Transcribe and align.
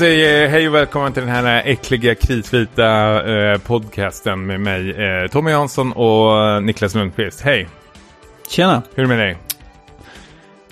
Säger 0.00 0.48
hej 0.48 0.68
och 0.68 0.74
välkommen 0.74 1.12
till 1.12 1.22
den 1.22 1.30
här 1.30 1.62
äckliga 1.64 2.14
kritvita 2.14 3.22
eh, 3.32 3.58
podcasten 3.58 4.46
med 4.46 4.60
mig 4.60 4.90
eh, 4.90 5.30
Tommy 5.30 5.50
Jansson 5.50 5.92
och 5.92 6.62
Niklas 6.62 6.94
Lundqvist. 6.94 7.40
Hej! 7.40 7.68
Tjena! 8.48 8.82
Hur 8.94 9.04
är 9.04 9.08
det 9.08 9.16
med 9.16 9.18
dig? 9.18 9.38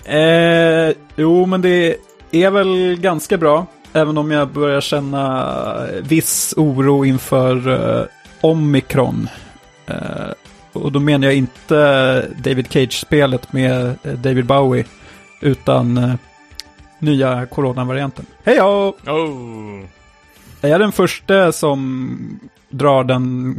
Eh, 0.05 0.95
jo, 1.15 1.45
men 1.45 1.61
det 1.61 1.95
är 2.31 2.51
väl 2.51 2.97
ganska 2.99 3.37
bra. 3.37 3.65
Även 3.93 4.17
om 4.17 4.31
jag 4.31 4.47
börjar 4.47 4.81
känna 4.81 5.87
viss 6.01 6.53
oro 6.57 7.05
inför 7.05 7.69
eh, 7.69 8.05
omikron. 8.41 9.29
Eh, 9.85 9.95
och 10.73 10.91
då 10.91 10.99
menar 10.99 11.27
jag 11.27 11.35
inte 11.35 12.25
David 12.37 12.67
Cage-spelet 12.71 13.53
med 13.53 13.85
eh, 14.03 14.13
David 14.13 14.45
Bowie. 14.45 14.85
Utan 15.41 15.97
eh, 15.97 16.13
nya 16.99 17.45
coronavarianten. 17.45 18.25
Hej 18.43 18.61
Oh. 18.61 19.85
Är 20.61 20.69
jag 20.69 20.79
den 20.79 20.91
första 20.91 21.51
som 21.51 22.39
drar 22.69 23.03
den 23.03 23.55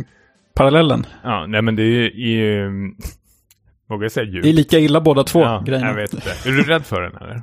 parallellen? 0.54 1.06
Ja, 1.22 1.46
nej 1.46 1.62
men 1.62 1.76
det 1.76 1.82
är 1.82 2.10
ju... 2.10 2.70
Vågar 3.88 4.04
jag 4.04 4.12
säga 4.12 4.26
djupt? 4.26 4.42
Det 4.42 4.48
är 4.48 4.52
lika 4.52 4.78
illa 4.78 5.00
båda 5.00 5.24
två 5.24 5.40
ja, 5.40 5.62
grejerna. 5.66 5.88
Jag 5.88 5.94
vet 5.94 6.14
inte. 6.14 6.30
Är 6.30 6.50
du 6.52 6.62
rädd 6.62 6.86
för 6.86 7.02
den 7.02 7.16
eller? 7.16 7.42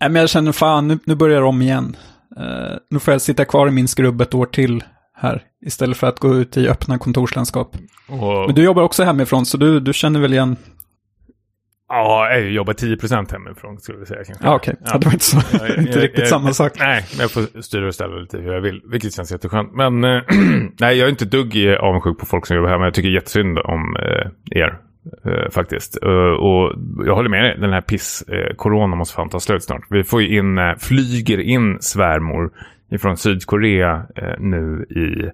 Nej, 0.00 0.10
men 0.10 0.14
jag 0.14 0.30
känner 0.30 0.52
fan, 0.52 0.88
nu, 0.88 0.98
nu 1.04 1.14
börjar 1.14 1.40
det 1.40 1.46
om 1.46 1.62
igen. 1.62 1.96
Uh, 2.38 2.76
nu 2.90 2.98
får 2.98 3.14
jag 3.14 3.20
sitta 3.20 3.44
kvar 3.44 3.68
i 3.68 3.70
min 3.70 3.88
skrubb 3.88 4.20
ett 4.20 4.34
år 4.34 4.46
till 4.46 4.84
här. 5.16 5.42
Istället 5.66 5.96
för 5.96 6.06
att 6.06 6.18
gå 6.18 6.34
ut 6.34 6.56
i 6.56 6.68
öppna 6.68 6.98
kontorslandskap. 6.98 7.76
Och, 8.08 8.46
Men 8.46 8.54
du 8.54 8.62
jobbar 8.62 8.82
också 8.82 9.04
hemifrån, 9.04 9.46
så 9.46 9.56
du, 9.56 9.80
du 9.80 9.92
känner 9.92 10.20
väl 10.20 10.32
igen? 10.32 10.56
Ja, 11.92 12.30
jag 12.30 12.50
jobbar 12.50 12.72
10% 12.72 13.32
hemifrån 13.32 13.78
skulle 13.78 13.98
vi 13.98 14.06
säga 14.06 14.24
kanske. 14.24 14.44
Ja, 14.44 14.54
okej. 14.54 14.74
Ja. 14.84 14.98
det 14.98 15.06
var 15.06 15.12
inte, 15.12 15.24
så, 15.24 15.38
Ja, 15.52 15.58
jag- 15.68 15.78
inte 15.78 15.90
jag- 15.92 16.02
riktigt 16.02 16.18
jag- 16.18 16.28
samma 16.28 16.52
sak. 16.52 16.72
Nej, 16.78 17.04
men 17.12 17.20
jag 17.20 17.30
får 17.30 17.60
styra 17.62 17.86
och 17.86 17.94
ställa 17.94 18.16
lite 18.16 18.38
hur 18.38 18.52
jag 18.52 18.60
vill, 18.60 18.80
vilket 18.90 19.14
känns 19.14 19.32
jätteskönt. 19.32 19.74
Men 19.74 20.04
eh, 20.04 20.22
nej, 20.80 20.98
jag 20.98 21.06
är 21.06 21.08
inte 21.10 21.24
dugg 21.24 21.76
avundsjuk 21.80 22.18
på 22.18 22.26
folk 22.26 22.46
som 22.46 22.56
jobbar 22.56 22.68
här, 22.68 22.78
men 22.78 22.84
jag 22.84 22.94
tycker 22.94 23.08
jättesynd 23.08 23.58
om 23.58 23.96
eh, 23.96 24.58
er. 24.60 24.78
eh, 25.26 25.50
faktiskt. 25.50 25.96
Och 26.40 26.72
jag 27.06 27.14
håller 27.14 27.28
med 27.30 27.44
dig, 27.44 27.56
den 27.60 27.72
här 27.72 27.80
piss, 27.80 28.24
corona 28.56 28.96
måste 28.96 29.14
fan 29.14 29.28
ta 29.28 29.40
slut 29.40 29.62
snart. 29.64 29.82
Vi 29.90 30.04
får 30.04 30.22
ju 30.22 30.36
in, 30.38 30.58
flyger 30.78 31.38
in 31.40 31.78
svärmor 31.80 32.50
ifrån 32.92 33.16
Sydkorea 33.16 34.02
nu 34.38 34.86
i 34.90 35.30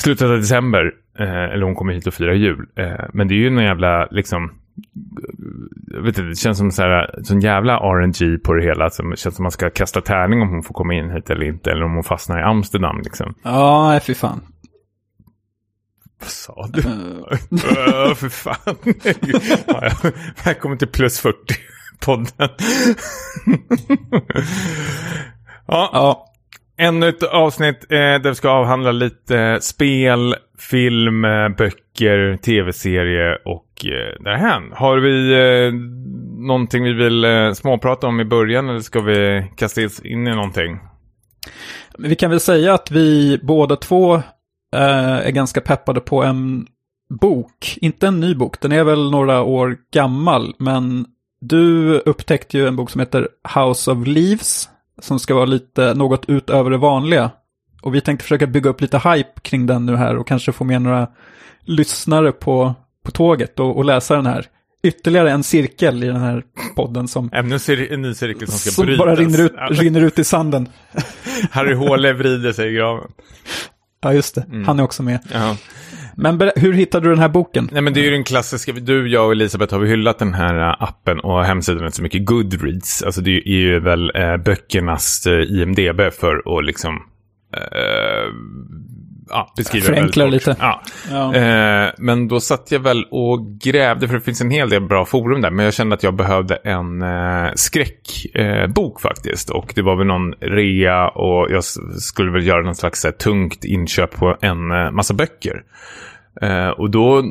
slutet 0.00 0.28
av 0.30 0.36
december. 0.36 0.92
Eller 1.18 1.62
hon 1.62 1.74
kommer 1.74 1.92
hit 1.92 2.06
och 2.06 2.14
firar 2.14 2.32
jul. 2.32 2.66
Men 3.12 3.28
det 3.28 3.34
är 3.34 3.36
ju 3.36 3.46
en 3.46 3.58
jävla, 3.58 4.08
liksom, 4.10 4.50
jag 5.86 6.02
vet 6.02 6.18
inte, 6.18 6.28
det 6.28 6.34
känns 6.34 6.58
som 6.58 6.70
så 6.70 6.82
här, 6.82 7.20
sån 7.22 7.40
jävla 7.40 7.76
RNG 7.76 8.38
på 8.38 8.54
det 8.54 8.64
hela. 8.64 8.90
Som, 8.90 9.10
det 9.10 9.16
känns 9.16 9.36
som 9.36 9.42
man 9.42 9.52
ska 9.52 9.70
kasta 9.70 10.00
tärning 10.00 10.42
om 10.42 10.48
hon 10.48 10.62
får 10.62 10.74
komma 10.74 10.94
in 10.94 11.10
hit 11.10 11.30
eller 11.30 11.46
inte. 11.46 11.70
Eller 11.70 11.84
om 11.84 11.94
hon 11.94 12.04
fastnar 12.04 12.38
i 12.38 12.42
Amsterdam 12.42 13.00
liksom. 13.04 13.34
Ja, 13.42 14.00
fy 14.02 14.14
fan. 14.14 14.40
Vad 16.20 16.30
sa 16.30 16.68
du? 16.72 16.80
Eh, 16.80 16.88
Öh, 18.08 18.14
för 18.14 18.28
fan. 18.28 18.76
ja. 19.66 20.10
Välkommen 20.44 20.78
till 20.78 20.88
plus 20.88 21.24
40-podden. 21.24 22.48
ja, 25.66 25.90
ja, 25.92 26.24
ännu 26.78 27.08
ett 27.08 27.22
avsnitt 27.22 27.86
eh, 27.88 27.96
där 27.96 28.28
vi 28.28 28.34
ska 28.34 28.50
avhandla 28.50 28.92
lite 28.92 29.38
eh, 29.38 29.58
spel, 29.58 30.34
film, 30.58 31.24
eh, 31.24 31.48
böcker, 31.48 32.36
tv-serie 32.36 33.36
och 33.44 33.67
eh, 33.84 34.22
därhän. 34.24 34.72
Har 34.72 34.98
vi 34.98 35.32
eh, 35.32 35.72
någonting 36.46 36.84
vi 36.84 36.92
vill 36.92 37.24
eh, 37.24 37.52
småprata 37.52 38.06
om 38.06 38.20
i 38.20 38.24
början 38.24 38.68
eller 38.68 38.80
ska 38.80 39.00
vi 39.00 39.50
kasta 39.56 39.84
oss 39.84 40.00
in 40.00 40.26
i 40.26 40.34
någonting? 40.34 40.78
vi 41.98 42.16
kan 42.16 42.30
väl 42.30 42.40
säga 42.40 42.74
att 42.74 42.90
vi 42.90 43.38
båda 43.42 43.76
två 43.76 44.14
eh, 44.74 45.26
är 45.26 45.30
ganska 45.30 45.60
peppade 45.60 46.00
på 46.00 46.22
en 46.22 46.66
bok. 47.20 47.78
Inte 47.80 48.06
en 48.06 48.20
ny 48.20 48.34
bok, 48.34 48.60
den 48.60 48.72
är 48.72 48.84
väl 48.84 49.10
några 49.10 49.42
år 49.42 49.76
gammal, 49.92 50.54
men 50.58 51.06
du 51.40 51.94
upptäckte 51.98 52.58
ju 52.58 52.66
en 52.66 52.76
bok 52.76 52.90
som 52.90 52.98
heter 52.98 53.28
House 53.54 53.90
of 53.90 54.06
Leaves, 54.06 54.68
som 55.00 55.18
ska 55.18 55.34
vara 55.34 55.44
lite 55.44 55.94
något 55.94 56.28
utöver 56.28 56.70
det 56.70 56.76
vanliga. 56.76 57.30
Och 57.82 57.94
vi 57.94 58.00
tänkte 58.00 58.22
försöka 58.22 58.46
bygga 58.46 58.70
upp 58.70 58.80
lite 58.80 58.98
hype 58.98 59.40
kring 59.42 59.66
den 59.66 59.86
nu 59.86 59.96
här 59.96 60.16
och 60.16 60.26
kanske 60.26 60.52
få 60.52 60.64
med 60.64 60.82
några 60.82 61.08
lyssnare 61.64 62.32
på, 62.32 62.74
på 63.08 63.12
tåget 63.12 63.60
och, 63.60 63.76
och 63.76 63.84
läsa 63.84 64.16
den 64.16 64.26
här. 64.26 64.46
Ytterligare 64.82 65.30
en 65.30 65.42
cirkel 65.42 66.04
i 66.04 66.06
den 66.06 66.20
här 66.20 66.42
podden 66.76 67.08
som, 67.08 67.30
Ännu 67.32 67.58
en 67.90 68.02
ny 68.02 68.14
cirkel 68.14 68.48
som 68.48 68.58
ska 68.58 68.70
som 68.70 68.86
brytas. 68.86 69.04
bara 69.04 69.14
rinner 69.14 69.44
ut, 69.44 69.52
rinner 69.70 70.00
ut 70.00 70.18
i 70.18 70.24
sanden. 70.24 70.68
Harry 71.50 71.74
Håle 71.74 72.12
vrider 72.12 72.52
sig 72.52 72.70
i 72.70 72.74
graven. 72.74 73.10
Ja, 74.02 74.12
just 74.12 74.34
det. 74.34 74.46
Han 74.66 74.78
är 74.78 74.82
också 74.82 75.02
med. 75.02 75.18
Ja. 75.32 75.56
Men 76.16 76.50
hur 76.56 76.72
hittade 76.72 77.06
du 77.06 77.10
den 77.10 77.18
här 77.18 77.28
boken? 77.28 77.68
Nej 77.72 77.82
men 77.82 77.92
det 77.94 78.00
är 78.00 78.04
ju 78.04 78.10
den 78.10 78.24
klassiska, 78.24 78.72
du, 78.72 79.08
jag 79.08 79.26
och 79.26 79.32
Elisabeth 79.32 79.74
har 79.74 79.80
vi 79.80 79.88
hyllat 79.88 80.18
den 80.18 80.34
här 80.34 80.68
äh, 80.68 80.82
appen 80.82 81.20
och 81.20 81.44
hemsidan 81.44 81.92
så 81.92 82.02
mycket 82.02 82.26
Goodreads. 82.26 83.02
Alltså 83.02 83.20
det 83.20 83.30
är 83.30 83.60
ju 83.60 83.80
väl 83.80 84.12
äh, 84.14 84.36
böckernas 84.36 85.26
äh, 85.26 85.32
IMDB 85.32 86.12
för 86.12 86.58
att 86.58 86.64
liksom 86.64 86.94
äh, 87.56 88.32
ja, 89.30 89.52
beskriva 89.56 89.86
det 89.86 89.94
Förenkla 89.94 90.24
väldigt 90.24 90.46
lite. 90.46 90.56
Ja. 90.60 90.82
Ja. 91.10 91.34
Eh, 91.34 91.90
men 91.98 92.28
då 92.28 92.40
satt 92.40 92.72
jag 92.72 92.80
väl 92.80 93.04
och 93.10 93.60
grävde, 93.60 94.08
för 94.08 94.14
det 94.14 94.20
finns 94.20 94.40
en 94.40 94.50
hel 94.50 94.70
del 94.70 94.82
bra 94.82 95.04
forum 95.04 95.40
där. 95.40 95.50
Men 95.50 95.64
jag 95.64 95.74
kände 95.74 95.94
att 95.94 96.02
jag 96.02 96.14
behövde 96.14 96.54
en 96.54 97.02
eh, 97.02 97.52
skräckbok 97.54 99.04
eh, 99.04 99.08
faktiskt. 99.08 99.50
Och 99.50 99.72
det 99.74 99.82
var 99.82 99.96
väl 99.96 100.06
någon 100.06 100.32
rea 100.32 101.08
och 101.08 101.50
jag 101.50 101.64
skulle 101.98 102.30
väl 102.30 102.46
göra 102.46 102.62
någon 102.62 102.74
slags 102.74 103.04
här, 103.04 103.12
tungt 103.12 103.64
inköp 103.64 104.16
på 104.16 104.36
en 104.40 104.70
eh, 104.70 104.90
massa 104.90 105.14
böcker. 105.14 105.62
Eh, 106.42 106.68
och 106.68 106.90
då 106.90 107.22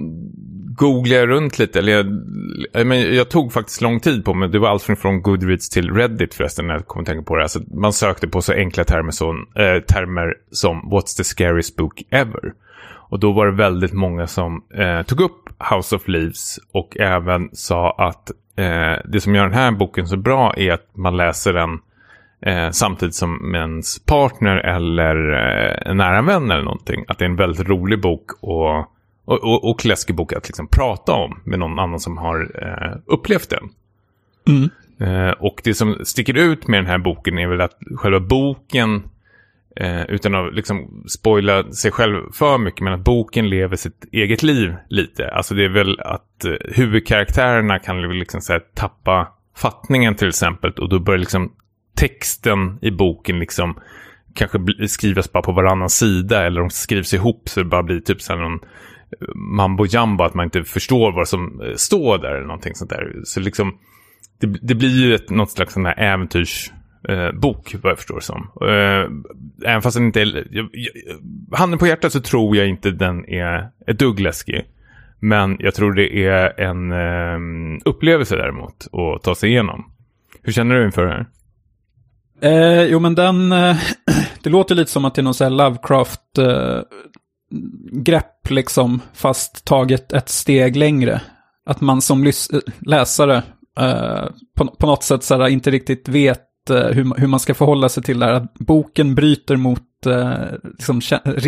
googlade 0.78 1.20
jag 1.20 1.30
runt 1.30 1.60
lite. 1.60 1.80
Eller 1.80 1.94
jag, 1.94 2.88
men 2.88 3.16
jag 3.16 3.30
tog 3.30 3.54
faktiskt 3.54 3.82
lång 3.82 4.00
tid 4.00 4.26
på 4.26 4.34
mig. 4.34 4.50
Det 4.50 4.60
var 4.60 4.70
allt 4.70 4.84
från- 4.84 5.22
Goodreads 5.22 5.70
till 5.70 5.92
Reddit 5.94 6.34
förresten 6.34 6.68
när 6.68 6.74
jag 6.74 6.88
kom 6.88 7.02
att 7.02 7.08
tänka 7.08 7.24
på 7.24 7.36
det. 7.36 7.42
Alltså, 7.44 7.60
man 7.74 7.94
sökte 7.94 8.28
på 8.28 8.42
så 8.42 8.54
enkla 8.54 8.84
termer 8.84 9.12
som, 9.12 9.48
äh, 9.56 9.80
termer 9.84 10.34
som 10.52 10.82
What's 10.82 11.18
the 11.18 11.24
scariest 11.24 11.76
book 11.76 12.04
ever? 12.10 12.54
Och 13.10 13.20
då 13.20 13.32
var 13.32 13.46
det 13.46 13.52
väldigt 13.52 13.94
många 13.94 14.28
som 14.28 14.64
äh, 14.74 15.02
tog 15.02 15.22
upp 15.22 15.50
House 15.74 15.96
of 15.96 16.08
Leaves 16.08 16.60
och 16.72 16.98
även 17.00 17.50
sa 17.54 17.92
att 17.98 18.32
äh, 18.58 19.02
det 19.06 19.22
som 19.22 19.36
gör 19.36 19.44
den 19.44 19.54
här 19.54 19.72
boken 19.72 20.08
så 20.08 20.18
bra 20.18 20.54
är 20.58 20.72
att 20.72 20.90
man 20.98 21.18
läser 21.18 21.54
den 21.54 21.80
eh, 22.42 22.70
samtidigt 22.72 23.16
som 23.16 23.56
ens 23.56 24.06
partner 24.06 24.56
eller 24.58 25.32
eh, 25.34 25.92
en 25.92 25.98
nära 25.98 26.22
vän 26.22 26.52
eller 26.52 26.64
någonting. 26.64 27.06
Att 27.08 27.18
det 27.20 27.26
är 27.26 27.30
en 27.30 27.36
väldigt 27.36 27.68
rolig 27.70 28.02
bok 28.02 28.26
och, 28.42 28.94
och, 29.28 29.44
och, 29.44 29.70
och 29.70 29.86
läskig 29.86 30.16
bok 30.16 30.34
att 30.34 30.48
liksom 30.48 30.68
prata 30.68 31.14
om 31.14 31.40
med 31.44 31.60
någon 31.60 31.80
annan 31.80 32.00
som 32.00 32.18
har 32.18 32.52
eh, 32.64 32.98
upplevt 33.06 33.50
den. 33.50 33.70
Mm. 34.48 34.70
Eh, 35.00 35.32
och 35.32 35.62
det 35.64 35.74
som 35.74 35.98
sticker 36.06 36.38
ut 36.38 36.68
med 36.68 36.80
den 36.80 36.88
här 36.88 36.98
boken 36.98 37.38
är 37.38 37.48
väl 37.48 37.62
att 37.62 37.78
själva 37.96 38.20
boken, 38.20 39.04
eh, 39.76 40.02
utan 40.02 40.36
att 40.36 40.54
liksom 40.54 41.04
spoila 41.08 41.72
sig 41.72 41.92
själv 41.92 42.32
för 42.34 42.58
mycket, 42.58 42.82
men 42.82 42.94
att 42.94 43.04
boken 43.04 43.50
lever 43.50 43.76
sitt 43.76 44.06
eget 44.12 44.44
liv 44.44 44.76
lite. 44.90 45.30
Alltså 45.30 45.56
det 45.56 45.66
är 45.66 45.70
väl 45.70 46.00
att 46.00 46.46
eh, 46.46 46.52
huvudkaraktärerna 46.64 47.80
kan 47.80 48.20
liksom 48.20 48.42
så 48.42 48.54
här, 48.54 48.62
tappa 48.74 49.28
fattningen 49.56 50.16
till 50.16 50.30
exempel 50.30 50.72
och 50.72 50.90
då 50.90 51.00
börjar 51.00 51.20
liksom 51.20 51.52
texten 51.96 52.80
i 52.82 52.92
boken 52.92 53.40
liksom 53.40 53.80
kanske 54.34 54.60
skrivas 54.88 55.32
bara 55.32 55.44
på 55.44 55.52
varannan 55.52 55.90
sida 55.90 56.46
eller 56.46 56.62
de 56.62 56.70
skrivs 56.70 57.14
ihop 57.14 57.50
så 57.50 57.60
det 57.60 57.66
bara 57.66 57.84
blir 57.84 58.00
typ 58.00 58.22
så 58.22 58.34
här 58.34 58.40
någon 58.40 58.60
mambo 59.36 59.86
jamba 59.86 60.26
att 60.26 60.34
man 60.34 60.44
inte 60.44 60.64
förstår 60.64 61.12
vad 61.12 61.28
som 61.28 61.62
eh, 61.62 61.76
står 61.76 62.18
där 62.18 62.32
eller 62.32 62.48
någonting 62.48 62.76
sånt 62.76 62.90
där. 62.90 63.22
Så 63.24 63.40
liksom 63.40 63.78
det, 64.40 64.48
det 64.48 64.76
blir 64.76 65.06
ju 65.06 65.16
ett, 65.16 65.30
något 65.30 65.52
slags 65.52 65.74
sån 65.74 65.86
här 65.86 66.00
äventyrsbok, 66.00 66.74
eh, 67.10 67.32
bok, 67.32 67.76
vad 67.84 67.92
jag 67.92 67.98
förstår 67.98 68.16
det 68.16 68.22
som. 68.22 68.52
Eh, 68.62 69.70
även 69.70 69.82
fast 69.82 69.98
den 69.98 70.06
inte 70.06 70.22
är... 70.22 70.48
Jag, 70.52 70.70
jag, 70.72 71.58
handen 71.58 71.80
på 71.80 71.88
hjärtat 71.88 72.12
så 72.12 72.20
tror 72.20 72.58
jag 72.58 72.68
inte 72.68 72.92
den 72.92 73.30
är 73.30 73.70
ett 73.88 74.00
dugg 74.00 74.20
läskig. 74.20 74.66
Men 75.20 75.58
jag 75.60 75.76
tror 75.76 75.94
det 75.94 76.26
är 76.26 76.60
en 76.60 76.92
eh, 76.92 77.82
upplevelse 77.86 78.36
däremot 78.36 78.88
att 78.92 79.24
ta 79.24 79.36
sig 79.36 79.50
igenom. 79.50 79.92
Hur 80.42 80.54
känner 80.54 80.76
du 80.76 80.86
inför 80.86 81.06
det 81.06 81.12
här? 81.12 81.26
Eh, 82.42 82.84
jo, 82.84 83.00
men 83.00 83.16
den... 83.16 83.52
Eh, 83.52 83.78
det 84.44 84.50
låter 84.50 84.76
lite 84.76 84.92
som 84.92 85.06
att 85.06 85.16
det 85.16 85.22
är 85.22 85.24
någon 85.24 85.34
sån 85.34 85.46
här 85.46 85.52
Lovecraft... 85.52 86.38
Eh, 86.38 86.80
Lovecraft-grepp, 87.52 88.50
liksom, 88.50 89.02
fast 89.14 89.66
taget 89.66 90.14
ett 90.14 90.30
steg 90.30 90.76
längre. 90.76 91.22
Att 91.66 91.82
man 91.82 92.02
som 92.02 92.24
eh, 92.24 92.32
läsare 92.80 93.44
eh, 93.80 94.26
på, 94.58 94.66
på 94.66 94.88
något 94.88 95.04
sätt 95.04 95.24
så 95.24 95.38
här, 95.38 95.48
inte 95.48 95.72
riktigt 95.72 96.08
vet 96.08 96.70
eh, 96.70 96.88
hur, 96.88 97.20
hur 97.20 97.28
man 97.28 97.40
ska 97.40 97.54
förhålla 97.54 97.90
sig 97.90 98.04
till 98.04 98.20
det 98.20 98.26
här. 98.26 98.34
Att 98.34 98.54
boken 98.54 99.16
bryter 99.16 99.56
mot 99.56 100.06
eh, 100.06 100.32
liksom, 100.64 101.02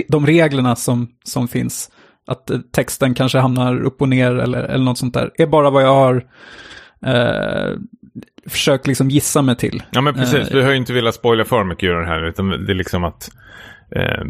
de 0.08 0.26
reglerna 0.26 0.76
som, 0.76 1.08
som 1.24 1.48
finns. 1.48 1.92
Att 2.28 2.50
eh, 2.50 2.60
texten 2.60 3.14
kanske 3.14 3.40
hamnar 3.40 3.82
upp 3.82 4.02
och 4.02 4.10
ner 4.10 4.36
eller, 4.36 4.64
eller 4.64 4.86
något 4.86 4.98
sånt 4.98 5.14
där. 5.14 5.32
är 5.38 5.48
bara 5.48 5.70
vad 5.70 5.84
jag 5.84 5.96
har 5.96 6.26
Eh, 7.06 7.78
försök 8.46 8.88
liksom 8.88 9.10
gissa 9.10 9.42
mig 9.42 9.56
till. 9.56 9.84
Ja 9.92 10.02
men 10.02 10.14
precis, 10.14 10.52
vi 10.52 10.62
har 10.62 10.72
ju 10.72 10.78
inte 10.78 10.94
velat 10.94 11.16
spoila 11.16 11.46
för 11.46 11.64
mycket 11.64 11.84
i 11.84 11.88
den 11.88 12.06
här. 12.06 12.28
Utan 12.28 12.50
det 12.50 12.74
är 12.74 12.76
liksom 12.76 13.04
att, 13.04 13.32
eh, 13.92 14.24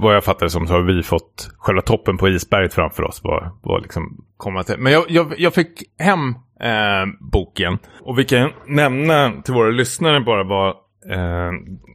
vad 0.00 0.14
jag 0.14 0.24
fattar 0.24 0.46
det 0.46 0.50
som 0.50 0.66
så 0.66 0.72
har 0.72 0.82
vi 0.82 1.02
fått 1.02 1.50
själva 1.58 1.82
toppen 1.82 2.16
på 2.16 2.28
isberget 2.28 2.74
framför 2.74 3.02
oss. 3.02 3.20
Var, 3.24 3.50
var 3.62 3.80
liksom 3.80 4.24
komma 4.36 4.62
till. 4.62 4.78
Men 4.78 4.92
jag, 4.92 5.04
jag, 5.08 5.34
jag 5.38 5.54
fick 5.54 5.82
hem 5.98 6.28
eh, 6.60 7.06
boken. 7.20 7.78
Och 8.00 8.18
vi 8.18 8.24
kan 8.24 8.50
nämna 8.66 9.32
till 9.42 9.54
våra 9.54 9.70
lyssnare 9.70 10.20
bara 10.20 10.44
vad 10.44 10.68
eh, 11.10 11.52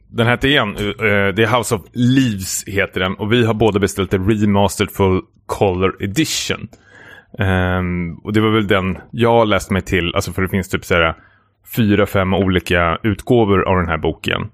den 0.08 0.26
heter 0.26 0.48
igen. 0.48 0.76
Eh, 0.76 1.34
det 1.34 1.42
är 1.42 1.56
House 1.58 1.74
of 1.74 1.80
Leaves 1.92 2.64
heter 2.66 3.00
den. 3.00 3.14
Och 3.14 3.32
vi 3.32 3.46
har 3.46 3.54
båda 3.54 3.78
beställt 3.78 4.14
en 4.14 4.30
remastered 4.30 4.90
full 4.90 5.20
color 5.46 5.96
edition. 6.00 6.68
Ehm, 7.38 8.14
och 8.14 8.32
det 8.32 8.40
var 8.40 8.50
väl 8.50 8.66
den 8.66 8.98
jag 9.10 9.48
läste 9.48 9.72
mig 9.72 9.82
till. 9.82 10.14
Alltså 10.14 10.32
för 10.32 10.42
det 10.42 10.48
finns 10.48 10.68
typ 10.68 10.84
såhär 10.84 11.14
fyra, 11.76 12.06
fem 12.06 12.34
olika 12.34 12.98
utgåvor 13.02 13.68
av 13.68 13.76
den 13.76 13.88
här 13.88 13.98
boken. 13.98 14.50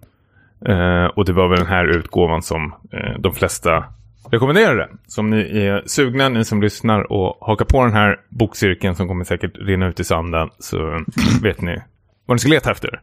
Eh, 0.66 1.04
och 1.04 1.24
det 1.24 1.32
var 1.32 1.48
väl 1.48 1.58
den 1.58 1.68
här 1.68 1.84
utgåvan 1.84 2.42
som 2.42 2.74
eh, 2.92 3.18
de 3.18 3.34
flesta 3.34 3.84
rekommenderade. 4.30 4.88
Så 5.06 5.20
om 5.20 5.30
ni 5.30 5.58
är 5.58 5.82
sugna, 5.86 6.28
ni 6.28 6.44
som 6.44 6.62
lyssnar 6.62 7.12
och 7.12 7.38
hakar 7.40 7.64
på 7.64 7.84
den 7.84 7.92
här 7.92 8.20
bokcirkeln 8.28 8.96
som 8.96 9.08
kommer 9.08 9.24
säkert 9.24 9.56
rinna 9.56 9.88
ut 9.88 10.00
i 10.00 10.04
sanden 10.04 10.50
så 10.58 11.04
vet 11.42 11.60
ni 11.60 11.82
vad 12.26 12.34
ni 12.34 12.38
ska 12.38 12.48
leta 12.48 12.70
efter. 12.70 13.00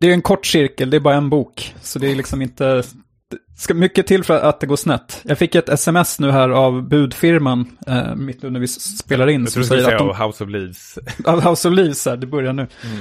Det 0.00 0.08
är 0.08 0.12
en 0.12 0.22
kort 0.22 0.46
cirkel, 0.46 0.90
det 0.90 0.96
är 0.96 1.00
bara 1.00 1.14
en 1.14 1.30
bok. 1.30 1.74
Så 1.82 1.98
det 1.98 2.10
är 2.10 2.14
liksom 2.14 2.42
inte... 2.42 2.82
Det 3.30 3.62
ska 3.62 3.74
mycket 3.74 4.06
till 4.06 4.24
för 4.24 4.40
att 4.40 4.60
det 4.60 4.66
går 4.66 4.76
snett. 4.76 5.20
Jag 5.24 5.38
fick 5.38 5.54
ett 5.54 5.68
sms 5.68 6.20
nu 6.20 6.30
här 6.30 6.48
av 6.48 6.88
budfirman, 6.88 7.78
eh, 7.86 8.14
mitt 8.14 8.44
under 8.44 8.60
vi 8.60 8.68
spelar 8.68 9.28
in. 9.28 9.40
Jag 9.40 9.52
tror 9.52 9.62
du 9.62 9.68
säger 9.68 9.92
att 9.92 9.98
de, 9.98 10.26
House 10.26 10.44
of 10.44 10.50
Leaves. 10.50 10.98
av 11.24 11.40
House 11.40 11.68
of 11.68 11.74
Leaves 11.74 12.06
här, 12.06 12.16
det 12.16 12.26
börjar 12.26 12.52
nu. 12.52 12.66
Mm. 12.84 12.98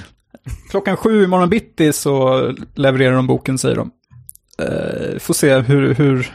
Klockan 0.70 0.98
sju 0.98 1.24
imorgon 1.24 1.50
bitti 1.50 1.94
så 1.94 2.42
levererar 2.76 3.16
de 3.16 3.28
boken, 3.28 3.58
säger 3.58 3.76
de. 3.76 3.92
Eh, 4.60 5.20
får 5.20 5.34
se 5.34 5.58
hur, 5.60 5.94
hur, 5.94 6.28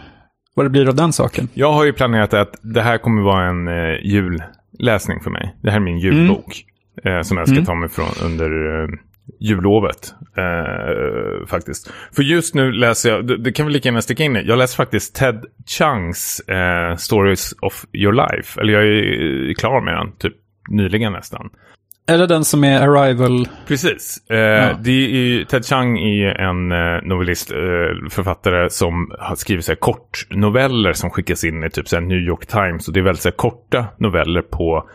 vad 0.54 0.66
det 0.66 0.70
blir 0.70 0.88
av 0.88 0.94
den 0.94 1.12
saken. 1.12 1.48
Jag 1.54 1.72
har 1.72 1.84
ju 1.84 1.92
planerat 1.92 2.34
att 2.34 2.54
det 2.62 2.82
här 2.82 2.98
kommer 2.98 3.22
vara 3.22 3.48
en 3.48 3.68
eh, 3.68 3.96
julläsning 4.04 5.20
för 5.20 5.30
mig. 5.30 5.56
Det 5.62 5.70
här 5.70 5.76
är 5.76 5.80
min 5.84 5.98
julbok. 5.98 6.64
Eh, 7.04 7.20
som 7.22 7.36
jag 7.36 7.46
ska 7.48 7.54
Mm. 7.54 7.64
ta 7.64 7.74
mig 7.74 7.88
från 7.88 8.08
under 8.24 8.44
eh, 8.82 8.88
jullovet. 9.40 10.14
Eh, 10.36 11.46
faktiskt. 11.46 11.90
För 12.12 12.22
just 12.22 12.54
nu 12.54 12.72
läser 12.72 13.10
jag, 13.10 13.26
det, 13.26 13.36
det 13.38 13.52
kan 13.52 13.66
vi 13.66 13.72
lika 13.72 13.88
gärna 13.88 14.02
sticka 14.02 14.24
in 14.24 14.36
i. 14.36 14.42
Jag 14.46 14.58
läser 14.58 14.76
faktiskt 14.76 15.14
Ted 15.14 15.44
Chungs 15.78 16.40
eh, 16.40 16.96
Stories 16.96 17.54
of 17.62 17.84
Your 17.92 18.12
Life. 18.12 18.60
Eller 18.60 18.72
jag 18.72 18.82
är 18.86 19.48
eh, 19.48 19.54
klar 19.54 19.80
med 19.80 19.94
den, 19.94 20.12
typ 20.18 20.34
nyligen 20.68 21.12
nästan. 21.12 21.50
Är 22.06 22.18
det 22.18 22.26
den 22.26 22.44
som 22.44 22.64
är 22.64 22.80
Arrival? 22.88 23.48
Precis. 23.68 24.30
Eh, 24.30 24.78
det 24.80 24.90
är, 24.90 25.08
ju- 25.08 25.44
Ted 25.44 25.64
Chiang 25.64 25.98
är 25.98 26.28
en 26.40 26.72
eh, 26.72 27.02
novellist, 27.02 27.50
eh, 27.52 27.56
författare 28.10 28.70
som 28.70 29.12
har 29.18 29.36
skrivit 29.36 29.64
så 29.64 29.72
här, 29.72 29.76
kortnoveller 29.76 30.92
som 30.92 31.10
skickas 31.10 31.44
in 31.44 31.64
i 31.64 31.70
typ 31.70 31.88
så 31.88 31.96
här, 31.96 32.00
New 32.02 32.18
York 32.18 32.46
Times. 32.46 32.88
Och 32.88 32.94
det 32.94 33.00
är 33.00 33.04
väldigt 33.04 33.22
så 33.22 33.28
här, 33.28 33.36
korta 33.36 33.86
noveller 33.98 34.42
på 34.42 34.88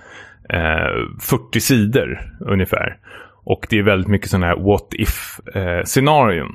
eh, 0.50 1.18
40 1.22 1.60
sidor 1.60 2.20
ungefär. 2.40 2.98
Och 3.44 3.68
det 3.70 3.80
är 3.80 3.84
väldigt 3.84 4.08
mycket 4.08 4.30
sådana 4.30 4.46
här 4.48 4.56
what 4.56 4.88
if-scenarion. 4.94 6.48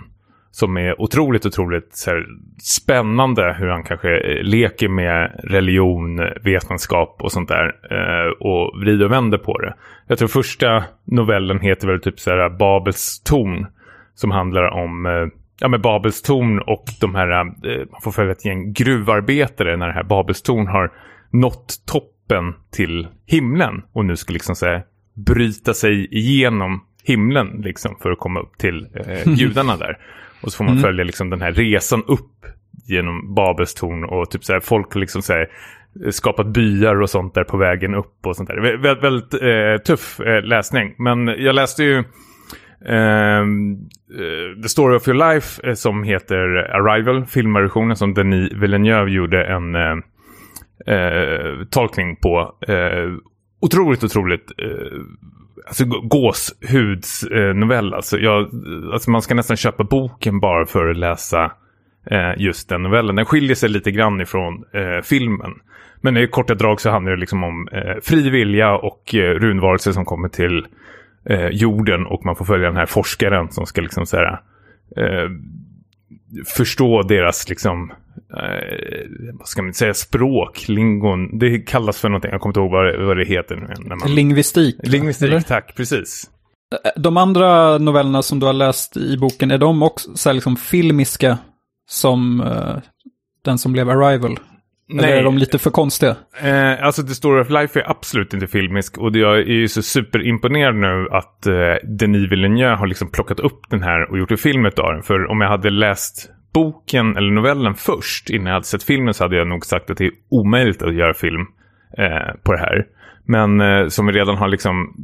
Som 0.53 0.77
är 0.77 1.01
otroligt, 1.01 1.47
otroligt 1.47 1.97
så 1.97 2.11
här, 2.11 2.27
spännande 2.63 3.57
hur 3.59 3.69
han 3.69 3.85
kanske 3.85 4.19
eh, 4.19 4.43
leker 4.43 4.89
med 4.89 5.41
religion, 5.45 6.21
vetenskap 6.45 7.17
och 7.23 7.33
sånt 7.33 7.49
där. 7.49 7.75
Eh, 7.91 8.33
och 8.41 8.81
vrider 8.81 9.05
och 9.05 9.13
vänder 9.13 9.39
på 9.39 9.59
det. 9.59 9.75
Jag 10.07 10.19
tror 10.19 10.29
första 10.29 10.85
novellen 11.05 11.61
heter 11.61 11.89
väl 11.89 12.01
typ 12.01 12.21
så 12.21 12.31
här 12.31 12.51
Babels 12.51 13.23
torn. 13.23 13.67
Som 14.15 14.31
handlar 14.31 14.63
om 14.63 15.07
eh, 15.07 15.27
ja, 15.61 15.69
med 15.69 15.81
Babels 15.81 16.23
torn 16.23 16.59
och 16.59 16.85
de 17.01 17.15
här, 17.15 17.41
eh, 17.41 17.87
man 17.91 18.01
får 18.03 18.13
följa 18.13 18.33
ett 18.33 18.45
gäng 18.45 18.73
gruvarbetare 18.73 19.77
när 19.77 19.87
det 19.87 19.93
här 19.93 20.05
Babels 20.05 20.43
torn 20.43 20.67
har 20.67 20.93
nått 21.31 21.75
toppen 21.87 22.55
till 22.73 23.09
himlen. 23.27 23.83
Och 23.93 24.05
nu 24.05 24.17
ska 24.17 24.33
liksom 24.33 24.57
så 24.57 24.67
här, 24.67 24.85
bryta 25.15 25.75
sig 25.75 26.15
igenom 26.15 26.85
himlen 27.05 27.61
liksom 27.65 27.97
för 28.01 28.11
att 28.11 28.19
komma 28.19 28.41
upp 28.41 28.59
till 28.59 28.87
eh, 28.95 29.33
gudarna 29.37 29.77
där. 29.77 29.99
Och 30.43 30.53
så 30.53 30.57
får 30.57 30.65
man 30.65 30.73
Mm. 30.73 30.83
följa 30.83 31.05
liksom 31.05 31.31
den 31.31 31.41
här 31.43 31.53
resan 31.53 32.03
upp 32.07 32.47
genom 32.89 33.35
Babels 33.35 33.75
torn 33.75 34.05
och 34.05 34.31
typ 34.31 34.45
så 34.45 34.53
här, 34.53 34.61
folk 34.61 34.95
liksom 34.95 35.23
så 35.23 35.33
här, 35.33 35.47
skapat 36.11 36.47
byar 36.47 37.01
och 37.03 37.11
sånt 37.11 37.35
där 37.35 37.45
på 37.45 37.57
vägen 37.57 37.95
upp 37.95 38.27
och 38.27 38.37
sånt 38.37 38.49
där. 38.49 38.61
Vä 38.61 38.77
väldigt, 38.77 39.05
väldigt 39.05 39.35
eh, 39.43 39.85
tuff 39.85 40.21
eh, 40.21 40.43
läsning. 40.43 40.95
Men 40.99 41.27
jag 41.27 41.55
läste 41.55 41.85
ju 41.85 42.05
ehm, 42.87 43.73
eh, 44.19 44.63
The 44.63 44.69
Story 44.69 44.97
of 44.97 45.09
Your 45.09 45.33
Life 45.35 45.69
eh, 45.69 45.75
som 45.75 46.03
heter 46.03 46.39
Arrival, 46.57 47.27
filmversionen 47.27 47.97
som 47.97 48.15
Denis 48.15 48.53
Villeneuve 48.53 49.11
gjorde 49.11 49.45
en 49.45 49.75
eh, 49.75 49.97
eh, 50.97 51.65
tolkning 51.71 52.17
på. 52.17 52.53
Otroligt, 53.61 54.05
otroligt 54.05 54.53
alltså 55.67 55.85
gåshudsnovell. 55.85 57.95
Alltså, 57.95 58.19
jag, 58.19 58.51
alltså 58.93 59.11
man 59.11 59.23
ska 59.23 59.35
nästan 59.35 59.57
köpa 59.57 59.85
boken 59.85 60.41
bara 60.41 60.67
för 60.67 60.89
att 60.89 60.97
läsa 60.97 61.53
eh, 62.11 62.33
just 62.37 62.69
den 62.69 62.83
novellen. 62.83 63.17
Den 63.17 63.27
skiljer 63.27 63.55
sig 63.55 63.69
lite 63.69 63.91
grann 63.91 64.21
ifrån 64.21 64.65
eh, 64.73 65.03
filmen. 65.03 65.53
Men 66.01 66.17
i 66.17 66.27
korta 66.27 66.55
drag 66.55 66.81
så 66.81 66.91
handlar 66.91 67.13
det 67.13 67.21
liksom 67.21 67.45
om 67.45 67.69
eh, 67.73 67.97
fri 68.03 68.31
vilja 68.31 68.75
och 68.75 69.15
eh, 69.15 69.35
runvarelser 69.35 69.93
som 69.93 70.05
kommer 70.05 70.29
till 70.29 70.67
eh, 71.25 71.49
jorden 71.49 72.07
och 72.07 72.25
man 72.25 72.37
får 72.37 72.45
följa 72.45 72.67
den 72.67 72.77
här 72.77 72.87
forskaren 72.87 73.51
som 73.51 73.67
ska 73.67 73.81
liksom 73.81 74.07
så 74.07 74.17
här, 74.17 74.41
eh, 74.97 75.31
förstå 76.57 77.03
deras 77.03 77.49
liksom 77.49 77.93
eh, 78.37 79.33
vad 79.33 79.49
ska 79.49 79.63
man 79.63 79.75
säga, 79.75 79.95
språk, 79.95 80.69
lingon. 80.69 81.39
Det 81.39 81.59
kallas 81.59 82.01
för 82.01 82.09
någonting, 82.09 82.31
jag 82.31 82.41
kommer 82.41 82.51
inte 82.51 82.61
ihåg 82.61 82.71
vad 82.71 82.85
det, 82.85 83.07
vad 83.07 83.17
det 83.17 83.25
heter. 83.25 83.57
nu 83.57 83.75
När 83.89 83.97
man... 83.97 84.15
Lingvistik? 84.15 84.77
Lingvistik, 84.83 85.29
eller? 85.29 85.41
tack, 85.41 85.75
precis. 85.77 86.31
De 86.97 87.17
andra 87.17 87.79
novellerna 87.79 88.23
som 88.23 88.41
du 88.41 88.47
har 88.47 88.53
läst 88.53 88.97
i 88.97 89.17
boken, 89.17 89.51
är 89.51 89.59
de 89.59 89.83
också 89.83 90.17
så 90.17 90.29
här 90.29 90.35
liksom 90.35 90.57
filmiska 90.57 91.39
som 91.89 92.41
eh, 92.41 92.77
den 93.45 93.59
som 93.59 93.73
blev 93.73 93.91
Arrival? 93.91 94.39
Eller 94.99 95.09
är 95.09 95.23
de 95.23 95.39
lite 95.39 95.59
för 95.59 95.71
konstiga? 95.71 96.17
Eh, 96.43 96.85
alltså 96.85 97.03
The 97.03 97.15
Story 97.15 97.43
of 97.43 97.51
Life 97.51 97.81
är 97.81 97.91
absolut 97.91 98.35
inte 98.35 98.47
filmisk 98.47 98.99
och 98.99 99.17
jag 99.17 99.39
är 99.39 99.45
ju 99.45 99.69
så 99.69 99.83
superimponerad 99.83 100.77
nu 100.77 101.09
att 101.11 101.47
eh, 101.47 101.55
Denis 101.99 102.33
Villeneuve 102.33 102.75
har 102.75 102.87
liksom 102.87 103.11
plockat 103.11 103.41
upp 103.41 103.71
den 103.71 103.83
här 103.83 104.11
och 104.11 104.19
gjort 104.19 104.31
en 104.31 104.39
film 104.39 104.65
av 104.65 104.73
den. 104.73 105.03
För 105.03 105.31
om 105.31 105.41
jag 105.41 105.49
hade 105.49 105.71
läst 105.71 106.31
boken 106.53 107.17
eller 107.17 107.31
novellen 107.33 107.75
först 107.75 108.31
innan 108.31 108.47
jag 108.47 108.53
hade 108.55 108.67
sett 108.67 108.83
filmen 108.83 109.15
så 109.15 109.25
hade 109.25 109.37
jag 109.37 109.47
nog 109.47 109.67
sagt 109.67 109.91
att 109.91 109.99
det 109.99 110.05
är 110.05 110.13
omöjligt 110.31 110.83
att 110.83 110.95
göra 110.95 111.15
film 111.15 111.47
eh, 111.99 112.35
på 112.43 112.53
det 112.53 112.59
här. 112.59 112.87
Men 113.25 113.61
eh, 113.61 113.89
som 113.89 114.07
vi 114.07 114.13
redan 114.13 114.37
har 114.37 114.49
liksom 114.49 114.95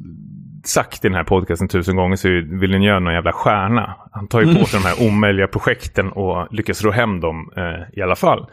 sagt 0.64 1.04
i 1.04 1.08
den 1.08 1.16
här 1.16 1.24
podcasten 1.24 1.68
tusen 1.68 1.96
gånger 1.96 2.16
så 2.16 2.28
är 2.28 2.32
den 2.32 2.60
Villeneuve 2.60 3.00
någon 3.00 3.14
jävla 3.14 3.32
stjärna. 3.32 3.94
Han 4.12 4.28
tar 4.28 4.40
ju 4.40 4.54
på 4.54 4.64
sig 4.64 4.80
de 4.82 4.88
här 4.88 5.08
omöjliga 5.08 5.46
projekten 5.46 6.08
och 6.12 6.48
lyckas 6.50 6.84
ro 6.84 6.90
hem 6.90 7.20
dem 7.20 7.52
eh, 7.56 7.98
i 7.98 8.02
alla 8.02 8.16
fall. 8.16 8.46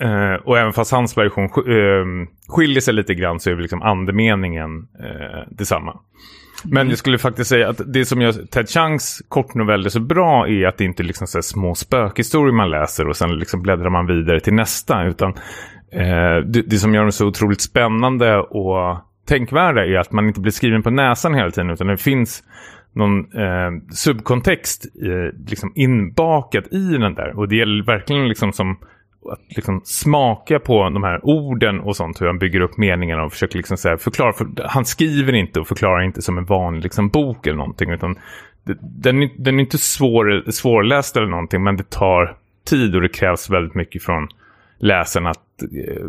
Eh, 0.00 0.34
och 0.34 0.58
även 0.58 0.72
fast 0.72 0.92
hans 0.92 1.18
version 1.18 1.48
sk- 1.48 1.68
eh, 1.70 2.26
skiljer 2.48 2.80
sig 2.80 2.94
lite 2.94 3.14
grann 3.14 3.40
så 3.40 3.50
är 3.50 3.54
väl 3.54 3.62
liksom 3.62 3.82
andemeningen 3.82 4.88
eh, 5.00 5.40
detsamma. 5.50 6.00
Men 6.64 6.88
jag 6.88 6.98
skulle 6.98 7.18
faktiskt 7.18 7.50
säga 7.50 7.68
att 7.68 7.80
det 7.86 8.04
som 8.04 8.20
gör 8.20 8.32
Ted 8.32 8.68
Changs 8.68 9.22
kortnoveller 9.28 9.88
så 9.88 10.00
bra 10.00 10.48
är 10.48 10.66
att 10.66 10.78
det 10.78 10.84
inte 10.84 11.02
är 11.02 11.04
liksom 11.04 11.26
så 11.26 11.38
här 11.38 11.42
små 11.42 11.74
spökhistorier 11.74 12.52
man 12.52 12.70
läser 12.70 13.08
och 13.08 13.16
sen 13.16 13.38
liksom 13.38 13.62
bläddrar 13.62 13.90
man 13.90 14.06
vidare 14.06 14.40
till 14.40 14.54
nästa. 14.54 15.04
Utan 15.04 15.30
eh, 15.92 16.36
det, 16.46 16.62
det 16.66 16.78
som 16.78 16.94
gör 16.94 17.02
dem 17.02 17.12
så 17.12 17.26
otroligt 17.26 17.60
spännande 17.60 18.38
och 18.38 18.98
tänkvärda 19.26 19.86
är 19.86 19.98
att 19.98 20.12
man 20.12 20.26
inte 20.28 20.40
blir 20.40 20.52
skriven 20.52 20.82
på 20.82 20.90
näsan 20.90 21.34
hela 21.34 21.50
tiden 21.50 21.70
utan 21.70 21.86
det 21.86 21.96
finns 21.96 22.42
någon 22.92 23.18
eh, 23.18 23.70
subkontext 23.92 24.86
eh, 25.02 25.40
liksom 25.48 25.72
inbakat 25.74 26.72
i 26.72 26.96
den 26.98 27.14
där. 27.14 27.38
Och 27.38 27.48
det 27.48 27.56
gäller 27.56 27.84
verkligen 27.84 28.28
liksom 28.28 28.52
som 28.52 28.78
att 29.32 29.40
liksom 29.56 29.80
smaka 29.84 30.58
på 30.58 30.82
de 30.90 31.02
här 31.02 31.20
orden 31.22 31.80
och 31.80 31.96
sånt, 31.96 32.20
hur 32.20 32.26
han 32.26 32.38
bygger 32.38 32.60
upp 32.60 32.76
meningarna 32.76 33.24
och 33.24 33.32
försöker 33.32 33.56
liksom 33.56 33.76
så 33.76 33.96
förklara. 33.96 34.32
För 34.32 34.46
han 34.64 34.84
skriver 34.84 35.32
inte 35.32 35.60
och 35.60 35.68
förklarar 35.68 36.02
inte 36.02 36.22
som 36.22 36.38
en 36.38 36.44
vanlig 36.44 36.82
liksom 36.82 37.08
bok 37.08 37.46
eller 37.46 37.56
någonting, 37.58 37.90
utan 37.90 38.16
den, 38.80 39.22
är- 39.22 39.30
den 39.38 39.54
är 39.58 39.60
inte 39.60 39.78
svår, 39.78 40.50
svårläst 40.50 41.16
eller 41.16 41.26
någonting, 41.28 41.62
men 41.62 41.76
det 41.76 41.90
tar 41.90 42.36
tid 42.68 42.94
och 42.94 43.00
det 43.02 43.08
krävs 43.08 43.50
väldigt 43.50 43.74
mycket 43.74 44.02
från 44.02 44.28
läsaren 44.78 45.26
att 45.26 45.62
eh, 45.62 46.02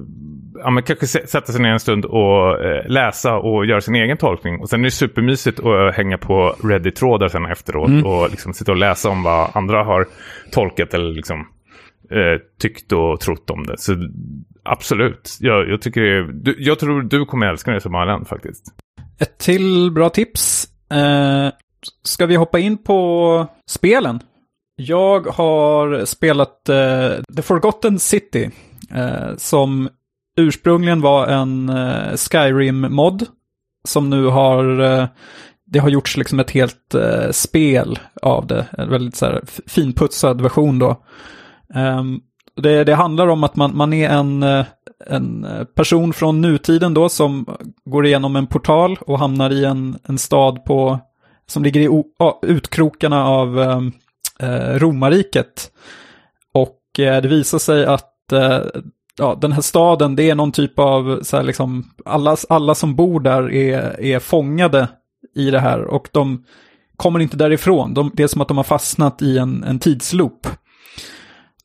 ja, 0.63 0.69
men 0.69 0.84
kanske 0.84 1.05
sä- 1.05 1.25
sätta 1.25 1.51
sig 1.51 1.62
ner 1.62 1.69
en 1.72 1.79
stund 1.79 2.05
och 2.05 2.63
eh, 2.65 2.88
läsa 2.88 3.36
och 3.38 3.65
göra 3.65 3.81
sin 3.81 3.95
egen 3.95 4.17
tolkning. 4.17 4.60
Och 4.60 4.69
sen 4.69 4.79
är 4.79 4.84
det 4.84 4.91
supermysigt 4.91 5.60
att 5.60 5.95
hänga 5.95 6.17
på 6.17 6.55
Reddit-trådar 6.63 7.27
sen 7.27 7.45
efteråt 7.45 7.89
och 8.05 8.29
liksom 8.29 8.53
sitta 8.53 8.72
och 8.72 8.77
läsa 8.77 9.10
om 9.10 9.24
vad 9.24 9.50
andra 9.53 9.84
har 9.84 10.05
tolkat 10.51 10.93
eller 10.93 11.12
liksom 11.13 11.48
eh, 12.12 12.41
tyckt 12.62 12.91
och 12.91 13.19
trott 13.19 13.50
om 13.50 13.63
det. 13.63 13.77
Så 13.77 13.95
absolut, 14.63 15.38
jag, 15.39 15.69
jag 15.69 15.81
tycker 15.81 16.01
det 16.01 16.17
är, 16.17 16.24
du, 16.24 16.55
jag 16.59 16.79
tror 16.79 17.01
du 17.01 17.25
kommer 17.25 17.47
älska 17.47 17.71
det 17.71 17.81
som 17.81 17.91
Marlene 17.91 18.25
faktiskt. 18.25 18.65
Ett 19.19 19.38
till 19.38 19.91
bra 19.91 20.09
tips. 20.09 20.67
Eh, 20.91 21.50
ska 22.03 22.25
vi 22.25 22.35
hoppa 22.35 22.59
in 22.59 22.77
på 22.77 23.47
spelen? 23.69 24.19
Jag 24.75 25.27
har 25.27 26.05
spelat 26.05 26.69
eh, 26.69 27.12
The 27.35 27.41
Forgotten 27.41 28.00
City, 28.00 28.50
eh, 28.91 29.35
som 29.38 29.89
ursprungligen 30.38 31.01
var 31.01 31.27
en 31.27 31.69
eh, 31.69 32.15
Skyrim-mod, 32.15 33.27
som 33.88 34.09
nu 34.09 34.25
har, 34.25 34.81
eh, 34.81 35.07
det 35.65 35.79
har 35.79 35.89
gjorts 35.89 36.17
liksom 36.17 36.39
ett 36.39 36.51
helt 36.51 36.93
eh, 36.93 37.31
spel 37.31 38.00
av 38.21 38.47
det, 38.47 38.65
en 38.77 38.89
väldigt 38.89 39.15
så 39.15 39.25
här, 39.25 39.41
finputsad 39.67 40.41
version 40.41 40.79
då. 40.79 41.05
Ehm, 41.74 42.19
det, 42.55 42.84
det, 42.84 42.95
handlar 42.95 43.27
om 43.27 43.43
att 43.43 43.55
man, 43.55 43.77
man 43.77 43.93
är 43.93 44.10
en, 44.10 44.43
eh, 44.43 44.65
en 45.07 45.45
eh, 45.45 45.63
person 45.63 46.13
från 46.13 46.41
nutiden 46.41 46.93
då 46.93 47.10
som 47.10 47.45
går 47.86 48.05
igenom 48.05 48.36
en 48.36 48.48
portal 48.48 48.98
och 49.01 49.19
hamnar 49.19 49.50
i 49.50 49.65
en, 49.65 50.00
en 50.03 50.17
stad 50.17 50.65
på, 50.65 51.00
som 51.48 51.63
ligger 51.63 51.81
i 51.81 51.88
o, 51.88 52.05
utkrokarna 52.41 53.25
av 53.25 53.62
eh, 53.62 53.81
eh, 54.39 54.79
romarriket. 54.79 55.72
Och 56.53 57.00
eh, 57.00 57.22
det 57.22 57.27
visar 57.27 57.60
sig 57.60 57.86
att 57.86 58.31
eh, 58.31 58.60
ja, 59.17 59.38
den 59.41 59.51
här 59.51 59.62
staden, 59.62 60.15
det 60.15 60.29
är 60.29 60.36
någon 60.36 60.51
typ 60.51 60.79
av, 60.79 61.19
så 61.24 61.38
här, 61.38 61.43
liksom, 61.43 61.91
alla, 62.05 62.38
alla 62.50 62.75
som 62.75 62.95
bor 62.95 63.19
där 63.19 63.53
är, 63.53 64.01
är 64.01 64.19
fångade 64.19 64.88
i 65.36 65.51
det 65.51 65.60
här 65.60 65.81
och 65.81 66.10
de 66.12 66.43
kommer 66.98 67.19
inte 67.19 67.38
därifrån. 67.38 67.93
De, 67.93 68.12
det 68.13 68.24
är 68.24 68.27
som 68.27 68.41
att 68.41 68.48
de 68.48 68.57
har 68.57 68.63
fastnat 68.63 69.22
i 69.22 69.38
en, 69.38 69.63
en 69.63 69.79
tidsloop. 69.79 70.48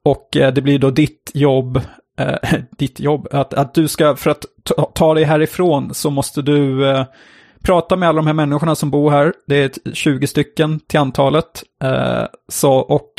Och 0.05 0.37
eh, 0.37 0.53
det 0.53 0.63
blir 0.63 0.79
då 0.79 0.91
ditt 0.91 1.31
jobb, 1.35 1.81
eh, 2.19 2.59
ditt 2.79 3.01
jobb, 3.01 3.29
att, 3.31 3.55
att 3.55 3.75
du 3.75 3.89
ska, 3.89 4.17
för 4.17 4.31
att 4.31 4.45
ta, 4.63 4.91
ta 4.95 5.15
dig 5.15 5.25
härifrån 5.25 5.95
så 5.95 6.11
måste 6.11 6.43
du 6.43 6.91
eh, 6.91 7.05
prata 7.63 7.97
med 7.97 8.09
alla 8.09 8.17
de 8.17 8.27
här 8.27 8.35
människorna 8.35 8.75
som 8.75 8.91
bor 8.91 9.11
här. 9.11 9.33
Det 9.47 9.57
är 9.87 9.93
20 9.93 10.27
stycken 10.27 10.81
till 10.81 11.01
antalet. 11.01 11.63
Eh, 11.83 12.25
så, 12.49 12.73
och 12.73 13.13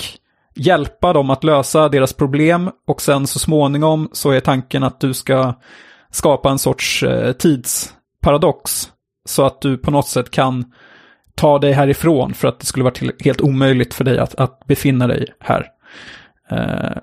hjälpa 0.56 1.14
dem 1.14 1.30
att 1.30 1.44
lösa 1.44 1.90
deras 1.90 2.14
problem. 2.14 2.72
Och 2.88 3.02
sen 3.02 3.28
så 3.28 3.40
småningom 3.40 4.10
så 4.14 4.32
är 4.32 4.40
tanken 4.40 4.84
att 4.84 5.00
du 5.00 5.14
ska 5.14 5.54
skapa 6.12 6.50
en 6.50 6.60
sorts 6.60 7.04
eh, 7.04 7.32
tidsparadox. 7.32 8.90
Så 9.26 9.46
att 9.46 9.62
du 9.62 9.78
på 9.78 9.92
något 9.92 10.08
sätt 10.08 10.32
kan 10.32 10.66
ta 11.36 11.60
dig 11.60 11.72
härifrån 11.72 12.34
för 12.34 12.48
att 12.48 12.60
det 12.60 12.66
skulle 12.66 12.84
vara 12.84 13.12
helt 13.24 13.42
omöjligt 13.42 13.94
för 13.94 14.04
dig 14.04 14.20
att, 14.20 14.36
att 14.36 14.66
befinna 14.66 15.08
dig 15.08 15.28
här. 15.40 15.68
Uh, 16.51 16.98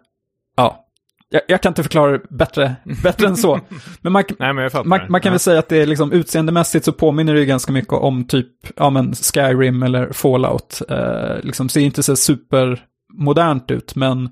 ja, 0.56 0.88
jag, 1.30 1.42
jag, 1.48 1.62
kan 1.62 1.70
inte 1.70 1.82
förklara 1.82 2.12
det 2.12 2.20
bättre, 2.30 2.76
bättre 3.02 3.26
än 3.26 3.36
så. 3.36 3.60
Men 4.00 4.12
man, 4.12 4.24
Nej, 4.38 4.52
men 4.52 4.70
man, 4.84 5.00
man, 5.08 5.20
kan 5.20 5.32
väl 5.32 5.40
säga 5.40 5.58
att 5.58 5.68
det 5.68 5.76
är 5.76 5.86
liksom 5.86 6.12
utseendemässigt 6.12 6.84
så 6.84 6.92
påminner 6.92 7.34
det 7.34 7.44
ganska 7.44 7.72
mycket 7.72 7.92
om 7.92 8.24
typ 8.24 8.48
ja, 8.76 8.90
men 8.90 9.14
Skyrim 9.14 9.82
eller 9.82 10.12
Fallout. 10.12 10.82
Uh, 10.90 11.42
liksom 11.42 11.68
ser 11.68 11.80
inte 11.80 12.02
så 12.02 12.16
supermodernt 12.16 13.70
ut, 13.70 13.94
men 13.94 14.30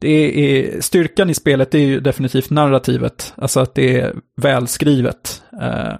det 0.00 0.40
är, 0.40 0.80
styrkan 0.80 1.30
i 1.30 1.34
spelet 1.34 1.74
är 1.74 1.78
ju 1.78 2.00
definitivt 2.00 2.50
narrativet. 2.50 3.34
Alltså 3.36 3.60
att 3.60 3.74
det 3.74 4.00
är 4.00 4.14
välskrivet. 4.36 5.42
Uh, 5.62 5.94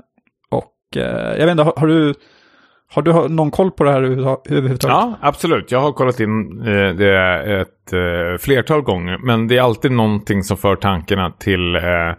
och 0.51 0.73
jag 0.93 1.47
vet 1.47 1.51
inte, 1.51 1.63
har, 1.63 1.75
har 1.77 1.87
du 1.87 2.15
har 2.89 3.03
du 3.03 3.29
någon 3.29 3.51
koll 3.51 3.71
på 3.71 3.85
det 3.85 3.93
här 3.93 4.03
överhuvudtaget? 4.03 4.97
Ja, 4.97 5.19
absolut. 5.21 5.71
Jag 5.71 5.81
har 5.81 5.93
kollat 5.93 6.21
in 6.21 6.61
eh, 6.61 6.95
det 6.95 7.61
ett 7.61 7.93
eh, 7.93 8.39
flertal 8.41 8.83
gånger. 8.83 9.19
Men 9.19 9.49
det 9.49 9.57
är 9.57 9.63
alltid 9.63 9.93
någonting 9.93 10.43
som 10.43 10.57
för 10.57 10.77
tankarna 10.77 11.31
till 11.31 11.77
uh, 11.77 12.15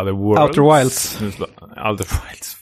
Other 0.00 0.12
Worlds. 0.12 0.40
Outer 0.40 0.78
Wilds. 0.78 1.22
Outer 1.84 2.06
Wilds. 2.28 2.56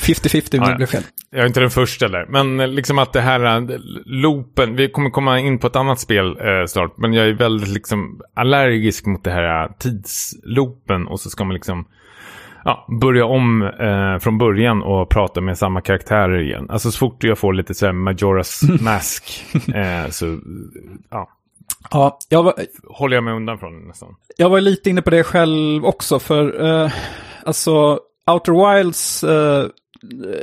50-50 0.00 0.60
om 0.60 0.68
det 0.68 0.74
blev 0.74 0.86
fel. 0.86 1.02
Jag 1.30 1.42
är 1.42 1.46
inte 1.46 1.60
den 1.60 1.70
första 1.70 2.08
där. 2.08 2.26
Men 2.28 2.74
liksom 2.74 2.98
att 2.98 3.12
det 3.12 3.20
här 3.20 3.68
loopen, 4.04 4.76
vi 4.76 4.88
kommer 4.88 5.10
komma 5.10 5.38
in 5.38 5.58
på 5.58 5.66
ett 5.66 5.76
annat 5.76 6.00
spel 6.00 6.26
eh, 6.26 6.66
snart. 6.66 6.96
Men 6.96 7.12
jag 7.12 7.28
är 7.28 7.32
väldigt 7.32 7.68
liksom 7.68 8.20
allergisk 8.34 9.06
mot 9.06 9.24
det 9.24 9.30
här 9.30 9.68
tidsloopen. 9.78 11.06
Och 11.06 11.20
så 11.20 11.30
ska 11.30 11.44
man 11.44 11.54
liksom 11.54 11.86
ja, 12.64 12.86
börja 13.00 13.24
om 13.24 13.62
eh, 13.62 14.18
från 14.18 14.38
början 14.38 14.82
och 14.82 15.08
prata 15.08 15.40
med 15.40 15.58
samma 15.58 15.80
karaktärer 15.80 16.40
igen. 16.40 16.66
Alltså 16.70 16.90
så 16.90 16.98
fort 16.98 17.24
jag 17.24 17.38
får 17.38 17.52
lite 17.52 17.74
så 17.74 17.86
här 17.86 17.92
Majoras 17.92 18.62
Mask 18.80 19.44
eh, 19.54 20.10
så 20.10 20.38
ja. 21.10 21.28
Ja, 21.90 22.18
jag 22.28 22.42
var, 22.42 22.54
håller 22.88 23.16
jag 23.16 23.24
mig 23.24 23.34
undan 23.34 23.58
från 23.58 23.88
nästan. 23.88 24.14
Jag 24.36 24.50
var 24.50 24.60
lite 24.60 24.90
inne 24.90 25.02
på 25.02 25.10
det 25.10 25.24
själv 25.24 25.84
också 25.84 26.18
för 26.18 26.64
eh, 26.84 26.92
alltså 27.44 27.98
Outer 28.30 28.76
Wilds 28.76 29.24
eh, 29.24 29.66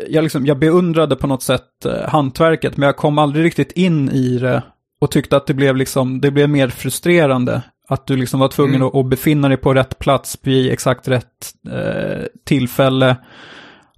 jag, 0.09 0.23
liksom, 0.23 0.45
jag 0.45 0.59
beundrade 0.59 1.15
på 1.15 1.27
något 1.27 1.43
sätt 1.43 1.85
eh, 1.85 2.09
hantverket 2.09 2.77
men 2.77 2.85
jag 2.87 2.97
kom 2.97 3.17
aldrig 3.17 3.45
riktigt 3.45 3.71
in 3.71 4.09
i 4.09 4.37
det 4.37 4.63
och 5.01 5.11
tyckte 5.11 5.37
att 5.37 5.47
det 5.47 5.53
blev 5.53 5.75
liksom, 5.75 6.21
det 6.21 6.31
blev 6.31 6.49
mer 6.49 6.67
frustrerande 6.67 7.61
att 7.89 8.07
du 8.07 8.15
liksom 8.15 8.39
var 8.39 8.47
tvungen 8.47 8.81
mm. 8.81 8.87
att, 8.87 9.09
befinna 9.09 9.47
dig 9.47 9.57
på 9.57 9.73
rätt 9.73 9.99
plats 9.99 10.37
vid 10.41 10.71
exakt 10.71 11.07
rätt 11.07 11.53
eh, 11.71 12.25
tillfälle. 12.45 13.17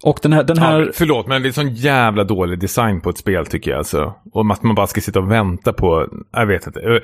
Och 0.04 0.20
den 0.22 0.34
här... 0.34 0.44
Den 0.44 0.58
här... 0.58 0.80
Ja, 0.80 0.92
förlåt, 0.94 1.28
men 1.28 1.42
det 1.42 1.48
är 1.48 1.52
sån 1.52 1.76
jävla 1.76 2.24
dålig 2.24 2.60
design 2.60 3.02
på 3.02 3.10
ett 3.10 3.18
spel 3.18 3.46
tycker 3.46 3.72
jag. 3.72 3.78
Alltså. 3.78 4.14
Och 4.34 4.52
att 4.52 4.64
man 4.64 4.76
bara 4.76 4.88
ska 4.88 5.02
sitta 5.02 5.20
och 5.20 5.32
vänta 5.32 5.74
på... 5.74 6.08
Jag 6.32 6.46
vet 6.46 6.68
inte. 6.68 6.80
Eh, 6.80 7.00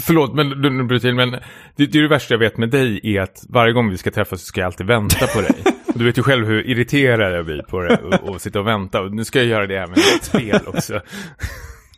förlåt, 0.00 0.34
men 0.34 0.48
nu 0.48 0.84
bryter 0.84 1.12
men 1.12 1.30
det, 1.30 1.40
det 1.76 1.98
är 1.98 2.02
det 2.02 2.08
värsta 2.08 2.34
jag 2.34 2.38
vet 2.38 2.58
med 2.58 2.70
dig 2.70 3.00
är 3.02 3.20
att 3.20 3.44
varje 3.48 3.72
gång 3.72 3.90
vi 3.90 3.98
ska 3.98 4.10
träffas 4.10 4.40
så 4.40 4.46
ska 4.46 4.60
jag 4.60 4.66
alltid 4.66 4.86
vänta 4.86 5.26
på 5.26 5.40
dig. 5.40 5.54
Du 5.94 6.04
vet 6.04 6.18
ju 6.18 6.22
själv 6.22 6.46
hur 6.46 6.66
irriterad 6.66 7.32
jag 7.32 7.44
blir 7.44 7.62
på 7.62 7.80
det 7.80 7.96
och, 7.96 8.28
och 8.28 8.40
sitta 8.40 8.60
och 8.60 8.66
vänta. 8.66 9.00
Och 9.00 9.14
nu 9.14 9.24
ska 9.24 9.38
jag 9.38 9.48
göra 9.48 9.66
det 9.66 9.78
här 9.78 9.86
med 9.86 9.98
ett 9.98 10.24
spel 10.24 10.60
också. 10.66 11.00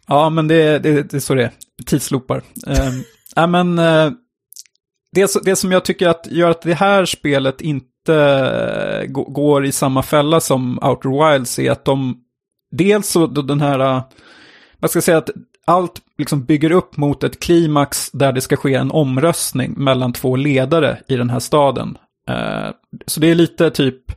Ja, 0.06 0.30
men 0.30 0.48
det, 0.48 0.78
det, 0.78 1.10
det 1.10 1.14
är 1.14 1.20
så 1.20 1.34
det 1.34 1.44
är. 1.44 1.50
Tidslopar. 1.86 2.36
Um, 2.36 3.04
Ja, 3.38 3.46
men 3.46 3.78
eh, 3.78 4.10
det, 5.12 5.44
det 5.44 5.56
som 5.56 5.72
jag 5.72 5.84
tycker 5.84 6.08
att 6.08 6.26
gör 6.30 6.50
att 6.50 6.62
det 6.62 6.74
här 6.74 7.04
spelet 7.04 7.60
inte 7.60 8.14
eh, 8.14 9.06
går 9.06 9.66
i 9.66 9.72
samma 9.72 10.02
fälla 10.02 10.40
som 10.40 10.78
Outer 10.82 11.32
Wilds 11.32 11.58
är 11.58 11.70
att 11.70 11.84
de, 11.84 12.18
dels 12.70 13.08
så 13.08 13.26
den 13.26 13.60
här, 13.60 13.78
eh, 13.78 14.02
man 14.78 14.88
ska 14.88 15.00
säga, 15.00 15.18
att 15.18 15.30
allt 15.66 16.00
liksom 16.18 16.44
bygger 16.44 16.72
upp 16.72 16.96
mot 16.96 17.24
ett 17.24 17.40
klimax 17.40 18.10
där 18.10 18.32
det 18.32 18.40
ska 18.40 18.56
ske 18.56 18.74
en 18.74 18.90
omröstning 18.90 19.72
mellan 19.76 20.12
två 20.12 20.36
ledare 20.36 20.98
i 21.08 21.16
den 21.16 21.30
här 21.30 21.40
staden. 21.40 21.98
Så 23.06 23.20
det 23.20 23.30
är 23.30 23.34
lite 23.34 23.70
typ, 23.70 24.12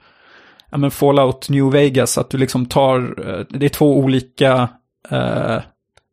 ja 0.71 0.77
men 0.77 0.91
Fallout 0.91 1.49
New 1.49 1.71
Vegas, 1.71 2.17
att 2.17 2.29
du 2.29 2.37
liksom 2.37 2.65
tar, 2.65 2.99
det 3.49 3.65
är 3.65 3.69
två 3.69 3.97
olika 3.97 4.69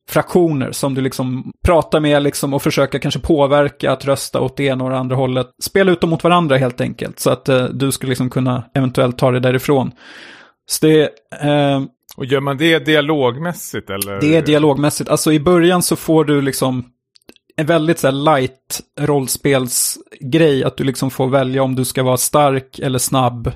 fraktioner 0.08 0.72
som 0.72 0.94
du 0.94 1.00
liksom 1.00 1.52
pratar 1.64 2.00
med 2.00 2.22
liksom 2.22 2.54
och 2.54 2.62
försöker 2.62 2.98
kanske 2.98 3.20
påverka 3.20 3.92
att 3.92 4.04
rösta 4.04 4.40
åt 4.40 4.56
det 4.56 4.64
ena 4.64 4.84
och 4.84 4.90
det 4.90 4.96
andra 4.96 5.16
hållet. 5.16 5.46
Spela 5.62 5.92
ut 5.92 6.00
dem 6.00 6.10
mot 6.10 6.24
varandra 6.24 6.56
helt 6.56 6.80
enkelt 6.80 7.20
så 7.20 7.30
att 7.30 7.48
eh, 7.48 7.64
du 7.64 7.92
skulle 7.92 8.10
liksom 8.10 8.30
kunna 8.30 8.64
eventuellt 8.74 9.18
ta 9.18 9.30
det 9.30 9.40
därifrån. 9.40 9.92
Så 10.66 10.86
det, 10.86 11.02
eh, 11.42 11.82
och 12.16 12.24
gör 12.24 12.40
man 12.40 12.56
det 12.56 12.78
dialogmässigt 12.78 13.90
eller? 13.90 14.20
Det 14.20 14.36
är 14.36 14.42
dialogmässigt. 14.42 15.10
Alltså 15.10 15.32
i 15.32 15.40
början 15.40 15.82
så 15.82 15.96
får 15.96 16.24
du 16.24 16.42
liksom 16.42 16.84
en 17.56 17.66
väldigt 17.66 17.98
så 17.98 18.06
här, 18.06 18.38
light 18.38 18.80
rollspelsgrej. 19.00 20.64
Att 20.64 20.76
du 20.76 20.84
liksom 20.84 21.10
får 21.10 21.28
välja 21.28 21.62
om 21.62 21.74
du 21.74 21.84
ska 21.84 22.02
vara 22.02 22.16
stark 22.16 22.78
eller 22.78 22.98
snabb, 22.98 23.52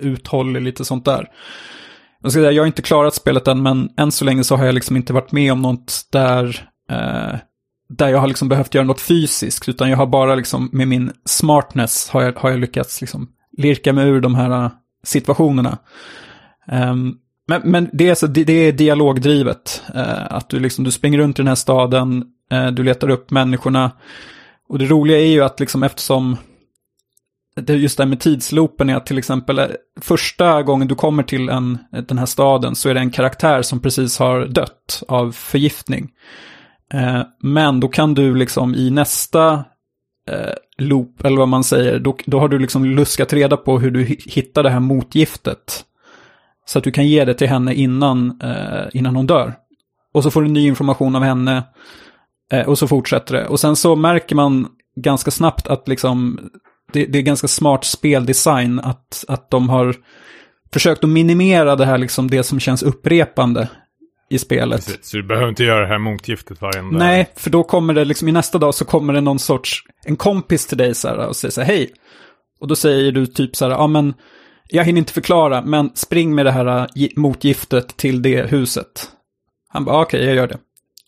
uthållig, 0.00 0.62
lite 0.62 0.84
sånt 0.84 1.04
där. 1.04 1.28
Jag, 2.24 2.32
ska 2.32 2.40
säga, 2.40 2.52
jag 2.52 2.62
har 2.62 2.66
inte 2.66 2.82
klarat 2.82 3.14
spelet 3.14 3.48
än, 3.48 3.62
men 3.62 3.88
än 3.96 4.12
så 4.12 4.24
länge 4.24 4.44
så 4.44 4.56
har 4.56 4.64
jag 4.64 4.74
liksom 4.74 4.96
inte 4.96 5.12
varit 5.12 5.32
med 5.32 5.52
om 5.52 5.62
något 5.62 6.06
där, 6.12 6.68
eh, 6.90 7.38
där 7.88 8.08
jag 8.08 8.18
har 8.18 8.26
liksom 8.26 8.48
behövt 8.48 8.74
göra 8.74 8.84
något 8.84 9.00
fysiskt, 9.00 9.68
utan 9.68 9.90
jag 9.90 9.96
har 9.96 10.06
bara 10.06 10.34
liksom 10.34 10.68
med 10.72 10.88
min 10.88 11.12
smartness 11.24 12.08
har 12.08 12.22
jag, 12.22 12.32
har 12.32 12.50
jag 12.50 12.60
lyckats 12.60 13.00
liksom 13.00 13.28
lirka 13.58 13.92
mig 13.92 14.08
ur 14.08 14.20
de 14.20 14.34
här 14.34 14.64
eh, 14.64 14.70
situationerna. 15.02 15.78
Um, 16.72 17.18
men, 17.48 17.62
men 17.64 17.90
det, 17.92 18.08
är 18.08 18.14
så, 18.14 18.26
det, 18.26 18.44
det 18.44 18.52
är 18.52 18.72
dialogdrivet, 18.72 19.82
eh, 19.94 20.32
att 20.32 20.48
du, 20.48 20.60
liksom, 20.60 20.84
du 20.84 20.90
springer 20.90 21.18
runt 21.18 21.38
i 21.38 21.42
den 21.42 21.48
här 21.48 21.54
staden, 21.54 22.24
eh, 22.50 22.66
du 22.66 22.82
letar 22.82 23.08
upp 23.08 23.30
människorna. 23.30 23.90
Och 24.68 24.78
det 24.78 24.86
roliga 24.86 25.18
är 25.18 25.26
ju 25.26 25.42
att 25.44 25.60
liksom 25.60 25.82
eftersom 25.82 26.36
det 27.56 27.74
just 27.74 27.96
det 27.96 28.02
här 28.04 28.08
med 28.08 28.20
tidsloopen 28.20 28.90
är 28.90 28.96
att 28.96 29.06
till 29.06 29.18
exempel 29.18 29.58
eh, 29.58 29.66
första 30.00 30.62
gången 30.62 30.88
du 30.88 30.94
kommer 30.94 31.22
till 31.22 31.48
en, 31.48 31.78
den 32.08 32.18
här 32.18 32.26
staden 32.26 32.74
så 32.74 32.88
är 32.88 32.94
det 32.94 33.00
en 33.00 33.10
karaktär 33.10 33.62
som 33.62 33.80
precis 33.80 34.18
har 34.18 34.46
dött 34.46 35.02
av 35.08 35.32
förgiftning. 35.32 36.10
Eh, 36.92 37.22
men 37.42 37.80
då 37.80 37.88
kan 37.88 38.14
du 38.14 38.34
liksom 38.34 38.74
i 38.74 38.90
nästa 38.90 39.64
eh, 40.30 40.54
loop, 40.78 41.24
eller 41.24 41.36
vad 41.36 41.48
man 41.48 41.64
säger, 41.64 41.98
då, 41.98 42.16
då 42.26 42.40
har 42.40 42.48
du 42.48 42.58
liksom 42.58 42.84
luskat 42.84 43.32
reda 43.32 43.56
på 43.56 43.78
hur 43.78 43.90
du 43.90 44.04
hittar 44.26 44.62
det 44.62 44.70
här 44.70 44.80
motgiftet. 44.80 45.84
Så 46.66 46.78
att 46.78 46.84
du 46.84 46.90
kan 46.90 47.08
ge 47.08 47.24
det 47.24 47.34
till 47.34 47.48
henne 47.48 47.74
innan, 47.74 48.40
eh, 48.42 48.86
innan 48.92 49.16
hon 49.16 49.26
dör. 49.26 49.54
Och 50.14 50.22
så 50.22 50.30
får 50.30 50.42
du 50.42 50.48
ny 50.48 50.66
information 50.66 51.16
av 51.16 51.22
henne. 51.22 51.62
Eh, 52.52 52.68
och 52.68 52.78
så 52.78 52.88
fortsätter 52.88 53.34
det. 53.34 53.46
Och 53.46 53.60
sen 53.60 53.76
så 53.76 53.96
märker 53.96 54.36
man 54.36 54.68
ganska 54.96 55.30
snabbt 55.30 55.68
att 55.68 55.88
liksom 55.88 56.40
det, 56.94 57.06
det 57.06 57.18
är 57.18 57.22
ganska 57.22 57.48
smart 57.48 57.84
speldesign 57.84 58.80
att, 58.80 59.24
att 59.28 59.50
de 59.50 59.68
har 59.68 59.96
försökt 60.72 61.04
att 61.04 61.10
minimera 61.10 61.76
det 61.76 61.86
här, 61.86 61.98
liksom 61.98 62.30
det 62.30 62.42
som 62.42 62.60
känns 62.60 62.82
upprepande 62.82 63.68
i 64.30 64.38
spelet. 64.38 64.86
Precis, 64.86 65.10
så 65.10 65.16
du 65.16 65.22
behöver 65.22 65.48
inte 65.48 65.64
göra 65.64 65.80
det 65.80 65.86
här 65.86 65.98
motgiftet 65.98 66.60
varenda... 66.60 66.98
Nej, 66.98 67.30
för 67.36 67.50
då 67.50 67.62
kommer 67.62 67.94
det 67.94 68.04
liksom 68.04 68.28
i 68.28 68.32
nästa 68.32 68.58
dag 68.58 68.74
så 68.74 68.84
kommer 68.84 69.12
det 69.12 69.20
någon 69.20 69.38
sorts, 69.38 69.82
en 70.04 70.16
kompis 70.16 70.66
till 70.66 70.78
dig 70.78 70.94
så 70.94 71.08
här 71.08 71.28
och 71.28 71.36
säger 71.36 71.52
så 71.52 71.60
här, 71.60 71.68
hej. 71.68 71.90
Och 72.60 72.68
då 72.68 72.76
säger 72.76 73.12
du 73.12 73.26
typ 73.26 73.56
så 73.56 73.64
här, 73.64 73.72
ja 73.72 73.86
men, 73.86 74.14
jag 74.68 74.84
hinner 74.84 74.98
inte 74.98 75.12
förklara, 75.12 75.62
men 75.62 75.90
spring 75.94 76.34
med 76.34 76.46
det 76.46 76.52
här 76.52 76.78
äh, 76.96 77.08
motgiftet 77.16 77.96
till 77.96 78.22
det 78.22 78.50
huset. 78.50 79.08
Han 79.68 79.84
bara, 79.84 80.02
okej, 80.02 80.18
okay, 80.18 80.26
jag 80.26 80.36
gör 80.36 80.46
det. 80.46 80.58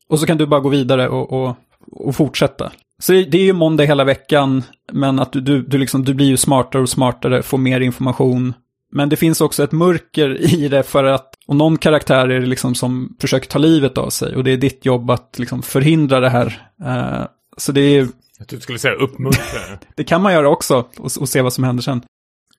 Och 0.08 0.20
så 0.20 0.26
kan 0.26 0.38
du 0.38 0.46
bara 0.46 0.60
gå 0.60 0.68
vidare 0.68 1.08
och, 1.08 1.32
och, 1.32 1.56
och 1.92 2.16
fortsätta. 2.16 2.72
Så 2.98 3.12
det 3.12 3.34
är 3.34 3.44
ju 3.44 3.52
måndag 3.52 3.84
hela 3.84 4.04
veckan, 4.04 4.62
men 4.92 5.18
att 5.18 5.32
du, 5.32 5.40
du, 5.40 5.62
du, 5.62 5.78
liksom, 5.78 6.04
du 6.04 6.14
blir 6.14 6.26
ju 6.26 6.36
smartare 6.36 6.82
och 6.82 6.88
smartare, 6.88 7.42
får 7.42 7.58
mer 7.58 7.80
information. 7.80 8.54
Men 8.92 9.08
det 9.08 9.16
finns 9.16 9.40
också 9.40 9.64
ett 9.64 9.72
mörker 9.72 10.40
i 10.54 10.68
det 10.68 10.82
för 10.82 11.04
att, 11.04 11.34
och 11.46 11.56
någon 11.56 11.78
karaktär 11.78 12.28
är 12.28 12.40
det 12.40 12.46
liksom 12.46 12.74
som 12.74 13.16
försöker 13.20 13.48
ta 13.48 13.58
livet 13.58 13.98
av 13.98 14.10
sig 14.10 14.36
och 14.36 14.44
det 14.44 14.50
är 14.50 14.56
ditt 14.56 14.84
jobb 14.84 15.10
att 15.10 15.38
liksom 15.38 15.62
förhindra 15.62 16.20
det 16.20 16.30
här. 16.30 16.68
Uh, 16.84 17.26
så 17.56 17.72
det 17.72 17.80
är... 17.80 18.08
Jag 18.38 18.48
du 18.48 18.60
skulle 18.60 18.78
säga 18.78 18.94
uppmuntra. 18.94 19.60
det 19.96 20.04
kan 20.04 20.22
man 20.22 20.32
göra 20.32 20.48
också 20.48 20.76
och, 20.98 21.10
och, 21.20 21.28
se 21.28 21.42
vad 21.42 21.52
som 21.52 21.64
händer 21.64 21.82
sen. 21.82 22.02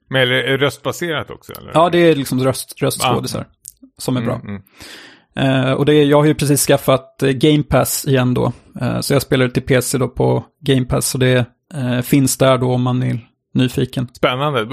Men 0.10 0.22
är 0.22 0.25
det 0.25 0.58
röstbaserat 0.58 1.29
också? 1.29 1.53
Eller? 1.53 1.72
Ja, 1.74 1.89
det 1.89 1.98
är 1.98 2.15
liksom 2.15 2.44
röst, 2.44 2.82
röstskådisar 2.82 3.39
ah. 3.39 3.88
som 3.98 4.17
är 4.17 4.22
bra. 4.22 4.36
Mm, 4.36 4.62
mm. 5.36 5.65
Uh, 5.65 5.72
och 5.72 5.86
det 5.86 5.94
är, 5.94 6.06
jag 6.06 6.17
har 6.17 6.25
ju 6.25 6.36
precis 6.36 6.65
skaffat 6.65 7.20
uh, 7.24 7.32
Game 7.32 7.63
Pass 7.63 8.06
igen 8.08 8.34
då. 8.34 8.53
Uh, 8.81 9.00
så 9.00 9.13
jag 9.13 9.22
spelar 9.22 9.48
till 9.48 9.63
PC 9.63 9.98
då 9.98 10.07
på 10.07 10.46
Game 10.62 10.86
Pass. 10.86 11.07
Så 11.07 11.17
det 11.17 11.46
finns 12.03 12.38
där 12.38 12.57
då 12.57 12.74
om 12.74 12.81
man 12.81 13.03
är 13.03 13.19
nyfiken. 13.53 14.07
Spännande. 14.13 14.67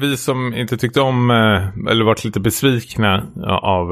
Vi 0.00 0.16
som 0.16 0.54
inte 0.54 0.76
tyckte 0.76 1.00
om, 1.00 1.30
eller 1.90 2.04
varit 2.04 2.24
lite 2.24 2.40
besvikna 2.40 3.26
av 3.62 3.88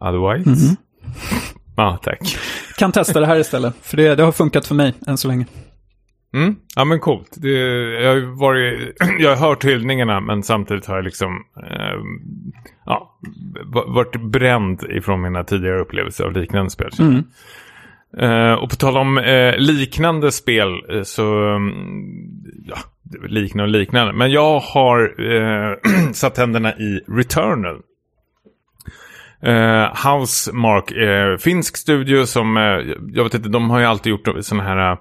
Otherwise. 0.00 0.50
Mm 0.50 0.58
-hmm. 0.58 0.76
Ja, 1.76 1.98
tack. 2.02 2.38
Kan 2.78 2.92
testa 2.92 3.20
det 3.20 3.26
här 3.26 3.38
istället. 3.38 3.74
För 3.82 3.96
det, 3.96 4.14
det 4.14 4.22
har 4.22 4.32
funkat 4.32 4.66
för 4.66 4.74
mig 4.74 4.94
än 5.06 5.18
så 5.18 5.28
länge. 5.28 5.46
Mm. 6.34 6.56
Ja 6.76 6.84
men 6.84 7.00
coolt. 7.00 7.28
Det, 7.36 7.50
jag, 8.02 8.14
har 8.14 8.38
varit, 8.38 8.96
jag 9.18 9.36
har 9.36 9.48
hört 9.48 9.64
hyllningarna 9.64 10.20
men 10.20 10.42
samtidigt 10.42 10.86
har 10.86 10.96
jag 10.96 11.04
liksom 11.04 11.44
eh, 11.56 11.98
ja, 12.86 13.18
varit 13.86 14.20
bränd 14.20 14.82
ifrån 14.90 15.22
mina 15.22 15.44
tidigare 15.44 15.80
upplevelser 15.80 16.24
av 16.24 16.32
liknande 16.32 16.70
spel. 16.70 16.90
Mm. 16.98 17.24
Uh, 18.22 18.52
och 18.52 18.70
på 18.70 18.76
tal 18.76 18.96
om 18.96 19.18
uh, 19.18 19.54
liknande 19.56 20.32
spel 20.32 20.68
uh, 20.92 21.02
så, 21.02 21.54
um, 21.54 21.72
ja, 22.66 22.76
liknande 23.28 23.64
och 23.64 23.80
liknande. 23.80 24.12
Men 24.12 24.30
jag 24.30 24.60
har 24.60 25.14
satt 26.12 26.38
händerna 26.38 26.74
i 26.74 27.00
Returnal. 27.08 27.80
Uh, 29.46 30.10
Housemark, 30.10 30.92
uh, 30.92 31.36
finsk 31.36 31.76
studio 31.76 32.26
som, 32.26 32.56
uh, 32.56 32.62
jag 33.12 33.24
vet 33.24 33.34
inte, 33.34 33.48
de 33.48 33.70
har 33.70 33.78
ju 33.78 33.84
alltid 33.84 34.10
gjort 34.10 34.28
sådana 34.40 34.62
här 34.62 34.96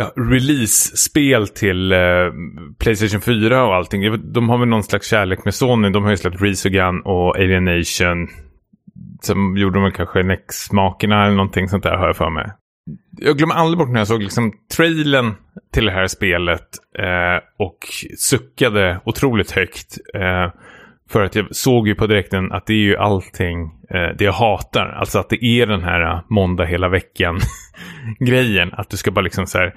ja, 0.00 0.12
release-spel 0.16 1.48
till 1.48 1.92
eh, 1.92 1.98
Playstation 2.78 3.20
4 3.20 3.64
och 3.64 3.74
allting. 3.74 4.32
De 4.32 4.48
har 4.48 4.58
väl 4.58 4.68
någon 4.68 4.82
slags 4.82 5.06
kärlek 5.08 5.44
med 5.44 5.54
Sony. 5.54 5.90
De 5.90 6.04
har 6.04 6.10
ju 6.10 6.16
släppt 6.16 6.42
Resogun 6.42 7.00
och 7.00 7.36
Alienation. 7.36 8.28
Sen 9.22 9.56
gjorde 9.56 9.80
de 9.80 9.92
kanske 9.92 10.22
Nex-makerna 10.22 11.24
eller 11.24 11.36
någonting 11.36 11.68
sånt 11.68 11.82
där 11.82 11.96
har 11.96 12.06
jag 12.06 12.16
för 12.16 12.30
mig. 12.30 12.52
Jag 13.18 13.36
glömmer 13.36 13.54
aldrig 13.54 13.78
bort 13.78 13.88
när 13.88 14.00
jag 14.00 14.08
såg 14.08 14.22
liksom 14.22 14.52
trailern 14.76 15.34
till 15.72 15.84
det 15.84 15.92
här 15.92 16.06
spelet 16.06 16.68
eh, 16.98 17.44
och 17.58 17.78
suckade 18.18 19.00
otroligt 19.04 19.50
högt. 19.50 19.98
Eh, 20.14 20.52
för 21.10 21.22
att 21.22 21.34
jag 21.34 21.56
såg 21.56 21.88
ju 21.88 21.94
på 21.94 22.06
direkten 22.06 22.52
att 22.52 22.66
det 22.66 22.72
är 22.72 22.76
ju 22.76 22.96
allting 22.96 23.62
eh, 23.90 24.16
det 24.18 24.24
jag 24.24 24.32
hatar. 24.32 24.86
Alltså 24.86 25.18
att 25.18 25.28
det 25.28 25.44
är 25.44 25.66
den 25.66 25.82
här 25.82 26.22
måndag 26.28 26.64
hela 26.64 26.88
veckan 26.88 27.38
grejen. 28.18 28.72
Att 28.72 28.90
du 28.90 28.96
ska 28.96 29.10
bara 29.10 29.20
liksom 29.20 29.46
så 29.46 29.58
här. 29.58 29.74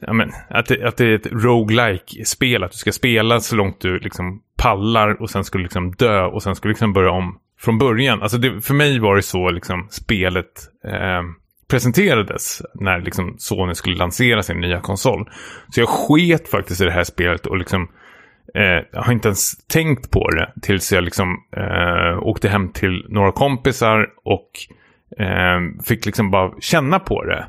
Ja, 0.00 0.12
men, 0.12 0.32
att, 0.50 0.66
det, 0.66 0.88
att 0.88 0.96
det 0.96 1.04
är 1.04 1.14
ett 1.14 1.32
roguelike 1.32 2.24
spel 2.24 2.64
Att 2.64 2.72
du 2.72 2.76
ska 2.76 2.92
spela 2.92 3.40
så 3.40 3.56
långt 3.56 3.80
du 3.80 3.98
liksom 3.98 4.42
pallar 4.56 5.22
och 5.22 5.30
sen 5.30 5.44
ska 5.44 5.58
du 5.58 5.62
liksom 5.62 5.92
dö 5.92 6.22
och 6.22 6.42
sen 6.42 6.54
ska 6.54 6.68
du 6.68 6.72
liksom 6.72 6.92
börja 6.92 7.10
om 7.10 7.38
från 7.60 7.78
början. 7.78 8.22
Alltså 8.22 8.38
det, 8.38 8.60
för 8.60 8.74
mig 8.74 8.98
var 8.98 9.16
det 9.16 9.22
så 9.22 9.50
liksom 9.50 9.86
spelet 9.90 10.68
eh, 10.84 11.22
presenterades 11.70 12.62
när 12.74 13.00
liksom 13.00 13.34
Sony 13.38 13.74
skulle 13.74 13.96
lansera 13.96 14.42
sin 14.42 14.60
nya 14.60 14.80
konsol. 14.80 15.30
Så 15.68 15.80
jag 15.80 15.88
sket 15.88 16.48
faktiskt 16.48 16.80
i 16.80 16.84
det 16.84 16.92
här 16.92 17.04
spelet 17.04 17.46
och 17.46 17.58
liksom 17.58 17.88
Eh, 18.54 18.84
jag 18.92 19.02
har 19.02 19.12
inte 19.12 19.28
ens 19.28 19.66
tänkt 19.66 20.10
på 20.10 20.30
det 20.30 20.52
tills 20.62 20.92
jag 20.92 21.04
liksom 21.04 21.36
eh, 21.56 22.22
åkte 22.22 22.48
hem 22.48 22.72
till 22.72 23.06
några 23.08 23.32
kompisar 23.32 24.06
och 24.24 24.50
eh, 25.24 25.60
fick 25.84 26.06
liksom 26.06 26.30
bara 26.30 26.52
känna 26.60 26.98
på 26.98 27.24
det. 27.24 27.46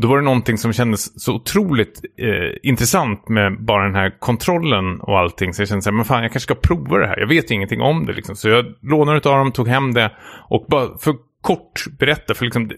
Och 0.00 0.02
då 0.02 0.08
var 0.08 0.16
det 0.16 0.24
någonting 0.24 0.58
som 0.58 0.72
kändes 0.72 1.22
så 1.22 1.34
otroligt 1.34 2.00
eh, 2.18 2.56
intressant 2.62 3.28
med 3.28 3.64
bara 3.64 3.84
den 3.84 3.94
här 3.94 4.18
kontrollen 4.18 5.00
och 5.00 5.18
allting. 5.18 5.54
Så 5.54 5.62
jag 5.62 5.68
kände 5.68 5.82
så 5.82 5.90
här, 5.90 5.96
men 5.96 6.04
fan 6.04 6.22
jag 6.22 6.32
kanske 6.32 6.54
ska 6.54 6.54
prova 6.54 6.98
det 6.98 7.06
här. 7.06 7.18
Jag 7.18 7.26
vet 7.26 7.50
ingenting 7.50 7.80
om 7.80 8.06
det 8.06 8.12
liksom. 8.12 8.36
Så 8.36 8.48
jag 8.48 8.64
lånade 8.82 9.16
av 9.30 9.38
dem, 9.38 9.52
tog 9.52 9.68
hem 9.68 9.94
det 9.94 10.10
och 10.48 10.66
bara 10.68 10.98
för 10.98 11.14
kort 11.40 11.84
berätta. 11.98 12.34
För 12.34 12.44
liksom, 12.44 12.68
det, 12.68 12.76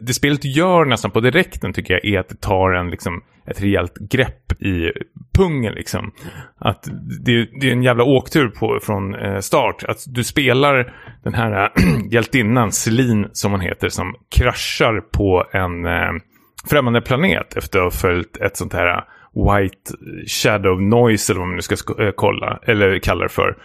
det 0.00 0.14
spelet 0.14 0.44
gör 0.44 0.84
nästan 0.84 1.10
på 1.10 1.20
direkten 1.20 1.72
tycker 1.72 1.94
jag 1.94 2.04
är 2.04 2.18
att 2.18 2.28
det 2.28 2.40
tar 2.40 2.72
en, 2.72 2.90
liksom, 2.90 3.22
ett 3.46 3.62
rejält 3.62 3.98
grepp 3.98 4.62
i 4.62 4.92
pungen. 5.34 5.74
Liksom. 5.74 6.12
Att 6.58 6.88
det, 7.24 7.48
det 7.60 7.68
är 7.68 7.72
en 7.72 7.82
jävla 7.82 8.04
åktur 8.04 8.48
på, 8.48 8.78
från 8.82 9.14
eh, 9.14 9.38
start. 9.38 9.84
Att 9.88 9.98
du 10.06 10.24
spelar 10.24 10.94
den 11.24 11.34
här 11.34 11.64
äh, 11.64 11.82
hjältinnan, 12.10 12.72
Celine 12.72 13.28
som 13.32 13.52
hon 13.52 13.60
heter, 13.60 13.88
som 13.88 14.14
kraschar 14.36 15.00
på 15.00 15.44
en 15.52 15.86
äh, 15.86 16.22
främmande 16.70 17.00
planet 17.00 17.56
efter 17.56 17.78
att 17.78 17.84
ha 17.84 17.90
följt 17.90 18.36
ett 18.36 18.56
sånt 18.56 18.72
här 18.72 18.96
eh, 18.96 19.02
White 19.34 19.92
Shadow 20.26 20.82
Noise 20.82 21.32
eller 21.32 21.40
vad 21.40 21.48
man 21.48 21.56
nu 21.56 21.62
ska 21.62 22.02
eh, 22.02 22.12
kolla, 22.16 22.58
eller 22.62 22.98
kalla 22.98 23.22
det 23.22 23.28
för. 23.28 23.56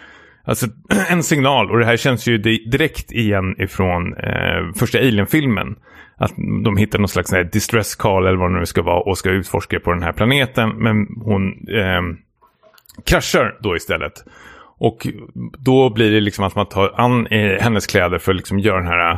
Alltså 0.48 0.68
en 1.10 1.24
signal 1.24 1.72
och 1.72 1.80
det 1.80 1.86
här 1.86 1.98
känns 1.98 2.28
ju 2.28 2.38
direkt 2.38 3.12
igen 3.12 3.62
ifrån 3.62 4.14
eh, 4.14 4.74
första 4.76 4.98
Alien-filmen. 4.98 5.76
Att 6.18 6.34
de 6.64 6.78
hittar 6.78 7.00
någon 7.00 7.08
slags 7.08 7.32
distress 7.52 7.96
call 7.96 8.28
eller 8.28 8.38
vad 8.38 8.52
det 8.52 8.60
nu 8.60 8.66
ska 8.66 8.82
vara 8.82 9.00
och 9.00 9.18
ska 9.18 9.30
utforska 9.30 9.80
på 9.80 9.94
den 9.94 10.04
här 10.04 10.12
planeten. 10.12 10.70
Men 10.70 11.08
hon 11.22 11.68
eh, 11.70 12.02
kraschar 13.06 13.58
då 13.60 13.76
istället. 13.76 14.14
Och 14.80 15.08
då 15.58 15.90
blir 15.90 16.12
det 16.12 16.20
liksom 16.20 16.46
att 16.46 16.56
man 16.56 16.66
tar 16.66 16.94
an 16.96 17.28
eh, 17.28 17.62
hennes 17.62 17.88
kläder 17.88 18.18
för 18.20 18.32
att 18.32 18.38
liksom 18.38 18.60
göra 18.60 18.78
den 18.78 18.88
här... 18.88 19.12
Eh, 19.12 19.18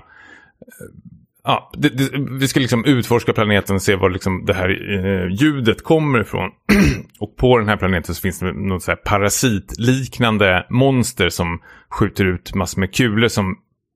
Ja, 1.50 1.72
det, 1.74 1.90
det, 1.90 2.10
vi 2.40 2.48
ska 2.48 2.60
liksom 2.60 2.86
utforska 2.86 3.34
planeten 3.34 3.76
och 3.76 3.82
se 3.82 3.96
var 3.96 4.10
liksom 4.10 4.46
det 4.46 4.54
här 4.54 4.70
eh, 4.70 5.28
ljudet 5.32 5.84
kommer 5.84 6.22
ifrån. 6.22 6.50
och 7.20 7.38
på 7.38 7.58
den 7.58 7.68
här 7.68 7.78
planeten 7.78 8.16
så 8.16 8.22
finns 8.22 8.40
det 8.40 8.54
något 8.54 8.84
så 8.84 8.92
här 8.92 8.96
parasitliknande 8.96 10.66
monster 10.70 11.30
som 11.30 11.62
skjuter 11.90 12.26
ut 12.26 12.56
massor 12.56 12.80
med 12.80 12.94
kulor 12.96 13.28
som 13.28 13.56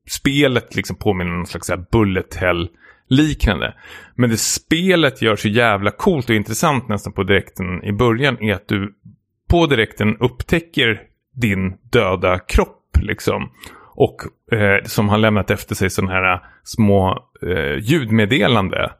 spelet 0.09 0.75
liksom 0.75 0.95
påminner 0.95 1.31
om 1.31 1.37
någon 1.37 1.47
slags 1.47 1.67
så 1.67 1.73
här 1.73 1.85
bullet 1.91 2.35
hell 2.35 2.69
liknande. 3.09 3.73
Men 4.15 4.29
det 4.29 4.37
spelet 4.37 5.21
gör 5.21 5.35
så 5.35 5.47
jävla 5.47 5.91
coolt 5.91 6.29
och 6.29 6.35
intressant 6.35 6.87
nästan 6.87 7.13
på 7.13 7.23
direkten 7.23 7.83
i 7.83 7.91
början 7.91 8.37
är 8.41 8.53
att 8.53 8.67
du 8.67 8.93
på 9.49 9.65
direkten 9.65 10.17
upptäcker 10.17 11.01
din 11.41 11.73
döda 11.91 12.39
kropp 12.39 12.97
liksom. 13.01 13.49
Och 13.95 14.15
eh, 14.51 14.83
som 14.85 15.09
har 15.09 15.17
lämnat 15.17 15.51
efter 15.51 15.75
sig 15.75 15.89
sådana 15.89 16.13
här 16.13 16.39
små 16.63 17.23
eh, 17.41 17.77
ljudmeddelande. 17.79 18.91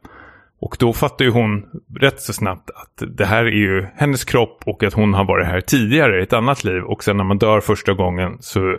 Och 0.60 0.76
då 0.78 0.92
fattar 0.92 1.24
ju 1.24 1.30
hon 1.30 1.64
rätt 2.00 2.20
så 2.20 2.32
snabbt 2.32 2.70
att 2.70 3.02
det 3.16 3.26
här 3.26 3.44
är 3.44 3.50
ju 3.50 3.86
hennes 3.96 4.24
kropp 4.24 4.62
och 4.66 4.82
att 4.82 4.92
hon 4.92 5.14
har 5.14 5.24
varit 5.24 5.46
här 5.46 5.60
tidigare 5.60 6.20
i 6.20 6.22
ett 6.22 6.32
annat 6.32 6.64
liv. 6.64 6.82
Och 6.82 7.04
sen 7.04 7.16
när 7.16 7.24
man 7.24 7.38
dör 7.38 7.60
första 7.60 7.92
gången 7.92 8.36
så 8.40 8.76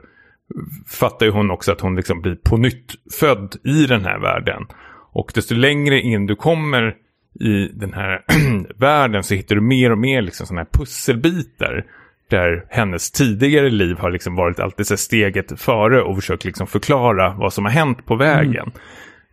fattar 0.88 1.26
ju 1.26 1.32
hon 1.32 1.52
också 1.52 1.72
att 1.72 1.82
hon 1.82 1.96
liksom 1.96 2.22
blir 2.22 2.36
på 2.36 2.58
nytt 2.58 2.94
född 3.20 3.56
i 3.64 3.86
den 3.86 4.06
här 4.06 4.20
världen. 4.20 4.66
Och 5.12 5.32
desto 5.36 5.56
längre 5.56 6.02
in 6.02 6.26
du 6.26 6.36
kommer 6.36 6.96
i 7.40 7.68
den 7.74 7.94
här 7.94 8.24
världen 8.80 9.24
så 9.24 9.36
hittar 9.36 9.56
du 9.56 9.62
mer 9.62 9.92
och 9.92 9.98
mer 9.98 10.22
liksom 10.22 10.48
sådana 10.48 10.62
här 10.62 10.80
pusselbitar. 10.80 11.86
Där 12.30 12.66
hennes 12.70 13.12
tidigare 13.12 13.70
liv 13.70 13.98
har 13.98 14.12
liksom 14.12 14.36
varit 14.36 14.60
alltid 14.60 14.88
så 14.88 14.98
steget 14.98 15.60
före 15.62 16.02
och 16.02 16.16
försökt 16.16 16.46
liksom 16.46 16.68
förklara 16.68 17.34
vad 17.34 17.54
som 17.54 17.66
har 17.66 17.72
hänt 17.72 18.06
på 18.06 18.16
vägen. 18.16 18.72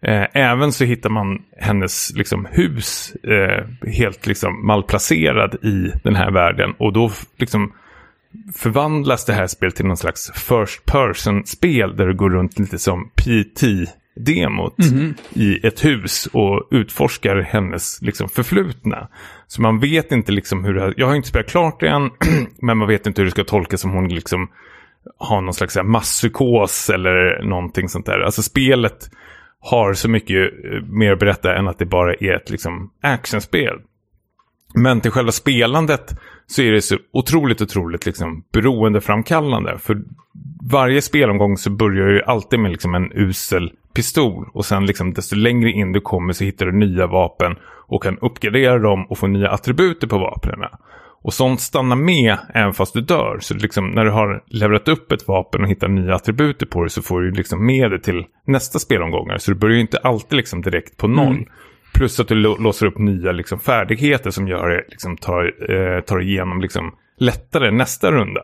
Mm. 0.03 0.23
Eh, 0.23 0.29
även 0.33 0.73
så 0.73 0.85
hittar 0.85 1.11
man 1.11 1.43
hennes 1.57 2.13
liksom, 2.15 2.49
hus 2.51 3.13
eh, 3.15 3.65
helt 3.93 4.27
liksom, 4.27 4.67
malplacerad 4.67 5.55
i 5.55 5.93
den 6.05 6.17
här 6.17 6.31
världen. 6.31 6.75
Och 6.79 6.93
då 6.93 7.11
liksom, 7.37 7.73
förvandlas 8.55 9.25
det 9.25 9.33
här 9.33 9.47
spelet 9.47 9.77
till 9.77 9.87
någon 9.87 9.97
slags 9.97 10.31
first 10.35 10.85
person-spel 10.85 11.97
där 11.97 12.07
du 12.07 12.15
går 12.15 12.31
runt 12.31 12.59
lite 12.59 12.79
som 12.79 13.11
PT 13.15 13.63
demot 14.17 14.79
Mhm. 14.79 15.15
i 15.35 15.67
ett 15.67 15.85
hus 15.85 16.29
och 16.33 16.69
utforskar 16.71 17.37
hennes 17.41 18.03
liksom, 18.03 18.29
förflutna. 18.29 19.09
Så 19.47 19.63
man 19.63 19.81
vet 19.81 20.13
inte 20.13 20.33
liksom 20.33 20.65
hur 20.65 20.75
det 20.75 20.81
här, 20.81 20.95
jag 20.97 21.07
har 21.07 21.15
inte 21.15 21.29
spelat 21.29 21.49
klart 21.51 21.81
det 21.81 21.89
än, 21.89 22.11
men 22.63 22.79
man 22.79 22.89
vet 22.89 23.07
inte 23.07 23.21
hur 23.21 23.25
det 23.27 23.31
ska 23.31 23.45
tolkas 23.45 23.85
om 23.85 23.91
hon 23.91 24.09
liksom 24.09 24.49
har 25.19 25.41
någon 25.41 25.55
slags 25.55 25.77
masspsykos 25.85 26.91
eller 26.91 27.43
någonting 27.45 27.89
sånt 27.89 28.07
där. 28.07 28.21
Alltså 28.21 28.43
spelet 28.43 29.11
har 29.61 29.95
så 29.95 30.09
mycket 30.09 30.53
eh, 30.65 30.83
mer 30.89 31.13
att 31.13 31.19
berätta 31.19 31.55
än 31.55 31.69
att 31.69 31.79
det 31.79 31.87
bara 31.87 32.15
är 32.15 32.33
ett 32.37 32.51
liksom, 32.51 32.91
actionspel. 33.03 33.79
Men 34.75 35.01
till 35.01 35.11
själva 35.11 35.33
spelandet 35.33 36.19
så 36.47 36.63
är 36.63 36.73
det 36.73 36.83
så 36.83 36.97
otroligt, 37.13 37.61
otroligt 37.63 38.07
liksom 38.07 38.45
beroendeframkallande. 38.53 39.79
För 39.79 40.03
varje 40.71 41.03
spelomgång 41.03 41.57
så 41.57 41.71
börjar 41.71 42.09
ju 42.09 42.23
alltid 42.23 42.61
med 42.61 42.71
liksom 42.71 42.95
en 42.95 43.13
usel 43.15 43.73
pistol. 43.95 44.49
Och 44.55 44.65
sen 44.65 44.87
liksom 44.87 45.13
desto 45.13 45.37
längre 45.37 45.71
in 45.71 45.93
du 45.93 46.01
kommer 46.01 46.33
så 46.33 46.45
hittar 46.45 46.67
du 46.67 46.73
nya 46.73 47.07
vapen 47.07 47.57
och 47.87 48.03
kan 48.03 48.19
uppgradera 48.19 48.79
dem 48.79 49.07
och 49.09 49.19
få 49.19 49.27
nya 49.27 49.51
attributer 49.51 50.07
på 50.07 50.19
vapnen. 50.19 50.59
Och 51.25 51.35
sånt 51.35 51.61
stannar 51.61 51.97
med 51.97 52.37
även 52.55 52.73
fast 52.73 52.95
du 52.95 53.01
dör. 53.01 53.39
Så 53.41 53.55
liksom, 53.55 53.91
när 53.91 54.05
du 54.05 54.11
har 54.11 54.43
levlat 54.47 54.89
upp 54.89 55.13
ett 55.13 55.29
vapen 55.29 55.63
och 55.63 55.69
hittar 55.69 55.89
nya 55.89 56.15
attributer 56.15 56.67
på 56.67 56.85
det 56.85 56.91
så 56.91 57.03
får 57.03 57.21
du 57.21 57.31
liksom 57.31 57.67
med 57.67 57.91
det 57.91 57.99
till 57.99 58.25
nästa 58.47 58.79
spelomgångar. 58.79 59.39
Så 59.39 59.51
du 59.51 59.59
börjar 59.59 59.75
ju 59.75 59.81
inte 59.81 59.99
alltid 59.99 60.37
liksom 60.37 60.63
direkt 60.63 60.97
på 60.97 61.09
noll. 61.09 61.35
Mm. 61.35 61.49
Plus 61.95 62.21
att 62.21 62.29
du 62.29 62.35
lå- 62.35 62.63
låser 62.63 62.87
upp 62.87 62.99
nya 62.99 63.33
liksom, 63.33 63.59
färdigheter 63.59 64.31
som 64.31 64.49
gör 64.49 64.69
det, 64.69 64.85
liksom, 64.89 65.17
tar, 65.17 65.71
eh, 65.73 66.01
tar 66.01 66.21
igenom 66.21 66.61
liksom, 66.61 66.95
lättare 67.19 67.71
nästa 67.71 68.11
runda. 68.13 68.43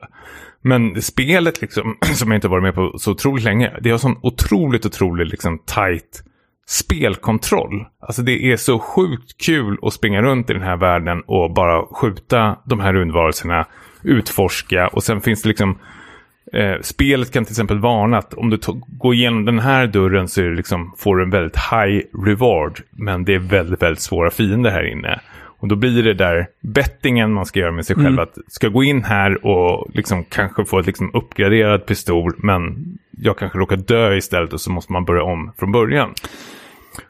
Men 0.62 1.03
spelet, 1.03 1.61
liksom, 1.61 1.97
som 2.14 2.31
jag 2.31 2.37
inte 2.37 2.49
varit 2.49 2.62
med 2.62 2.75
på 2.75 2.99
så 2.99 3.11
otroligt 3.11 3.44
länge, 3.44 3.73
det 3.81 3.90
har 3.90 3.99
sån 3.99 4.18
otroligt, 4.23 4.87
otroligt 4.87 5.29
liksom, 5.29 5.59
tight 5.59 6.23
spelkontroll. 6.66 7.87
Alltså 8.01 8.23
det 8.23 8.53
är 8.53 8.57
så 8.57 8.79
sjukt 8.79 9.44
kul 9.47 9.79
att 9.83 9.92
springa 9.92 10.23
runt 10.23 10.51
i 10.51 10.53
den 10.53 10.62
här 10.62 10.77
världen 10.77 11.23
och 11.27 11.55
bara 11.55 11.87
skjuta 11.87 12.57
de 12.64 12.81
här 12.81 12.92
rundvarelserna, 12.92 13.66
utforska 14.03 14.88
och 14.88 15.05
sen 15.05 15.21
finns 15.21 15.42
det 15.42 15.49
liksom 15.49 15.79
Eh, 16.53 16.81
spelet 16.81 17.33
kan 17.33 17.44
till 17.44 17.53
exempel 17.53 17.79
varna 17.79 18.18
att 18.18 18.35
om 18.35 18.51
du 18.51 18.59
går 18.87 19.14
igenom 19.14 19.44
den 19.44 19.59
här 19.59 19.87
dörren 19.87 20.29
så 20.29 20.40
är 20.40 20.44
det 20.44 20.57
liksom, 20.57 20.94
får 20.99 21.16
du 21.16 21.23
en 21.23 21.31
väldigt 21.31 21.57
high 21.57 22.03
reward. 22.27 22.81
Men 22.90 23.25
det 23.25 23.35
är 23.35 23.38
väldigt, 23.38 23.83
väldigt 23.83 24.03
svåra 24.03 24.31
fiender 24.31 24.71
här 24.71 24.92
inne. 24.92 25.21
Och 25.61 25.68
då 25.68 25.77
blir 25.77 26.03
det 26.03 26.14
där 26.14 26.47
bettingen 26.61 27.33
man 27.33 27.47
ska 27.47 27.61
göra 27.61 27.73
med 27.73 27.87
sig 27.87 27.97
själv. 27.97 28.07
Mm. 28.07 28.18
Att 28.18 28.38
ska 28.49 28.66
jag 28.66 28.75
gå 28.75 28.85
in 28.85 29.05
här 29.05 29.47
och 29.47 29.90
liksom 29.94 30.25
kanske 30.25 30.64
få 30.64 30.79
ett 30.79 30.87
liksom 30.87 31.11
uppgraderad 31.14 31.87
pistol. 31.87 32.35
Men 32.38 32.85
jag 33.11 33.38
kanske 33.38 33.59
råkar 33.59 33.77
dö 33.77 34.16
istället 34.16 34.53
och 34.53 34.61
så 34.61 34.73
måste 34.73 34.92
man 34.92 35.05
börja 35.05 35.23
om 35.23 35.53
från 35.59 35.73
början. 35.73 36.11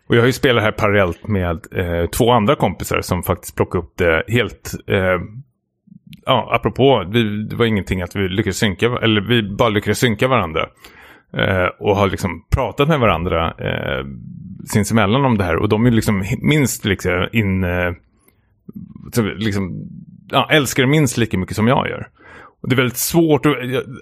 Och 0.07 0.17
jag 0.17 0.21
har 0.21 0.27
ju 0.27 0.33
spelat 0.33 0.65
här 0.65 0.73
parallellt 0.73 1.29
med 1.29 1.67
eh, 1.73 2.07
två 2.07 2.33
andra 2.33 2.55
kompisar 2.55 3.01
som 3.01 3.23
faktiskt 3.23 3.57
plockade 3.57 3.85
upp 3.85 3.93
det 3.97 4.25
helt 4.29 4.75
eh, 4.87 5.21
ja, 6.27 6.49
apropå, 6.53 7.05
vi, 7.09 7.45
det 7.45 7.57
var 7.57 7.67
ingenting 7.67 8.03
att 8.03 8.17
vi 8.17 8.29
lyckades 8.29 8.59
synka, 8.59 8.87
eller 9.03 9.21
vi 9.21 9.43
bara 9.43 9.69
lyckades 9.69 9.99
synka 9.99 10.29
varandra. 10.29 10.69
Eh, 11.33 11.67
och 11.79 11.97
har 11.97 12.09
liksom 12.09 12.45
pratat 12.51 12.89
med 12.89 13.01
varandra 13.01 13.55
eh, 13.59 14.07
sinsemellan 14.73 15.25
om 15.25 15.39
det 15.39 15.45
här. 15.45 15.57
Och 15.57 15.69
de 15.69 15.87
är 15.87 15.91
liksom 15.91 16.25
minst 16.39 16.85
liksom 16.85 17.29
in, 17.33 17.65
eh, 17.65 17.93
liksom, 19.37 19.89
ja, 20.31 20.49
älskar 20.51 20.83
det 20.83 20.89
minst 20.89 21.17
lika 21.17 21.39
mycket 21.39 21.57
som 21.57 21.69
jag 21.69 21.89
gör. 21.89 22.09
Och 22.61 22.69
det 22.69 22.75
är 22.75 22.77
väldigt 22.77 22.97
svårt 22.97 23.47
att 23.47 23.55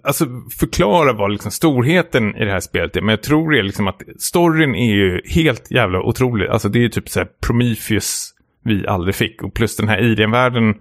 alltså, 0.03 0.27
förklara 0.59 1.13
vad 1.13 1.33
liksom 1.33 1.51
storheten 1.51 2.37
i 2.37 2.45
det 2.45 2.51
här 2.51 2.61
spelet 2.61 2.97
är. 2.97 3.01
Men 3.01 3.09
jag 3.09 3.23
tror 3.23 3.51
det 3.51 3.59
är 3.59 3.63
liksom 3.63 3.89
att 3.89 4.03
storyn 4.19 4.75
är 4.75 4.95
ju 4.95 5.21
helt 5.25 5.71
jävla 5.71 6.03
otrolig. 6.03 6.49
Alltså 6.49 6.69
det 6.69 6.79
är 6.79 6.81
ju 6.81 6.89
typ 6.89 7.09
så 7.09 7.21
här 7.21 7.29
Prometheus 7.47 8.35
vi 8.65 8.87
aldrig 8.87 9.15
fick. 9.15 9.43
Och 9.43 9.55
plus 9.55 9.77
den 9.77 9.89
här 9.89 9.99
Alien-världen 9.99 10.75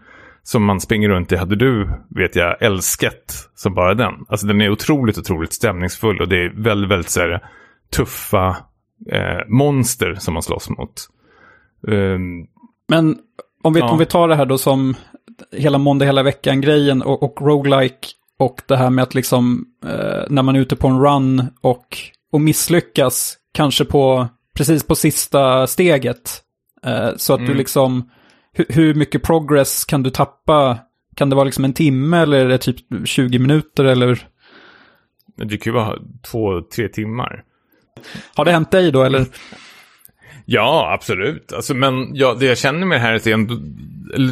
som 0.43 0.63
man 0.65 0.81
springer 0.81 1.09
runt 1.09 1.31
i 1.31 1.35
hade 1.35 1.55
du, 1.55 1.89
vet 2.09 2.35
jag, 2.35 2.61
älskat 2.61 3.49
som 3.55 3.73
bara 3.73 3.93
den. 3.93 4.13
Alltså 4.27 4.47
den 4.47 4.61
är 4.61 4.69
otroligt, 4.69 5.17
otroligt 5.17 5.53
stämningsfull 5.53 6.21
och 6.21 6.29
det 6.29 6.45
är 6.45 6.63
väldigt, 6.63 6.91
väldigt 6.91 7.09
så 7.09 7.19
här, 7.19 7.43
tuffa 7.95 8.57
eh, 9.11 9.47
monster 9.47 10.15
som 10.15 10.33
man 10.33 10.43
slåss 10.43 10.69
mot. 10.69 11.09
Um, 11.87 12.47
Men 12.89 13.17
om 13.65 13.73
vi, 13.73 13.79
Ja. 13.79 13.89
om 13.91 13.97
vi 13.97 14.05
tar 14.05 14.27
det 14.27 14.35
här 14.35 14.45
då 14.45 14.57
som 14.57 14.95
hela 15.51 15.77
måndag 15.77 16.05
hela 16.05 16.23
veckan-grejen 16.23 17.01
och, 17.01 17.23
och 17.23 17.41
roguelike 17.41 18.07
och 18.39 18.61
det 18.67 18.77
här 18.77 18.89
med 18.89 19.03
att 19.03 19.15
liksom 19.15 19.65
eh, 19.85 20.23
när 20.29 20.41
man 20.43 20.55
är 20.55 20.59
ute 20.59 20.75
på 20.75 20.87
en 20.87 20.99
run 20.99 21.43
och, 21.61 21.97
och 22.31 22.41
misslyckas, 22.41 23.37
kanske 23.53 23.85
på 23.85 24.27
precis 24.57 24.83
på 24.83 24.95
sista 24.95 25.67
steget. 25.67 26.41
Eh, 26.85 27.09
så 27.17 27.33
att 27.33 27.39
du 27.39 27.45
Mm. 27.45 27.57
liksom, 27.57 28.09
hur, 28.53 28.65
hur 28.69 28.93
mycket 28.93 29.23
progress 29.23 29.85
kan 29.85 30.03
du 30.03 30.09
tappa? 30.09 30.77
Kan 31.15 31.29
det 31.29 31.35
vara 31.35 31.45
liksom 31.45 31.65
en 31.65 31.73
timme 31.73 32.17
eller 32.17 32.37
är 32.45 32.49
det 32.49 32.57
typ 32.57 32.77
20 33.05 33.39
minuter 33.39 33.85
eller? 33.85 34.27
det 35.37 35.57
kan 35.57 35.73
ju 35.73 35.79
vara 35.79 35.95
två, 36.31 36.61
tre 36.75 36.87
timmar. 36.87 37.43
Har 38.35 38.45
det 38.45 38.51
hänt 38.51 38.71
dig 38.71 38.91
då 38.91 39.03
eller? 39.03 39.25
Ja, 40.45 40.93
absolut. 40.93 41.53
Alltså, 41.53 41.73
men 41.73 42.15
ja, 42.15 42.33
det 42.39 42.45
jag 42.45 42.57
känner 42.57 42.85
med 42.85 42.97
det 42.97 43.01
här 43.01 43.11
är 43.11 43.15
att 43.15 43.49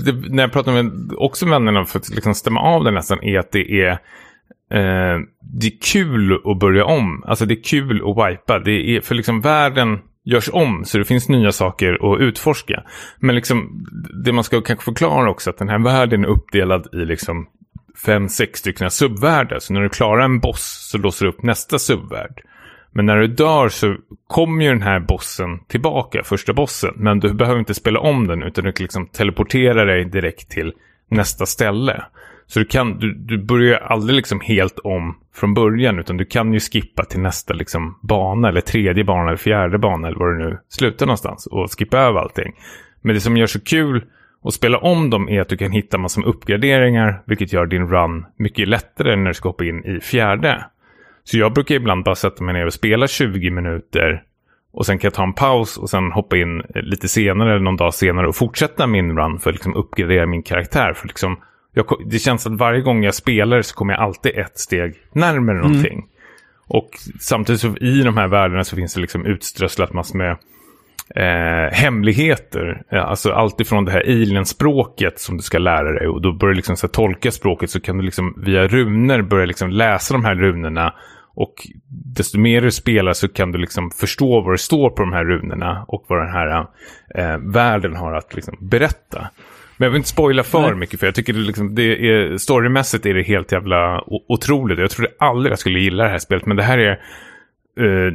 det, 0.05 0.13
när 0.29 0.43
jag 0.43 0.51
pratar 0.51 0.83
med 0.83 1.11
också 1.17 1.45
vännerna 1.45 1.85
för 1.85 1.99
att 1.99 2.09
liksom 2.09 2.35
stämma 2.35 2.59
av 2.59 2.83
det 2.83 2.91
nästan, 2.91 3.23
är 3.23 3.39
att 3.39 3.51
det 3.51 3.81
är, 3.81 3.91
eh, 4.71 5.19
det 5.41 5.67
är 5.67 5.81
kul 5.93 6.41
att 6.45 6.59
börja 6.59 6.85
om. 6.85 7.23
Alltså 7.27 7.45
det 7.45 7.53
är 7.53 7.63
kul 7.63 8.01
att 8.05 8.31
wipa. 8.31 8.59
Det 8.59 8.95
är, 8.95 9.01
för 9.01 9.15
liksom 9.15 9.41
världen 9.41 9.99
görs 10.25 10.49
om, 10.53 10.85
så 10.85 10.97
det 10.97 11.05
finns 11.05 11.29
nya 11.29 11.51
saker 11.51 12.13
att 12.13 12.21
utforska. 12.21 12.83
Men 13.19 13.35
liksom, 13.35 13.85
det 14.25 14.31
man 14.31 14.43
ska 14.43 14.61
kanske 14.61 14.85
förklara 14.85 15.29
också, 15.29 15.49
att 15.49 15.57
den 15.57 15.69
här 15.69 15.79
världen 15.79 16.23
är 16.23 16.27
uppdelad 16.27 16.87
i 16.93 17.05
liksom 17.05 17.47
fem, 18.05 18.29
sex 18.29 18.59
stycken 18.59 18.91
subvärldar. 18.91 19.59
Så 19.59 19.73
när 19.73 19.81
du 19.81 19.89
klarar 19.89 20.23
en 20.23 20.39
boss 20.39 20.89
så 20.91 20.97
låser 20.97 21.25
du 21.25 21.31
upp 21.31 21.43
nästa 21.43 21.79
subvärld. 21.79 22.41
Men 22.93 23.05
när 23.05 23.17
du 23.17 23.27
dör 23.27 23.69
så 23.69 23.95
kommer 24.27 24.63
ju 24.63 24.69
den 24.69 24.81
här 24.81 24.99
bossen 24.99 25.59
tillbaka, 25.67 26.23
första 26.23 26.53
bossen. 26.53 26.93
Men 26.95 27.19
du 27.19 27.33
behöver 27.33 27.59
inte 27.59 27.73
spela 27.73 27.99
om 27.99 28.27
den 28.27 28.43
utan 28.43 28.65
du 28.65 28.71
kan 28.71 28.83
liksom 28.83 29.07
teleportera 29.07 29.85
dig 29.85 30.05
direkt 30.05 30.49
till 30.49 30.73
nästa 31.09 31.45
ställe. 31.45 32.03
Så 32.47 32.59
du, 32.59 32.65
kan, 32.65 32.99
du, 32.99 33.13
du 33.13 33.37
börjar 33.37 33.79
aldrig 33.79 34.15
liksom 34.15 34.39
helt 34.41 34.79
om 34.79 35.17
från 35.35 35.53
början 35.53 35.99
utan 35.99 36.17
du 36.17 36.25
kan 36.25 36.53
ju 36.53 36.59
skippa 36.59 37.05
till 37.05 37.19
nästa 37.19 37.53
liksom 37.53 37.99
bana 38.01 38.49
eller 38.49 38.61
tredje 38.61 39.03
bana 39.03 39.27
eller 39.27 39.37
fjärde 39.37 39.77
bana 39.77 40.07
eller 40.07 40.19
var 40.19 40.27
du 40.27 40.49
nu 40.49 40.57
slutar 40.69 41.05
någonstans 41.05 41.45
och 41.45 41.79
skippa 41.79 41.97
över 41.97 42.19
allting. 42.19 42.53
Men 43.01 43.15
det 43.15 43.21
som 43.21 43.37
gör 43.37 43.47
så 43.47 43.59
kul 43.61 44.03
att 44.43 44.53
spela 44.53 44.77
om 44.77 45.09
dem 45.09 45.29
är 45.29 45.41
att 45.41 45.49
du 45.49 45.57
kan 45.57 45.71
hitta 45.71 45.97
massor 45.97 46.21
med 46.21 46.29
uppgraderingar 46.29 47.23
vilket 47.25 47.53
gör 47.53 47.65
din 47.65 47.87
run 47.87 48.25
mycket 48.37 48.67
lättare 48.67 49.15
när 49.15 49.27
du 49.27 49.33
ska 49.33 49.49
hoppa 49.49 49.65
in 49.65 49.85
i 49.85 49.99
fjärde. 49.99 50.65
Så 51.23 51.37
jag 51.37 51.53
brukar 51.53 51.75
ibland 51.75 52.03
bara 52.03 52.15
sätta 52.15 52.43
mig 52.43 52.53
ner 52.53 52.65
och 52.65 52.73
spela 52.73 53.07
20 53.07 53.49
minuter 53.49 54.23
och 54.73 54.85
sen 54.85 54.97
kan 54.99 55.07
jag 55.07 55.13
ta 55.13 55.23
en 55.23 55.33
paus 55.33 55.77
och 55.77 55.89
sen 55.89 56.11
hoppa 56.11 56.37
in 56.37 56.63
lite 56.75 57.07
senare 57.07 57.49
eller 57.49 57.63
någon 57.63 57.77
dag 57.77 57.93
senare 57.93 58.27
och 58.27 58.35
fortsätta 58.35 58.87
min 58.87 59.17
run 59.17 59.39
för 59.39 59.49
att 59.49 59.55
liksom 59.55 59.75
uppgradera 59.75 60.25
min 60.25 60.43
karaktär. 60.43 60.93
För 60.93 61.07
liksom, 61.07 61.37
jag, 61.73 61.85
det 62.05 62.19
känns 62.19 62.47
att 62.47 62.53
varje 62.53 62.81
gång 62.81 63.03
jag 63.03 63.13
spelar 63.13 63.61
så 63.61 63.75
kommer 63.75 63.93
jag 63.93 64.01
alltid 64.01 64.37
ett 64.37 64.59
steg 64.59 64.95
närmare 65.13 65.57
någonting. 65.57 66.05
Och 66.67 66.89
samtidigt 67.19 67.61
så 67.61 67.77
i 67.77 68.01
de 68.01 68.17
här 68.17 68.27
världarna 68.27 68.63
så 68.63 68.75
finns 68.75 68.93
det 68.93 69.01
liksom 69.01 69.25
utströsslat 69.25 69.93
massor 69.93 70.17
med 70.17 70.37
eh, 71.15 71.73
hemligheter. 71.73 72.81
Ja, 72.89 73.01
Alltså 73.01 73.31
allt 73.31 73.61
ifrån 73.61 73.85
det 73.85 73.91
här 73.91 74.01
alien-språket 74.01 75.19
som 75.19 75.37
du 75.37 75.43
ska 75.43 75.57
lära 75.57 75.91
dig. 75.91 76.07
Och 76.07 76.21
då 76.21 76.33
börjar 76.33 76.53
du 76.53 76.55
liksom 76.55 76.77
så 76.77 76.87
tolka 76.87 77.31
språket 77.31 77.69
så 77.69 77.79
kan 77.79 77.97
du 77.97 78.03
liksom 78.03 78.33
via 78.37 78.67
runor 78.67 79.21
börja 79.21 79.45
liksom 79.45 79.69
läsa 79.69 80.13
de 80.13 80.25
här 80.25 80.35
runorna. 80.35 80.93
Och 81.35 81.53
desto 81.87 82.39
mer 82.39 82.61
du 82.61 82.71
spelar 82.71 83.13
så 83.13 83.27
kan 83.27 83.51
du 83.51 83.57
liksom 83.57 83.91
förstå 83.91 84.41
vad 84.41 84.53
det 84.53 84.57
står 84.57 84.89
på 84.89 85.01
de 85.01 85.13
här 85.13 85.25
runorna. 85.25 85.85
Och 85.87 86.05
vad 86.07 86.19
den 86.19 86.31
här 86.31 86.67
eh, 87.15 87.37
världen 87.37 87.95
har 87.95 88.13
att 88.13 88.35
liksom 88.35 88.57
berätta. 88.61 89.29
Men 89.77 89.85
jag 89.85 89.91
vill 89.91 89.97
inte 89.97 90.09
spoila 90.09 90.43
för 90.43 90.61
Nej. 90.61 90.75
mycket 90.75 90.99
för 90.99 91.07
jag 91.07 91.15
tycker 91.15 91.33
det, 91.33 91.39
liksom, 91.39 91.75
det 91.75 91.83
är, 91.83 92.37
storymässigt 92.37 93.05
är 93.05 93.13
det 93.13 93.23
helt 93.23 93.51
jävla 93.51 94.03
otroligt. 94.07 94.79
Jag 94.79 94.91
trodde 94.91 95.11
aldrig 95.19 95.51
jag 95.51 95.59
skulle 95.59 95.79
gilla 95.79 96.03
det 96.03 96.09
här 96.09 96.19
spelet 96.19 96.45
men 96.45 96.57
det 96.57 96.63
här 96.63 96.77
är 96.77 96.91
eh, 97.79 98.13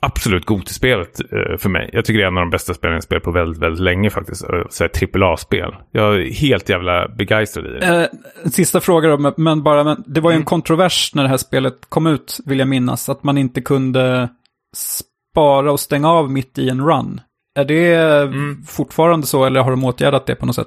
absolut 0.00 0.44
Goti-spelet 0.46 1.20
eh, 1.20 1.56
för 1.58 1.68
mig. 1.68 1.90
Jag 1.92 2.04
tycker 2.04 2.18
det 2.18 2.24
är 2.24 2.28
en 2.28 2.36
av 2.38 2.42
de 2.42 2.50
bästa 2.50 2.74
spelen 2.74 2.94
jag 2.94 3.02
spelat 3.02 3.22
på 3.24 3.30
väldigt, 3.30 3.62
väldigt 3.62 3.80
länge 3.82 4.10
faktiskt. 4.10 4.44
AAA-spel. 4.44 5.74
Jag 5.92 6.14
är 6.16 6.30
helt 6.34 6.68
jävla 6.68 7.08
begeistrad 7.08 7.66
i 7.66 7.68
det. 7.68 8.10
Eh, 8.44 8.50
sista 8.50 8.80
fråga 8.80 9.08
då, 9.08 9.18
men- 9.18 9.34
men 9.36 9.62
bara, 9.62 9.84
men 9.84 10.04
det 10.06 10.20
var 10.20 10.30
ju 10.30 10.34
en 10.34 10.38
Mm. 10.38 10.44
kontrovers 10.46 11.14
när 11.14 11.22
det 11.22 11.28
här 11.28 11.36
spelet 11.36 11.74
kom 11.88 12.06
ut, 12.06 12.38
vill 12.46 12.58
jag 12.58 12.68
minnas, 12.68 13.08
att 13.08 13.22
man 13.24 13.38
inte 13.38 13.60
kunde 13.60 14.28
spara 14.76 15.72
och 15.72 15.80
stänga 15.80 16.08
av 16.10 16.30
mitt 16.30 16.58
i 16.58 16.68
en 16.68 16.86
run. 16.86 17.20
Är 17.58 17.64
det 17.64 17.94
Mm. 18.22 18.62
fortfarande 18.66 19.26
så, 19.26 19.44
eller 19.44 19.60
har 19.60 19.70
de 19.70 19.84
åtgärdat 19.84 20.26
det 20.26 20.34
på 20.34 20.46
något 20.46 20.54
sätt? 20.54 20.66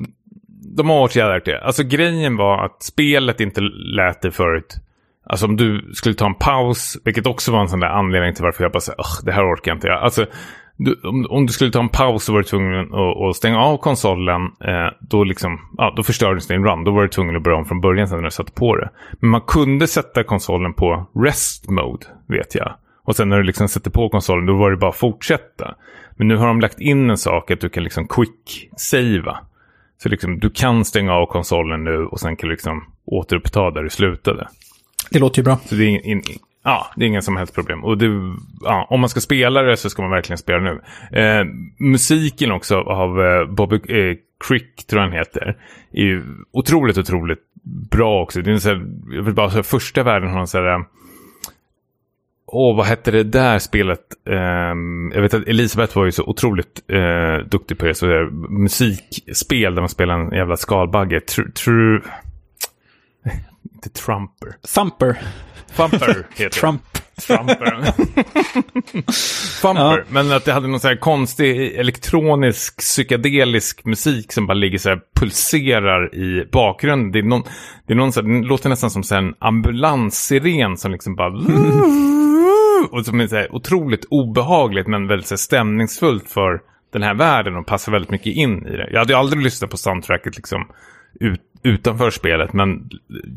De 0.77 0.89
har 0.89 0.99
åtgärdat 1.01 1.45
det. 1.45 1.61
Alltså 1.63 1.83
grejen 1.83 2.37
var 2.37 2.65
att 2.65 2.83
spelet 2.83 3.41
inte 3.41 3.61
lät 3.95 4.21
det 4.21 4.31
förut 4.31 4.75
Alltså 5.23 5.45
om 5.45 5.57
du 5.57 5.91
skulle 5.93 6.15
ta 6.15 6.25
en 6.25 6.35
paus, 6.35 6.97
vilket 7.05 7.27
också 7.27 7.51
var 7.51 7.61
en 7.61 7.69
sån 7.69 7.79
där 7.79 7.87
anledning 7.87 8.33
till 8.33 8.43
varför 8.43 8.63
jag 8.63 8.71
bara 8.71 8.79
sa, 8.79 8.93
det 9.23 9.31
här 9.31 9.53
orkar 9.53 9.71
inte. 9.71 9.93
Alltså, 9.93 10.25
du, 10.77 10.99
om, 11.03 11.25
om, 11.29 11.45
du 11.45 11.53
skulle 11.53 11.71
ta 11.71 11.79
en 11.79 11.89
paus 11.89 12.23
så 12.23 12.33
var 12.33 12.39
du 12.39 12.43
tvungen 12.43 12.93
att, 12.93 13.29
att 13.29 13.35
stänga 13.35 13.59
av 13.59 13.77
konsolen. 13.77 14.41
Eh, 14.43 14.87
då, 14.99 15.23
liksom, 15.23 15.59
ja, 15.77 15.93
då 15.95 16.03
förstördes 16.03 16.47
din 16.47 16.65
run. 16.65 16.83
Då 16.83 16.91
var 16.91 17.01
du 17.01 17.07
tvungen 17.07 17.35
att 17.35 17.43
börja 17.43 17.57
om 17.57 17.65
från 17.65 17.81
början 17.81 18.07
sen 18.07 18.17
när 18.17 18.23
du 18.23 18.31
satte 18.31 18.51
på 18.51 18.75
det. 18.75 18.89
Men 19.19 19.29
man 19.29 19.41
kunde 19.41 19.87
sätta 19.87 20.23
konsolen 20.23 20.73
på 20.73 21.05
rest 21.15 21.69
mode, 21.69 22.05
vet 22.27 22.55
jag. 22.55 22.73
Och 23.03 23.15
sen 23.15 23.29
när 23.29 23.37
du 23.37 23.43
liksom 23.43 23.67
sätter 23.67 23.91
på 23.91 24.09
konsolen, 24.09 24.45
då 24.45 24.57
var 24.57 24.71
det 24.71 24.77
bara 24.77 24.89
att 24.89 24.97
fortsätta. 24.97 25.75
Men 26.11 26.27
nu 26.27 26.37
har 26.37 26.47
de 26.47 26.59
lagt 26.61 26.79
in 26.79 27.09
en 27.09 27.17
sak 27.17 27.51
att 27.51 27.61
du 27.61 27.69
kan 27.69 27.83
liksom 27.83 28.07
quick-savea. 28.07 29.37
Så 30.03 30.09
liksom, 30.09 30.39
du 30.39 30.49
kan 30.49 30.85
stänga 30.85 31.13
av 31.13 31.25
konsolen 31.25 31.83
nu 31.83 32.05
och 32.05 32.19
sen 32.19 32.35
kan 32.35 32.49
du 32.49 32.53
liksom 32.53 32.83
återuppta 33.05 33.71
där 33.71 33.83
du 33.83 33.89
slutade. 33.89 34.47
Det 35.09 35.19
låter 35.19 35.39
ju 35.39 35.43
bra. 35.43 35.57
Så 35.65 35.75
det 35.75 35.83
är, 35.83 36.05
in, 36.05 36.23
ja, 36.63 36.91
det 36.95 37.05
är 37.05 37.07
inga 37.07 37.21
som 37.21 37.37
helst 37.37 37.55
problem. 37.55 37.83
Och 37.83 37.97
det, 37.97 38.35
ja, 38.61 38.87
om 38.89 38.99
man 38.99 39.09
ska 39.09 39.19
spela 39.19 39.61
det 39.61 39.77
så 39.77 39.89
ska 39.89 40.01
man 40.01 40.11
verkligen 40.11 40.37
spela 40.37 40.59
nu. 40.59 40.81
Eh, 41.19 41.45
musiken 41.79 42.51
också 42.51 42.77
av 42.77 43.21
eh, 43.21 43.45
Bobby 43.45 43.75
eh, 43.75 44.17
Crick, 44.47 44.87
tror 44.87 45.01
jag 45.01 45.09
han 45.09 45.17
heter, 45.17 45.57
är 45.91 46.03
ju 46.03 46.23
otroligt, 46.51 46.97
otroligt 46.97 47.39
bra 47.91 48.21
också. 48.21 48.41
Det 48.41 48.51
är 48.51 48.57
så 48.57 48.69
här, 48.69 48.85
jag 49.11 49.23
vill 49.23 49.33
bara 49.33 49.49
säga, 49.49 49.63
första 49.63 50.03
världen 50.03 50.29
har 50.29 50.39
en 50.39 50.47
sån 50.47 50.63
här 50.63 50.73
eh, 50.73 50.81
Åh, 52.53 52.77
vad 52.77 52.85
hette 52.85 53.11
det 53.11 53.23
där 53.23 53.59
spelet? 53.59 53.99
Um, 54.25 55.11
jag 55.15 55.21
vet 55.21 55.33
att 55.33 55.47
Elisabeth 55.47 55.97
var 55.97 56.05
ju 56.05 56.11
så 56.11 56.23
otroligt 56.23 56.83
uh, 56.93 57.47
duktig 57.49 57.77
på 57.77 57.85
det. 57.85 57.95
Så 57.95 58.05
det 58.05 58.29
musikspel 58.49 59.75
där 59.75 59.81
man 59.81 59.89
spelar 59.89 60.19
en 60.19 60.31
jävla 60.31 60.57
skalbagge. 60.57 61.19
True... 61.19 61.51
Tr 61.51 62.07
inte 63.73 63.89
Trumper. 63.89 64.55
Thumper. 64.75 65.21
Thumper 65.75 66.27
heter 66.35 66.49
Trump. 66.59 66.81
Trumper. 67.27 67.93
Thumper. 69.61 69.97
Ja. 69.97 70.03
Men 70.09 70.31
att 70.31 70.45
det 70.45 70.53
hade 70.53 70.67
någon 70.67 70.79
sån 70.79 70.89
här 70.89 70.95
konstig 70.95 71.75
elektronisk 71.75 72.77
psykedelisk 72.77 73.85
musik 73.85 74.31
som 74.31 74.47
bara 74.47 74.53
ligger 74.53 74.77
så 74.77 74.89
här 74.89 74.99
pulserar 75.15 76.15
i 76.15 76.47
bakgrunden. 76.51 77.11
Det 77.11 77.19
är 77.19 77.23
någon, 77.23 77.43
det 77.87 77.93
är 77.93 77.97
någon 77.97 78.11
så 78.11 78.21
här, 78.21 78.41
det 78.41 78.47
låter 78.47 78.69
nästan 78.69 78.91
som 78.91 79.17
en 79.17 79.35
ambulanssiren 79.39 80.77
som 80.77 80.91
liksom 80.91 81.15
bara 81.15 81.29
och 82.91 83.05
som 83.05 83.19
är 83.19 83.27
så 83.27 83.35
här 83.35 83.55
otroligt 83.55 84.05
obehagligt 84.09 84.87
men 84.87 85.07
väldigt 85.07 85.27
så 85.27 85.33
här, 85.33 85.37
stämningsfullt 85.37 86.29
för 86.29 86.61
den 86.93 87.03
här 87.03 87.13
världen 87.13 87.55
och 87.55 87.65
passar 87.65 87.91
väldigt 87.91 88.11
mycket 88.11 88.33
in 88.35 88.67
i 88.67 88.71
det. 88.71 88.89
Jag 88.91 88.99
hade 88.99 89.17
aldrig 89.17 89.43
lyssnat 89.43 89.71
på 89.71 89.77
soundtracket 89.77 90.35
liksom 90.35 90.67
ut, 91.19 91.41
utanför 91.63 92.09
spelet 92.09 92.53
men 92.53 92.89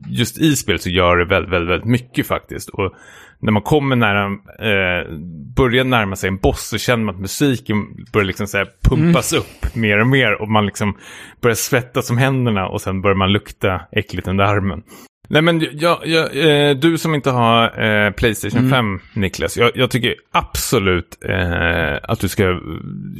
just 0.08 0.38
i 0.38 0.56
spelet 0.56 0.82
så 0.82 0.90
gör 0.90 1.16
det 1.16 1.24
väldigt, 1.24 1.52
väldigt, 1.52 1.70
väldigt 1.70 1.88
mycket 1.88 2.26
faktiskt. 2.26 2.68
Och 2.68 2.94
när 3.38 3.52
man 3.52 3.62
kommer 3.62 3.96
nära, 3.96 4.26
eh, 4.58 5.12
börjar 5.56 5.84
närma 5.84 6.16
sig 6.16 6.28
en 6.28 6.36
boss 6.36 6.68
så 6.68 6.78
känner 6.78 7.04
man 7.04 7.14
att 7.14 7.20
musiken 7.20 8.06
börjar 8.12 8.26
liksom 8.26 8.46
så 8.46 8.64
pumpas 8.82 9.32
mm. 9.32 9.42
upp 9.42 9.74
mer 9.74 10.00
och 10.00 10.06
mer 10.06 10.42
och 10.42 10.48
man 10.48 10.66
liksom 10.66 10.96
börjar 11.40 11.54
svettas 11.54 12.10
om 12.10 12.18
händerna 12.18 12.68
och 12.68 12.80
sen 12.80 13.02
börjar 13.02 13.16
man 13.16 13.32
lukta 13.32 13.80
äckligt 13.92 14.28
under 14.28 14.44
armen. 14.44 14.82
Nej 15.28 15.42
men 15.42 15.66
jag, 15.72 16.06
jag, 16.06 16.36
eh, 16.36 16.76
du 16.76 16.98
som 16.98 17.14
inte 17.14 17.30
har 17.30 17.84
eh, 17.84 18.10
Playstation 18.10 18.58
mm. 18.58 18.70
5 18.70 19.00
Niklas, 19.14 19.56
jag, 19.56 19.70
jag 19.74 19.90
tycker 19.90 20.14
absolut 20.32 21.18
eh, 21.24 21.98
att 22.02 22.20
du 22.20 22.28
ska 22.28 22.60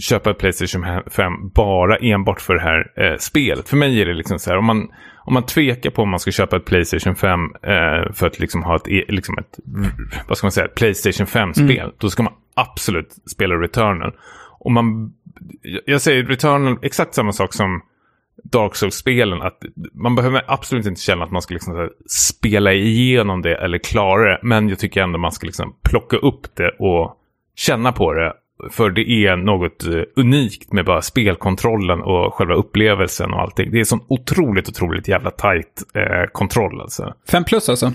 köpa 0.01 0.31
ett 0.31 0.39
Playstation 0.39 0.85
5 1.11 1.33
bara 1.55 1.97
enbart 1.97 2.41
för 2.41 2.55
det 2.55 2.61
här 2.61 2.93
eh, 2.97 3.17
spelet. 3.19 3.69
För 3.69 3.77
mig 3.77 4.01
är 4.01 4.07
det 4.07 4.15
liksom 4.15 4.39
så 4.39 4.51
här, 4.51 4.59
om 4.59 4.65
man, 4.65 4.89
om 5.17 5.35
man 5.35 5.47
tvekar 5.47 5.91
på 5.91 6.03
om 6.03 6.11
man 6.11 6.21
ska 6.21 6.31
köpa 6.31 6.57
ett 6.57 6.65
Playstation 6.65 7.15
5 7.15 7.41
eh, 7.63 8.13
för 8.13 8.27
att 8.27 8.39
liksom 8.39 8.63
ha 8.63 8.77
ett, 8.77 8.89
e, 8.89 9.05
liksom 9.09 9.39
ett, 9.39 9.59
vad 10.29 10.39
ska 10.39 10.47
man 10.47 10.53
säga, 10.53 10.67
ett 10.67 10.75
Playstation 10.75 11.27
5-spel, 11.27 11.79
mm. 11.79 11.93
då 11.99 12.11
ska 12.11 12.23
man 12.23 12.33
absolut 12.55 13.17
spela 13.31 13.55
Returnal. 13.55 14.13
Och 14.59 14.73
man, 14.73 15.13
jag 15.85 16.01
säger 16.01 16.25
Returnal, 16.25 16.77
exakt 16.83 17.15
samma 17.15 17.33
sak 17.33 17.55
som 17.55 17.83
Dark 18.43 18.75
Souls-spelen 18.77 19.43
att 19.43 19.63
man 19.93 20.15
behöver 20.15 20.43
absolut 20.47 20.87
inte 20.87 21.01
känna 21.01 21.25
att 21.25 21.31
man 21.31 21.43
ska 21.43 21.55
liksom 21.55 21.91
spela 22.07 22.73
igenom 22.73 23.43
det 23.43 23.55
eller 23.55 23.79
klara 23.79 24.31
det. 24.31 24.39
Men 24.43 24.69
jag 24.69 24.79
tycker 24.79 25.03
ändå 25.03 25.19
man 25.19 25.33
ska 25.33 25.47
liksom 25.47 25.77
plocka 25.83 26.17
upp 26.17 26.57
det 26.57 26.71
och 26.79 27.17
känna 27.57 27.93
på 27.93 28.13
det. 28.13 28.33
För 28.71 28.91
det 28.91 29.11
är 29.11 29.37
något 29.37 29.87
eh, 29.87 30.03
unikt 30.17 30.73
med 30.73 30.85
bara 30.85 31.03
spelkontrollen 31.03 32.03
och 32.03 32.35
själva 32.35 32.55
upplevelsen 32.55 33.33
och 33.33 33.41
allting. 33.41 33.71
Det 33.71 33.81
är 33.81 33.85
sån 33.85 34.05
otroligt, 34.09 34.69
otroligt 34.69 35.09
jävla 35.09 35.31
tight 35.31 35.83
eh, 35.95 36.31
kontroll 36.33 36.81
alltså. 36.81 37.15
Fem 37.31 37.45
plus 37.45 37.69
alltså? 37.69 37.93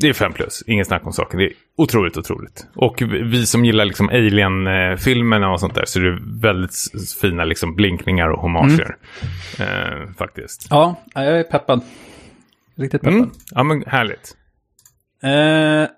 Det 0.00 0.08
är 0.08 0.12
fem 0.12 0.32
plus, 0.32 0.62
ingen 0.66 0.84
snack 0.84 1.06
om 1.06 1.12
saken. 1.12 1.38
Det 1.38 1.46
är 1.46 1.52
otroligt, 1.76 2.16
otroligt. 2.16 2.66
Och 2.74 3.02
vi 3.02 3.46
som 3.46 3.64
gillar 3.64 3.84
liksom 3.84 4.08
Alien-filmerna 4.08 5.52
och 5.52 5.60
sånt 5.60 5.74
där 5.74 5.84
så 5.84 5.98
är 5.98 6.02
det 6.02 6.18
väldigt 6.40 6.74
fina 7.20 7.44
liksom 7.44 7.74
blinkningar 7.74 8.28
och 8.28 8.40
homager. 8.40 8.96
Mm. 9.58 10.02
Eh, 10.02 10.12
faktiskt. 10.18 10.66
Ja, 10.70 11.02
jag 11.14 11.24
är 11.26 11.42
peppad. 11.42 11.80
Riktigt 12.76 13.00
peppad. 13.02 13.18
Mm. 13.18 13.30
Ja, 13.50 13.62
men 13.62 13.84
härligt. 13.86 14.36
Eh, 15.22 15.90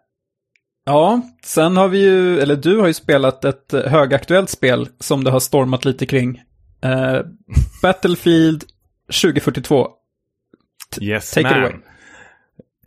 ja, 0.86 1.22
sen 1.44 1.76
har 1.76 1.88
vi 1.88 1.98
ju, 1.98 2.40
eller 2.40 2.56
du 2.56 2.78
har 2.78 2.86
ju 2.86 2.94
spelat 2.94 3.44
ett 3.44 3.72
högaktuellt 3.86 4.50
spel 4.50 4.88
som 4.98 5.24
det 5.24 5.30
har 5.30 5.40
stormat 5.40 5.84
lite 5.84 6.06
kring. 6.06 6.42
Eh, 6.82 7.20
Battlefield 7.82 8.64
2042. 9.22 9.88
T 10.94 11.04
yes, 11.04 11.30
Take 11.30 11.50
man. 11.50 11.52
it 11.52 11.58
away. 11.58 11.80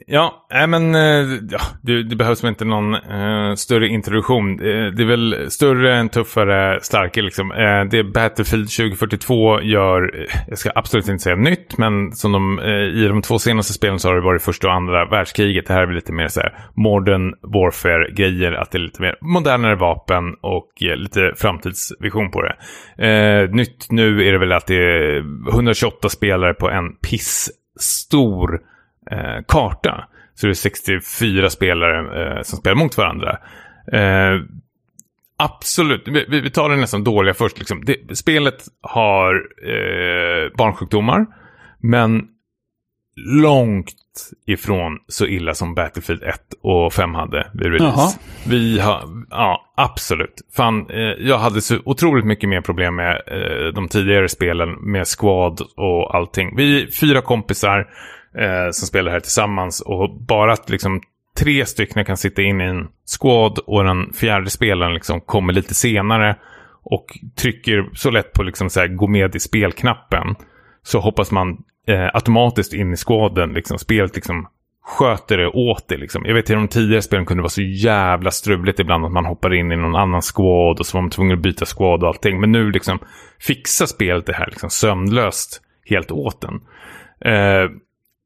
Ja, 0.07 0.47
äh, 0.53 0.67
men 0.67 0.95
äh, 0.95 1.39
ja, 1.49 1.59
det, 1.81 2.03
det, 2.03 2.15
behövs 2.15 2.43
väl 2.43 2.49
inte 2.49 2.65
någon 2.65 2.95
äh, 2.95 3.55
större 3.55 3.87
introduktion. 3.87 4.57
Det, 4.57 4.91
det, 4.91 5.03
är 5.03 5.07
väl 5.07 5.51
större 5.51 5.95
än 5.95 6.09
tuffare, 6.09 6.79
starkare 6.81 7.25
liksom. 7.25 7.51
Äh, 7.51 7.83
det 7.91 8.03
Battlefield 8.03 8.69
2042 8.69 9.61
gör, 9.61 10.27
jag 10.47 10.57
ska 10.57 10.71
absolut 10.75 11.07
inte 11.07 11.23
säga 11.23 11.35
nytt, 11.35 11.77
men 11.77 12.11
som 12.11 12.31
de, 12.31 12.59
i 12.95 13.07
de 13.07 13.21
två 13.21 13.39
senaste 13.39 13.73
spelen 13.73 13.99
så 13.99 14.07
har 14.07 14.15
det 14.15 14.21
varit 14.21 14.41
första 14.41 14.67
och 14.67 14.73
andra 14.73 15.05
världskriget. 15.05 15.67
Det 15.67 15.73
här 15.73 15.81
är 15.81 15.85
väl 15.85 15.95
lite 15.95 16.13
mer 16.13 16.27
så 16.27 16.41
här 16.41 16.57
modern 16.75 17.33
warfare-grejer, 17.53 18.51
att 18.51 18.71
det 18.71 18.77
är 18.77 18.79
lite 18.79 19.01
mer 19.01 19.15
modernare 19.21 19.75
vapen 19.75 20.23
och 20.41 20.69
lite 20.79 21.33
framtidsvision 21.35 22.31
på 22.31 22.41
det. 22.41 23.47
nytt 23.51 23.91
nu 23.91 24.27
är 24.27 24.31
det 24.31 24.37
väl 24.37 24.51
att 24.51 24.67
det 24.67 24.75
är 24.75 25.17
128 25.49 26.09
spelare 26.09 26.53
på 26.53 26.69
en 26.69 26.95
piss 26.95 27.49
stor 27.79 28.72
eh, 29.11 29.43
karta. 29.47 30.07
Så 30.35 30.47
det 30.47 30.51
är 30.51 30.53
64 30.53 31.49
spelare 31.49 32.21
eh, 32.37 32.41
som 32.41 32.59
spelar 32.59 32.75
mot 32.75 32.97
varandra. 32.97 33.37
Eh, 33.91 34.41
absolut, 35.37 36.07
vi, 36.07 36.41
vi, 36.41 36.49
tar 36.49 36.69
det 36.69 36.75
nästan 36.75 37.03
dåliga 37.03 37.33
först. 37.33 37.59
Liksom. 37.59 37.85
Det, 37.85 38.17
spelet 38.17 38.63
har 38.81 39.35
eh, 39.67 40.57
barnsjukdomar, 40.57 41.25
men 41.79 42.27
långt 43.15 43.93
ifrån 44.47 44.99
så 45.07 45.25
illa 45.25 45.53
som 45.53 45.75
Battlefield 45.75 46.23
1 46.23 46.39
och 46.61 46.93
5 46.93 47.15
hade 47.15 47.47
vid 47.53 47.73
release. 47.73 47.97
Jaha. 47.97 48.09
Vi 48.47 48.79
har, 48.79 49.03
ja, 49.29 49.73
absolut. 49.77 50.33
Fan, 50.55 50.89
eh, 50.89 50.97
jag 50.99 51.37
hade 51.37 51.61
så 51.61 51.77
otroligt 51.85 52.25
mycket 52.25 52.49
mer 52.49 52.61
problem 52.61 52.95
med 52.95 53.21
eh, 53.27 53.73
de 53.75 53.87
tidigare 53.87 54.29
spelen 54.29 54.69
med 54.69 55.07
squad 55.07 55.61
och 55.77 56.15
allting. 56.15 56.55
Vi 56.55 56.83
är 56.83 56.87
fyra 56.87 57.21
kompisar 57.21 57.87
eh, 58.37 58.71
som 58.71 58.87
spelar 58.87 59.11
här 59.11 59.19
tillsammans. 59.19 59.81
Och 59.81 60.21
bara 60.21 60.53
att 60.53 60.69
liksom 60.69 61.01
tre 61.37 61.65
stycken 61.65 62.05
kan 62.05 62.17
sitta 62.17 62.41
in 62.41 62.61
i 62.61 62.63
en 62.63 62.87
squad 63.19 63.59
och 63.59 63.83
den 63.83 64.13
fjärde 64.13 64.49
spelaren 64.49 64.93
liksom 64.93 65.21
kommer 65.21 65.53
lite 65.53 65.73
senare 65.73 66.35
och 66.83 67.05
trycker 67.35 67.89
så 67.93 68.09
lätt 68.09 68.33
på 68.33 68.43
liksom 68.43 68.69
så 68.69 68.79
här, 68.79 68.87
gå 68.87 69.07
med 69.07 69.35
i 69.35 69.39
spelknappen 69.39 70.35
så 70.83 70.99
hoppas 70.99 71.31
man 71.31 71.57
eh, 71.87 72.09
automatiskt 72.13 72.73
in 72.73 72.93
i 72.93 72.97
squaden. 72.97 73.53
Liksom, 73.53 73.77
spelet 73.77 74.15
liksom 74.15 74.47
sköter 74.83 75.37
det 75.37 75.47
åt 75.47 75.87
det. 75.87 75.97
Liksom. 75.97 76.25
Jag 76.25 76.33
vet 76.33 76.45
att 76.45 76.49
i 76.49 76.53
de 76.53 76.67
tidigare 76.67 77.01
spelen 77.01 77.25
kunde 77.25 77.39
det 77.39 77.43
vara 77.43 77.49
så 77.49 77.61
jävla 77.61 78.31
struligt 78.31 78.79
ibland 78.79 79.05
att 79.05 79.11
man 79.11 79.25
hoppar 79.25 79.53
in 79.53 79.71
i 79.71 79.75
någon 79.75 79.95
annan 79.95 80.21
squad 80.21 80.79
och 80.79 80.85
så 80.85 80.97
var 80.97 81.01
man 81.01 81.11
tvungen 81.11 81.37
att 81.37 81.43
byta 81.43 81.65
squad 81.65 82.03
och 82.03 82.09
allting. 82.09 82.39
Men 82.39 82.51
nu 82.51 82.71
liksom 82.71 82.99
fixar 83.39 83.85
spelet 83.85 84.25
det 84.25 84.33
här 84.33 84.47
liksom 84.47 84.69
sömnlöst 84.69 85.61
helt 85.85 86.11
åt 86.11 86.41
den. 86.41 86.61
Eh, 87.33 87.69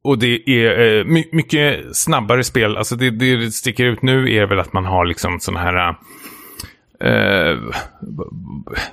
och 0.08 0.20
det 0.20 0.50
är 0.50 1.00
eh, 1.00 1.06
my 1.06 1.26
mycket 1.32 1.96
snabbare 1.96 2.44
spel. 2.44 2.78
Alltså 2.78 2.96
det, 2.96 3.10
det 3.10 3.52
sticker 3.52 3.86
ut 3.86 4.02
nu 4.02 4.34
är 4.34 4.46
väl 4.46 4.60
att 4.60 4.74
man 4.74 4.86
har 4.86 5.06
liksom 5.06 5.40
sådana 5.40 5.60
här... 5.60 5.96
Eh, 7.04 7.58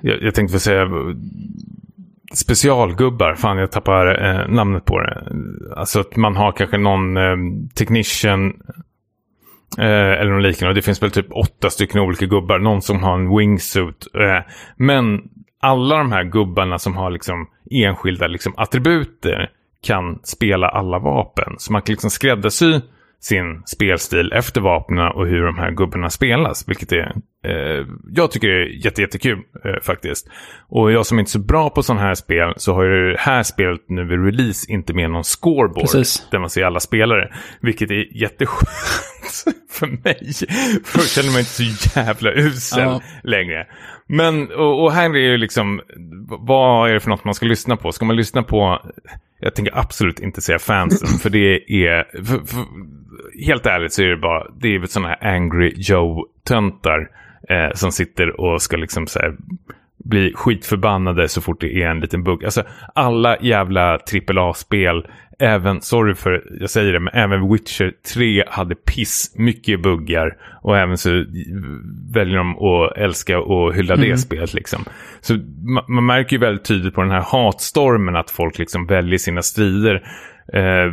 jag, 0.00 0.22
jag 0.22 0.34
tänkte 0.34 0.60
säga 0.60 0.88
specialgubbar. 2.34 3.34
Fan, 3.34 3.58
jag 3.58 3.72
tappar 3.72 4.24
eh, 4.24 4.48
namnet 4.48 4.84
på 4.84 5.00
det. 5.00 5.24
Alltså 5.76 6.00
att 6.00 6.16
man 6.16 6.36
har 6.36 6.52
kanske 6.52 6.78
någon 6.78 7.16
eh, 7.16 7.36
technician 7.74 8.46
eh, 9.78 10.20
eller 10.20 10.32
något 10.32 10.42
liknande. 10.42 10.74
Det 10.74 10.82
finns 10.82 11.02
väl 11.02 11.10
typ 11.10 11.32
åtta 11.32 11.70
stycken 11.70 12.00
olika 12.00 12.26
gubbar. 12.26 12.58
Någon 12.58 12.82
som 12.82 13.02
har 13.02 13.14
en 13.14 13.36
wingsuit. 13.36 14.06
Eh, 14.14 14.52
men 14.76 15.22
alla 15.60 15.98
de 15.98 16.12
här 16.12 16.24
gubbarna 16.24 16.78
som 16.78 16.96
har 16.96 17.10
liksom 17.10 17.48
enskilda 17.70 18.26
liksom, 18.26 18.54
attributer 18.56 19.50
kan 19.84 20.18
spela 20.22 20.68
alla 20.68 20.98
vapen. 20.98 21.54
Så 21.58 21.72
man 21.72 21.82
kan 21.82 21.92
liksom 21.92 22.10
skräddarsy 22.10 22.80
sin 23.20 23.62
spelstil 23.66 24.32
efter 24.32 24.60
vapnen 24.60 25.06
och 25.12 25.26
hur 25.26 25.44
de 25.44 25.58
här 25.58 25.70
gubbarna 25.70 26.10
spelas. 26.10 26.68
Vilket 26.68 26.92
är, 26.92 27.12
eh, 27.46 27.86
jag 28.14 28.30
tycker 28.30 28.48
är 28.48 28.84
jätte, 28.84 29.00
jättekul 29.02 29.38
eh, 29.64 29.80
faktiskt. 29.82 30.28
Och 30.68 30.92
jag 30.92 31.06
som 31.06 31.18
inte 31.18 31.28
är 31.28 31.30
så 31.30 31.38
bra 31.38 31.70
på 31.70 31.82
sådana 31.82 32.02
här 32.02 32.14
spel 32.14 32.54
så 32.56 32.74
har 32.74 32.84
ju 32.84 33.10
det 33.12 33.20
här 33.20 33.42
spelet 33.42 33.80
nu 33.88 34.04
vid 34.04 34.24
release 34.24 34.72
inte 34.72 34.94
med 34.94 35.10
någon 35.10 35.24
scoreboard. 35.24 35.80
Precis. 35.80 36.28
Där 36.30 36.38
man 36.38 36.50
ser 36.50 36.64
alla 36.64 36.80
spelare. 36.80 37.32
Vilket 37.60 37.90
är 37.90 38.16
jätteskönt 38.22 39.58
för 39.70 39.86
mig. 39.86 40.32
För 40.84 40.98
då 40.98 41.04
känner 41.04 41.30
man 41.30 41.38
inte 41.38 41.50
så 41.50 41.98
jävla 42.00 42.32
usel 42.32 42.82
Ja. 42.82 43.00
längre. 43.22 43.66
Men, 44.06 44.52
och, 44.52 44.84
och 44.84 44.92
här 44.92 45.16
är 45.16 45.30
ju 45.30 45.36
liksom, 45.36 45.80
vad 46.26 46.90
är 46.90 46.94
det 46.94 47.00
för 47.00 47.10
något 47.10 47.24
man 47.24 47.34
ska 47.34 47.46
lyssna 47.46 47.76
på? 47.76 47.92
Ska 47.92 48.04
man 48.04 48.16
lyssna 48.16 48.42
på, 48.42 48.80
jag 49.40 49.54
tänker 49.54 49.78
absolut 49.78 50.20
inte 50.20 50.40
säga 50.40 50.58
fansen, 50.58 51.18
för 51.18 51.30
det 51.30 51.72
är, 51.86 52.24
för, 52.24 52.46
för, 52.46 52.64
helt 53.46 53.66
ärligt 53.66 53.92
så 53.92 54.02
är 54.02 54.06
det 54.06 54.16
bara, 54.16 54.46
det 54.60 54.74
är 54.74 54.78
väl 54.78 54.88
sådana 54.88 55.08
här 55.08 55.34
angry 55.34 55.72
Joe-töntar 55.76 57.10
eh, 57.48 57.74
som 57.74 57.92
sitter 57.92 58.40
och 58.40 58.62
ska 58.62 58.76
liksom 58.76 59.06
så 59.06 59.18
här, 59.18 59.36
bli 60.04 60.32
skitförbannade 60.34 61.28
så 61.28 61.40
fort 61.40 61.60
det 61.60 61.82
är 61.82 61.88
en 61.88 62.00
liten 62.00 62.24
bugg. 62.24 62.44
Alltså 62.44 62.62
alla 62.94 63.38
jävla 63.40 63.98
AAA-spel, 64.28 65.06
även, 65.38 65.80
sorry 65.80 66.14
för 66.14 66.44
jag 66.60 66.70
säger 66.70 66.92
det, 66.92 67.00
men 67.00 67.14
även 67.14 67.52
Witcher 67.52 67.92
3 68.14 68.44
hade 68.48 68.74
piss 68.74 69.34
mycket 69.36 69.82
buggar. 69.82 70.36
Och 70.62 70.78
även 70.78 70.98
så 70.98 71.10
väljer 72.12 72.36
de 72.36 72.58
att 72.58 72.96
älska 72.96 73.38
och 73.38 73.74
hylla 73.74 73.96
det 73.96 74.18
spelet 74.18 74.54
liksom. 74.54 74.84
Så 75.20 75.34
ma- 75.34 75.88
man 75.88 76.06
märker 76.06 76.36
ju 76.36 76.40
väldigt 76.40 76.64
tydligt 76.64 76.94
på 76.94 77.00
den 77.00 77.10
här 77.10 77.24
hatstormen 77.26 78.16
att 78.16 78.30
folk 78.30 78.58
liksom 78.58 78.86
väljer 78.86 79.18
sina 79.18 79.42
strider. 79.42 80.02
Eh, 80.52 80.92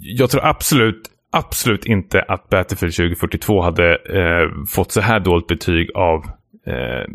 jag 0.00 0.30
tror 0.30 0.44
absolut, 0.44 1.02
absolut 1.32 1.86
inte 1.86 2.22
att 2.22 2.48
Battlefield 2.48 2.94
2042 2.94 3.62
hade 3.62 3.96
eh, 3.96 4.64
fått 4.68 4.92
så 4.92 5.00
här 5.00 5.20
dåligt 5.20 5.46
betyg 5.46 5.90
av, 5.94 6.24
eh, 6.66 7.10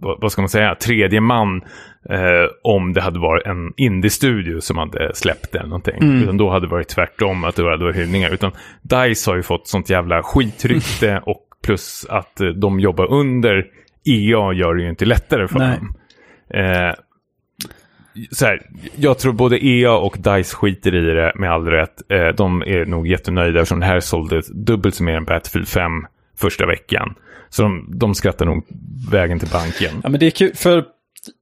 vad 0.00 0.32
ska 0.32 0.42
man 0.42 0.48
säga, 0.48 0.74
tredje 0.74 1.20
man 1.20 1.62
eh, 2.10 2.50
om 2.62 2.92
det 2.92 3.00
hade 3.00 3.18
varit 3.18 3.46
en 3.46 3.72
indie-studio 3.76 4.60
som 4.60 4.78
hade 4.78 5.14
släppt 5.14 5.52
det 5.52 5.58
eller 5.58 5.68
någonting. 5.68 6.22
Utan 6.22 6.36
då 6.36 6.50
hade 6.50 6.66
det 6.66 6.70
varit 6.70 6.88
tvärtom, 6.88 7.44
att 7.44 7.56
det 7.56 7.70
hade 7.70 7.84
varit 7.84 7.96
hyllningar. 7.96 8.30
Utan 8.30 8.52
DICE 8.82 9.30
har 9.30 9.36
ju 9.36 9.42
fått 9.42 9.68
sånt 9.68 9.90
jävla 9.90 10.22
skitrykte 10.22 11.22
och 11.26 11.40
plus 11.62 12.06
att 12.08 12.40
eh, 12.40 12.48
de 12.48 12.80
jobbar 12.80 13.12
under 13.12 13.66
EA 14.04 14.52
gör 14.52 14.74
det 14.74 14.82
ju 14.82 14.88
inte 14.88 15.04
lättare 15.04 15.48
för 15.48 15.58
Nej. 15.58 15.78
dem. 15.78 15.94
Eh, 16.54 16.94
så 18.30 18.46
här, 18.46 18.60
jag 18.96 19.18
tror 19.18 19.32
både 19.32 19.66
EA 19.66 19.92
och 19.92 20.16
DICE 20.18 20.56
skiter 20.56 20.94
i 20.94 21.00
det 21.00 21.32
med 21.34 21.50
all 21.50 21.66
rätt. 21.66 22.10
Eh, 22.12 22.28
de 22.36 22.62
är 22.62 22.84
nog 22.84 23.06
jättenöjda 23.06 23.60
eftersom 23.60 23.80
det 23.80 23.86
här 23.86 24.00
sålde 24.00 24.42
dubbelt 24.54 24.94
så 24.94 25.04
mer 25.04 25.16
än 25.16 25.24
Battlefield 25.24 25.68
5 25.68 25.92
första 26.36 26.66
veckan. 26.66 27.14
Så 27.48 27.62
de, 27.62 27.88
de 27.98 28.14
skrattar 28.14 28.46
nog 28.46 28.66
vägen 29.10 29.38
till 29.38 29.48
banken. 29.48 30.00
Ja, 30.02 30.08
men 30.08 30.20
det 30.20 30.26
är 30.26 30.30
kul, 30.30 30.54
för 30.54 30.84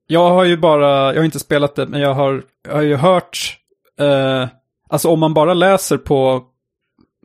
jag 0.07 0.31
har 0.31 0.45
ju 0.45 0.57
bara, 0.57 1.13
jag 1.13 1.21
har 1.21 1.25
inte 1.25 1.39
spelat 1.39 1.75
det, 1.75 1.87
men 1.87 2.01
jag 2.01 2.15
har, 2.15 2.43
jag 2.69 2.75
har 2.75 2.83
ju 2.83 2.97
hört, 2.97 3.57
eh, 4.01 4.49
alltså 4.91 5.09
om 5.09 5.21
man 5.21 5.35
bara 5.35 5.55
läser 5.55 5.97
på, 5.97 6.43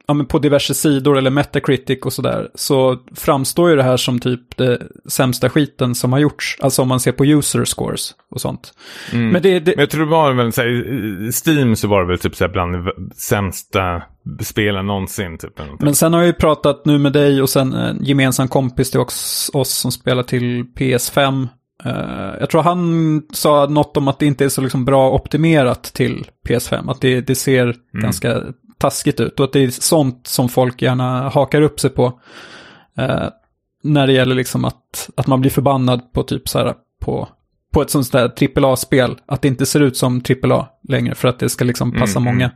ja, 0.07 0.13
men 0.13 0.25
på 0.25 0.39
diverse 0.39 0.73
sidor 0.73 1.17
eller 1.17 1.29
Metacritic 1.29 1.99
och 2.01 2.13
sådär, 2.13 2.49
så 2.55 2.97
framstår 3.15 3.69
ju 3.69 3.75
det 3.75 3.83
här 3.83 3.97
som 3.97 4.19
typ 4.19 4.57
det 4.57 4.81
sämsta 5.09 5.49
skiten 5.49 5.95
som 5.95 6.13
har 6.13 6.19
gjorts, 6.19 6.57
alltså 6.61 6.81
om 6.81 6.87
man 6.87 6.99
ser 6.99 7.11
på 7.11 7.25
user 7.25 7.65
scores 7.65 8.15
och 8.31 8.41
sånt. 8.41 8.73
Men 9.11 9.41
det, 9.41 9.59
det 9.59 9.75
Men 9.75 9.79
jag 9.79 9.89
tror 9.89 10.05
det 10.05 10.11
var 10.11 10.33
väl 10.33 10.51
så 10.53 10.61
här, 10.61 10.69
i 11.27 11.31
Steam 11.45 11.75
så 11.75 11.87
var 11.87 12.01
det 12.01 12.07
väl 12.07 12.19
typ 12.19 12.35
så 12.35 12.43
här 12.43 12.51
bland 12.51 12.73
de 12.73 12.91
sämsta 13.15 14.01
spelen 14.41 14.87
någonsin. 14.87 15.37
Typ. 15.37 15.61
Men 15.79 15.95
sen 15.95 16.13
har 16.13 16.19
jag 16.19 16.27
ju 16.27 16.33
pratat 16.33 16.85
nu 16.85 16.97
med 16.97 17.13
dig 17.13 17.41
och 17.41 17.49
sen 17.49 17.73
en 17.73 18.03
gemensam 18.03 18.47
kompis 18.47 18.91
till 18.91 18.99
oss, 18.99 19.51
oss 19.53 19.69
som 19.69 19.91
spelar 19.91 20.23
till 20.23 20.63
PS5. 20.63 21.47
Eh, 21.87 22.35
jag 22.39 22.49
tror 22.49 22.61
han 22.61 23.21
sa 23.33 23.65
något 23.65 23.97
om 23.97 24.07
att 24.07 24.19
det 24.19 24.25
inte 24.25 24.45
är 24.45 24.49
så 24.49 24.61
liksom 24.61 24.85
bra 24.85 25.11
optimerat 25.11 25.83
till 25.83 26.27
PS5. 26.47 26.91
Att 26.91 27.01
det, 27.01 27.21
det 27.21 27.35
ser 27.35 27.75
ganska 27.91 28.41
taskigt 28.77 29.19
ut 29.19 29.39
och 29.39 29.45
att 29.45 29.53
det 29.53 29.63
är 29.63 29.69
sånt 29.69 30.27
som 30.27 30.49
folk 30.49 30.81
gärna 30.81 31.29
hakar 31.29 31.61
upp 31.61 31.79
sig 31.79 31.89
på. 31.89 32.19
Eh, 32.97 33.27
när 33.83 34.07
det 34.07 34.13
gäller 34.13 34.35
liksom 34.35 34.65
att, 34.65 35.09
att 35.15 35.27
man 35.27 35.41
blir 35.41 35.51
förbannad 35.51 36.13
på 36.13 36.23
typ 36.23 36.49
så 36.49 36.59
här 36.59 36.73
på, 37.01 37.27
på 37.73 37.81
ett 37.81 37.89
sånt 37.89 38.11
där 38.11 38.31
AAA-spel. 38.55 39.17
Att 39.25 39.41
det 39.41 39.47
inte 39.47 39.65
ser 39.65 39.79
ut 39.79 39.97
som 39.97 40.21
AAA 40.43 40.67
längre 40.89 41.15
för 41.15 41.27
att 41.27 41.39
det 41.39 41.49
ska 41.49 41.65
liksom 41.65 41.91
passa 41.91 42.19
Mm, 42.19 42.33
många 42.33 42.51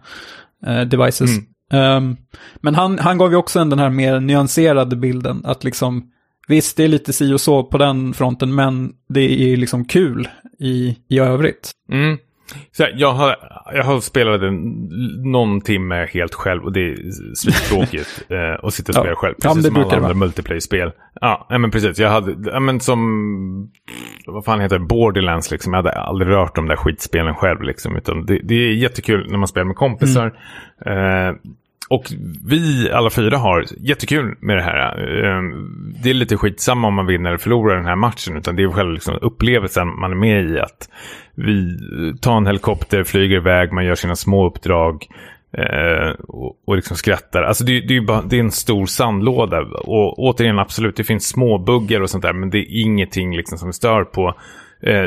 eh, 0.66 0.88
devices. 0.88 1.30
Ehm, 1.72 2.18
men 2.56 2.76
han, 2.76 3.00
han 3.00 3.18
gav 3.18 3.32
ju 3.32 3.38
också 3.38 3.60
en 3.60 3.70
den 3.70 3.80
här 3.80 3.90
mer 3.90 4.20
nyanserade 4.20 4.96
bilden. 4.96 5.42
Att 5.46 5.64
liksom, 5.64 6.12
visst 6.52 6.78
det 6.78 6.84
är 6.84 6.88
lite 6.88 7.14
si 7.14 7.34
och 7.34 7.42
så 7.42 7.64
på 7.64 7.78
den 7.78 8.14
fronten, 8.14 8.56
men 8.56 8.92
det 9.10 9.54
är 9.54 9.58
liksom 9.58 9.86
kul 9.86 10.28
i, 10.60 10.98
i 11.10 11.20
övrigt. 11.20 11.72
Mm. 11.92 12.18
Så 12.72 12.84
här, 12.84 12.94
jag, 12.96 13.14
har, 13.14 13.36
jag 13.74 13.84
har 13.84 14.00
spelat 14.00 14.42
en, 14.42 14.90
någon 15.32 15.62
timme 15.62 16.08
helt 16.14 16.34
själv 16.34 16.64
och 16.64 16.74
det 16.74 16.80
är 16.80 16.96
svittråkigt 17.36 18.24
eh, 18.30 18.66
att 18.66 18.74
sitta 18.74 18.92
och 18.92 18.96
Ja. 18.98 19.02
spela 19.02 19.16
själv. 19.16 19.36
Ja, 19.38 19.48
men 19.54 19.56
Precis 19.56 19.64
det 19.74 19.82
som 19.82 19.84
alla 19.84 19.96
andra 19.98 20.14
multiplayer-spel. 20.14 20.92
Ja, 21.22 21.48
men 21.50 21.72
precis. 21.72 22.00
Jag 22.00 22.10
hade, 22.10 22.50
ja, 22.52 22.60
men 22.60 22.80
som, 22.80 23.72
vad 24.26 24.46
fan 24.46 24.60
heter 24.62 24.80
det, 24.80 24.86
Borderlands 24.86 25.52
liksom. 25.52 25.74
Jag 25.74 25.78
hade 25.78 25.92
aldrig 25.92 26.32
rört 26.32 26.56
de 26.56 26.68
där 26.68 26.76
skitspelen 26.76 27.36
själv 27.36 27.62
liksom. 27.62 27.96
Utan 27.98 28.26
det, 28.26 28.40
det 28.44 28.56
är 28.56 28.74
jättekul 28.74 29.28
när 29.32 29.38
man 29.38 29.48
spelar 29.48 29.66
med 29.66 29.76
kompisar. 29.76 30.26
Eh, 30.86 31.36
och 31.92 32.12
vi 32.46 32.92
alla 32.92 33.10
fyra 33.10 33.38
har 33.38 33.66
jättekul 33.78 34.36
med 34.40 34.58
det 34.58 34.64
här. 34.64 34.78
Ehm, 35.24 35.94
det 36.04 36.10
är 36.10 36.14
lite 36.14 36.38
skitsamma 36.38 36.88
om 36.88 36.94
man 36.94 37.06
vinner 37.06 37.30
eller 37.30 37.38
förlorar 37.38 37.76
den 37.76 37.86
här 37.86 37.96
matchen. 37.96 38.38
Utan 38.38 38.56
det 38.56 38.64
är 38.64 38.70
själva 38.72 38.92
liksom 38.92 39.18
upplevelsen 39.22 40.00
man 40.00 40.12
är 40.12 40.16
med 40.16 40.46
i. 40.46 40.60
Att 40.60 40.90
vi 41.36 41.78
tar 42.22 42.38
en 42.38 42.48
helikopter, 42.48 43.04
flyger 43.04 43.36
iväg, 43.36 43.72
man 43.72 43.86
gör 43.86 43.96
sina 43.96 44.16
små 44.16 44.48
uppdrag. 44.48 45.08
Eh, 45.58 46.10
och, 46.28 46.56
och 46.66 46.76
liksom 46.76 46.98
skrattar. 46.98 47.44
Alltså 47.44 47.64
det, 47.64 47.80
det 47.82 47.98
är 47.98 48.02
bara, 48.02 48.22
det 48.22 48.36
är 48.36 48.40
en 48.40 48.52
stor 48.52 48.86
sandlåda. 48.86 49.62
Och 49.62 50.20
återigen 50.20 50.60
absolut, 50.60 50.96
det 50.96 51.04
finns 51.04 51.28
små 51.28 51.58
buggar 51.58 52.02
och 52.02 52.10
sånt 52.10 52.24
där. 52.24 52.34
Men 52.34 52.50
det 52.50 52.58
är 52.58 52.82
ingenting 52.82 53.36
liksom 53.36 53.58
som 53.58 53.74
stör 53.74 54.04
på. 54.04 54.36
Eh, 54.84 55.06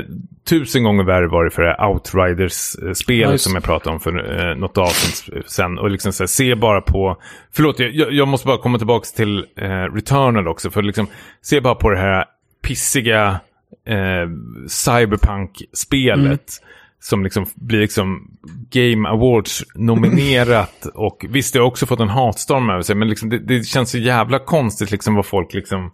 tusen 0.48 0.82
gånger 0.82 1.04
värre 1.04 1.28
var 1.28 1.44
det 1.44 1.50
för 1.50 1.62
det 1.62 1.86
Outriders-spelet 1.86 3.40
som 3.40 3.54
jag 3.54 3.64
pratade 3.64 3.94
om 3.94 4.00
för 4.00 4.48
eh, 4.50 4.56
något 4.56 4.78
avsnitt 4.78 5.46
sen. 5.46 5.78
Och 5.78 5.90
liksom 5.90 6.12
så 6.12 6.22
här, 6.22 6.26
se 6.28 6.54
bara 6.54 6.80
på... 6.80 7.16
Förlåt, 7.52 7.78
jag, 7.78 8.12
jag 8.12 8.28
måste 8.28 8.46
bara 8.46 8.58
komma 8.58 8.78
tillbaka 8.78 9.06
till 9.16 9.46
eh, 9.56 9.94
Returnal 9.94 10.48
också. 10.48 10.70
För 10.70 10.82
liksom, 10.82 11.06
se 11.42 11.60
bara 11.60 11.74
på 11.74 11.90
det 11.90 11.98
här 11.98 12.24
pissiga 12.62 13.40
eh, 13.86 14.28
Cyberpunk-spelet. 14.68 16.52
Som 17.00 17.24
liksom 17.24 17.46
blir 17.54 17.80
liksom 17.80 18.30
Game 18.70 19.08
Awards 19.08 19.64
nominerat. 19.74 20.86
och 20.94 21.26
visst, 21.28 21.52
det 21.52 21.58
har 21.58 21.66
också 21.66 21.86
fått 21.86 22.00
en 22.00 22.08
hatstorm 22.08 22.70
över 22.70 22.82
sig. 22.82 22.96
Men 22.96 23.08
liksom, 23.08 23.28
det, 23.28 23.38
det 23.38 23.64
känns 23.64 23.90
så 23.90 23.98
jävla 23.98 24.38
konstigt 24.38 24.90
liksom 24.90 25.14
vad 25.14 25.26
folk 25.26 25.54
liksom... 25.54 25.90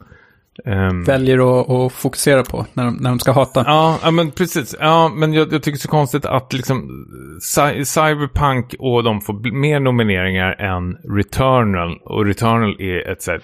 ehm, 0.67 1.05
Väljer 1.05 1.61
att, 1.61 1.71
att 1.71 1.93
fokusera 1.93 2.43
på 2.43 2.67
när 2.73 2.85
de, 2.85 2.95
när 2.97 3.11
de 3.11 3.19
ska 3.19 3.33
hata. 3.33 3.65
Ja, 3.67 3.99
ja, 4.03 4.11
men 4.11 4.31
precis. 4.31 4.75
Ja, 4.81 5.09
men 5.15 5.33
jag, 5.33 5.53
jag 5.53 5.63
tycker 5.63 5.71
det 5.71 5.77
är 5.77 5.79
så 5.81 5.89
konstigt 5.89 6.25
att 6.25 6.53
liksom 6.53 7.07
Cy- 7.41 7.85
Cyberpunk 7.85 8.75
och 8.79 9.05
de 9.05 9.21
får 9.21 9.53
mer 9.53 9.81
nomineringar 9.81 10.53
än 10.53 10.97
Returnal. 11.17 11.99
Och 12.05 12.27
Returnal 12.27 12.81
är 12.81 13.09
ett 13.13 13.23
så 13.23 13.31
här, 13.31 13.41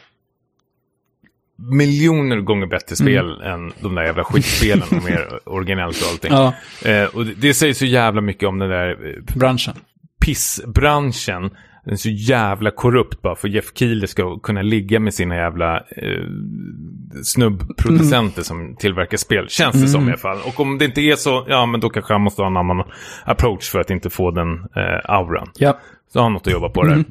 miljoner 1.58 2.36
gånger 2.40 2.66
bättre 2.66 2.96
spel 2.96 3.40
än 3.40 3.72
de 3.80 3.94
där 3.94 4.02
jävla 4.02 4.24
skitspelen 4.24 4.88
och 4.96 5.04
mer 5.04 5.28
originellt 5.48 6.02
och 6.02 6.08
allting. 6.10 6.32
Ja, 6.32 6.52
Eh, 6.84 7.04
och 7.04 7.26
det, 7.26 7.34
det 7.34 7.54
säger 7.54 7.74
så 7.74 7.84
jävla 7.84 8.20
mycket 8.20 8.48
om 8.48 8.58
den 8.58 8.68
där 8.68 8.88
eh, 8.90 9.34
branschen. 9.38 9.74
pissbranschen. 10.20 11.50
Den 11.86 11.92
är 11.92 11.96
så 11.96 12.08
jävla 12.10 12.70
korrupt 12.70 13.22
bara 13.22 13.36
för 13.36 13.48
Jeff 13.48 13.64
Keely 13.74 14.06
ska 14.06 14.38
kunna 14.38 14.62
ligga 14.62 15.00
med 15.00 15.14
sina 15.14 15.36
jävla 15.36 15.76
eh, 15.76 16.24
snubbproducenter 17.24 18.42
som 18.42 18.76
tillverkar 18.76 19.16
spel. 19.16 19.48
Känns 19.48 19.82
det 19.82 19.88
som 19.88 20.08
i 20.08 20.10
alla 20.10 20.18
fall. 20.18 20.38
Och 20.46 20.60
om 20.60 20.78
det 20.78 20.84
inte 20.84 21.00
är 21.00 21.16
så, 21.16 21.46
ja 21.48 21.66
men 21.66 21.80
då 21.80 21.88
kanske 21.88 22.14
han 22.14 22.20
måste 22.20 22.42
ha 22.42 22.46
en 22.46 22.56
annan 22.56 22.84
approach 23.24 23.70
för 23.70 23.80
att 23.80 23.90
inte 23.90 24.10
få 24.10 24.30
den 24.30 24.48
eh, 24.54 25.00
auran. 25.10 25.48
Ja, 25.58 25.78
Så 26.12 26.18
har 26.18 26.24
han 26.24 26.32
något 26.32 26.46
att 26.46 26.52
jobba 26.52 26.68
på 26.68 26.82
där. 26.82 27.04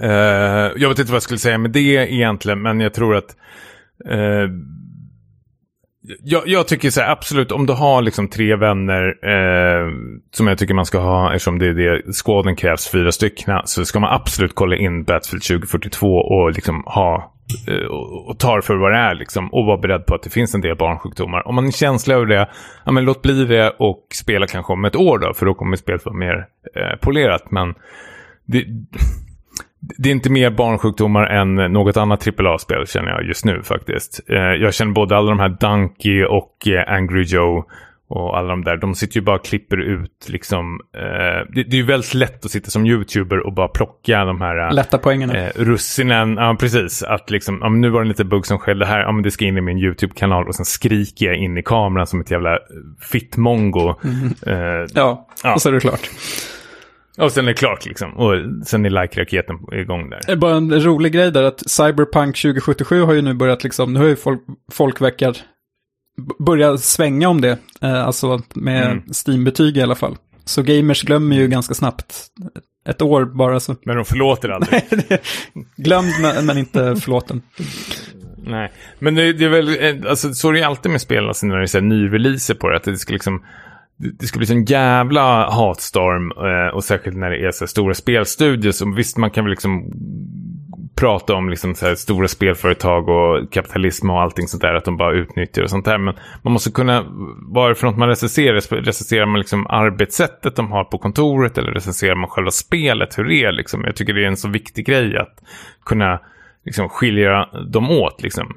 Eh, 0.00 0.72
jag 0.76 0.88
vet 0.88 0.98
inte 0.98 1.12
vad 1.12 1.16
jag 1.16 1.22
skulle 1.22 1.38
säga 1.38 1.58
med 1.58 1.70
det 1.70 2.12
egentligen, 2.12 2.62
men 2.62 2.80
jag 2.80 2.94
tror 2.94 3.16
att 3.16 3.36
eh, 4.10 4.48
jag, 6.22 6.48
jag 6.48 6.68
tycker 6.68 6.90
så 6.90 7.00
här, 7.00 7.10
absolut, 7.10 7.52
om 7.52 7.66
du 7.66 7.72
har 7.72 8.02
liksom 8.02 8.28
tre 8.28 8.56
vänner 8.56 9.16
eh, 9.22 9.92
som 10.30 10.46
jag 10.46 10.58
tycker 10.58 10.74
man 10.74 10.86
ska 10.86 10.98
ha, 10.98 11.34
eftersom 11.34 11.58
det 11.58 11.66
är 11.66 11.74
det 11.74 12.12
skåden 12.12 12.56
krävs 12.56 12.90
fyra 12.90 13.12
stycken, 13.12 13.60
så 13.64 13.84
ska 13.84 14.00
man 14.00 14.12
absolut 14.12 14.54
kolla 14.54 14.76
in 14.76 15.04
Battlefield 15.04 15.42
2042 15.42 16.16
och 16.16 16.52
liksom 16.52 16.82
ha 16.86 17.32
eh, 17.68 17.86
och, 17.86 18.28
och 18.28 18.38
ta 18.38 18.56
det 18.56 18.62
för 18.62 18.76
vad 18.76 18.92
det 18.92 18.98
är 18.98 19.14
liksom, 19.14 19.54
och 19.54 19.66
vara 19.66 19.78
beredd 19.78 20.06
på 20.06 20.14
att 20.14 20.22
det 20.22 20.30
finns 20.30 20.54
en 20.54 20.60
del 20.60 20.76
barnsjukdomar. 20.76 21.48
Om 21.48 21.54
man 21.54 21.66
är 21.66 21.70
känslig 21.70 22.14
över 22.14 22.26
det, 22.26 22.48
ja 22.84 22.92
men 22.92 23.04
låt 23.04 23.22
bli 23.22 23.44
det 23.44 23.70
och 23.70 24.06
spela 24.14 24.46
kanske 24.46 24.72
om 24.72 24.84
ett 24.84 24.96
år 24.96 25.18
då, 25.18 25.34
för 25.34 25.46
då 25.46 25.54
kommer 25.54 25.76
spelet 25.76 26.04
vara 26.04 26.16
mer 26.16 26.46
eh, 26.76 26.98
polerat. 27.00 27.50
Men 27.50 27.74
det, 28.46 28.64
det 29.98 30.08
är 30.08 30.12
inte 30.12 30.30
mer 30.30 30.50
barnsjukdomar 30.50 31.26
än 31.26 31.54
något 31.54 31.96
annat 31.96 32.28
AAA-spel 32.28 32.86
känner 32.86 33.10
jag 33.10 33.24
just 33.24 33.44
nu 33.44 33.62
faktiskt. 33.62 34.20
Eh, 34.28 34.36
jag 34.36 34.74
känner 34.74 34.92
både 34.92 35.16
alla 35.16 35.28
de 35.28 35.38
här 35.38 35.56
Donkey 35.60 36.24
och 36.24 36.68
eh, 36.68 36.92
Angry 36.92 37.22
Joe 37.22 37.64
och 38.08 38.38
alla 38.38 38.48
de 38.48 38.64
där. 38.64 38.76
De 38.76 38.94
sitter 38.94 39.16
ju 39.16 39.22
bara 39.22 39.36
och 39.36 39.44
klipper 39.44 39.76
ut 39.76 40.26
liksom. 40.28 40.80
Eh, 40.96 41.52
det, 41.54 41.60
är 41.60 41.74
ju 41.74 41.82
väldigt 41.82 42.14
lätt 42.14 42.44
att 42.44 42.50
sitta 42.50 42.70
som 42.70 42.86
YouTuber 42.86 43.46
och 43.46 43.52
bara 43.52 43.68
plocka 43.68 44.24
de 44.24 44.40
här. 44.40 44.72
Lätta 44.72 44.98
poängen. 44.98 45.30
Eh, 45.30 45.50
russinen, 45.54 46.36
ja 46.36 46.56
precis. 46.60 47.02
Att 47.02 47.30
liksom, 47.30 47.58
ja, 47.62 47.68
nu 47.68 47.90
var 47.90 48.02
det 48.02 48.08
lite 48.08 48.24
bugg 48.24 48.46
som 48.46 48.58
skedde 48.58 48.86
här. 48.86 49.00
Ja 49.00 49.12
men 49.12 49.22
det 49.22 49.30
ska 49.30 49.44
in 49.44 49.56
i 49.56 49.60
min 49.60 49.78
YouTube-kanal 49.78 50.48
och 50.48 50.54
sen 50.54 50.64
skriker 50.64 51.26
jag 51.26 51.36
in 51.36 51.58
i 51.58 51.62
kameran 51.62 52.06
som 52.06 52.20
ett 52.20 52.30
jävla 52.30 52.58
fittmongo. 53.10 53.94
Mm. 54.04 54.34
Eh, 54.46 54.86
ja, 54.94 55.28
ja, 55.42 55.54
och 55.54 55.62
så 55.62 55.68
är 55.68 55.72
det 55.72 55.80
klart. 55.80 56.10
Och 57.18 57.32
sen 57.32 57.44
är 57.44 57.48
det 57.48 57.54
klart 57.54 57.86
liksom. 57.86 58.16
Och 58.16 58.34
sen 58.66 58.86
är 58.86 58.90
like-raketen 58.90 59.58
igång 59.72 60.10
där. 60.10 60.20
Det 60.26 60.32
är 60.32 60.36
bara 60.36 60.56
en 60.56 60.80
rolig 60.80 61.12
grej 61.12 61.30
där 61.30 61.42
att 61.42 61.70
Cyberpunk 61.70 62.36
2077 62.36 63.02
har 63.02 63.12
ju 63.12 63.22
nu 63.22 63.34
börjat 63.34 63.64
liksom, 63.64 63.92
nu 63.92 64.00
har 64.00 64.06
ju 64.06 64.16
folk, 64.16 64.40
folk 64.72 65.00
verkar 65.00 65.36
börja 66.38 66.78
svänga 66.78 67.28
om 67.28 67.40
det. 67.40 67.58
Eh, 67.82 68.06
alltså 68.06 68.42
med 68.54 68.86
mm. 68.86 69.02
Steam-betyg 69.26 69.76
i 69.76 69.82
alla 69.82 69.94
fall. 69.94 70.16
Så 70.44 70.62
gamers 70.62 71.02
glömmer 71.02 71.36
ju 71.36 71.48
ganska 71.48 71.74
snabbt. 71.74 72.26
Ett 72.88 73.02
år 73.02 73.24
bara 73.24 73.60
så. 73.60 73.76
Men 73.84 73.96
de 73.96 74.04
förlåter 74.04 74.48
aldrig. 74.48 74.82
Glömd 75.76 76.12
men 76.42 76.58
inte 76.58 76.96
förlåten. 76.96 77.42
Nej, 78.46 78.72
men 78.98 79.14
det, 79.14 79.32
det, 79.32 79.44
är 79.44 79.48
väl, 79.48 79.68
eh, 79.68 80.10
alltså 80.10 80.34
så 80.34 80.48
är 80.48 80.52
det 80.52 80.58
ju 80.58 80.64
alltid 80.64 80.92
med 80.92 81.00
spel, 81.00 81.28
alltså 81.28 81.46
när 81.46 81.58
det 81.58 81.74
är 81.74 81.80
nyreleaser 81.80 82.54
på 82.54 82.68
det, 82.68 82.76
att 82.76 82.84
det 82.84 82.98
ska 82.98 83.12
liksom 83.12 83.42
det 83.96 84.26
ska 84.26 84.38
bli 84.38 84.46
sån 84.46 84.64
jävla 84.64 85.50
hatstorm 85.50 86.32
eh, 86.32 86.74
och 86.74 86.84
särskilt 86.84 87.16
när 87.16 87.30
det 87.30 87.46
är 87.46 87.50
så 87.50 87.66
stora 87.66 87.94
spelstudios. 87.94 88.82
Och 88.82 88.98
visst, 88.98 89.16
man 89.16 89.30
kan 89.30 89.44
väl 89.44 89.50
liksom 89.50 89.92
prata 90.94 91.34
om 91.34 91.50
liksom 91.50 91.74
så 91.74 91.96
stora 91.96 92.28
spelföretag 92.28 93.08
och 93.08 93.52
kapitalism 93.52 94.10
och 94.10 94.20
allting 94.20 94.48
sånt 94.48 94.62
där. 94.62 94.74
Att 94.74 94.84
de 94.84 94.96
bara 94.96 95.12
utnyttjar 95.12 95.62
och 95.62 95.70
sånt 95.70 95.84
där. 95.84 95.98
Men 95.98 96.14
man 96.42 96.52
måste 96.52 96.70
kunna, 96.70 97.04
vad 97.40 97.64
är 97.64 97.68
det 97.68 97.74
för 97.74 97.86
något 97.86 97.96
man 97.96 98.08
recenserar? 98.08 98.82
Recenserar 98.82 99.26
man 99.26 99.40
liksom 99.40 99.66
arbetssättet 99.66 100.56
de 100.56 100.72
har 100.72 100.84
på 100.84 100.98
kontoret 100.98 101.58
eller 101.58 101.72
recenserar 101.72 102.14
man 102.14 102.30
själva 102.30 102.50
spelet? 102.50 103.18
Hur 103.18 103.24
det 103.24 103.34
är 103.34 103.52
liksom? 103.52 103.84
Jag 103.84 103.96
tycker 103.96 104.14
det 104.14 104.24
är 104.24 104.28
en 104.28 104.36
så 104.36 104.48
viktig 104.48 104.86
grej 104.86 105.16
att 105.16 105.42
kunna 105.84 106.20
liksom 106.64 106.88
skilja 106.88 107.48
dem 107.72 107.90
åt 107.90 108.22
liksom. 108.22 108.54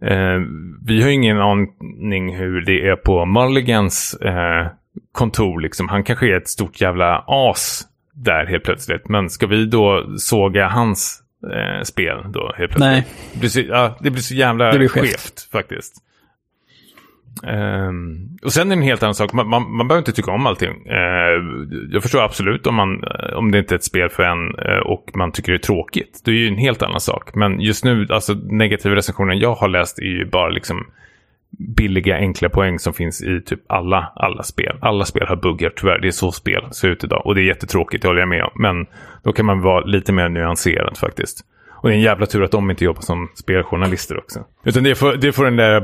Eh, 0.00 0.40
vi 0.86 1.02
har 1.02 1.10
ingen 1.10 1.40
aning 1.40 2.36
hur 2.36 2.60
det 2.60 2.88
är 2.88 2.96
på 2.96 3.24
Mulligans 3.24 4.14
eh, 4.14 4.66
kontor. 5.12 5.60
Liksom. 5.60 5.88
Han 5.88 6.04
kanske 6.04 6.26
är 6.26 6.36
ett 6.36 6.48
stort 6.48 6.80
jävla 6.80 7.24
as 7.26 7.86
där 8.14 8.46
helt 8.46 8.64
plötsligt. 8.64 9.08
Men 9.08 9.30
ska 9.30 9.46
vi 9.46 9.66
då 9.66 10.14
såga 10.18 10.68
hans 10.68 11.22
eh, 11.54 11.82
spel 11.82 12.16
då 12.32 12.52
helt 12.56 12.72
plötsligt? 12.72 12.78
Nej. 12.78 13.06
Det 13.32 13.38
blir 13.38 13.50
så, 13.50 13.60
ja, 13.60 13.98
det 14.00 14.10
blir 14.10 14.22
så 14.22 14.34
jävla 14.34 14.72
det 14.72 14.78
blir 14.78 14.88
skevt. 14.88 15.04
skevt 15.04 15.48
faktiskt. 15.52 16.04
Um, 17.42 18.38
och 18.42 18.52
sen 18.52 18.72
är 18.72 18.76
det 18.76 18.80
en 18.80 18.82
helt 18.82 19.02
annan 19.02 19.14
sak. 19.14 19.32
Man, 19.32 19.48
man, 19.48 19.76
man 19.76 19.88
behöver 19.88 20.00
inte 20.00 20.12
tycka 20.12 20.30
om 20.30 20.46
allting. 20.46 20.70
Uh, 20.70 21.68
jag 21.90 22.02
förstår 22.02 22.22
absolut 22.22 22.66
om, 22.66 22.74
man, 22.74 23.04
om 23.34 23.50
det 23.50 23.58
inte 23.58 23.74
är 23.74 23.76
ett 23.76 23.84
spel 23.84 24.08
för 24.08 24.22
en 24.22 24.58
uh, 24.58 24.78
och 24.78 25.10
man 25.14 25.32
tycker 25.32 25.52
det 25.52 25.56
är 25.56 25.62
tråkigt. 25.62 26.22
Det 26.24 26.30
är 26.30 26.34
ju 26.34 26.48
en 26.48 26.58
helt 26.58 26.82
annan 26.82 27.00
sak. 27.00 27.34
Men 27.34 27.60
just 27.60 27.84
nu, 27.84 28.06
alltså 28.10 28.34
negativa 28.34 28.94
recensioner 28.94 29.34
jag 29.34 29.54
har 29.54 29.68
läst 29.68 29.98
är 29.98 30.02
ju 30.02 30.24
bara 30.24 30.48
liksom 30.48 30.86
billiga 31.50 32.16
enkla 32.16 32.48
poäng 32.48 32.78
som 32.78 32.94
finns 32.94 33.22
i 33.22 33.40
typ 33.40 33.60
alla, 33.66 34.12
alla 34.16 34.42
spel. 34.42 34.76
Alla 34.80 35.04
spel 35.04 35.26
har 35.26 35.36
buggar 35.36 35.72
tyvärr. 35.76 35.98
Det 35.98 36.08
är 36.08 36.12
så 36.12 36.32
spel 36.32 36.62
ser 36.72 36.88
ut 36.88 37.04
idag. 37.04 37.22
Och 37.26 37.34
det 37.34 37.40
är 37.40 37.44
jättetråkigt, 37.44 38.02
det 38.02 38.08
håller 38.08 38.20
jag 38.20 38.28
med 38.28 38.42
om. 38.42 38.50
Men 38.54 38.86
då 39.22 39.32
kan 39.32 39.46
man 39.46 39.60
vara 39.60 39.84
lite 39.84 40.12
mer 40.12 40.28
nyanserad 40.28 40.98
faktiskt. 40.98 41.44
Och 41.70 41.88
det 41.88 41.94
är 41.94 41.96
en 41.96 42.02
jävla 42.02 42.26
tur 42.26 42.44
att 42.44 42.50
de 42.50 42.70
inte 42.70 42.84
jobbar 42.84 43.02
som 43.02 43.28
speljournalister 43.34 44.18
också. 44.18 44.44
Utan 44.64 44.82
det 44.84 44.94
får, 44.94 45.16
det 45.16 45.32
får 45.32 45.44
den 45.44 45.56
där 45.56 45.80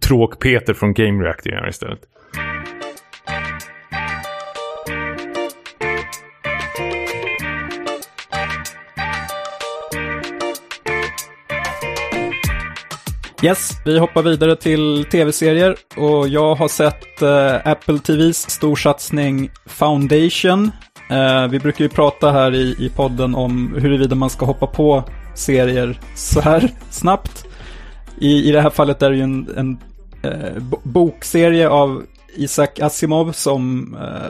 tråk-Peter 0.00 0.74
från 0.74 0.94
Game 0.94 1.24
Reactor 1.24 1.52
göra 1.52 1.68
istället. 1.68 2.00
Yes, 13.44 13.70
vi 13.84 13.98
hoppar 13.98 14.22
vidare 14.22 14.56
till 14.56 15.04
tv-serier 15.04 15.76
och 15.96 16.28
jag 16.28 16.54
har 16.54 16.68
sett 16.68 17.22
eh, 17.22 17.72
Apple 17.72 17.98
TVs 17.98 18.50
storsatsning 18.50 19.50
Foundation. 19.66 20.70
Eh, 21.10 21.48
vi 21.48 21.58
brukar 21.58 21.84
ju 21.84 21.88
prata 21.88 22.30
här 22.30 22.54
i, 22.54 22.76
i 22.78 22.90
podden 22.96 23.34
om 23.34 23.74
huruvida 23.78 24.14
man 24.14 24.30
ska 24.30 24.46
hoppa 24.46 24.66
på 24.66 25.04
serier 25.34 26.00
så 26.14 26.40
här 26.40 26.70
snabbt. 26.90 27.44
I, 28.18 28.48
i 28.48 28.52
det 28.52 28.60
här 28.60 28.70
fallet 28.70 29.02
är 29.02 29.10
det 29.10 29.16
ju 29.16 29.22
en, 29.22 29.48
en 29.56 29.78
eh, 30.22 30.62
bokserie 30.82 31.68
av 31.68 32.02
Isaac 32.36 32.80
Asimov 32.80 33.32
som, 33.32 33.94
eh, 33.94 34.28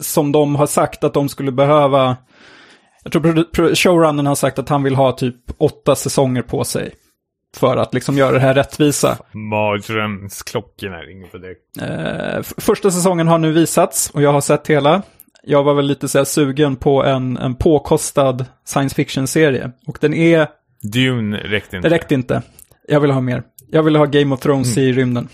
som 0.00 0.32
de 0.32 0.56
har 0.56 0.66
sagt 0.66 1.04
att 1.04 1.14
de 1.14 1.28
skulle 1.28 1.52
behöva. 1.52 2.16
Jag 3.02 3.12
tror 3.12 3.74
showrunnern 3.74 4.26
har 4.26 4.34
sagt 4.34 4.58
att 4.58 4.68
han 4.68 4.82
vill 4.82 4.94
ha 4.94 5.12
typ 5.12 5.36
åtta 5.58 5.94
säsonger 5.94 6.42
på 6.42 6.64
sig 6.64 6.94
för 7.56 7.76
att 7.76 7.94
liksom 7.94 8.18
göra 8.18 8.32
det 8.32 8.40
här 8.40 8.54
rättvisa. 8.54 9.18
Mardrömsklockorna 9.32 10.98
ringer 10.98 11.26
på 11.26 11.38
dig. 11.38 11.56
Eh, 11.80 12.42
första 12.42 12.90
säsongen 12.90 13.28
har 13.28 13.38
nu 13.38 13.52
visats 13.52 14.10
och 14.10 14.22
jag 14.22 14.32
har 14.32 14.40
sett 14.40 14.66
hela. 14.66 15.02
Jag 15.42 15.64
var 15.64 15.74
väl 15.74 15.86
lite 15.86 16.08
så 16.08 16.18
här 16.18 16.24
sugen 16.24 16.76
på 16.76 17.04
en, 17.04 17.36
en 17.36 17.54
påkostad 17.54 18.44
science 18.64 18.94
fiction-serie. 18.94 19.70
Och 19.86 19.98
den 20.00 20.14
är... 20.14 20.48
Dune 20.82 21.36
räckte 21.36 21.76
inte. 21.76 21.88
Det 21.88 21.94
räckte 21.94 22.14
inte. 22.14 22.42
Jag 22.88 23.00
ville 23.00 23.12
ha 23.12 23.20
mer. 23.20 23.42
Jag 23.70 23.82
ville 23.82 23.98
ha 23.98 24.06
Game 24.06 24.34
of 24.34 24.40
Thrones 24.40 24.76
mm. 24.76 24.88
i 24.88 24.92
rymden. 24.92 25.28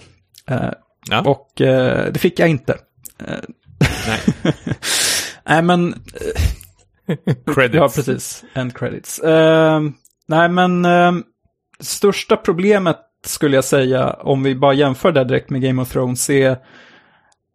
Eh, 0.46 0.70
ja. 1.10 1.20
Och 1.20 1.60
eh, 1.60 2.12
det 2.12 2.18
fick 2.18 2.38
jag 2.38 2.48
inte. 2.48 2.72
Eh, 3.26 3.34
Nej. 4.06 4.54
Nej, 5.48 5.62
men... 5.62 5.94
credits. 7.54 7.74
Ja, 7.74 7.88
precis. 7.94 8.44
End 8.54 8.76
credits. 8.76 9.18
Eh, 9.18 9.80
nej, 10.28 10.48
men 10.48 10.84
största 11.80 12.36
problemet 12.36 12.96
skulle 13.26 13.56
jag 13.56 13.64
säga, 13.64 14.10
om 14.10 14.42
vi 14.42 14.54
bara 14.54 14.72
jämför 14.72 15.12
det 15.12 15.24
direkt 15.24 15.50
med 15.50 15.62
Game 15.62 15.82
of 15.82 15.92
Thrones, 15.92 16.30
är 16.30 16.50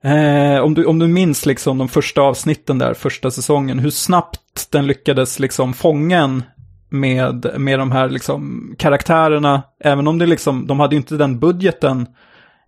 eh, 0.03 0.59
om, 0.59 0.73
du, 0.73 0.85
om 0.85 0.99
du 0.99 1.07
minns 1.07 1.45
liksom 1.45 1.77
de 1.77 1.87
första 1.87 2.21
avsnitten 2.21 2.77
där, 2.77 2.93
första 2.93 3.31
säsongen, 3.31 3.79
hur 3.79 3.89
snabbt 3.89 4.71
den 4.71 4.87
lyckades 4.87 5.39
liksom 5.39 5.73
fånga 5.73 6.19
en 6.19 6.43
med, 6.89 7.55
med 7.57 7.79
de 7.79 7.91
här 7.91 8.09
liksom 8.09 8.71
karaktärerna, 8.77 9.63
även 9.79 10.07
om 10.07 10.17
det 10.17 10.25
liksom, 10.25 10.67
de 10.67 10.79
hade 10.79 10.95
ju 10.95 10.97
inte 10.97 11.15
den 11.15 11.39
budgeten, 11.39 12.07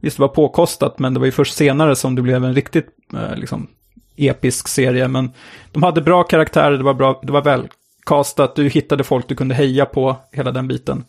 visst 0.01 0.17
det 0.17 0.21
var 0.21 0.27
påkostat, 0.27 0.99
men 0.99 1.13
det 1.13 1.19
var 1.19 1.25
ju 1.25 1.31
först 1.31 1.53
senare 1.53 1.95
som 1.95 2.15
det 2.15 2.21
blev 2.21 2.45
en 2.45 2.53
riktigt 2.53 2.87
eh, 3.13 3.35
liksom, 3.35 3.67
episk 4.15 4.67
serie, 4.67 5.07
men 5.07 5.31
de 5.71 5.83
hade 5.83 6.01
bra 6.01 6.23
karaktärer, 6.23 6.77
det 6.77 6.83
var, 6.83 6.93
bra, 6.93 7.19
det 7.23 7.31
var 7.31 7.41
väl 7.41 7.67
castat, 8.07 8.55
du 8.55 8.69
hittade 8.69 9.03
folk 9.03 9.27
du 9.27 9.35
kunde 9.35 9.55
heja 9.55 9.85
på, 9.85 10.15
hela 10.31 10.51
den 10.51 10.67
biten. 10.67 11.05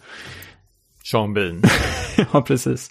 Sean 1.11 1.35
Bean. 1.35 1.63
ja, 2.33 2.43
precis. 2.43 2.91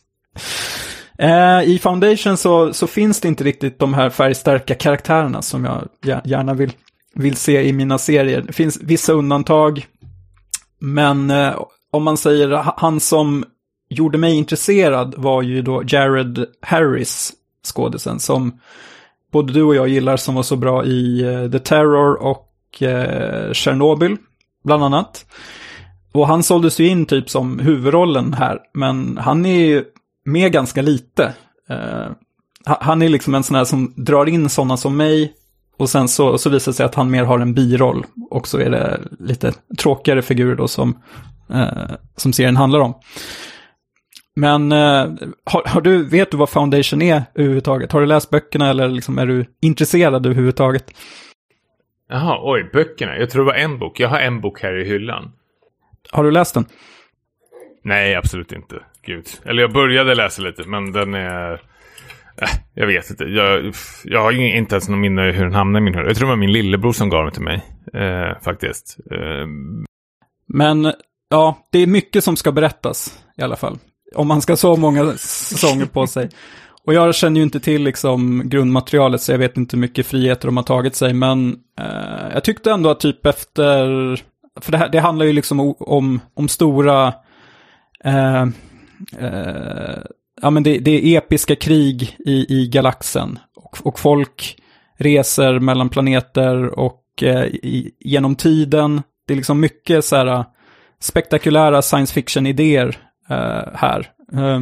Eh, 1.18 1.62
I 1.64 1.80
Foundation 1.84 2.38
så, 2.38 2.74
så 2.74 2.88
finns 2.88 3.22
det 3.22 3.28
inte 3.28 3.44
riktigt 3.44 3.80
de 3.80 3.94
här 3.94 4.10
färgstarka 4.10 4.76
karaktärerna 4.76 5.42
som 5.42 5.66
jag 5.66 5.88
gärna 6.24 6.54
vill, 6.54 6.72
vill 7.16 7.36
se 7.36 7.64
i 7.64 7.74
mina 7.74 7.98
serier. 7.98 8.42
Det 8.42 8.54
finns 8.54 8.80
vissa 8.82 9.14
undantag, 9.14 9.86
men 10.80 11.32
eh, 11.32 11.62
om 11.92 12.04
man 12.04 12.18
säger 12.18 12.74
han 12.78 13.00
som 13.00 13.46
gjorde 13.90 14.18
mig 14.18 14.36
intresserad 14.36 15.16
var 15.18 15.42
ju 15.42 15.62
då 15.62 15.84
Jared 15.88 16.46
Harris, 16.62 17.34
skådisen, 17.64 18.20
som 18.20 18.60
både 19.32 19.54
du 19.54 19.64
och 19.64 19.76
jag 19.76 19.88
gillar 19.88 20.18
som 20.18 20.36
var 20.36 20.44
så 20.44 20.56
bra 20.56 20.86
i 20.86 21.26
uh, 21.26 21.52
The 21.52 21.60
Terror 21.60 22.22
och 22.22 22.47
eh, 22.82 23.54
Chernobyl, 23.54 24.18
bland 24.64 24.84
annat. 24.84 25.26
Och 26.14 26.28
han 26.28 26.44
såldes 26.44 26.80
ju 26.80 26.88
in 26.88 27.06
typ 27.06 27.30
som 27.30 27.60
huvudrollen 27.60 28.34
här, 28.34 28.60
men 28.74 29.18
han 29.18 29.46
är 29.46 29.60
ju 29.60 29.84
med 30.26 30.52
ganska 30.52 30.82
lite. 30.82 31.34
Eh, 31.70 32.08
han 32.66 33.02
är 33.02 33.10
liksom 33.10 33.36
en 33.36 33.44
sån 33.44 33.56
här 33.56 33.66
som 33.66 33.94
drar 33.96 34.30
in 34.30 34.50
sådana 34.50 34.78
som 34.78 34.98
mig 34.98 35.34
och 35.78 35.90
sen 35.90 36.08
så, 36.08 36.38
så 36.38 36.50
visar 36.50 36.72
det 36.72 36.76
sig 36.76 36.86
att 36.86 36.96
han 36.96 37.12
mer 37.12 37.24
har 37.24 37.40
en 37.40 37.54
biroll. 37.54 38.06
Och 38.30 38.48
så 38.48 38.58
är 38.58 38.70
det 38.70 39.00
lite 39.20 39.54
tråkigare 39.78 40.22
figurer 40.22 40.56
då 40.56 40.68
som, 40.68 40.98
eh, 41.50 41.96
som 42.16 42.34
serien 42.34 42.58
handlar 42.58 42.80
om. 42.80 42.94
Men 44.36 44.72
eh, 44.72 45.06
har, 45.44 45.68
har, 45.68 45.82
du, 45.82 46.04
vet 46.04 46.32
du 46.32 46.38
vad 46.38 46.50
Foundation 46.50 47.02
är 47.02 47.24
överhuvudtaget? 47.36 47.92
Har 47.92 48.02
du 48.02 48.08
läst 48.08 48.30
böckerna 48.30 48.70
eller 48.70 48.88
liksom 48.88 49.18
är 49.18 49.26
du 49.26 49.46
intresserad 49.62 50.26
överhuvudtaget? 50.26 50.92
Jaha, 52.10 52.40
oj, 52.42 52.70
böckerna. 52.74 53.18
Jag 53.18 53.30
tror 53.30 53.46
det 53.46 53.52
var 53.52 53.60
en 53.60 53.80
bok. 53.80 54.00
Jag 54.00 54.10
har 54.10 54.20
en 54.20 54.42
bok 54.42 54.62
här 54.62 54.78
i 54.82 54.86
hyllan. 54.86 55.32
Har 56.12 56.24
du 56.24 56.32
läst 56.32 56.54
den? 56.54 56.66
Nej, 57.84 58.16
absolut 58.16 58.52
inte. 58.52 58.76
Gud. 59.06 59.28
Eller 59.46 59.62
jag 59.62 59.74
började 59.74 60.16
läsa 60.16 60.42
lite, 60.42 60.64
men 60.68 60.92
den 60.92 61.14
är... 61.14 61.54
Äh, 62.42 62.50
jag 62.74 62.88
vet 62.88 63.10
inte. 63.10 63.24
Jag, 63.24 63.74
jag 64.04 64.22
har 64.22 64.32
inte 64.32 64.76
ens 64.76 64.90
någon 64.90 65.00
minne 65.00 65.22
hur 65.22 65.44
den 65.44 65.54
hamnade 65.54 65.84
i 65.84 65.86
min 65.86 65.94
hörlur. 65.94 66.10
Jag 66.10 66.18
tror 66.18 66.28
det 66.28 66.32
var 66.32 66.38
min 66.38 66.52
lillebror 66.52 66.92
som 66.94 67.10
gav 67.10 67.24
den 67.24 67.34
till 67.34 67.44
mig. 67.44 67.66
Eh, 67.94 68.42
faktiskt. 68.42 68.98
Eh. 69.12 69.48
Men 70.48 70.94
ja, 71.30 71.68
det 71.72 71.80
är 71.80 71.88
mycket 71.88 72.24
som 72.24 72.36
ska 72.36 72.52
berättas 72.52 73.24
i 73.38 73.42
alla 73.42 73.56
fall. 73.56 73.78
Om 74.16 74.28
man 74.28 74.42
ska 74.42 74.52
ha 74.52 74.58
så 74.58 74.76
många 74.76 75.14
säsonger 75.18 75.86
på 75.86 76.08
sig. 76.08 76.30
Och 76.88 76.94
jag 76.94 77.16
känner 77.16 77.38
ju 77.40 77.44
inte 77.44 77.60
till 77.60 77.84
liksom 77.84 78.42
grundmaterialet 78.50 79.22
så 79.22 79.32
jag 79.32 79.40
vet 79.40 79.58
inte 79.58 79.76
hur 79.76 79.82
mycket 79.82 80.08
friheter 80.08 80.48
de 80.48 80.58
har 80.58 80.64
tagit 80.64 80.96
sig. 80.96 81.14
Men 81.14 81.56
eh, 81.80 82.34
jag 82.34 82.44
tyckte 82.44 82.72
ändå 82.72 82.90
att 82.90 83.00
typ 83.00 83.26
efter, 83.26 83.86
för 84.62 84.72
det, 84.72 84.78
här, 84.78 84.90
det 84.90 85.00
handlar 85.00 85.26
ju 85.26 85.34
liksom 85.34 85.76
om, 85.80 86.20
om 86.34 86.48
stora, 86.48 87.14
eh, 88.04 88.42
eh, 89.18 89.98
ja 90.42 90.50
men 90.50 90.64
det, 90.64 90.80
det, 90.80 90.92
är 90.92 91.18
episka 91.18 91.56
krig 91.56 92.18
i, 92.20 92.62
i 92.62 92.68
galaxen. 92.68 93.40
Och, 93.56 93.78
och 93.84 94.00
folk 94.00 94.58
reser 94.98 95.60
mellan 95.60 95.90
planeter 95.90 96.80
och 96.80 97.04
eh, 97.22 97.46
i, 97.46 97.92
genom 98.00 98.36
tiden. 98.36 99.02
Det 99.28 99.34
är 99.34 99.38
liksom 99.38 99.60
mycket 99.60 100.06
så 100.06 100.16
här 100.16 100.28
eh, 100.28 100.46
spektakulära 101.00 101.82
science 101.82 102.14
fiction-idéer 102.14 102.98
eh, 103.30 103.74
här. 103.74 104.10
Eh, 104.34 104.62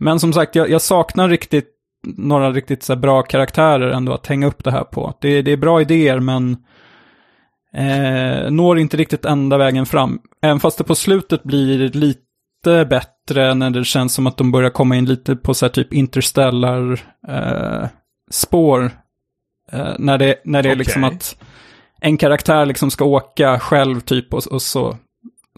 men 0.00 0.20
som 0.20 0.32
sagt, 0.32 0.54
jag, 0.54 0.70
jag 0.70 0.82
saknar 0.82 1.28
riktigt 1.28 1.70
några 2.06 2.50
riktigt 2.52 2.82
så 2.82 2.96
bra 2.96 3.22
karaktärer 3.22 3.90
ändå 3.90 4.12
att 4.12 4.26
hänga 4.26 4.46
upp 4.46 4.64
det 4.64 4.70
här 4.70 4.84
på. 4.84 5.14
Det, 5.20 5.42
det 5.42 5.52
är 5.52 5.56
bra 5.56 5.80
idéer 5.80 6.20
men 6.20 6.56
eh, 7.74 8.50
når 8.50 8.78
inte 8.78 8.96
riktigt 8.96 9.24
enda 9.24 9.58
vägen 9.58 9.86
fram. 9.86 10.18
Även 10.42 10.60
fast 10.60 10.78
det 10.78 10.84
på 10.84 10.94
slutet 10.94 11.42
blir 11.42 11.88
lite 11.88 12.84
bättre 12.90 13.54
när 13.54 13.70
det 13.70 13.84
känns 13.84 14.14
som 14.14 14.26
att 14.26 14.36
de 14.36 14.52
börjar 14.52 14.70
komma 14.70 14.96
in 14.96 15.04
lite 15.04 15.36
på 15.36 15.54
så 15.54 15.66
här 15.66 15.70
typ 15.70 15.92
interstellar 15.92 16.92
eh, 17.28 17.88
spår. 18.30 18.90
Eh, 19.72 19.92
när 19.98 20.18
det, 20.18 20.40
när 20.44 20.62
det 20.62 20.68
okay. 20.68 20.72
är 20.72 20.76
liksom 20.76 21.04
att 21.04 21.36
en 22.00 22.16
karaktär 22.16 22.66
liksom 22.66 22.90
ska 22.90 23.04
åka 23.04 23.58
själv 23.58 24.00
typ 24.00 24.34
och, 24.34 24.46
och 24.46 24.62
så 24.62 24.96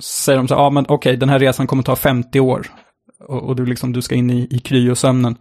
säger 0.00 0.36
de 0.36 0.48
så 0.48 0.54
ja 0.54 0.58
ah, 0.58 0.70
men 0.70 0.84
okej 0.84 0.94
okay, 0.94 1.16
den 1.16 1.28
här 1.28 1.38
resan 1.38 1.66
kommer 1.66 1.82
ta 1.82 1.96
50 1.96 2.40
år 2.40 2.66
och, 3.18 3.42
och 3.42 3.56
du, 3.56 3.66
liksom, 3.66 3.92
du 3.92 4.02
ska 4.02 4.14
in 4.14 4.30
i, 4.30 4.48
i 4.50 4.58
kryosömnen. 4.58 5.36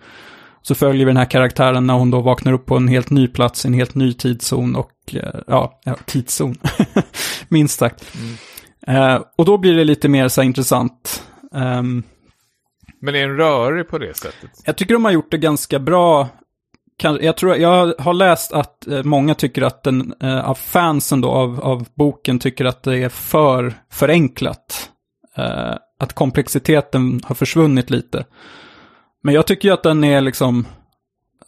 Så 0.61 0.76
följer 0.76 1.05
vi 1.05 1.09
den 1.09 1.17
här 1.17 1.26
karaktären 1.26 1.88
när 1.88 1.93
hon 1.93 2.11
då 2.11 2.21
vaknar 2.21 2.53
upp 2.53 2.65
på 2.65 2.76
en 2.76 2.88
helt 2.88 3.09
ny 3.09 3.28
plats, 3.28 3.65
en 3.65 3.73
helt 3.73 3.95
ny 3.95 4.13
tidszon 4.13 4.76
och, 4.76 4.91
eh, 5.13 5.39
ja, 5.47 5.80
ja 5.84 5.95
tidszon, 6.05 6.55
minst 7.47 7.80
sagt. 7.80 8.15
Mm. 8.15 8.36
Eh, 8.88 9.21
och 9.38 9.45
då 9.45 9.57
blir 9.57 9.76
det 9.76 9.84
lite 9.84 10.09
mer 10.09 10.28
så 10.28 10.41
här 10.41 10.45
intressant. 10.45 11.23
Um, 11.51 12.03
Men 13.01 13.15
är 13.15 13.28
den 13.28 13.38
rörig 13.38 13.88
på 13.88 13.97
det 13.97 14.17
sättet? 14.17 14.49
Jag 14.65 14.78
tycker 14.78 14.93
de 14.93 15.05
har 15.05 15.11
gjort 15.11 15.32
det 15.32 15.38
ganska 15.38 15.80
bra. 15.80 16.28
Jag, 17.19 17.38
tror, 17.38 17.55
jag 17.55 17.93
har 17.99 18.13
läst 18.13 18.53
att 18.53 18.88
eh, 18.88 19.03
många 19.03 19.36
tycker 19.36 19.61
att 19.61 19.84
den, 19.84 20.13
av 20.43 20.55
fansen 20.55 21.21
då 21.21 21.30
av, 21.30 21.61
av 21.61 21.88
boken 21.95 22.39
tycker 22.39 22.65
att 22.65 22.84
det 22.84 22.97
är 22.97 23.09
för 23.09 23.73
förenklat 23.91 24.91
att 25.99 26.13
komplexiteten 26.13 27.21
har 27.23 27.36
försvunnit 27.36 27.89
lite. 27.89 28.25
Men 29.23 29.33
jag 29.33 29.47
tycker 29.47 29.67
ju 29.67 29.73
att 29.73 29.83
den 29.83 30.03
är 30.03 30.21
liksom, 30.21 30.65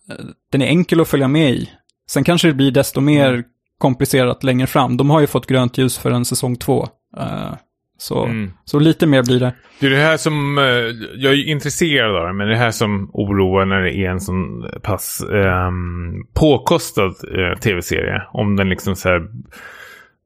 eh, 0.10 0.26
den 0.52 0.62
är 0.62 0.66
enkel 0.66 1.02
att 1.02 1.08
följa 1.08 1.28
med 1.28 1.52
i. 1.52 1.70
Sen 2.10 2.24
kanske 2.24 2.48
det 2.48 2.54
blir 2.54 2.72
desto 2.72 3.02
mer 3.02 3.30
mm. 3.30 3.44
komplicerat 3.78 4.44
längre 4.44 4.68
fram. 4.68 4.98
De 4.98 5.10
har 5.10 5.22
ju 5.22 5.28
fått 5.28 5.48
grönt 5.48 5.78
ljus 5.78 5.98
för 5.98 6.12
en 6.12 6.26
säsong 6.26 6.56
två. 6.56 6.88
Uh, 7.18 7.54
så, 7.98 8.26
mm. 8.26 8.52
så 8.66 8.80
lite 8.80 9.08
mer 9.08 9.24
blir 9.24 9.40
det. 9.40 9.54
Det 9.80 9.86
är 9.86 9.90
det 9.90 9.98
här 9.98 10.18
som, 10.18 10.58
uh, 10.58 10.66
jag 11.16 11.34
är 11.34 11.48
intresserad 11.48 12.16
av 12.16 12.28
det, 12.28 12.34
men 12.34 12.48
det 12.48 12.54
är 12.54 12.58
här 12.58 12.72
som 12.72 13.10
oroar 13.14 13.66
när 13.66 13.82
det 13.82 13.96
är 13.96 14.10
en 14.10 14.22
sån 14.22 14.70
pass 14.84 15.26
um, 15.30 16.28
påkostad 16.34 17.16
uh, 17.38 17.60
tv-serie. 17.62 18.24
Om 18.32 18.56
den 18.56 18.70
liksom 18.70 18.96
så 18.96 19.10
här 19.10 19.22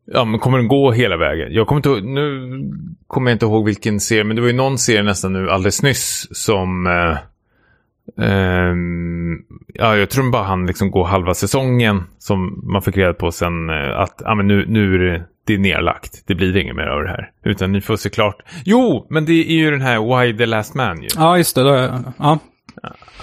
Ja, 0.06 0.26
men 0.26 0.40
kommer 0.40 0.58
den 0.58 0.68
gå 0.68 0.92
hela 0.92 1.18
vägen? 1.18 1.54
Jag 1.54 1.68
kommer 1.68 1.80
inte 1.80 2.08
nu 2.08 2.72
kommer 3.08 3.32
jag 3.32 3.36
inte 3.36 3.46
ihåg 3.46 3.66
vilken 3.66 4.00
serie, 4.00 4.24
men 4.24 4.36
det 4.36 4.42
var 4.42 4.50
ju 4.50 4.56
någon 4.56 4.78
serie 4.78 5.04
nästan 5.04 5.34
nu 5.34 5.50
alldeles 5.50 5.84
nyss 5.84 6.28
som... 6.32 6.88
Eh, 6.88 7.18
eh, 8.26 8.76
ja, 9.74 9.98
jag 9.98 10.10
tror 10.10 10.32
bara 10.32 10.44
han 10.44 10.66
liksom 10.66 10.92
går 10.92 11.06
halva 11.06 11.34
säsongen 11.34 12.04
som 12.18 12.62
man 12.64 12.82
fick 12.82 12.98
reda 12.98 13.14
på 13.14 13.32
sen 13.32 13.70
eh, 13.70 14.00
att 14.00 14.22
ja, 14.26 14.36
men 14.36 14.48
nu, 14.48 14.66
nu 14.68 14.96
är 14.96 15.00
det, 15.00 15.24
det 15.46 15.54
är 15.54 15.58
nerlagt. 15.58 16.24
Det 16.28 16.36
blir 16.36 16.58
inget 16.58 16.76
mer 16.76 16.88
av 16.88 17.04
det 17.04 17.10
här. 17.10 17.32
Utan 17.46 17.72
ni 17.72 17.82
får 17.82 17.96
se 17.96 18.10
klart. 18.10 18.36
Jo, 18.66 19.08
men 19.10 19.26
det 19.26 19.52
är 19.52 19.56
ju 19.56 19.72
den 19.72 19.82
här 19.82 20.20
Why 20.20 20.38
the 20.38 20.46
Last 20.46 20.76
Man 20.76 21.02
ju. 21.02 21.08
Ja, 21.16 21.38
just 21.38 21.56
det. 21.56 21.64
Då, 21.64 21.70
ja. 21.70 22.04
ja. 22.18 22.40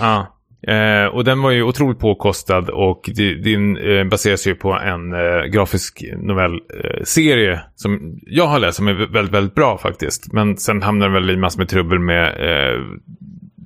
ja. 0.01 0.38
Eh, 0.63 1.05
och 1.05 1.25
den 1.25 1.43
var 1.43 1.51
ju 1.51 1.63
otroligt 1.63 1.99
påkostad 1.99 2.71
och 2.71 3.11
den 3.45 3.77
eh, 3.77 4.05
baseras 4.05 4.47
ju 4.47 4.55
på 4.55 4.73
en 4.73 5.13
eh, 5.13 5.45
grafisk 5.53 6.05
novellserie 6.17 7.53
eh, 7.53 7.59
som 7.75 8.19
jag 8.27 8.47
har 8.47 8.59
läst 8.59 8.77
som 8.77 8.89
är 8.89 9.13
väldigt, 9.13 9.35
väldigt 9.35 9.55
bra 9.55 9.79
faktiskt. 9.79 10.33
Men 10.33 10.57
sen 10.57 10.83
hamnar 10.83 11.07
den 11.07 11.15
väl 11.15 11.31
i 11.31 11.37
massor 11.37 11.59
med 11.59 11.69
trubbel 11.69 11.99
med, 11.99 12.27
eh, 12.29 12.81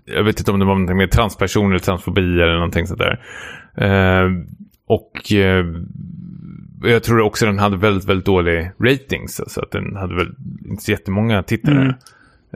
jag 0.04 0.24
vet 0.24 0.38
inte 0.38 0.50
om 0.50 0.58
det 0.58 0.64
var 0.64 0.74
någonting 0.74 0.96
med 0.96 1.10
transpersoner 1.10 1.70
eller 1.70 1.78
transfobi 1.78 2.20
eller 2.20 2.54
någonting 2.54 2.86
sådär. 2.86 3.20
Eh, 3.76 4.30
och 4.86 5.32
eh, 5.32 5.64
jag 6.82 7.02
tror 7.02 7.20
också 7.20 7.46
den 7.46 7.58
hade 7.58 7.76
väldigt, 7.76 8.08
väldigt 8.08 8.26
dålig 8.26 8.70
ratings. 8.80 9.40
Så 9.46 9.60
att 9.60 9.70
den 9.70 9.96
hade 9.96 10.14
väl 10.14 10.34
inte 10.70 10.82
så 10.82 10.90
jättemånga 10.90 11.42
tittare. 11.42 11.80
Mm. 11.80 11.94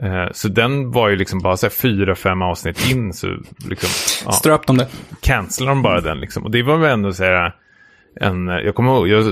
Eh, 0.03 0.31
så 0.31 0.47
den 0.47 0.91
var 0.91 1.09
ju 1.09 1.15
liksom 1.15 1.39
bara 1.39 1.57
så 1.57 1.69
fyra, 1.69 2.15
fem 2.15 2.41
avsnitt 2.41 2.91
in. 2.91 3.13
Så 3.13 3.27
liksom, 3.69 3.89
ja, 4.25 4.31
Ströp 4.31 4.67
de 4.67 4.77
det? 4.77 4.87
Cancelade 5.21 5.71
de 5.71 5.81
bara 5.81 6.01
den 6.01 6.19
liksom. 6.19 6.43
Och 6.43 6.51
det 6.51 6.63
var 6.63 6.77
väl 6.77 6.91
ändå 6.91 7.13
så 7.13 7.23
här 7.23 7.55
en, 8.21 8.47
jag 8.47 8.75
kommer 8.75 8.91
ihåg, 8.91 9.07
jag 9.07 9.23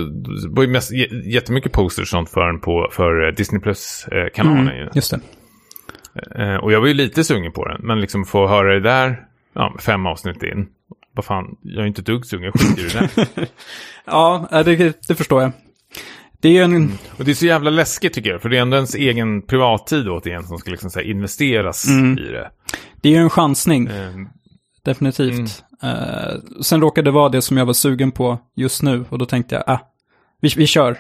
var 0.50 0.64
ju 0.64 0.70
mest, 0.70 0.92
jättemycket 1.26 1.72
posters 1.72 2.02
och 2.04 2.08
sånt 2.08 2.30
för, 2.30 2.58
på, 2.58 2.90
för 2.92 3.32
Disney 3.32 3.62
Plus-kanalen. 3.62 4.68
Mm, 4.68 4.90
just 4.94 5.12
det. 5.12 5.20
Eh, 6.36 6.56
och 6.56 6.72
jag 6.72 6.82
var 6.82 6.88
ju 6.88 6.94
lite 6.94 7.24
sugen 7.24 7.52
på 7.52 7.68
den, 7.68 7.82
men 7.84 8.02
liksom 8.02 8.26
få 8.26 8.48
höra 8.48 8.74
det 8.74 8.80
där, 8.80 9.26
ja, 9.54 9.76
fem 9.80 10.06
avsnitt 10.06 10.44
in. 10.44 10.68
Vad 11.12 11.26
fan, 11.26 11.58
jag 11.62 11.84
är 11.84 11.88
inte 11.88 12.02
ett 12.02 12.06
dugg 12.06 12.26
sugen, 12.26 12.44
jag 12.44 12.54
skiter 12.62 13.02
i 13.02 13.08
det 13.36 13.48
ja, 14.06 14.48
det, 14.52 15.08
det 15.08 15.16
förstår 15.16 15.42
jag. 15.42 15.52
Det 16.40 16.58
är 16.58 16.64
en... 16.64 16.76
Mm. 16.76 16.92
Och 17.18 17.26
det 17.26 17.32
är 17.32 17.36
så 17.36 17.46
jävla 17.46 17.70
läskigt 17.70 18.14
tycker 18.14 18.30
jag. 18.30 18.42
För 18.42 18.50
det 18.50 18.58
är 18.58 18.62
ändå 18.62 18.76
ens 18.76 18.96
egen 18.96 19.42
privattid 19.42 20.10
återigen 20.10 20.44
som 20.44 20.58
ska 20.58 20.72
liksom 20.72 21.02
investeras 21.04 21.88
mm. 21.88 22.18
i 22.18 22.32
det. 22.32 22.52
Det 23.02 23.10
är 23.10 23.14
ju 23.14 23.20
en 23.20 23.30
chansning. 23.30 23.88
Mm. 23.88 24.28
Definitivt. 24.86 25.64
Uh, 25.84 26.62
sen 26.62 26.82
råkade 26.82 27.08
det 27.08 27.12
vara 27.12 27.30
det 27.30 27.42
som 27.42 27.58
jag 27.58 27.66
var 27.66 27.74
sugen 27.74 28.12
på 28.12 28.40
just 28.56 28.84
nu. 28.84 29.06
Och 29.10 29.18
då 29.18 29.26
tänkte 29.26 29.56
jag, 29.56 29.64
ah, 29.68 29.80
vi, 30.42 30.50
vi 30.58 30.68
kör. 30.68 30.98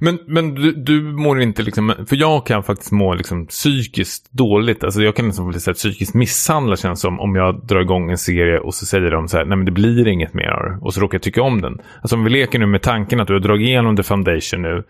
Men, 0.00 0.18
men 0.26 0.54
du, 0.54 0.72
du 0.72 1.02
mår 1.02 1.40
inte 1.40 1.62
liksom, 1.62 1.94
för 2.08 2.16
jag 2.16 2.46
kan 2.46 2.62
faktiskt 2.62 2.92
må 2.92 3.14
liksom 3.14 3.46
psykiskt 3.46 4.32
dåligt. 4.32 4.84
Alltså 4.84 5.02
jag 5.02 5.16
kan 5.16 5.26
liksom 5.26 5.48
bli 5.48 5.60
så 5.60 5.70
här, 5.70 5.74
psykiskt 5.74 6.14
misshandlad 6.14 6.78
känns 6.78 7.00
som 7.00 7.20
om 7.20 7.34
jag 7.36 7.66
drar 7.66 7.80
igång 7.80 8.10
en 8.10 8.18
serie 8.18 8.58
och 8.58 8.74
så 8.74 8.86
säger 8.86 9.10
de 9.10 9.28
så 9.28 9.36
här, 9.36 9.44
nej 9.44 9.56
men 9.56 9.64
det 9.64 9.72
blir 9.72 10.08
inget 10.08 10.34
mer 10.34 10.48
av 10.48 10.62
det. 10.64 10.78
Och 10.80 10.94
så 10.94 11.00
råkar 11.00 11.14
jag 11.14 11.22
tycka 11.22 11.42
om 11.42 11.60
den. 11.60 11.78
Alltså 12.00 12.16
om 12.16 12.24
vi 12.24 12.30
leker 12.30 12.58
nu 12.58 12.66
med 12.66 12.82
tanken 12.82 13.20
att 13.20 13.26
du 13.26 13.32
har 13.32 13.40
dragit 13.40 13.66
igenom 13.68 13.96
The 13.96 14.02
Foundation 14.02 14.62
nu, 14.62 14.84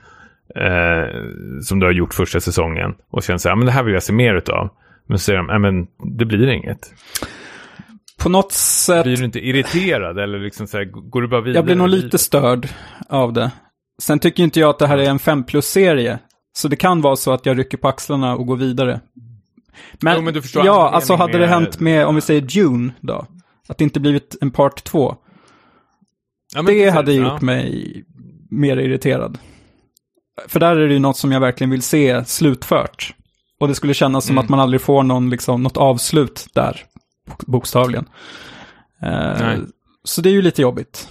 eh, 0.57 1.07
som 1.63 1.81
du 1.81 1.87
har 1.87 1.93
gjort 1.93 2.15
första 2.15 2.41
säsongen, 2.41 2.95
och 3.11 3.23
känner 3.23 3.39
så 3.39 3.49
här, 3.49 3.57
men 3.57 3.67
det 3.67 3.73
här 3.73 3.83
vill 3.83 3.95
jag 3.95 4.03
se 4.03 4.13
mer 4.13 4.35
utav. 4.35 4.71
Men 5.07 5.19
så 5.19 5.23
säger 5.23 5.39
de, 5.39 5.47
nej 5.47 5.59
men 5.59 5.87
det 6.19 6.25
blir 6.25 6.49
inget. 6.49 6.93
På 8.19 8.29
något 8.29 8.53
sätt... 8.53 9.05
Blir 9.05 9.17
du 9.17 9.25
inte 9.25 9.47
irriterad 9.47 10.19
eller 10.19 10.39
liksom 10.39 10.67
så 10.67 10.79
här, 10.79 10.85
går 10.85 11.23
du 11.23 11.29
bara 11.29 11.41
vidare? 11.41 11.59
Jag 11.59 11.65
blir 11.65 11.75
nog 11.75 11.89
lite 11.89 12.19
störd 12.19 12.69
av 13.09 13.33
det. 13.33 13.51
Sen 14.03 14.19
tycker 14.19 14.43
inte 14.43 14.61
jag 14.61 14.71
att 14.71 14.79
det 14.79 14.87
här 14.87 14.99
är 14.99 15.11
en 15.11 15.19
5 15.19 15.45
plus-serie. 15.45 16.19
Så 16.53 16.69
det 16.69 16.77
kan 16.77 17.01
vara 17.01 17.17
så 17.17 17.33
att 17.33 17.47
jag 17.47 17.59
rycker 17.59 17.79
på 17.79 17.89
axlarna 17.89 18.37
och 18.37 18.47
går 18.47 18.57
vidare. 18.57 19.01
Men, 20.01 20.17
jo, 20.17 20.23
men 20.23 20.43
ja, 20.65 20.91
alltså 20.91 21.15
hade 21.15 21.33
med... 21.33 21.41
det 21.41 21.47
hänt 21.47 21.81
med, 21.81 22.07
om 22.07 22.15
vi 22.15 22.21
säger 22.21 22.43
June 22.49 22.93
då, 23.01 23.27
att 23.69 23.79
det 23.79 23.85
inte 23.85 24.01
blivit 24.01 24.37
en 24.41 24.51
part 24.51 24.85
2. 24.85 25.17
Ja, 26.55 26.63
det 26.63 26.67
precis, 26.67 26.93
hade 26.93 27.13
gjort 27.13 27.27
ja. 27.27 27.47
mig 27.47 28.05
mer 28.51 28.77
irriterad. 28.77 29.39
För 30.47 30.61
där 30.61 30.77
är 30.77 30.89
det 30.89 30.95
ju 30.95 30.99
något 30.99 31.17
som 31.17 31.33
jag 31.33 31.41
verkligen 31.41 31.71
vill 31.71 31.83
se 31.83 32.25
slutfört. 32.25 33.15
Och 33.61 33.69
det 33.69 33.75
skulle 33.75 33.95
kännas 33.95 34.25
som 34.27 34.35
mm. 34.35 34.45
att 34.45 34.49
man 34.49 34.61
aldrig 34.61 34.81
får 34.81 35.03
någon, 35.03 35.31
liksom, 35.31 35.63
något 35.63 35.77
avslut 35.77 36.47
där, 36.53 36.85
bokstavligen. 37.47 38.09
Uh, 39.07 39.59
så 40.05 40.21
det 40.21 40.29
är 40.29 40.33
ju 40.33 40.43
lite 40.43 40.63
jobbigt. 40.63 41.09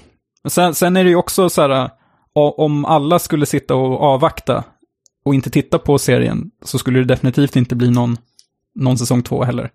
Sen, 0.47 0.75
sen 0.75 0.97
är 0.97 1.03
det 1.03 1.09
ju 1.09 1.15
också 1.15 1.49
så 1.49 1.61
här, 1.61 1.89
om 2.37 2.85
alla 2.85 3.19
skulle 3.19 3.45
sitta 3.45 3.75
och 3.75 4.01
avvakta 4.01 4.63
och 5.25 5.35
inte 5.35 5.49
titta 5.49 5.79
på 5.79 5.97
serien 5.97 6.51
så 6.63 6.79
skulle 6.79 6.99
det 6.99 7.05
definitivt 7.05 7.55
inte 7.55 7.75
bli 7.75 7.91
någon, 7.91 8.17
någon 8.75 8.97
säsong 8.97 9.23
två 9.23 9.43
heller. 9.43 9.71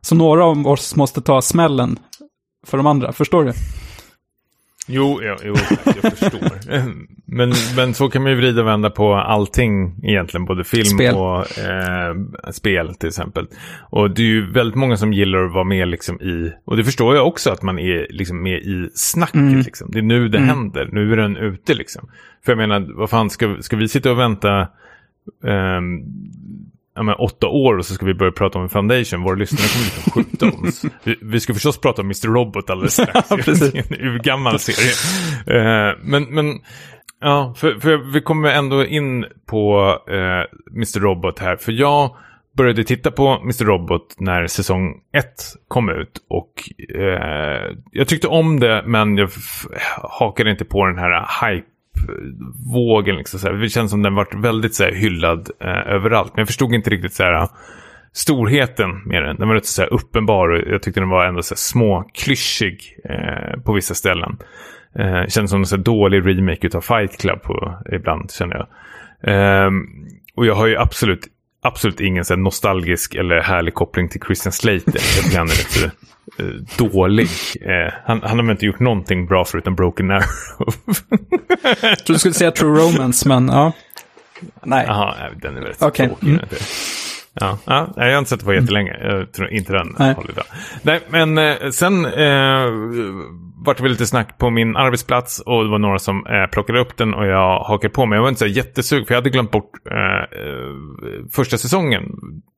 Så 0.00 0.14
några 0.14 0.44
av 0.44 0.66
oss 0.66 0.96
måste 0.96 1.20
ta 1.20 1.42
smällen 1.42 1.98
för 2.66 2.76
de 2.76 2.86
andra, 2.86 3.12
förstår 3.12 3.44
du? 3.44 3.52
Jo, 4.90 5.20
jo, 5.22 5.34
jo 5.44 5.54
jag 6.02 6.18
förstår. 6.18 6.80
men, 7.24 7.52
men 7.76 7.94
så 7.94 8.08
kan 8.08 8.22
man 8.22 8.32
ju 8.32 8.36
vrida 8.36 8.60
och 8.60 8.66
vända 8.66 8.90
på 8.90 9.14
allting 9.14 9.94
egentligen, 10.02 10.44
både 10.44 10.64
film 10.64 10.84
spel. 10.84 11.14
och 11.14 11.58
eh, 11.58 12.14
spel 12.50 12.94
till 12.94 13.08
exempel. 13.08 13.46
Och 13.90 14.10
det 14.10 14.22
är 14.22 14.26
ju 14.26 14.52
väldigt 14.52 14.74
många 14.74 14.96
som 14.96 15.12
gillar 15.12 15.44
att 15.44 15.52
vara 15.52 15.64
med 15.64 15.88
liksom 15.88 16.20
i, 16.20 16.52
och 16.64 16.76
det 16.76 16.84
förstår 16.84 17.16
jag 17.16 17.26
också 17.26 17.50
att 17.50 17.62
man 17.62 17.78
är 17.78 18.06
liksom 18.10 18.42
med 18.42 18.58
i 18.58 18.90
snacket. 18.94 19.34
Mm. 19.34 19.58
Liksom. 19.58 19.90
Det 19.90 19.98
är 19.98 20.02
nu 20.02 20.28
det 20.28 20.38
mm. 20.38 20.48
händer, 20.48 20.88
nu 20.92 21.12
är 21.12 21.16
den 21.16 21.36
ute 21.36 21.74
liksom. 21.74 22.08
För 22.44 22.52
jag 22.52 22.56
menar, 22.56 22.86
vad 22.94 23.10
fan, 23.10 23.30
ska, 23.30 23.56
ska 23.60 23.76
vi 23.76 23.88
sitta 23.88 24.10
och 24.10 24.18
vänta 24.18 24.68
um, 25.42 26.04
ja, 26.98 27.02
men, 27.02 27.14
åtta 27.14 27.46
år 27.48 27.78
och 27.78 27.86
så 27.86 27.94
ska 27.94 28.06
vi 28.06 28.14
börja 28.14 28.32
prata 28.32 28.58
om 28.58 28.68
Foundation. 28.68 29.22
Våra 29.22 29.34
lyssnare 29.34 29.68
kommer 29.68 29.84
liksom 29.84 30.12
skjuta 30.12 30.68
oss. 30.68 30.84
Vi, 31.04 31.16
vi 31.22 31.40
ska 31.40 31.54
förstås 31.54 31.80
prata 31.80 32.02
om 32.02 32.06
Mr. 32.06 32.28
Robot 32.28 32.70
alldeles 32.70 32.92
strax. 33.02 33.30
ja, 33.30 33.36
en 33.74 34.06
urgammal 34.06 34.58
serie. 34.58 34.92
Uh, 35.60 35.98
men, 36.02 36.22
men 36.24 36.60
ja, 37.20 37.54
för, 37.56 37.74
för 37.74 38.12
vi 38.12 38.20
kommer 38.20 38.48
ändå 38.48 38.84
in 38.84 39.26
på 39.46 39.78
uh, 40.10 40.16
eh, 40.16 40.44
Mr. 40.76 41.00
Robot 41.00 41.38
här. 41.38 41.56
För 41.56 41.72
jag 41.72 42.16
började 42.56 42.84
titta 42.84 43.10
på 43.10 43.28
Mr. 43.42 43.64
Robot 43.64 44.14
när 44.18 44.46
säsong 44.46 44.94
1 45.16 45.24
kom 45.68 45.88
ut. 45.88 46.20
Och 46.28 46.52
uh, 46.96 47.76
jag 47.92 48.08
tyckte 48.08 48.28
om 48.28 48.60
det, 48.60 48.82
men 48.86 49.16
jag 49.16 49.30
hakade 50.02 50.50
inte 50.50 50.64
på 50.64 50.86
den 50.86 50.98
här 50.98 51.46
hype 51.46 51.68
vågen. 52.74 53.16
Liksom, 53.16 53.40
så 53.40 53.52
Det 53.52 53.68
känns 53.68 53.90
som 53.90 54.02
den 54.02 54.14
varit 54.14 54.34
väldigt 54.34 54.74
så 54.74 54.84
här, 54.84 54.92
hyllad 54.92 55.50
eh, 55.60 55.94
överallt. 55.94 56.32
Men 56.34 56.40
jag 56.40 56.46
förstod 56.46 56.74
inte 56.74 56.90
riktigt 56.90 57.12
så 57.12 57.22
här, 57.22 57.48
storheten 58.12 59.02
med 59.06 59.22
den. 59.22 59.36
Den 59.36 59.48
var 59.48 59.54
rätt 59.54 59.66
så 59.66 59.82
här, 59.82 59.92
uppenbar 59.92 60.48
och 60.48 60.72
jag 60.72 60.82
tyckte 60.82 61.00
den 61.00 61.08
var 61.08 61.24
ändå 61.24 61.42
så 61.42 61.54
här, 61.54 61.56
småklyschig 61.56 62.96
eh, 63.04 63.60
på 63.60 63.72
vissa 63.72 63.94
ställen. 63.94 64.36
Eh, 64.94 65.26
kändes 65.28 65.50
som 65.50 65.60
en 65.60 65.66
så 65.66 65.76
här, 65.76 65.82
dålig 65.82 66.26
remake 66.26 66.76
av 66.76 66.80
Fight 66.80 67.20
Club 67.20 67.42
på, 67.42 67.78
ibland 67.92 68.30
känner 68.30 68.56
jag. 68.56 68.68
Eh, 69.32 69.70
och 70.36 70.46
jag 70.46 70.54
har 70.54 70.66
ju 70.66 70.76
absolut 70.76 71.28
absolut 71.62 72.00
ingen 72.00 72.24
så 72.24 72.36
nostalgisk 72.36 73.14
eller 73.14 73.40
härlig 73.40 73.74
koppling 73.74 74.08
till 74.08 74.20
Christian 74.20 74.52
Slater. 74.52 74.82
Jag 74.86 75.24
tycker 75.24 75.38
han 75.38 75.46
är 75.46 75.82
rätt 75.84 75.92
eh, 76.38 76.46
dålig. 76.78 77.28
Eh, 77.60 77.92
han, 78.04 78.22
han 78.22 78.38
har 78.38 78.44
väl 78.44 78.50
inte 78.50 78.66
gjort 78.66 78.80
någonting 78.80 79.26
bra 79.26 79.44
förutom 79.44 79.74
Broken 79.74 80.10
Arrow. 80.10 80.74
jag 81.62 81.98
trodde 81.98 82.12
du 82.12 82.18
skulle 82.18 82.34
säga 82.34 82.50
True 82.50 82.80
Romance, 82.80 83.28
men 83.28 83.48
ja. 83.48 83.72
Nej. 84.62 84.84
Jaha, 84.88 85.14
den 85.42 85.56
är 85.56 85.60
väldigt 85.60 85.82
okay. 85.82 86.06
tråkig. 86.06 86.28
Mm. 86.28 86.40
Ja, 87.40 87.58
ja, 87.64 87.92
jag 87.96 88.12
har 88.12 88.18
inte 88.18 88.30
sett 88.30 88.38
det 88.38 88.44
på 88.44 88.54
jättelänge. 88.54 88.96
Jag 89.02 89.32
tror 89.32 89.50
inte 89.50 89.72
den 89.72 89.94
Nej. 89.98 90.14
håller 90.14 90.30
idag. 90.30 90.44
Nej, 90.82 91.00
men 91.10 91.38
eh, 91.38 91.70
sen 91.70 92.04
eh, 92.04 92.66
vart 93.64 93.76
det 93.76 93.88
lite 93.88 94.06
snack 94.06 94.38
på 94.38 94.50
min 94.50 94.76
arbetsplats 94.76 95.40
och 95.40 95.64
det 95.64 95.70
var 95.70 95.78
några 95.78 95.98
som 95.98 96.26
eh, 96.26 96.46
plockade 96.52 96.80
upp 96.80 96.96
den 96.96 97.14
och 97.14 97.26
jag 97.26 97.60
hakade 97.60 97.94
på 97.94 98.06
mig. 98.06 98.16
Jag 98.16 98.22
var 98.22 98.28
inte 98.28 98.38
så 98.38 98.46
jättesug 98.46 99.06
för 99.06 99.14
jag 99.14 99.20
hade 99.20 99.30
glömt 99.30 99.50
bort 99.50 99.70
eh, 99.90 100.40
eh, 100.40 100.74
första 101.32 101.58
säsongen. 101.58 102.02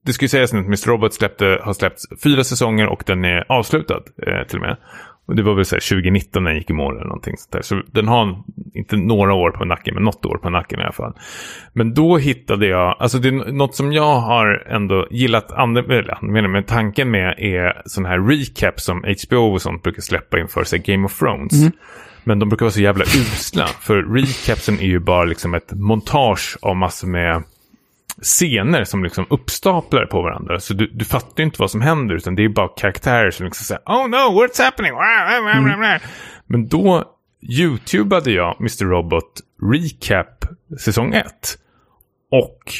Det 0.06 0.12
ska 0.12 0.24
ju 0.24 0.28
sägas 0.28 0.54
att 0.54 0.66
Mr. 0.66 0.88
Robot 0.88 1.14
släppte, 1.14 1.60
har 1.62 1.72
släppts 1.72 2.02
fyra 2.24 2.44
säsonger 2.44 2.86
och 2.86 3.02
den 3.06 3.24
är 3.24 3.52
avslutad 3.52 4.02
eh, 4.26 4.46
till 4.48 4.58
och 4.58 4.62
med. 4.62 4.76
Det 5.34 5.42
var 5.42 5.54
väl 5.54 5.64
så 5.64 5.74
2019 5.74 6.44
när 6.44 6.50
den 6.50 6.58
gick 6.58 6.70
i 6.70 6.72
mål 6.72 6.96
eller 6.96 7.04
någonting 7.04 7.36
sånt 7.36 7.52
där. 7.52 7.62
Så 7.62 7.82
den 7.86 8.08
har 8.08 8.42
inte 8.74 8.96
några 8.96 9.34
år 9.34 9.50
på 9.50 9.64
nacken, 9.64 9.94
men 9.94 10.02
något 10.02 10.26
år 10.26 10.38
på 10.38 10.50
nacken 10.50 10.80
i 10.80 10.82
alla 10.82 10.92
fall. 10.92 11.12
Men 11.72 11.94
då 11.94 12.16
hittade 12.16 12.66
jag, 12.66 12.96
alltså 12.98 13.18
det 13.18 13.28
är 13.28 13.52
något 13.52 13.74
som 13.74 13.92
jag 13.92 14.14
har 14.20 14.66
ändå 14.68 15.06
gillat, 15.10 15.52
eller 15.52 16.48
men 16.48 16.64
tanken 16.64 17.10
med 17.10 17.34
är 17.38 17.82
sån 17.84 18.04
här 18.04 18.18
recap 18.18 18.80
som 18.80 19.04
HBO 19.26 19.52
och 19.52 19.62
sånt 19.62 19.82
brukar 19.82 20.02
släppa 20.02 20.38
inför 20.38 20.64
sig 20.64 20.78
Game 20.78 21.06
of 21.06 21.18
Thrones. 21.18 21.52
Mm. 21.52 21.72
Men 22.24 22.38
de 22.38 22.48
brukar 22.48 22.66
vara 22.66 22.72
så 22.72 22.80
jävla 22.80 23.04
usla. 23.04 23.66
För 23.66 24.02
recapsen 24.02 24.78
är 24.80 24.86
ju 24.86 24.98
bara 24.98 25.24
liksom 25.24 25.54
ett 25.54 25.72
montage 25.72 26.56
av 26.62 26.76
massor 26.76 27.08
med 27.08 27.42
scener 28.22 28.84
som 28.84 29.04
liksom 29.04 29.26
uppstaplar 29.30 30.06
på 30.06 30.22
varandra. 30.22 30.60
Så 30.60 30.74
du, 30.74 30.86
du 30.86 31.04
fattar 31.04 31.42
inte 31.42 31.56
vad 31.60 31.70
som 31.70 31.80
händer 31.80 32.14
utan 32.14 32.34
det 32.34 32.44
är 32.44 32.48
bara 32.48 32.68
karaktärer 32.68 33.30
som 33.30 33.46
liksom 33.46 33.64
säger 33.64 33.82
Oh 33.86 34.08
no, 34.08 34.16
what's 34.16 34.64
happening? 34.64 34.92
Mm. 34.92 36.00
Men 36.46 36.68
då 36.68 37.04
YouTubade 37.42 38.30
jag 38.30 38.56
Mr. 38.60 38.84
Robot 38.84 39.40
Recap 39.72 40.44
säsong 40.78 41.14
1. 41.14 41.24
Och 42.30 42.72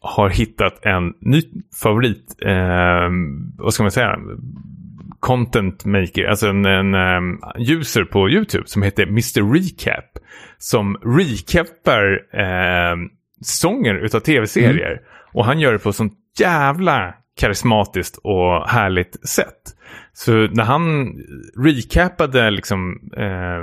har 0.00 0.28
hittat 0.30 0.86
en 0.86 1.14
ny 1.20 1.42
favorit, 1.82 2.36
eh, 2.42 3.10
vad 3.58 3.74
ska 3.74 3.82
man 3.82 3.90
säga, 3.90 4.18
content 5.20 5.84
maker, 5.84 6.24
alltså 6.24 6.48
en, 6.48 6.64
en 6.64 6.94
um, 6.94 7.40
user 7.58 8.04
på 8.04 8.30
YouTube 8.30 8.66
som 8.66 8.82
heter 8.82 9.02
Mr. 9.06 9.52
Recap. 9.52 10.18
Som 10.58 10.96
recapar 10.96 12.20
eh, 12.32 12.96
säsonger 13.44 13.94
utav 13.94 14.20
tv-serier. 14.20 14.92
Mm. 14.92 15.04
Och 15.32 15.44
han 15.44 15.60
gör 15.60 15.72
det 15.72 15.78
på 15.78 15.92
sånt 15.92 16.14
jävla 16.38 17.14
karismatiskt 17.36 18.16
och 18.16 18.68
härligt 18.68 19.28
sätt. 19.28 19.76
Så 20.12 20.32
när 20.32 20.64
han 20.64 21.14
recapade 21.56 22.50
liksom 22.50 23.10
eh, 23.16 23.60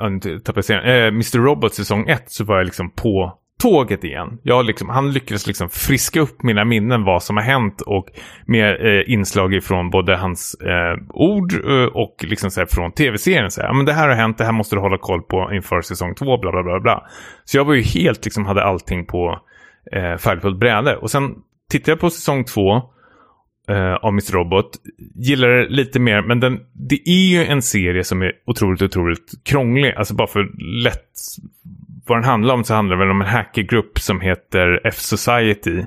äh, 0.00 1.06
Mr. 1.06 1.38
Robot 1.38 1.74
säsong 1.74 2.08
1 2.08 2.24
så 2.26 2.44
var 2.44 2.56
jag 2.56 2.64
liksom 2.64 2.90
på 2.90 3.38
tåget 3.64 4.04
igen. 4.04 4.38
Jag 4.42 4.64
liksom, 4.64 4.88
han 4.88 5.12
lyckades 5.12 5.46
liksom 5.46 5.68
friska 5.68 6.20
upp 6.20 6.42
mina 6.42 6.64
minnen 6.64 7.04
vad 7.04 7.22
som 7.22 7.36
har 7.36 7.44
hänt 7.44 7.80
och 7.80 8.06
med 8.46 8.86
eh, 8.86 9.12
inslag 9.12 9.54
ifrån 9.54 9.90
både 9.90 10.16
hans 10.16 10.54
eh, 10.54 11.02
ord 11.08 11.52
eh, 11.52 11.84
och 11.84 12.24
liksom 12.28 12.50
så 12.50 12.60
här, 12.60 12.66
från 12.66 12.92
tv-serien. 12.92 13.50
Så 13.50 13.60
här, 13.60 13.74
men 13.74 13.86
det 13.86 13.92
här 13.92 14.08
har 14.08 14.14
hänt, 14.14 14.38
det 14.38 14.44
här 14.44 14.52
måste 14.52 14.76
du 14.76 14.80
hålla 14.80 14.98
koll 14.98 15.22
på 15.22 15.50
inför 15.52 15.80
säsong 15.80 16.14
två, 16.14 16.38
bla 16.38 16.52
bla 16.52 16.62
bla. 16.62 16.80
bla. 16.80 17.06
Så 17.44 17.56
jag 17.56 17.64
var 17.64 17.74
ju 17.74 17.82
helt, 17.82 18.24
liksom, 18.24 18.46
hade 18.46 18.64
allting 18.64 19.06
på 19.06 19.40
eh, 19.92 20.16
färdigt 20.16 20.42
på 20.42 20.48
ett 20.48 20.58
bräde. 20.58 20.96
Och 20.96 21.10
sen 21.10 21.34
tittade 21.70 21.92
jag 21.92 22.00
på 22.00 22.10
säsong 22.10 22.44
två 22.44 22.76
eh, 23.68 23.94
av 23.94 24.14
Miss 24.14 24.32
Robot. 24.32 24.70
Gillar 25.14 25.48
det 25.48 25.68
lite 25.68 26.00
mer, 26.00 26.22
men 26.22 26.40
den, 26.40 26.60
det 26.72 27.08
är 27.08 27.28
ju 27.30 27.44
en 27.44 27.62
serie 27.62 28.04
som 28.04 28.22
är 28.22 28.32
otroligt, 28.46 28.82
otroligt 28.82 29.44
krånglig. 29.44 29.94
Alltså 29.96 30.14
bara 30.14 30.28
för 30.28 30.48
lätt 30.82 31.10
vad 32.06 32.18
den 32.18 32.24
handlar 32.24 32.54
om 32.54 32.64
så 32.64 32.74
handlar 32.74 32.96
det 32.96 33.00
väl 33.04 33.10
om 33.10 33.20
en 33.20 33.28
hackergrupp 33.28 33.98
som 33.98 34.20
heter 34.20 34.80
F-Society. 34.84 35.84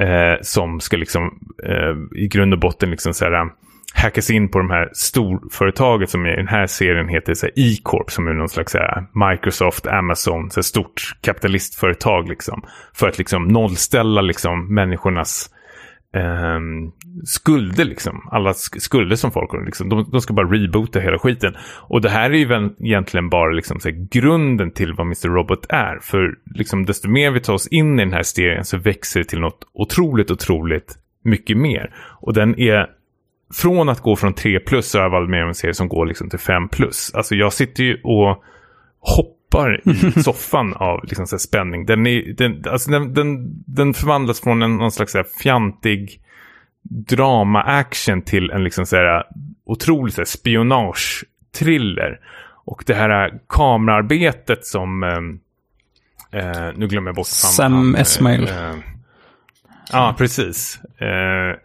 Eh, 0.00 0.40
som 0.42 0.80
ska 0.80 0.96
liksom 0.96 1.38
eh, 1.64 2.22
i 2.22 2.28
grund 2.28 2.52
och 2.52 2.60
botten 2.60 2.90
liksom 2.90 3.14
så 3.14 3.24
här, 3.24 3.32
eh, 3.32 3.46
hackas 3.94 4.30
in 4.30 4.48
på 4.48 4.58
de 4.58 4.70
här 4.70 4.90
storföretaget 4.92 6.10
som 6.10 6.26
i 6.26 6.36
den 6.36 6.48
här 6.48 6.66
serien 6.66 7.08
heter 7.08 7.34
E-Corp 7.56 8.10
som 8.10 8.28
är 8.28 8.32
någon 8.32 8.48
slags 8.48 8.74
här, 8.74 8.98
eh, 8.98 9.28
Microsoft, 9.28 9.86
Amazon, 9.86 10.50
så 10.50 10.62
stort 10.62 11.02
kapitalistföretag 11.20 12.28
liksom. 12.28 12.62
För 12.94 13.08
att 13.08 13.18
liksom 13.18 13.48
nollställa 13.48 14.20
liksom 14.20 14.74
människornas 14.74 15.50
eh, 16.14 16.60
skulder 17.24 17.84
liksom. 17.84 18.28
Alla 18.30 18.54
skulder 18.54 19.16
som 19.16 19.32
folk 19.32 19.50
har. 19.50 19.64
Liksom. 19.64 19.88
De, 19.88 20.10
de, 20.12 20.20
ska 20.20 20.34
bara 20.34 20.46
reboota 20.46 21.00
hela 21.00 21.18
skiten. 21.18 21.54
Och 21.80 22.00
det 22.00 22.08
här 22.08 22.30
är 22.30 22.34
ju 22.34 22.70
egentligen 22.80 23.28
bara 23.28 23.52
liksom, 23.52 23.80
så 23.80 23.88
här, 23.88 24.08
grunden 24.10 24.70
till 24.70 24.92
vad 24.92 25.06
Mr. 25.06 25.28
Robot 25.28 25.66
är. 25.68 25.98
För 26.02 26.34
liksom, 26.54 26.86
desto 26.86 27.08
mer 27.08 27.30
vi 27.30 27.40
tar 27.40 27.54
oss 27.54 27.66
in 27.66 27.98
i 28.00 28.04
den 28.04 28.12
här 28.12 28.22
serien 28.22 28.64
så 28.64 28.76
växer 28.76 29.20
det 29.20 29.26
till 29.26 29.40
något 29.40 29.64
otroligt, 29.74 30.30
otroligt 30.30 30.98
mycket 31.24 31.56
mer. 31.56 31.94
Och 32.20 32.34
den 32.34 32.60
är 32.60 32.86
från 33.54 33.88
att 33.88 34.00
gå 34.00 34.16
från 34.16 34.34
3 34.34 34.60
plus 34.60 34.90
så 34.90 34.98
har 34.98 35.02
jag 35.02 35.10
varit 35.10 35.30
med 35.30 35.42
om 35.42 35.48
en 35.48 35.54
serie 35.54 35.74
som 35.74 35.88
går 35.88 36.06
liksom 36.06 36.30
till 36.30 36.38
5 36.38 36.68
plus. 36.68 37.14
Alltså 37.14 37.34
jag 37.34 37.52
sitter 37.52 37.84
ju 37.84 38.00
och 38.02 38.42
hoppar 39.00 39.41
hoppar 39.52 39.80
i 39.88 40.12
soffan 40.22 40.74
av 40.74 41.04
liksom, 41.04 41.26
så 41.26 41.38
spänning. 41.38 41.86
Den, 41.86 42.06
är, 42.06 42.32
den, 42.32 42.64
alltså, 42.70 42.90
den, 42.90 43.14
den, 43.14 43.62
den 43.66 43.94
förvandlas 43.94 44.40
från 44.40 44.62
en 44.62 44.76
någon 44.76 44.92
slags 44.92 45.12
så 45.12 45.24
fjantig 45.42 46.20
drama-action 46.82 48.22
till 48.22 48.50
en 48.50 48.64
liksom, 48.64 48.86
så 48.86 48.96
här, 48.96 49.24
otrolig 49.64 50.14
så 50.14 50.24
spionage-thriller. 50.24 52.20
Och 52.64 52.82
det 52.86 52.94
här 52.94 53.40
kamerarbetet 53.48 54.66
som... 54.66 55.02
Eh, 55.02 56.40
eh 56.40 56.72
nu 56.76 56.86
glömmer 56.88 57.08
jag 57.08 57.16
bort. 57.16 57.26
Sam 57.26 57.94
Esmail. 57.94 58.48
Eh, 58.48 58.74
ja, 59.92 60.14
precis. 60.18 60.80
Eh, 60.98 61.56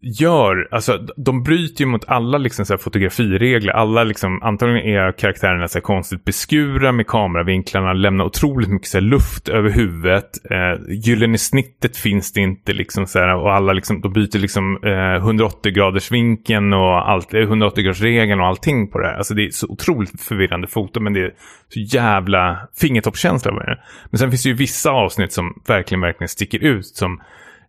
gör, 0.00 0.68
alltså 0.70 0.98
de 1.16 1.42
bryter 1.42 1.84
ju 1.84 1.86
mot 1.86 2.08
alla 2.08 2.38
liksom 2.38 2.66
så 2.66 2.78
fotografiregler. 2.78 3.72
Alla 3.72 4.04
liksom, 4.04 4.42
antagligen 4.42 4.88
är 4.88 5.12
karaktärerna 5.12 5.68
så 5.68 5.80
konstigt 5.80 6.24
beskura 6.24 6.92
med 6.92 7.06
kameravinklarna, 7.06 7.92
lämnar 7.92 8.24
otroligt 8.24 8.68
mycket 8.68 8.88
så 8.88 9.00
luft 9.00 9.48
över 9.48 9.70
huvudet. 9.70 10.30
Eh, 10.50 10.94
gyllene 10.94 11.38
snittet 11.38 11.96
finns 11.96 12.32
det 12.32 12.40
inte 12.40 12.72
liksom 12.72 13.06
så 13.06 13.18
här, 13.18 13.34
och 13.34 13.52
alla 13.54 13.72
liksom, 13.72 14.00
de 14.00 14.12
byter 14.12 14.38
liksom 14.38 14.78
eh, 14.84 15.14
180 15.14 15.72
graders 15.72 16.10
vinkeln 16.12 16.72
och 16.72 17.10
allt, 17.10 17.34
eh, 17.34 17.40
180 17.40 17.84
graders 17.84 18.00
regeln 18.00 18.40
och 18.40 18.46
allting 18.46 18.90
på 18.90 18.98
det 18.98 19.06
här. 19.06 19.14
Alltså 19.14 19.34
det 19.34 19.46
är 19.46 19.50
så 19.50 19.66
otroligt 19.66 20.20
förvirrande 20.22 20.66
foto, 20.66 21.00
men 21.00 21.12
det 21.12 21.20
är 21.20 21.32
så 21.68 21.80
jävla 21.80 22.58
fingertoppskänsla 22.80 23.52
med 23.52 23.66
det. 23.66 23.78
Men 24.10 24.18
sen 24.18 24.30
finns 24.30 24.42
det 24.42 24.48
ju 24.48 24.54
vissa 24.54 24.90
avsnitt 24.90 25.32
som 25.32 25.62
verkligen, 25.66 26.00
verkligen 26.00 26.28
sticker 26.28 26.58
ut 26.58 26.86
som 26.86 27.20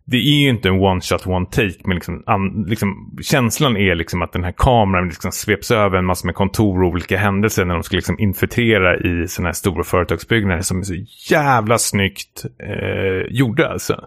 det 0.04 0.16
är 0.16 0.42
ju 0.42 0.48
inte 0.48 0.68
en 0.68 0.80
one 0.80 1.00
shot, 1.00 1.26
one 1.26 1.46
take. 1.46 1.78
Men 1.84 1.94
liksom, 1.94 2.22
an, 2.26 2.64
liksom, 2.68 3.18
känslan 3.22 3.76
är 3.76 3.94
liksom 3.94 4.22
att 4.22 4.32
den 4.32 4.44
här 4.44 4.54
kameran 4.56 5.08
liksom 5.08 5.32
sveps 5.32 5.70
över 5.70 5.98
en 5.98 6.04
massa 6.04 6.26
med 6.26 6.34
kontor 6.34 6.82
och 6.82 6.88
olika 6.88 7.18
händelser 7.18 7.64
när 7.64 7.74
de 7.74 7.82
ska 7.82 7.96
liksom 7.96 8.18
infiltrera 8.18 8.96
i 8.96 9.28
sådana 9.28 9.48
här 9.48 9.54
stora 9.54 9.84
företagsbyggnader 9.84 10.62
som 10.62 10.78
är 10.78 10.82
så 10.82 10.94
jävla 11.30 11.78
snyggt 11.78 12.44
eh, 12.58 13.26
gjorda. 13.30 13.68
Alltså. 13.68 14.04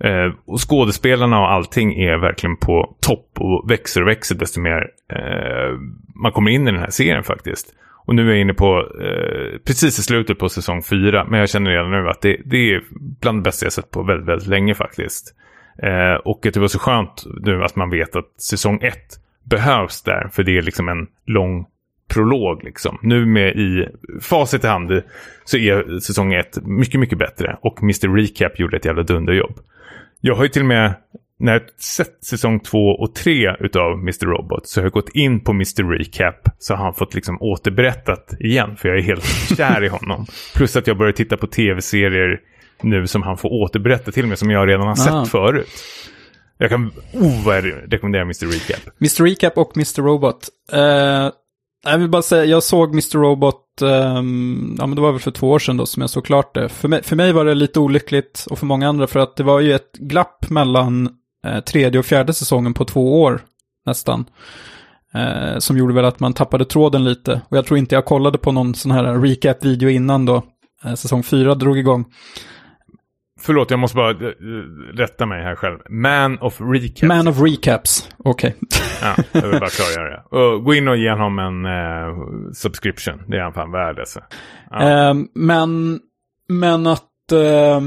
Eh, 0.00 0.32
och 0.46 0.68
skådespelarna 0.68 1.40
och 1.40 1.52
allting 1.52 2.00
är 2.00 2.18
verkligen 2.18 2.56
på 2.56 2.96
topp 3.00 3.30
och 3.34 3.70
växer 3.70 4.02
och 4.02 4.08
växer 4.08 4.34
desto 4.34 4.60
mer 4.60 4.90
eh, 5.12 5.78
man 6.14 6.32
kommer 6.32 6.50
in 6.50 6.68
i 6.68 6.70
den 6.70 6.80
här 6.80 6.90
serien 6.90 7.24
faktiskt. 7.24 7.74
Och 8.08 8.14
nu 8.14 8.22
är 8.22 8.32
jag 8.32 8.40
inne 8.40 8.54
på 8.54 8.78
eh, 9.00 9.58
precis 9.64 9.98
i 9.98 10.02
slutet 10.02 10.38
på 10.38 10.48
säsong 10.48 10.82
fyra. 10.82 11.24
Men 11.24 11.40
jag 11.40 11.48
känner 11.48 11.70
redan 11.70 11.90
nu 11.90 12.08
att 12.08 12.20
det, 12.20 12.40
det 12.44 12.56
är 12.56 12.82
bland 13.20 13.38
det 13.38 13.42
bästa 13.42 13.66
jag 13.66 13.72
sett 13.72 13.90
på 13.90 14.02
väldigt, 14.02 14.28
väldigt 14.28 14.48
länge 14.48 14.74
faktiskt. 14.74 15.34
Eh, 15.82 16.14
och 16.14 16.46
att 16.46 16.54
det 16.54 16.60
var 16.60 16.68
så 16.68 16.78
skönt 16.78 17.24
nu 17.40 17.64
att 17.64 17.76
man 17.76 17.90
vet 17.90 18.16
att 18.16 18.40
säsong 18.40 18.80
ett 18.82 19.20
behövs 19.44 20.02
där. 20.02 20.28
För 20.32 20.42
det 20.42 20.58
är 20.58 20.62
liksom 20.62 20.88
en 20.88 21.06
lång 21.26 21.66
prolog 22.10 22.64
liksom. 22.64 22.98
Nu 23.02 23.26
med 23.26 23.56
i 23.56 23.88
facit 24.20 24.64
i 24.64 24.66
hand 24.66 25.02
så 25.44 25.56
är 25.56 25.98
säsong 25.98 26.34
ett 26.34 26.58
mycket, 26.62 27.00
mycket 27.00 27.18
bättre. 27.18 27.58
Och 27.60 27.82
Mr. 27.82 28.16
Recap 28.16 28.58
gjorde 28.58 28.76
ett 28.76 28.84
jävla 28.84 29.02
dunderjobb. 29.02 29.58
Jag 30.20 30.34
har 30.34 30.42
ju 30.42 30.48
till 30.48 30.62
och 30.62 30.68
med 30.68 30.94
när 31.38 31.52
jag 31.52 31.62
sett 31.80 32.24
säsong 32.24 32.60
två 32.60 32.88
och 32.88 33.14
tre 33.14 33.56
utav 33.60 33.92
Mr. 33.92 34.26
Robot 34.26 34.68
så 34.68 34.80
har 34.80 34.84
jag 34.84 34.92
gått 34.92 35.08
in 35.08 35.40
på 35.40 35.52
Mr. 35.52 35.98
Recap 35.98 36.48
så 36.58 36.74
har 36.74 36.84
han 36.84 36.94
fått 36.94 37.14
liksom 37.14 37.42
återberättat 37.42 38.34
igen 38.40 38.76
för 38.76 38.88
jag 38.88 38.98
är 38.98 39.02
helt 39.02 39.24
kär 39.56 39.84
i 39.84 39.88
honom. 39.88 40.26
Plus 40.54 40.76
att 40.76 40.86
jag 40.86 40.98
börjar 40.98 41.12
titta 41.12 41.36
på 41.36 41.46
tv-serier 41.46 42.40
nu 42.82 43.06
som 43.06 43.22
han 43.22 43.36
får 43.36 43.52
återberätta 43.52 44.12
till 44.12 44.26
mig 44.26 44.36
som 44.36 44.50
jag 44.50 44.68
redan 44.68 44.86
har 44.86 44.94
sett 44.94 45.30
förut. 45.30 45.68
Jag 46.58 46.70
kan 46.70 46.92
oh, 47.12 47.48
rekommenderar 47.88 48.22
Mr. 48.22 48.46
Recap. 48.46 48.94
Mr. 49.00 49.24
Recap 49.24 49.58
och 49.58 49.76
Mr. 49.76 50.02
Robot. 50.02 50.48
Eh, 50.72 51.30
jag 51.84 51.98
vill 51.98 52.08
bara 52.08 52.22
säga, 52.22 52.44
jag 52.44 52.62
såg 52.62 52.90
Mr. 52.90 53.18
Robot, 53.18 53.82
ehm, 53.82 54.76
ja 54.78 54.86
men 54.86 54.96
det 54.96 55.02
var 55.02 55.12
väl 55.12 55.20
för 55.20 55.30
två 55.30 55.50
år 55.50 55.58
sedan 55.58 55.76
då 55.76 55.86
som 55.86 56.00
jag 56.00 56.10
såg 56.10 56.24
klart 56.24 56.54
det. 56.54 56.68
För 56.68 56.88
mig, 56.88 57.02
för 57.02 57.16
mig 57.16 57.32
var 57.32 57.44
det 57.44 57.54
lite 57.54 57.80
olyckligt 57.80 58.46
och 58.50 58.58
för 58.58 58.66
många 58.66 58.88
andra 58.88 59.06
för 59.06 59.20
att 59.20 59.36
det 59.36 59.42
var 59.42 59.60
ju 59.60 59.72
ett 59.72 59.92
glapp 59.92 60.50
mellan 60.50 61.08
tredje 61.60 61.98
och 61.98 62.06
fjärde 62.06 62.34
säsongen 62.34 62.74
på 62.74 62.84
två 62.84 63.22
år 63.22 63.40
nästan. 63.86 64.24
Eh, 65.14 65.58
som 65.58 65.76
gjorde 65.78 65.94
väl 65.94 66.04
att 66.04 66.20
man 66.20 66.32
tappade 66.32 66.64
tråden 66.64 67.04
lite. 67.04 67.40
Och 67.48 67.56
jag 67.56 67.66
tror 67.66 67.78
inte 67.78 67.94
jag 67.94 68.04
kollade 68.04 68.38
på 68.38 68.52
någon 68.52 68.74
sån 68.74 68.92
här 68.92 69.04
recap-video 69.04 69.88
innan 69.88 70.26
då 70.26 70.42
eh, 70.84 70.94
säsong 70.94 71.22
fyra 71.22 71.54
drog 71.54 71.78
igång. 71.78 72.04
Förlåt, 73.40 73.70
jag 73.70 73.80
måste 73.80 73.96
bara 73.96 74.10
eh, 74.10 74.16
rätta 74.94 75.26
mig 75.26 75.42
här 75.42 75.54
själv. 75.56 75.78
Man 75.90 76.38
of 76.38 76.60
Recap. 76.60 77.08
Man 77.08 77.28
of 77.28 77.40
Recaps, 77.40 78.08
okej. 78.18 78.56
Ja, 79.02 79.16
jag 79.32 79.48
vill 79.48 79.60
bara 79.60 79.70
klargöra 79.70 80.10
det. 80.10 80.36
Och 80.36 80.64
gå 80.64 80.74
in 80.74 80.88
och 80.88 80.96
ge 80.96 81.10
honom 81.10 81.38
en 81.38 81.64
eh, 81.66 82.52
subscription. 82.54 83.22
Det 83.26 83.36
är 83.36 83.40
han 83.42 83.52
fan 83.52 83.72
värd 83.72 83.98
alltså. 83.98 84.20
Ja. 84.70 85.08
Eh, 85.08 85.14
men, 85.34 86.00
men 86.48 86.86
att, 86.86 87.32
eh, 87.32 87.82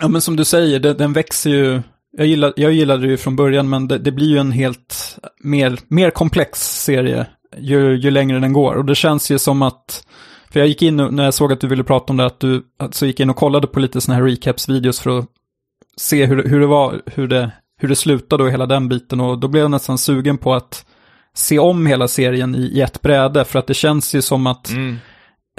ja 0.00 0.08
men 0.08 0.20
som 0.20 0.36
du 0.36 0.44
säger, 0.44 0.80
det, 0.80 0.94
den 0.94 1.12
växer 1.12 1.50
ju. 1.50 1.82
Jag, 2.16 2.26
gillar, 2.26 2.52
jag 2.56 2.72
gillade 2.72 3.02
det 3.02 3.08
ju 3.08 3.16
från 3.16 3.36
början, 3.36 3.68
men 3.68 3.88
det, 3.88 3.98
det 3.98 4.12
blir 4.12 4.26
ju 4.26 4.38
en 4.38 4.52
helt 4.52 5.18
mer, 5.40 5.78
mer 5.88 6.10
komplex 6.10 6.82
serie 6.84 7.26
ju, 7.58 7.96
ju 7.96 8.10
längre 8.10 8.38
den 8.40 8.52
går. 8.52 8.74
Och 8.74 8.84
det 8.84 8.94
känns 8.94 9.30
ju 9.30 9.38
som 9.38 9.62
att, 9.62 10.06
för 10.50 10.60
jag 10.60 10.68
gick 10.68 10.82
in 10.82 10.96
när 10.96 11.24
jag 11.24 11.34
såg 11.34 11.52
att 11.52 11.60
du 11.60 11.66
ville 11.66 11.84
prata 11.84 12.12
om 12.12 12.16
det, 12.16 12.26
att 12.26 12.40
du 12.40 12.62
alltså 12.78 13.06
gick 13.06 13.20
in 13.20 13.30
och 13.30 13.36
kollade 13.36 13.66
på 13.66 13.80
lite 13.80 14.00
sådana 14.00 14.20
här 14.20 14.30
recaps-videos 14.30 15.00
för 15.02 15.18
att 15.18 15.26
se 15.96 16.26
hur, 16.26 16.44
hur 16.48 16.60
det 16.60 16.66
var, 16.66 17.02
hur 17.06 17.28
det, 17.28 17.50
hur 17.80 17.88
det 17.88 17.96
slutade 17.96 18.42
och 18.44 18.50
hela 18.50 18.66
den 18.66 18.88
biten. 18.88 19.20
Och 19.20 19.38
då 19.38 19.48
blev 19.48 19.62
jag 19.62 19.70
nästan 19.70 19.98
sugen 19.98 20.38
på 20.38 20.54
att 20.54 20.86
se 21.34 21.58
om 21.58 21.86
hela 21.86 22.08
serien 22.08 22.54
i, 22.54 22.58
i 22.58 22.80
ett 22.80 23.02
bräde, 23.02 23.44
för 23.44 23.58
att 23.58 23.66
det 23.66 23.74
känns 23.74 24.14
ju 24.14 24.22
som 24.22 24.46
att 24.46 24.70
Mm. 24.70 24.96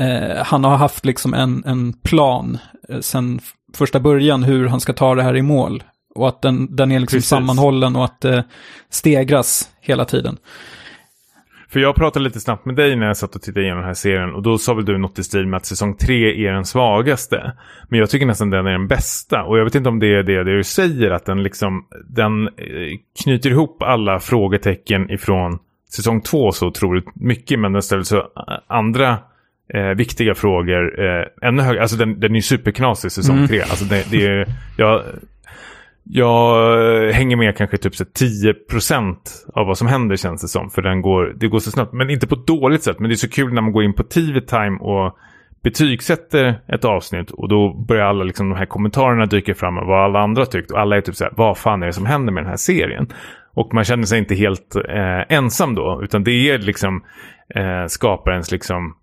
eh, 0.02 0.44
han 0.44 0.64
har 0.64 0.78
haft 0.78 1.06
liksom 1.06 1.34
en, 1.34 1.64
en 1.66 1.94
plan 1.94 2.58
eh, 2.90 3.00
sen 3.00 3.40
första 3.74 4.00
början 4.00 4.44
hur 4.44 4.68
han 4.68 4.80
ska 4.80 4.94
ta 4.94 5.16
det 5.16 5.24
här 5.24 5.38
i 5.38 5.42
mål. 5.42 5.84
Och 6.16 6.28
att 6.28 6.42
den, 6.42 6.76
den 6.76 6.92
är 6.92 7.00
liksom 7.00 7.18
Precis. 7.18 7.30
sammanhållen 7.30 7.96
och 7.96 8.06
att 8.06 8.22
det 8.22 8.44
stegras 8.90 9.70
hela 9.82 10.06
tiden. 10.06 10.38
För 11.72 11.80
jag 11.80 11.96
pratade 11.96 12.26
lite 12.26 12.40
snabbt 12.40 12.66
med 12.66 12.76
dig 12.76 12.96
när 12.96 13.08
jag 13.08 13.18
satt 13.18 13.36
och 13.36 13.42
tittade 13.42 13.62
igenom 13.62 13.78
den 13.80 13.88
här 13.88 13.94
serien. 13.94 14.34
Och 14.34 14.44
då 14.44 14.58
sa 14.58 14.74
väl 14.74 14.86
du 14.86 14.98
något 14.98 15.20
i 15.20 15.24
stil 15.24 15.48
med 15.48 15.58
att 15.58 15.66
säsong 15.66 15.98
tre 15.98 16.48
är 16.48 16.54
den 16.54 16.66
svagaste. 16.66 17.52
Men 17.90 18.00
jag 18.00 18.10
tycker 18.10 18.26
nästan 18.26 18.50
den 18.50 18.68
är 18.68 18.72
den 18.72 18.88
bästa. 18.88 19.44
Och 19.44 19.60
jag 19.60 19.64
vet 19.64 19.76
inte 19.76 19.90
om 19.90 20.00
det 20.00 20.08
är 20.08 20.24
det, 20.24 20.44
det 20.44 20.58
du 20.58 20.64
säger. 20.64 21.12
Att 21.12 21.26
den 21.26 21.44
liksom, 21.44 21.86
den 22.10 22.48
eh, 22.48 22.98
knyter 23.24 23.50
ihop 23.50 23.84
alla 23.84 24.20
frågetecken 24.20 25.10
ifrån 25.10 25.60
säsong 25.90 26.22
två 26.22 26.52
så 26.52 26.68
otroligt 26.68 27.16
mycket. 27.16 27.60
Men 27.60 27.74
den 27.74 27.82
ställer 27.82 28.04
så 28.04 28.18
eh, 28.18 28.24
andra 28.68 29.18
eh, 29.74 29.90
viktiga 29.98 30.36
frågor 30.36 31.00
eh, 31.04 31.48
ännu 31.50 31.62
högre. 31.62 31.82
Alltså 31.82 31.98
den, 31.98 32.20
den 32.20 32.36
är 32.36 32.42
superknasig 32.42 33.12
säsong 33.12 33.36
Mm. 33.36 33.48
tre. 33.48 33.62
Alltså 33.62 33.86
det, 33.86 34.12
det 34.12 34.28
är, 34.28 34.48
jag, 34.78 35.02
jag 36.12 37.08
eh, 37.08 37.14
hänger 37.14 37.36
med 37.36 37.58
kanske 37.58 37.78
typ 37.78 37.96
så 37.96 38.04
10% 38.04 39.16
av 39.54 39.68
vad 39.68 39.78
som 39.78 39.88
händer 39.88 40.16
känns 40.16 40.42
det 40.42 40.48
som. 40.48 40.70
För 40.70 40.82
den 40.82 41.02
går, 41.02 41.34
det 41.40 41.48
går 41.48 41.60
så 41.60 41.72
snabbt. 41.72 41.94
Men 41.94 42.10
inte 42.10 42.28
på 42.28 42.36
ett 42.36 42.48
dåligt 42.48 42.84
sätt. 42.84 43.00
Men 43.00 43.10
det 43.10 43.14
är 43.14 43.16
så 43.16 43.30
kul 43.30 43.54
när 43.54 43.62
man 43.62 43.72
går 43.72 43.84
in 43.84 43.94
på 43.94 44.04
TV 44.04 44.42
Time 44.42 44.78
och 44.80 45.18
betygsätter 45.64 46.62
ett 46.68 46.86
avsnitt. 46.86 47.32
Och 47.32 47.50
då 47.50 47.86
börjar 47.88 48.06
alla 48.06 48.24
liksom, 48.24 48.50
de 48.50 48.56
här 48.56 48.66
kommentarerna 48.66 49.26
dyka 49.26 49.56
fram 49.56 49.78
och 49.78 49.88
vad 49.88 50.04
alla 50.04 50.20
andra 50.20 50.46
tyckt. 50.46 50.72
Och 50.72 50.80
alla 50.80 50.98
är 50.98 51.02
typ 51.02 51.16
så 51.16 51.24
här, 51.24 51.34
vad 51.38 51.58
fan 51.58 51.84
är 51.84 51.88
det 51.88 51.94
som 51.94 52.06
händer 52.06 52.34
med 52.34 52.44
den 52.44 52.50
här 52.50 52.58
serien? 52.58 53.08
Och 53.54 53.74
man 53.74 53.84
känner 53.84 54.04
sig 54.04 54.20
inte 54.20 54.36
helt 54.36 54.76
eh, 54.76 55.38
ensam 55.38 55.76
då. 55.76 56.02
Utan 56.04 56.24
det 56.24 56.50
är 56.50 56.58
liksom 56.58 57.04
eh, 57.56 57.86
skaparens 57.88 58.52
liksom 58.52 58.96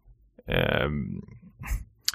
eh, 0.48 0.88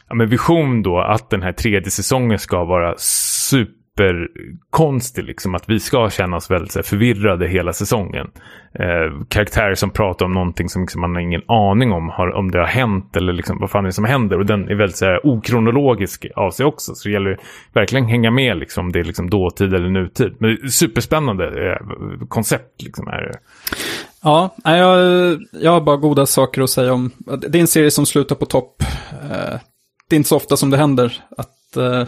ja, 0.09 0.15
men 0.15 0.29
vision 0.29 0.83
då 0.83 0.99
att 0.99 1.29
den 1.29 1.41
här 1.41 1.53
tredje 1.53 1.91
säsongen 1.91 2.39
ska 2.39 2.65
vara 2.65 2.93
super 2.97 3.80
superkonstig. 3.97 5.23
Liksom, 5.23 5.55
att 5.55 5.69
vi 5.69 5.79
ska 5.79 6.09
känna 6.09 6.37
oss 6.37 6.51
väldigt 6.51 6.71
så 6.71 6.79
här, 6.79 6.83
förvirrade 6.83 7.47
hela 7.47 7.73
säsongen. 7.73 8.27
Eh, 8.73 9.25
karaktärer 9.29 9.75
som 9.75 9.89
pratar 9.89 10.25
om 10.25 10.33
någonting 10.33 10.69
som 10.69 10.81
liksom, 10.81 11.01
man 11.01 11.15
har 11.15 11.21
ingen 11.21 11.41
aning 11.47 11.91
om 11.91 12.09
har, 12.09 12.31
om 12.31 12.51
det 12.51 12.59
har 12.59 12.65
hänt 12.65 13.15
eller 13.15 13.33
liksom, 13.33 13.59
vad 13.59 13.71
fan 13.71 13.83
är 13.83 13.87
det 13.87 13.93
som 13.93 14.05
händer. 14.05 14.39
Och 14.39 14.45
den 14.45 14.69
är 14.69 14.75
väldigt 14.75 14.97
så 14.97 15.05
här, 15.05 15.27
okronologisk 15.27 16.25
av 16.35 16.51
sig 16.51 16.65
också. 16.65 16.95
Så 16.95 17.07
det 17.07 17.13
gäller 17.13 17.37
verkligen 17.73 18.05
hänga 18.05 18.31
med 18.31 18.57
liksom, 18.57 18.85
om 18.85 18.91
det 18.91 18.99
är 18.99 19.03
liksom, 19.03 19.29
dåtid 19.29 19.73
eller 19.73 19.89
nutid. 19.89 20.35
Men 20.39 20.49
det 20.49 20.63
är 20.63 20.67
superspännande 20.67 21.71
eh, 21.71 22.27
koncept. 22.27 22.81
Liksom, 22.81 23.07
är 23.07 23.21
det. 23.21 23.39
Ja, 24.23 24.55
jag, 24.63 25.39
jag 25.51 25.71
har 25.71 25.81
bara 25.81 25.97
goda 25.97 26.25
saker 26.25 26.61
att 26.61 26.69
säga 26.69 26.93
om. 26.93 27.11
Det 27.47 27.57
är 27.57 27.61
en 27.61 27.67
serie 27.67 27.91
som 27.91 28.05
slutar 28.05 28.35
på 28.35 28.45
topp. 28.45 28.83
Eh, 29.11 29.59
det 30.09 30.15
är 30.15 30.17
inte 30.17 30.29
så 30.29 30.35
ofta 30.35 30.57
som 30.57 30.69
det 30.69 30.77
händer 30.77 31.23
att 31.37 31.77
eh, 31.77 32.03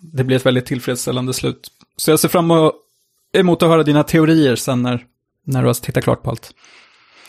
det 0.00 0.24
blir 0.24 0.36
ett 0.36 0.46
väldigt 0.46 0.66
tillfredsställande 0.66 1.32
slut. 1.34 1.68
Så 1.96 2.10
jag 2.10 2.20
ser 2.20 2.28
fram 2.28 2.50
emot 3.36 3.62
att 3.62 3.68
höra 3.68 3.82
dina 3.82 4.02
teorier 4.02 4.56
sen 4.56 4.82
när, 4.82 5.04
när 5.46 5.60
du 5.60 5.66
har 5.66 5.74
tittat 5.74 6.04
klart 6.04 6.22
på 6.22 6.30
allt. 6.30 6.50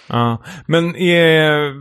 Ja, 0.08 0.44
men 0.68 0.96
är... 0.96 1.74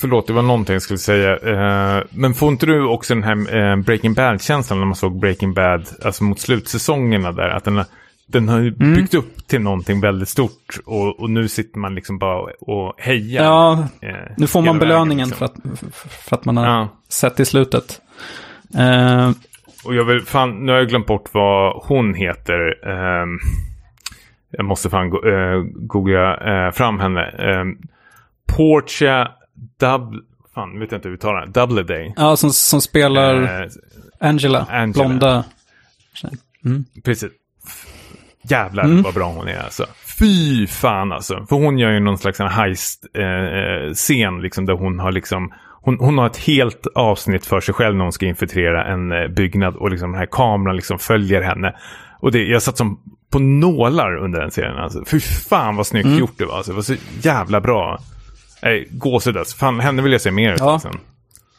Förlåt, 0.00 0.26
det 0.26 0.32
var 0.32 0.42
någonting 0.42 0.72
jag 0.72 0.82
skulle 0.82 0.98
säga. 0.98 1.36
Eh, 1.36 2.04
men 2.10 2.34
får 2.34 2.48
inte 2.52 2.66
du 2.66 2.82
också 2.84 3.14
den 3.14 3.22
här 3.22 3.56
eh, 3.56 3.76
Breaking 3.76 4.14
Bad-känslan 4.14 4.78
när 4.78 4.86
man 4.86 4.94
såg 4.96 5.20
Breaking 5.20 5.54
Bad, 5.54 5.88
alltså 6.04 6.24
mot 6.24 6.40
slutsäsongerna 6.40 7.32
där, 7.32 7.48
att 7.48 7.64
den 7.64 7.76
har, 7.76 7.86
den 8.26 8.48
har 8.48 8.58
ju 8.60 8.70
byggt 8.70 9.14
upp 9.14 9.46
till 9.46 9.60
någonting 9.60 10.00
väldigt 10.00 10.28
stort 10.28 10.78
och, 10.86 11.20
och 11.20 11.30
nu 11.30 11.48
sitter 11.48 11.78
man 11.78 11.94
liksom 11.94 12.18
bara 12.18 12.52
och 12.60 12.94
hejar. 12.98 13.44
Ja, 13.44 13.88
eh, 14.00 14.08
nu 14.36 14.46
får 14.46 14.60
man 14.60 14.78
vägen, 14.78 14.88
belöningen 14.88 15.28
liksom. 15.28 15.38
för, 15.38 15.44
att, 15.44 15.78
för 16.02 16.36
att 16.36 16.44
man 16.44 16.56
har 16.56 16.66
Ja. 16.66 16.88
sett 17.08 17.40
i 17.40 17.44
slutet. 17.44 18.00
Eh, 18.78 19.30
Och 19.84 19.94
jag 19.94 20.04
vill, 20.04 20.20
fan, 20.22 20.50
nu 20.66 20.72
har 20.72 20.78
jag 20.78 20.88
glömt 20.88 21.06
bort 21.06 21.28
vad 21.32 21.82
hon 21.84 22.14
heter. 22.14 22.88
Ehm, 22.88 23.38
jag 24.50 24.64
måste 24.64 24.90
fan 24.90 25.10
go, 25.10 25.28
eh, 25.28 25.62
googla 25.74 26.36
eh, 26.66 26.72
fram 26.72 27.00
henne. 27.00 27.30
Um, 27.60 27.78
Portia 28.56 29.28
Dub... 29.80 30.14
Fan, 30.54 30.78
vet 30.80 30.92
jag 30.92 30.98
inte 30.98 31.08
hur 31.08 31.12
vi 31.12 31.16
uttalar 31.18 31.40
den. 31.40 31.52
Doubleday. 31.52 32.14
ja, 32.16 32.36
som, 32.36 32.50
som 32.50 32.80
spelar 32.80 33.42
Eh, 33.62 33.68
Angela, 34.20 34.66
Angela. 34.70 35.08
blonda. 35.08 35.44
precis. 37.04 37.30
Jävlar 38.42 38.84
Mm. 38.84 39.02
vad 39.02 39.14
bra 39.14 39.28
hon 39.32 39.48
är 39.48 39.60
alltså. 39.62 39.86
Fy 40.18 40.66
fan 40.66 41.12
alltså. 41.12 41.46
För 41.48 41.56
hon 41.56 41.78
gör 41.78 41.90
ju 41.90 42.00
någon 42.00 42.18
slags 42.18 42.40
heist-scen 42.40 44.40
liksom 44.42 44.66
där 44.66 44.74
hon 44.74 44.98
har 44.98 45.12
liksom 45.12 45.52
hon, 45.86 45.98
hon 46.00 46.18
har 46.18 46.26
ett 46.26 46.36
helt 46.36 46.86
avsnitt 46.94 47.46
för 47.46 47.60
sig 47.60 47.74
själv 47.74 47.96
när 47.96 48.02
hon 48.04 48.12
ska 48.12 48.26
infiltrera 48.26 48.84
en 48.84 49.12
eh, 49.12 49.28
byggnad 49.28 49.76
och 49.76 49.90
liksom 49.90 50.10
den 50.12 50.18
här 50.18 50.28
kameran 50.30 50.76
liksom 50.76 50.98
följer 50.98 51.42
henne. 51.42 51.74
Och 52.20 52.32
det, 52.32 52.44
jag 52.44 52.62
satt 52.62 52.76
som 52.76 53.00
på 53.30 53.38
nålar 53.38 54.16
under 54.16 54.40
den 54.40 54.50
serien. 54.50 54.76
Alltså. 54.76 55.04
Fy 55.06 55.20
fan 55.20 55.76
vad 55.76 55.86
snyggt 55.86 56.06
Mm. 56.06 56.18
gjort 56.18 56.38
det 56.38 56.44
var. 56.44 56.56
Alltså. 56.56 56.72
Det 56.72 56.76
var 56.76 56.82
så 56.82 56.94
jävla 57.22 57.60
bra. 57.60 57.98
Nej, 58.62 58.88
gåshud 58.90 59.36
alltså. 59.36 59.56
Fan, 59.56 59.80
henne 59.80 60.02
vill 60.02 60.12
jag 60.12 60.20
se 60.20 60.30
mer 60.30 60.56
Ja. 60.58 60.80
sen. 60.80 60.98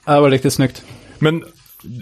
Ja, 0.05 0.13
det 0.13 0.19
var 0.21 0.29
riktigt 0.29 0.53
snyggt. 0.53 0.83
Men 1.19 1.43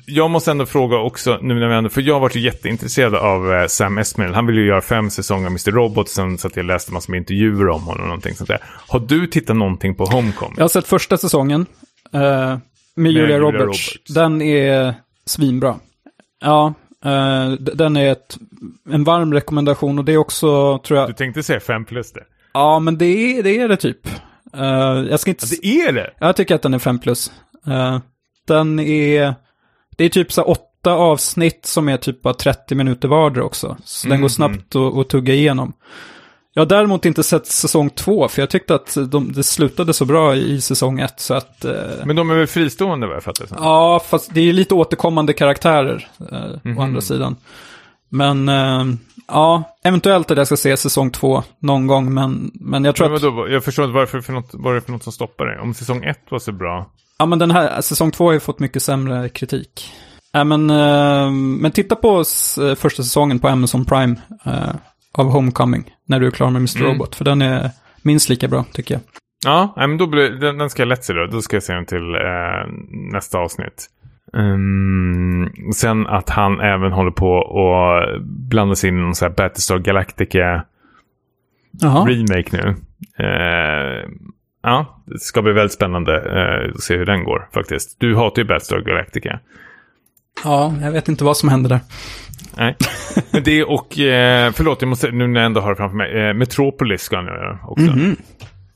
jag 0.05 0.29
måste 0.29 0.51
ändå 0.51 0.65
fråga 0.65 0.97
också, 0.97 1.39
nu 1.41 1.59
när 1.59 1.67
vi 1.67 1.75
ändå, 1.75 1.89
för 1.89 2.01
jag 2.01 2.13
har 2.15 2.19
varit 2.19 2.35
jätteintresserad 2.35 3.15
av 3.15 3.53
eh, 3.53 3.67
Sam 3.67 3.97
Esmail. 3.97 4.33
Han 4.33 4.45
ville 4.45 4.61
ju 4.61 4.67
göra 4.67 4.81
fem 4.81 5.09
säsonger 5.09 5.45
av 5.45 5.51
Mr. 5.51 5.71
Robot, 5.71 6.09
sen 6.09 6.37
så 6.37 6.47
att 6.47 6.55
jag 6.55 6.65
läste 6.65 6.93
massor 6.93 7.11
med 7.11 7.17
intervjuer 7.17 7.69
om 7.69 7.81
honom 7.83 8.01
och 8.01 8.07
någonting 8.07 8.35
sånt 8.35 8.47
där. 8.47 8.59
Har 8.87 8.99
du 8.99 9.27
tittat 9.27 9.55
någonting 9.55 9.95
på 9.95 10.05
Homecoming? 10.05 10.53
Jag 10.57 10.63
har 10.63 10.69
sett 10.69 10.87
första 10.87 11.17
säsongen 11.17 11.65
eh, 12.13 12.57
med 12.95 13.11
Julia, 13.11 13.21
Julia 13.21 13.39
Roberts. 13.39 13.61
Roberts. 13.61 14.13
Den 14.13 14.41
är 14.41 14.93
svinbra. 15.25 15.79
Ja, 16.41 16.73
d- 17.59 17.71
den 17.75 17.97
är 17.97 18.11
ett, 18.11 18.37
en 18.89 19.03
varm 19.03 19.33
rekommendation 19.33 19.99
och 19.99 20.05
det 20.05 20.13
är 20.13 20.17
också, 20.17 20.77
tror 20.79 20.99
jag, 20.99 21.09
Du 21.09 21.13
tänkte 21.13 21.43
säga 21.43 21.59
fem 21.59 21.85
plus 21.85 22.11
det? 22.11 22.23
ja 22.53 22.79
men 22.79 22.97
det 22.97 23.05
är 23.37 23.43
det, 23.43 23.57
är 23.59 23.67
det 23.67 23.77
typ. 23.77 24.07
Eh, 24.53 24.63
jag 25.09 25.19
ska 25.19 25.31
inte... 25.31 25.45
Ja, 25.49 25.57
det 25.61 25.81
är 25.89 25.91
det! 25.93 26.11
Jag 26.19 26.35
tycker 26.35 26.55
att 26.55 26.61
den 26.61 26.73
är 26.73 26.79
5 26.79 26.99
plus. 26.99 27.31
Den 28.47 28.79
är... 28.79 29.35
Det 29.97 30.03
är 30.05 30.09
typ 30.09 30.31
så 30.31 30.41
åtta 30.43 30.91
avsnitt 30.93 31.65
som 31.65 31.89
är 31.89 31.97
typ 31.97 32.21
bara 32.21 32.33
30 32.33 32.75
minuter 32.75 33.07
vardera 33.07 33.43
också. 33.43 33.77
Så 33.83 34.07
den 34.07 34.21
går 34.21 34.27
snabbt 34.29 34.75
att, 34.75 34.97
att 34.97 35.09
tugga 35.09 35.33
igenom. 35.33 35.73
Jag 36.57 36.61
har 36.61 36.65
däremot 36.65 37.05
inte 37.05 37.23
sett 37.23 37.47
säsong 37.47 37.89
två, 37.89 38.27
för 38.27 38.41
jag 38.41 38.49
tyckte 38.49 38.75
att 38.75 38.97
de, 39.07 39.31
det 39.31 39.43
slutade 39.43 39.93
så 39.93 40.05
bra 40.05 40.35
i 40.35 40.61
säsong 40.61 40.99
ett. 40.99 41.19
Så 41.19 41.33
att... 41.33 41.65
eh, 41.65 41.73
Men 42.05 42.15
de 42.15 42.29
är 42.29 42.35
väl 42.35 42.47
fristående 42.47 43.07
vad 43.07 43.15
jag 43.15 43.23
fattar 43.23 43.45
det? 43.45 43.55
Ja, 43.57 44.01
fast 44.07 44.33
det 44.33 44.41
är 44.49 44.53
lite 44.53 44.73
återkommande 44.73 45.33
karaktärer 45.33 46.07
eh, 46.31 46.77
å 46.77 46.81
andra 46.81 47.01
sidan. 47.01 47.35
Men 48.09 48.49
eh, 48.49 48.85
ja, 49.27 49.75
eventuellt 49.83 50.31
att 50.31 50.37
jag 50.37 50.47
ska 50.47 50.57
se 50.57 50.77
säsong 50.77 51.11
två 51.11 51.43
någon 51.59 51.87
gång, 51.87 52.13
men, 52.13 52.51
men 52.53 52.85
jag 52.85 52.95
tror 52.95 53.07
Men 53.07 53.15
att... 53.15 53.23
vadå, 53.23 53.49
jag 53.49 53.63
förstår 53.63 53.85
inte 53.85 53.95
varför 53.95 54.21
för 54.21 54.33
något, 54.33 54.49
vad 54.53 54.71
är 54.71 54.75
det 54.75 54.81
för 54.81 54.91
något 54.91 55.03
som 55.03 55.13
stoppar 55.13 55.45
dig? 55.45 55.59
Om 55.59 55.73
säsong 55.73 56.03
ett 56.03 56.21
var 56.29 56.39
så 56.39 56.51
bra. 56.51 56.89
Ja, 57.17 57.25
men 57.25 57.39
den 57.39 57.51
här, 57.51 57.81
säsong 57.81 58.11
två 58.11 58.25
har 58.25 58.33
ju 58.33 58.39
fått 58.39 58.59
mycket 58.59 58.83
sämre 58.83 59.29
kritik. 59.29 59.91
Ja, 60.31 60.43
men, 60.43 60.69
eh, 60.69 61.31
men 61.31 61.71
titta 61.71 61.95
på 61.95 62.23
eh, 62.61 62.75
första 62.75 63.03
säsongen 63.03 63.39
på 63.39 63.47
Amazon 63.47 63.85
Prime 63.85 64.15
eh, 64.45 64.75
av 65.11 65.29
Homecoming, 65.29 65.94
när 66.05 66.19
du 66.19 66.27
är 66.27 66.31
klar 66.31 66.49
med 66.49 66.59
Mr. 66.59 66.79
Mm. 66.79 66.91
Robot, 66.91 67.15
för 67.15 67.25
den 67.25 67.41
är 67.41 67.69
minst 68.01 68.29
lika 68.29 68.47
bra, 68.47 68.65
tycker 68.73 68.93
jag. 68.95 69.01
Ja, 69.45 69.73
men 69.75 69.97
då 69.97 70.07
blir, 70.07 70.29
den, 70.29 70.57
den 70.57 70.69
ska 70.69 70.81
jag 70.81 70.87
lätt 70.87 71.03
se 71.03 71.13
då. 71.13 71.27
Då 71.27 71.41
ska 71.41 71.55
jag 71.55 71.63
se 71.63 71.73
den 71.73 71.85
till 71.85 72.15
eh, 72.15 72.71
nästa 73.11 73.37
avsnitt. 73.37 73.89
Ehm, 74.33 75.49
sen 75.73 76.07
att 76.07 76.29
han 76.29 76.59
även 76.59 76.91
håller 76.91 77.11
på 77.11 77.31
och 77.31 78.21
blanda 78.21 78.75
sig 78.75 78.89
in 78.89 78.97
i 78.97 79.01
någon 79.01 79.15
sån 79.15 79.25
här 79.25 79.35
Battlestar 79.35 79.79
Galactica 79.79 80.65
Jaha, 81.71 82.07
remake 82.09 82.57
nu. 82.57 82.75
Eh, 83.25 84.09
ja, 84.63 85.01
det 85.05 85.19
ska 85.19 85.41
bli 85.41 85.53
väldigt 85.53 85.73
spännande 85.73 86.15
eh, 86.15 86.75
att 86.75 86.81
se 86.81 86.97
hur 86.97 87.05
den 87.05 87.23
går 87.23 87.47
faktiskt. 87.53 87.99
Du 87.99 88.15
hatar 88.15 88.41
ju 88.41 88.47
Battlestar 88.47 88.79
Galactica. 88.79 89.39
ja, 90.43 90.73
jag 90.81 90.91
vet 90.91 91.09
inte 91.09 91.23
vad 91.23 91.37
som 91.37 91.49
händer 91.49 91.69
där. 91.69 91.79
Nej, 92.57 92.75
men 93.31 93.43
det 93.43 93.63
och, 93.63 93.99
eh, 93.99 94.51
förlåt, 94.51 94.81
jag 94.81 94.89
måste, 94.89 95.11
nu 95.11 95.27
när 95.27 95.39
jag 95.39 95.45
ändå 95.45 95.61
har 95.61 95.69
det 95.69 95.75
framför 95.75 95.97
mig, 95.97 96.27
eh, 96.27 96.33
Metropolis 96.33 97.01
ska 97.01 97.15
han 97.15 97.25
göra 97.25 97.59
också. 97.63 97.85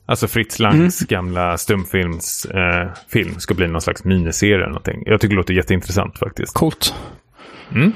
Alltså 0.05 0.27
Fritz 0.27 0.59
Langs 0.59 0.99
gamla 0.99 1.57
stumfilmsfilm 1.57 2.57
eh, 2.57 2.93
film 3.07 3.39
ska 3.39 3.53
bli 3.53 3.67
någon 3.67 3.81
slags 3.81 4.03
miniserie 4.03 4.55
eller 4.55 4.67
någonting. 4.67 5.03
Jag 5.05 5.21
tycker 5.21 5.29
det 5.35 5.37
låter 5.37 5.53
jätteintressant 5.53 6.19
faktiskt. 6.19 6.53
Coolt. 6.53 6.93
Mm. 7.71 7.91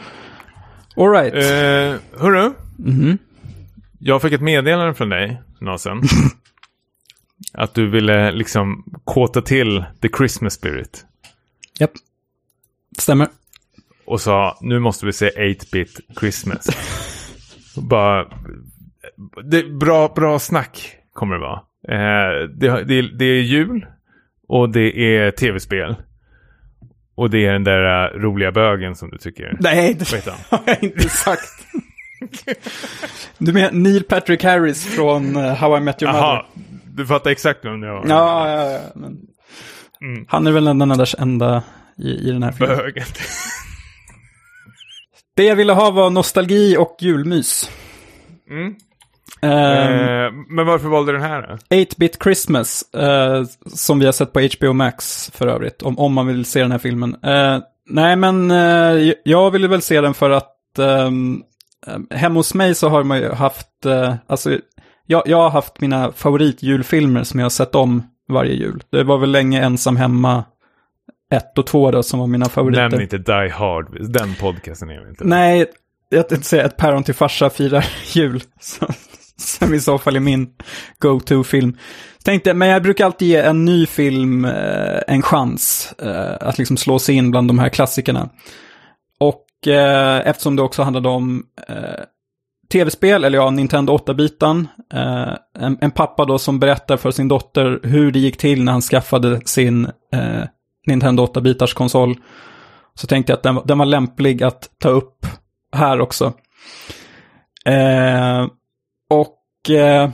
All 0.95 1.09
right. 1.11 1.33
Eh, 1.33 2.19
hörru, 2.21 2.51
Mhm. 2.77 3.17
jag 3.99 4.21
fick 4.21 4.33
ett 4.33 4.41
meddelande 4.41 4.93
från 4.93 5.09
dig, 5.09 5.41
Nasen. 5.61 6.01
att 7.53 7.73
du 7.73 7.89
ville 7.89 8.31
liksom 8.31 8.83
kåta 9.03 9.41
till 9.41 9.85
the 10.01 10.09
Christmas 10.17 10.53
spirit. 10.53 11.05
Japp. 11.79 11.91
Stämmer. 12.97 13.27
Och 14.05 14.21
sa, 14.21 14.57
nu 14.61 14.79
måste 14.79 15.05
vi 15.05 15.13
se 15.13 15.29
8-bit 15.29 15.99
Christmas. 16.19 16.69
Bara, 17.89 18.25
det, 19.43 19.63
bra, 19.63 20.07
bra 20.15 20.39
snack 20.39 20.97
kommer 21.13 21.35
det 21.35 21.41
vara. 21.41 21.61
Eh, 21.87 22.49
det, 22.49 22.83
det, 22.83 23.17
det 23.17 23.25
är 23.25 23.41
jul 23.41 23.85
och 24.47 24.69
det 24.69 25.17
är 25.17 25.31
tv-spel. 25.31 25.95
Och 27.15 27.29
det 27.29 27.45
är 27.45 27.53
den 27.53 27.63
där 27.63 28.05
eh, 28.05 28.19
roliga 28.19 28.51
bögen 28.51 28.95
som 28.95 29.09
du 29.09 29.17
tycker. 29.17 29.57
Nej, 29.59 29.93
det 29.93 30.11
har 30.51 30.61
jag 30.65 30.83
inte 30.83 31.09
sagt. 31.09 31.65
Du 33.37 33.53
menar 33.53 33.71
Neil 33.71 34.03
Patrick 34.03 34.43
Harris 34.43 34.95
från 34.95 35.35
eh, 35.35 35.55
How 35.55 35.77
I 35.77 35.79
Met 35.79 36.01
Your 36.01 36.13
Mother? 36.13 36.25
Jaha, 36.25 36.45
du 36.85 37.05
fattar 37.05 37.31
exakt 37.31 37.65
vem 37.65 37.81
det 37.81 37.91
var. 37.91 38.05
Ja, 38.07 38.49
ja, 38.49 38.71
ja. 38.71 38.79
Men... 38.95 39.17
Mm. 40.01 40.25
Han 40.27 40.47
är 40.47 40.51
väl 40.51 40.65
den 40.65 40.81
enda, 40.81 41.05
enda 41.17 41.63
i, 41.97 42.09
i 42.09 42.31
den 42.31 42.43
här 42.43 42.51
filmen. 42.51 42.77
Bögen. 42.77 43.05
Det 45.35 45.43
jag 45.43 45.55
ville 45.55 45.73
ha 45.73 45.91
var 45.91 46.09
nostalgi 46.09 46.77
och 46.77 46.95
julmys. 46.99 47.69
Mm. 48.49 48.75
Eh, 49.41 50.31
men 50.47 50.65
varför 50.65 50.87
valde 50.87 51.11
du 51.11 51.17
den 51.17 51.27
här 51.27 51.59
då? 51.69 51.75
8-bit 51.75 52.23
Christmas, 52.23 52.93
eh, 52.93 53.43
som 53.73 53.99
vi 53.99 54.05
har 54.05 54.13
sett 54.13 54.33
på 54.33 54.39
HBO 54.39 54.73
Max 54.73 55.31
för 55.33 55.47
övrigt, 55.47 55.81
om, 55.81 55.99
om 55.99 56.13
man 56.13 56.27
vill 56.27 56.45
se 56.45 56.61
den 56.61 56.71
här 56.71 56.79
filmen. 56.79 57.15
Eh, 57.23 57.59
nej, 57.89 58.15
men 58.15 58.51
eh, 58.51 59.13
jag 59.23 59.51
ville 59.51 59.67
väl 59.67 59.81
se 59.81 60.01
den 60.01 60.13
för 60.13 60.29
att 60.29 60.79
eh, 60.79 61.11
hemma 62.17 62.39
hos 62.39 62.53
mig 62.53 62.75
så 62.75 62.89
har 62.89 63.03
man 63.03 63.17
ju 63.17 63.31
haft, 63.31 63.67
alltså, 64.27 64.57
jag, 65.05 65.23
jag 65.25 65.37
har 65.37 65.49
haft 65.49 65.81
mina 65.81 66.11
favoritjulfilmer 66.11 67.23
som 67.23 67.39
jag 67.39 67.45
har 67.45 67.49
sett 67.49 67.75
om 67.75 68.03
varje 68.29 68.53
jul. 68.53 68.83
Det 68.89 69.03
var 69.03 69.17
väl 69.17 69.31
länge 69.31 69.61
ensam 69.61 69.97
hemma, 69.97 70.43
ett 71.33 71.57
och 71.57 71.67
två 71.67 71.91
då, 71.91 72.03
som 72.03 72.19
var 72.19 72.27
mina 72.27 72.45
favoriter. 72.45 72.89
Nämn 72.89 73.01
inte 73.01 73.17
Die 73.17 73.49
Hard, 73.49 74.11
den 74.11 74.35
podcasten 74.35 74.89
är 74.89 75.03
vi 75.03 75.09
inte. 75.09 75.23
Nej, 75.23 75.65
jag 76.09 76.29
tänkte 76.29 76.47
säga 76.47 76.65
ett 76.65 76.77
päron 76.77 77.03
till 77.03 77.13
farsa 77.13 77.49
firar 77.49 77.85
jul. 78.13 78.41
Så, 78.59 78.85
som 79.37 79.73
i 79.73 79.79
så 79.79 79.97
fall 79.97 80.15
är 80.15 80.19
min 80.19 80.49
go-to-film. 80.99 81.77
Tänkte, 82.23 82.53
men 82.53 82.67
jag 82.67 82.83
brukar 82.83 83.05
alltid 83.05 83.27
ge 83.27 83.37
en 83.37 83.65
ny 83.65 83.85
film 83.85 84.45
eh, 84.45 85.01
en 85.07 85.21
chans 85.21 85.93
eh, 86.01 86.37
att 86.39 86.57
liksom 86.57 86.77
slå 86.77 86.99
sig 86.99 87.15
in 87.15 87.31
bland 87.31 87.47
de 87.47 87.59
här 87.59 87.69
klassikerna. 87.69 88.29
Och 89.19 89.67
eh, 89.67 90.27
eftersom 90.27 90.55
det 90.55 90.61
också 90.61 90.81
handlade 90.83 91.09
om 91.09 91.43
eh, 91.67 92.03
tv-spel, 92.71 93.23
eller 93.23 93.37
ja, 93.37 93.49
Nintendo 93.49 93.97
8-bitan. 93.97 94.67
Eh, 94.93 95.33
en, 95.59 95.77
en 95.81 95.91
pappa 95.91 96.25
då 96.25 96.39
som 96.39 96.59
berättar 96.59 96.97
för 96.97 97.11
sin 97.11 97.27
dotter 97.27 97.79
hur 97.83 98.11
det 98.11 98.19
gick 98.19 98.37
till 98.37 98.63
när 98.63 98.71
han 98.71 98.81
skaffade 98.81 99.41
sin 99.45 99.85
eh, 100.13 100.43
Nintendo 100.87 101.25
8-bitars 101.25 101.73
konsol. 101.73 102.15
Så 102.95 103.07
tänkte 103.07 103.31
jag 103.31 103.37
att 103.37 103.43
den, 103.43 103.59
den 103.65 103.77
var 103.77 103.85
lämplig 103.85 104.43
att 104.43 104.69
ta 104.79 104.89
upp 104.89 105.25
här 105.75 106.01
också. 106.01 106.33
Eh, 107.65 108.47
och 109.09 109.69
eh, 109.69 110.09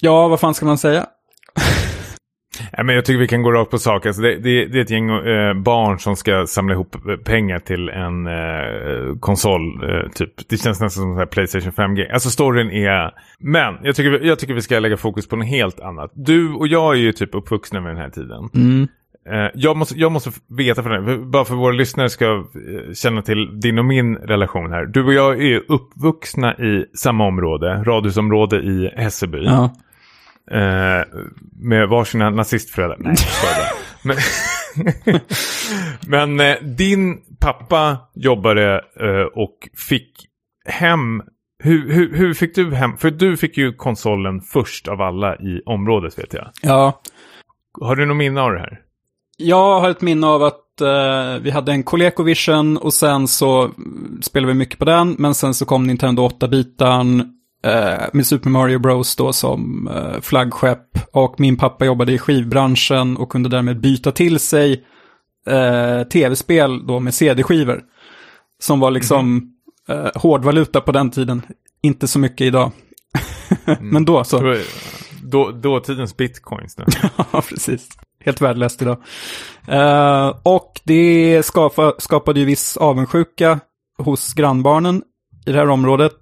ja, 0.00 0.28
vad 0.28 0.40
fan 0.40 0.54
ska 0.54 0.66
man 0.66 0.78
säga? 0.78 1.06
Nej, 2.76 2.84
men 2.84 2.94
jag 2.94 3.04
tycker 3.04 3.18
vi 3.18 3.28
kan 3.28 3.42
gå 3.42 3.52
rakt 3.52 3.70
på 3.70 3.78
sak. 3.78 4.06
Alltså 4.06 4.22
det, 4.22 4.36
det, 4.36 4.66
det 4.66 4.78
är 4.78 4.82
ett 4.82 4.90
gäng 4.90 5.10
eh, 5.10 5.54
barn 5.54 5.98
som 5.98 6.16
ska 6.16 6.46
samla 6.46 6.74
ihop 6.74 6.96
pengar 7.24 7.58
till 7.58 7.88
en 7.88 8.26
eh, 8.26 9.18
konsol. 9.20 9.62
Eh, 9.62 10.10
typ. 10.10 10.48
Det 10.48 10.56
känns 10.56 10.80
nästan 10.80 10.90
som 10.90 11.18
en 11.18 11.28
Playstation 11.28 11.72
5-grej. 11.72 12.10
Alltså 12.10 12.30
storyn 12.30 12.70
är... 12.70 13.10
Men 13.38 13.78
jag 13.82 13.96
tycker, 13.96 14.26
jag 14.26 14.38
tycker 14.38 14.54
vi 14.54 14.62
ska 14.62 14.78
lägga 14.78 14.96
fokus 14.96 15.28
på 15.28 15.36
något 15.36 15.46
helt 15.46 15.80
annat. 15.80 16.10
Du 16.14 16.52
och 16.52 16.66
jag 16.66 16.94
är 16.94 16.98
ju 16.98 17.12
typ 17.12 17.34
uppvuxna 17.34 17.80
med 17.80 17.90
den 17.90 18.02
här 18.02 18.10
tiden. 18.10 18.48
Mm. 18.54 18.88
Eh, 19.30 19.50
jag, 19.54 19.76
måste, 19.76 19.94
jag 19.98 20.12
måste 20.12 20.30
veta 20.48 20.82
för 20.82 20.90
det, 20.90 21.18
bara 21.18 21.44
för 21.44 21.54
våra 21.54 21.72
lyssnare 21.72 22.10
ska 22.10 22.24
eh, 22.24 22.92
känna 22.94 23.22
till 23.22 23.60
din 23.60 23.78
och 23.78 23.84
min 23.84 24.16
relation 24.16 24.72
här. 24.72 24.86
Du 24.86 25.04
och 25.04 25.12
jag 25.12 25.42
är 25.42 25.62
uppvuxna 25.68 26.54
i 26.54 26.86
samma 26.94 27.26
område, 27.26 27.82
radhusområde 27.86 28.56
i 28.56 28.90
Hässelby. 28.96 29.44
Ja. 29.44 29.70
Eh, 30.50 31.04
med 31.52 31.88
varsina 31.88 32.30
nazistföräldrar. 32.30 32.98
Nej. 32.98 33.16
Men, 34.02 34.16
men 36.06 36.40
eh, 36.40 36.56
din 36.62 37.18
pappa 37.40 37.98
jobbade 38.14 38.84
eh, 39.00 39.26
och 39.34 39.68
fick 39.76 40.12
hem... 40.64 41.22
Hur, 41.62 41.92
hur, 41.92 42.16
hur 42.16 42.34
fick 42.34 42.54
du 42.54 42.74
hem? 42.74 42.96
För 42.96 43.10
du 43.10 43.36
fick 43.36 43.56
ju 43.56 43.72
konsolen 43.72 44.40
först 44.40 44.88
av 44.88 45.00
alla 45.00 45.36
i 45.36 45.62
området 45.66 46.18
vet 46.18 46.34
jag. 46.34 46.50
ja, 46.62 47.00
Har 47.80 47.96
du 47.96 48.06
något 48.06 48.16
minne 48.16 48.40
av 48.40 48.52
det 48.52 48.58
här? 48.58 48.80
Jag 49.40 49.80
har 49.80 49.90
ett 49.90 50.00
minne 50.00 50.26
av 50.26 50.42
att 50.42 50.80
eh, 50.80 51.42
vi 51.42 51.50
hade 51.50 51.72
en 51.72 51.82
ColecoVision 51.82 52.76
och 52.76 52.94
sen 52.94 53.28
så 53.28 53.62
mm, 53.62 54.20
spelade 54.22 54.52
vi 54.52 54.58
mycket 54.58 54.78
på 54.78 54.84
den, 54.84 55.16
men 55.18 55.34
sen 55.34 55.54
så 55.54 55.64
kom 55.64 55.86
Nintendo 55.86 56.28
8-bitan 56.28 57.20
eh, 57.64 58.04
med 58.12 58.26
Super 58.26 58.50
Mario 58.50 58.78
Bros 58.78 59.16
då 59.16 59.32
som 59.32 59.88
eh, 59.88 60.20
flaggskepp 60.20 60.86
och 61.12 61.40
min 61.40 61.56
pappa 61.56 61.84
jobbade 61.84 62.12
i 62.12 62.18
skivbranschen 62.18 63.16
och 63.16 63.28
kunde 63.32 63.48
därmed 63.48 63.80
byta 63.80 64.12
till 64.12 64.38
sig 64.40 64.84
eh, 65.46 66.02
tv-spel 66.02 66.86
då 66.86 67.00
med 67.00 67.14
CD-skivor. 67.14 67.82
Som 68.62 68.80
var 68.80 68.90
liksom 68.90 69.52
eh, 69.88 70.06
hårdvaluta 70.14 70.80
på 70.80 70.92
den 70.92 71.10
tiden, 71.10 71.42
inte 71.82 72.08
så 72.08 72.18
mycket 72.18 72.44
idag. 72.46 72.72
men 73.80 74.04
då 74.04 74.24
så. 74.24 74.38
Var- 74.38 74.58
Då, 75.22 75.50
dåtidens 75.50 76.16
bitcoins. 76.16 76.74
Då. 76.74 76.84
Ja, 77.32 77.42
precis. 77.48 77.88
Helt 78.24 78.40
värdelöst 78.40 78.82
idag. 78.82 78.96
Eh, 79.68 80.28
och 80.42 80.80
det 80.84 81.42
skapa, 81.46 81.92
skapade 81.98 82.40
ju 82.40 82.46
viss 82.46 82.76
avundsjuka 82.76 83.60
hos 83.98 84.34
grannbarnen 84.34 85.02
i 85.46 85.52
det 85.52 85.58
här 85.58 85.68
området. 85.68 86.12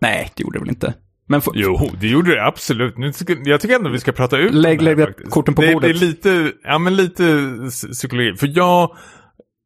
Nej, 0.00 0.30
det 0.36 0.42
gjorde 0.42 0.58
det 0.58 0.60
väl 0.62 0.68
inte. 0.68 0.94
Men 1.28 1.40
för, 1.40 1.52
Jo, 1.54 1.90
det 2.00 2.06
gjorde 2.08 2.34
det 2.34 2.46
absolut. 2.46 2.98
Nu 2.98 3.12
ska, 3.12 3.36
jag 3.44 3.60
tycker 3.60 3.74
ändå 3.74 3.90
vi 3.90 4.00
ska 4.00 4.12
prata 4.12 4.36
ut 4.38 4.52
Lägg- 4.54 4.80
lägg 4.82 4.98
faktiskt. 4.98 5.30
korten 5.30 5.54
på 5.54 5.62
det, 5.62 5.72
bordet. 5.72 6.00
Det 6.00 6.06
är 6.06 6.08
lite, 6.08 6.52
ja 6.64 6.78
men 6.78 6.96
lite 6.96 7.48
psykologi. 7.92 8.34
För 8.36 8.52
jag, 8.56 8.96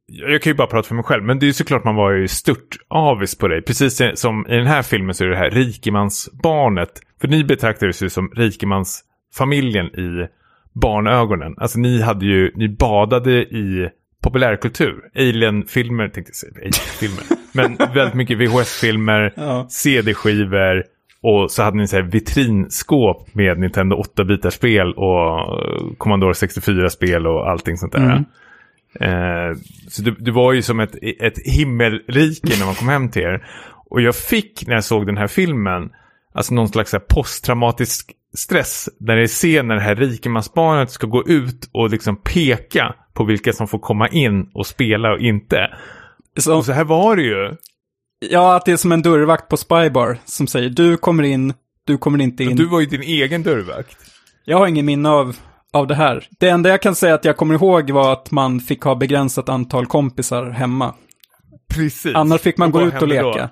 jag 0.07 0.43
kan 0.43 0.51
ju 0.51 0.55
bara 0.57 0.67
prata 0.67 0.89
för 0.89 0.95
mig 0.95 1.05
själv, 1.05 1.23
men 1.25 1.39
det 1.39 1.45
är 1.45 1.49
ju 1.49 1.53
såklart 1.53 1.85
man 1.85 1.95
var 1.95 2.13
ju 2.13 2.29
stört 2.29 2.77
avis 2.89 3.39
på 3.39 3.49
dig. 3.49 3.63
Precis 3.63 4.03
som 4.15 4.47
i 4.47 4.57
den 4.57 4.67
här 4.67 4.83
filmen 4.83 5.15
så 5.15 5.25
är 5.25 5.29
det 5.29 5.37
här 5.37 5.51
rikemansbarnet. 5.51 6.91
För 7.21 7.29
ni 7.29 7.45
betraktades 7.45 8.03
ju 8.03 8.11
som 8.11 8.31
rikemansfamiljen 8.37 9.87
i 9.87 10.29
barnögonen. 10.75 11.55
Alltså 11.57 11.79
ni 11.79 12.01
hade 12.01 12.27
ju, 12.27 12.53
ni 12.55 12.69
badade 12.69 13.33
i 13.33 13.91
populärkultur. 14.23 15.11
Alien-filmer, 15.17 16.09
tänkte 16.09 16.31
jag 16.31 16.37
säga. 16.37 16.53
Alien-filmer. 16.57 17.25
men 17.53 17.95
väldigt 17.95 18.15
mycket 18.15 18.39
VHS-filmer, 18.39 19.33
Ja. 19.37 19.67
CD-skivor 19.71 20.85
och 21.27 21.51
så 21.51 21.63
hade 21.63 21.77
ni 21.77 21.89
så 21.89 21.97
här 21.97 22.03
vitrinskåp 22.03 23.35
med 23.35 23.59
Nintendo 23.59 23.97
8-bitarspel 23.97 24.93
och 24.93 25.99
Commodore 25.99 26.33
64-spel 26.33 27.27
och 27.27 27.51
allting 27.51 27.77
sånt 27.77 27.93
där. 27.93 28.01
Mm. 28.01 28.25
Eh, 29.01 29.57
så 29.89 30.03
det, 30.03 30.15
det 30.19 30.31
var 30.31 30.53
ju 30.53 30.63
som 30.63 30.81
ett, 30.81 30.95
ett 31.21 31.39
himmelrike 31.39 32.59
när 32.59 32.67
man 32.67 32.75
kom 32.75 32.89
hem 32.89 33.11
till 33.11 33.23
er. 33.23 33.47
Och 33.91 34.01
jag 34.01 34.17
fick 34.17 34.67
när 34.67 34.75
jag 34.75 34.85
såg 34.85 35.07
den 35.07 35.17
här 35.17 35.27
filmen, 35.27 35.91
alltså 36.35 36.55
någon 36.55 36.69
slags 36.69 36.95
posttraumatisk 37.09 38.13
stress. 38.35 38.89
Där 39.01 39.17
det 39.17 39.29
när 39.63 39.75
det 39.75 39.81
här 39.81 39.97
rikemansbarnet 39.97 40.91
ska 40.91 41.07
gå 41.07 41.25
ut 41.29 41.69
och 41.73 41.91
liksom 41.91 42.17
peka 42.17 42.95
på 43.13 43.25
vilka 43.25 43.53
som 43.53 43.69
får 43.69 43.79
komma 43.79 44.09
in 44.09 44.51
och 44.55 44.67
spela 44.67 45.13
och 45.13 45.19
inte. 45.21 45.71
så, 46.39 46.57
Och 46.57 46.65
så 46.65 46.73
här 46.73 46.85
var 46.85 47.17
det 47.17 47.23
ju. 47.23 47.57
ja, 48.31 48.57
att 48.57 48.65
det 48.65 48.73
är 48.73 48.77
som 48.77 48.93
en 48.93 49.03
dörrvakt 49.03 49.49
på 49.49 49.57
Spybar 49.57 50.19
som 50.25 50.47
säger 50.47 50.71
du 50.71 50.97
kommer 50.97 51.23
in, 51.23 51.55
du 51.87 51.99
kommer 51.99 52.21
inte 52.21 52.45
in. 52.45 52.57
Du 52.57 52.67
var 52.67 52.81
ju 52.81 52.87
din 52.87 53.03
egen 53.03 53.43
dörrvakt. 53.43 53.97
Jag 54.45 54.59
har 54.59 54.67
ingen 54.67 54.87
minne 54.87 55.09
av, 55.09 55.37
av 55.73 55.87
det 55.87 55.95
här. 55.95 56.29
Det 56.41 56.49
enda 56.49 56.71
jag 56.71 56.83
kan 56.83 56.95
säga 56.95 57.15
att 57.15 57.25
jag 57.25 57.37
kommer 57.37 57.55
ihåg 57.55 57.91
var 57.91 58.13
att 58.13 58.31
man 58.31 58.61
fick 58.61 58.83
ha 58.83 58.95
begränsat 58.95 59.49
antal 59.49 59.87
kompisar 59.87 60.51
hemma. 60.51 60.95
Precis. 61.75 62.15
Annars 62.15 62.41
fick 62.41 62.57
man 62.59 62.67
Och 62.69 62.73
gå 62.73 62.83
ut 62.83 62.95
och 62.95 63.01
hände 63.01 63.21
då? 63.23 63.31
leka. 63.33 63.51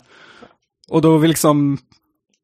Och 0.89 1.03
då 1.03 1.17
vill 1.19 1.29
liksom, 1.29 1.79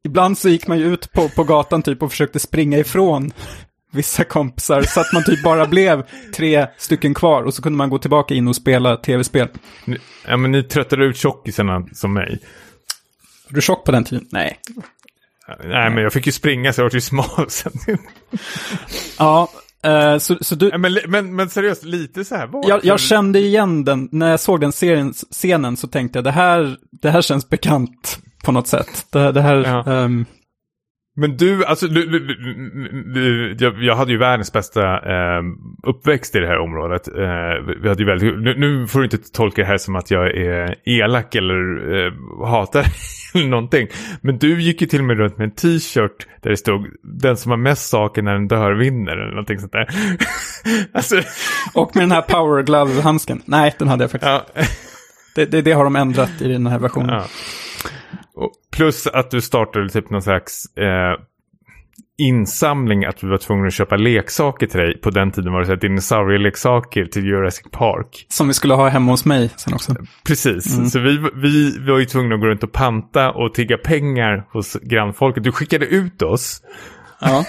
ibland 0.08 0.38
så 0.38 0.48
gick 0.48 0.66
man 0.66 0.78
ju 0.78 0.92
ut 0.92 1.12
på, 1.12 1.28
på 1.28 1.44
gatan 1.44 1.82
typ 1.82 2.02
och 2.02 2.10
försökte 2.10 2.38
springa 2.38 2.78
ifrån 2.78 3.32
vissa 3.90 4.24
kompisar. 4.24 4.82
Så 4.82 5.00
att 5.00 5.12
man 5.12 5.24
typ 5.24 5.42
bara 5.42 5.66
blev 5.66 6.06
tre 6.34 6.66
stycken 6.78 7.14
kvar 7.14 7.42
och 7.42 7.54
så 7.54 7.62
kunde 7.62 7.76
man 7.76 7.90
gå 7.90 7.98
tillbaka 7.98 8.34
in 8.34 8.48
och 8.48 8.56
spela 8.56 8.96
tv-spel. 8.96 9.48
Ja, 10.28 10.36
men 10.36 10.52
ni 10.52 10.62
tröttade 10.62 11.04
ut 11.04 11.16
tjockisarna 11.16 11.86
som 11.92 12.12
mig. 12.12 12.38
Var 13.48 13.54
du 13.54 13.60
tjock 13.60 13.84
på 13.84 13.92
den 13.92 14.04
tiden? 14.04 14.26
Nej. 14.30 14.58
Nej, 15.64 15.90
men 15.90 16.02
jag 16.02 16.12
fick 16.12 16.26
ju 16.26 16.32
springa 16.32 16.72
så 16.72 16.80
jag 16.80 16.84
var 16.84 16.94
ju 16.94 17.00
smal 17.00 17.46
sen. 17.48 17.72
Ja, 19.18 19.50
eh, 19.84 20.18
så, 20.18 20.36
så 20.40 20.54
du... 20.54 20.78
Men, 20.78 20.98
men, 21.08 21.36
men 21.36 21.50
seriöst, 21.50 21.84
lite 21.84 22.24
så 22.24 22.34
här 22.34 22.46
var. 22.46 22.68
Jag, 22.68 22.84
jag 22.84 23.00
kände 23.00 23.38
igen 23.38 23.84
den, 23.84 24.08
när 24.12 24.30
jag 24.30 24.40
såg 24.40 24.60
den 24.60 24.72
serien, 24.72 25.12
scenen 25.12 25.76
så 25.76 25.86
tänkte 25.88 26.18
jag 26.18 26.24
det 26.24 26.30
här, 26.30 26.76
det 26.90 27.10
här 27.10 27.22
känns 27.22 27.48
bekant 27.48 28.18
på 28.44 28.52
något 28.52 28.66
sätt. 28.68 29.06
Det, 29.12 29.32
det 29.32 29.40
här, 29.42 29.56
Ja. 29.66 29.92
ehm, 29.92 30.24
Men 31.16 31.36
du, 31.36 31.64
alltså, 31.64 31.86
du, 31.86 32.06
du, 33.14 33.56
jag, 33.58 33.82
jag 33.82 33.96
hade 33.96 34.12
ju 34.12 34.18
världens 34.18 34.52
bästa 34.52 34.82
eh, 34.94 35.42
uppväxt 35.86 36.36
i 36.36 36.38
det 36.38 36.46
här 36.46 36.58
området. 36.58 37.08
Eh, 37.08 37.74
vi 37.82 37.88
hade 37.88 38.02
ju 38.02 38.06
väldigt, 38.08 38.38
nu, 38.38 38.54
nu 38.58 38.86
får 38.86 38.98
du 38.98 39.04
inte 39.04 39.18
tolka 39.32 39.62
det 39.62 39.68
här 39.68 39.78
som 39.78 39.96
att 39.96 40.10
jag 40.10 40.36
är 40.36 40.74
elak 40.84 41.34
eller 41.34 41.90
eh, 42.06 42.12
hatar 42.46 42.84
eller 43.34 43.48
någonting. 43.48 43.88
Men 44.20 44.38
du 44.38 44.60
gick 44.62 44.80
ju 44.80 44.86
till 44.86 44.98
och 45.00 45.04
med 45.06 45.18
runt 45.18 45.38
med 45.38 45.44
en 45.44 45.54
t-shirt 45.54 46.26
där 46.42 46.50
det 46.50 46.56
stod 46.56 46.86
den 47.02 47.36
som 47.36 47.50
har 47.50 47.56
mest 47.58 47.88
saker 47.88 48.22
när 48.22 48.32
den 48.32 48.48
dör 48.48 48.72
vinner 48.72 49.12
eller 49.12 49.30
någonting 49.30 49.58
sånt 49.58 49.72
där. 49.72 49.88
alltså, 50.92 51.16
och 51.74 51.96
med 51.96 52.02
den 52.02 52.12
här 52.12 52.22
power 52.22 52.62
glove-handsken. 52.62 53.42
Nej, 53.44 53.74
den 53.78 53.88
hade 53.88 54.04
jag 54.04 54.10
faktiskt. 54.10 54.30
ja. 54.54 54.62
Det, 55.34 55.44
det, 55.44 55.62
det 55.62 55.72
har 55.72 55.84
de 55.84 55.96
ändrat 55.96 56.42
i 56.42 56.48
den 56.48 56.66
här 56.66 56.78
versionen. 56.78 57.10
Ja. 57.14 57.24
Plus 58.72 59.06
att 59.06 59.30
du 59.30 59.40
startade 59.40 59.88
typ 59.88 60.10
någon 60.10 60.22
slags 60.22 60.76
eh, 60.76 61.24
insamling 62.18 63.04
att 63.04 63.24
vi 63.24 63.28
var 63.28 63.38
tvungna 63.38 63.66
att 63.66 63.74
köpa 63.74 63.96
leksaker 63.96 64.66
till 64.66 64.80
dig. 64.80 65.00
På 65.00 65.10
den 65.10 65.32
tiden 65.32 65.52
var 65.52 65.60
det 65.60 65.66
så 65.66 65.72
här 65.72 65.80
dinosaurieleksaker 65.80 67.04
till 67.04 67.26
Jurassic 67.26 67.66
Park. 67.70 68.26
Som 68.28 68.48
vi 68.48 68.54
skulle 68.54 68.74
ha 68.74 68.88
hemma 68.88 69.10
hos 69.12 69.24
mig 69.24 69.50
sen 69.56 69.74
också. 69.74 69.94
Precis, 70.26 70.92
så 70.92 70.98
vi, 70.98 71.18
vi, 71.34 71.78
vi 71.78 71.90
var 71.90 71.98
ju 71.98 72.04
tvungna 72.04 72.34
att 72.34 72.40
gå 72.40 72.46
runt 72.46 72.62
och 72.62 72.72
panta 72.72 73.30
och 73.30 73.54
tigga 73.54 73.78
pengar 73.78 74.46
hos 74.52 74.76
grannfolket. 74.82 75.44
Du 75.44 75.52
skickade 75.52 75.86
ut 75.86 76.22
oss 76.22 76.62
Ja. 77.20 77.44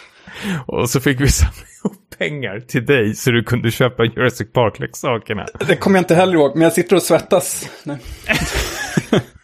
och 0.66 0.90
så 0.90 1.00
fick 1.00 1.20
vi 1.20 1.28
samla 1.28 1.52
ihop 1.52 2.18
pengar 2.18 2.60
till 2.60 2.86
dig 2.86 3.14
så 3.14 3.30
du 3.30 3.44
kunde 3.44 3.70
köpa 3.70 4.04
Jurassic 4.04 4.52
Park-leksakerna. 4.52 5.46
Det 5.66 5.76
kommer 5.76 5.98
jag 5.98 6.02
inte 6.02 6.14
heller 6.14 6.34
ihåg, 6.34 6.52
men 6.54 6.62
jag 6.62 6.72
sitter 6.72 6.96
och 6.96 7.02
svettas. 7.02 7.68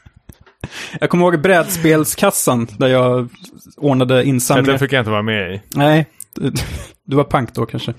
Jag 1.01 1.11
kommer 1.11 1.25
ihåg 1.25 1.41
brädspelskassan 1.41 2.67
där 2.79 2.89
jag 2.89 3.29
ordnade 3.77 4.25
insamlingar. 4.25 4.71
den 4.71 4.79
fick 4.79 4.93
jag 4.93 5.01
inte 5.01 5.11
vara 5.11 5.23
med 5.23 5.55
i. 5.55 5.63
Nej, 5.75 6.07
du, 6.35 6.53
du 7.07 7.17
var 7.17 7.25
pank 7.25 7.55
då 7.55 7.67
kanske. 7.67 7.95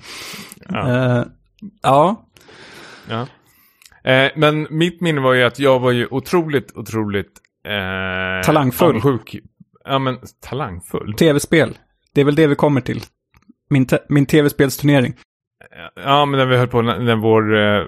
Ja. 0.68 0.88
Eh, 1.18 1.24
ja. 1.82 2.26
Ja. 3.08 3.26
Eh, 4.12 4.30
men 4.36 4.66
mitt 4.70 5.00
minne 5.00 5.20
var 5.20 5.34
ju 5.34 5.42
att 5.42 5.58
jag 5.58 5.78
var 5.80 5.90
ju 5.90 6.06
otroligt, 6.10 6.76
otroligt... 6.76 7.32
Eh, 7.68 8.46
Talangfull. 8.46 8.88
avundsjuk. 8.96 9.36
Ja, 9.84 9.98
men 9.98 10.18
talangfull. 10.40 11.14
tv-spel. 11.14 11.78
Det 12.14 12.20
är 12.20 12.24
väl 12.24 12.34
det 12.34 12.46
vi 12.46 12.54
kommer 12.54 12.80
till. 12.80 13.02
Min, 13.70 13.88
min 14.08 14.26
tv-spelsturnering. 14.26 15.14
Ja, 16.04 16.26
men 16.26 16.38
när 16.38 16.46
vi 16.46 16.56
höll 16.56 16.68
på, 16.68 16.82
när, 16.82 17.16
vår 17.16 17.56
eh, 17.58 17.82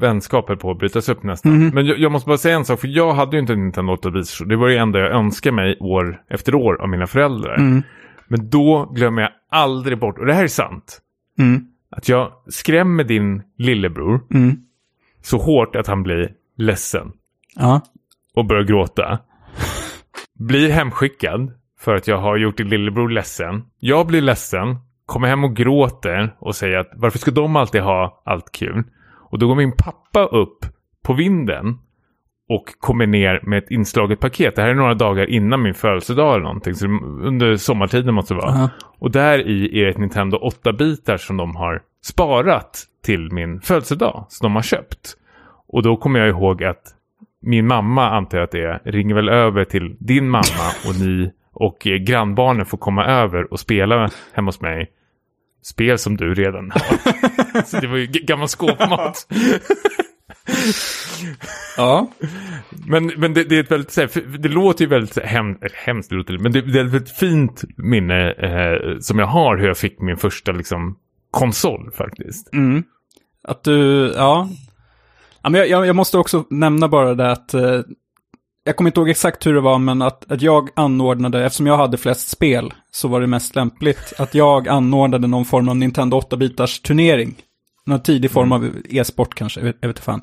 vänskap 0.00 0.48
höll 0.48 0.56
på 0.56 0.70
att 0.70 0.78
brytas 0.78 1.08
upp 1.08 1.22
nästan. 1.22 1.52
Mhm. 1.52 1.74
Men 1.74 1.86
jag, 1.86 1.98
jag 1.98 2.12
måste 2.12 2.28
bara 2.28 2.38
säga 2.38 2.56
en 2.56 2.64
sak, 2.64 2.80
för 2.80 2.88
jag 2.88 3.12
hade 3.12 3.36
ju 3.36 3.40
inte 3.40 3.52
en 3.52 3.62
Nintendo 3.62 3.92
8 3.92 4.10
bit 4.10 4.38
Det 4.46 4.56
var 4.56 4.68
det 4.68 4.76
enda 4.78 4.98
jag 4.98 5.12
önskade 5.12 5.56
mig 5.56 5.76
år 5.80 6.22
efter 6.30 6.54
år 6.54 6.82
av 6.82 6.88
mina 6.88 7.06
föräldrar. 7.06 7.54
Mm. 7.56 7.82
Men 8.28 8.50
då 8.50 8.90
glömmer 8.94 9.22
jag 9.22 9.30
aldrig 9.50 9.98
bort, 9.98 10.18
och 10.18 10.26
det 10.26 10.34
här 10.34 10.44
är 10.44 10.48
sant, 10.48 11.00
Mm. 11.38 11.66
att 11.96 12.08
jag 12.08 12.32
skrämmer 12.48 13.04
din 13.04 13.42
lillebror 13.58 14.20
Mm. 14.34 14.56
så 15.22 15.38
hårt 15.38 15.76
att 15.76 15.86
han 15.86 16.02
blir 16.02 16.30
ledsen. 16.56 17.12
Ja. 17.56 17.80
och 18.34 18.44
börjar 18.46 18.62
gråta. 18.62 19.18
Blir 20.38 20.70
hemskickad 20.70 21.52
för 21.80 21.94
att 21.94 22.08
jag 22.08 22.18
har 22.18 22.36
gjort 22.36 22.56
din 22.56 22.68
lillebror 22.68 23.08
ledsen. 23.08 23.62
Jag 23.80 24.06
blir 24.06 24.20
ledsen, 24.20 24.76
kommer 25.06 25.28
hem 25.28 25.44
och 25.44 25.56
gråter 25.56 26.36
och 26.38 26.54
säger 26.54 26.78
att 26.78 26.90
varför 26.94 27.18
ska 27.18 27.30
de 27.30 27.56
alltid 27.56 27.80
ha 27.80 28.22
allt 28.24 28.52
kul? 28.52 28.84
Och 29.30 29.38
då 29.38 29.48
går 29.48 29.54
min 29.54 29.72
pappa 29.76 30.24
upp 30.24 30.66
på 31.02 31.12
vinden 31.12 31.78
och 32.48 32.64
kommer 32.78 33.06
ner 33.06 33.40
med 33.42 33.58
ett 33.58 33.70
inslaget 33.70 34.20
paket. 34.20 34.56
Det 34.56 34.62
här 34.62 34.68
är 34.68 34.74
några 34.74 34.94
dagar 34.94 35.30
innan 35.30 35.62
min 35.62 35.74
födelsedag 35.74 36.34
eller 36.34 36.44
någonting. 36.44 36.74
Så 36.74 36.86
under 37.22 37.56
sommartiden 37.56 38.14
måste 38.14 38.34
det 38.34 38.40
vara. 38.40 38.50
Aha. 38.50 38.70
Och 38.98 39.10
där 39.10 39.38
i 39.48 39.82
är 39.82 39.88
ett 39.88 39.98
Nintendo 39.98 40.38
8-bitar 40.38 41.16
som 41.16 41.36
de 41.36 41.56
har 41.56 41.82
sparat 42.02 42.84
till 43.04 43.32
min 43.32 43.60
födelsedag. 43.60 44.26
Som 44.28 44.44
de 44.44 44.54
har 44.54 44.62
köpt. 44.62 45.16
Och 45.68 45.82
då 45.82 45.96
kommer 45.96 46.20
jag 46.20 46.28
ihåg 46.28 46.64
att 46.64 46.82
min 47.42 47.66
mamma, 47.66 48.10
antar 48.10 48.38
jag 48.38 48.44
att 48.44 48.50
det 48.50 48.62
är, 48.62 48.80
ringer 48.84 49.14
väl 49.14 49.28
över 49.28 49.64
till 49.64 49.96
din 49.98 50.28
mamma 50.28 50.66
och 50.88 51.00
ni 51.00 51.32
och 51.54 51.86
eh, 51.86 51.96
grannbarnen 51.96 52.66
får 52.66 52.78
komma 52.78 53.04
över 53.04 53.52
och 53.52 53.60
spela 53.60 54.10
hemma 54.32 54.48
hos 54.48 54.60
mig. 54.60 54.90
Spel 55.62 55.98
som 55.98 56.16
du 56.16 56.34
redan 56.34 56.70
har. 56.70 57.62
Så 57.66 57.80
det 57.80 57.86
var 57.86 57.96
ju 57.96 58.06
gammal 58.06 58.48
skåpmat. 58.48 59.26
Ja. 61.76 62.10
Men, 62.86 63.06
men 63.16 63.34
det, 63.34 63.44
det 63.44 63.56
är 63.56 63.60
ett 63.60 63.70
väldigt, 63.70 63.96
här, 63.96 64.38
det 64.38 64.48
låter 64.48 64.84
ju 64.84 64.88
väldigt 64.88 65.18
hem, 65.18 65.56
hemskt, 65.72 66.10
det 66.10 66.16
låter, 66.16 66.38
men 66.38 66.52
det, 66.52 66.60
det 66.60 66.80
är 66.80 66.84
ett 66.84 66.92
väldigt 66.92 67.16
fint 67.16 67.64
minne 67.76 68.32
eh, 68.32 68.98
som 69.00 69.18
jag 69.18 69.26
har 69.26 69.56
hur 69.56 69.66
jag 69.66 69.78
fick 69.78 70.00
min 70.00 70.16
första 70.16 70.52
liksom, 70.52 70.96
konsol 71.30 71.90
faktiskt. 71.96 72.52
Mm. 72.52 72.82
Att 73.48 73.64
du, 73.64 74.12
ja. 74.16 74.48
ja 75.42 75.50
men 75.50 75.58
jag, 75.60 75.68
jag, 75.68 75.86
jag 75.86 75.96
måste 75.96 76.18
också 76.18 76.44
nämna 76.50 76.88
bara 76.88 77.14
det 77.14 77.30
att, 77.30 77.54
eh, 77.54 77.80
jag 78.64 78.76
kommer 78.76 78.90
inte 78.90 79.00
ihåg 79.00 79.10
exakt 79.10 79.46
hur 79.46 79.54
det 79.54 79.60
var, 79.60 79.78
men 79.78 80.02
att, 80.02 80.30
att 80.32 80.42
jag 80.42 80.68
anordnade, 80.76 81.44
eftersom 81.44 81.66
jag 81.66 81.76
hade 81.76 81.96
flest 81.96 82.28
spel, 82.28 82.72
så 82.90 83.08
var 83.08 83.20
det 83.20 83.26
mest 83.26 83.54
lämpligt 83.54 84.12
att 84.18 84.34
jag 84.34 84.68
anordnade 84.68 85.26
någon 85.26 85.44
form 85.44 85.68
av 85.68 85.76
Nintendo 85.76 86.20
8-bitars 86.20 86.82
turnering. 86.82 87.34
Någon 87.86 88.02
tidig 88.02 88.30
form 88.30 88.52
av 88.52 88.70
e-sport 88.88 89.34
kanske, 89.34 89.60
jag 89.60 89.64
vet, 89.64 89.76
jag 89.80 89.88
vet 89.88 89.96
inte 89.96 90.04
fan. 90.04 90.22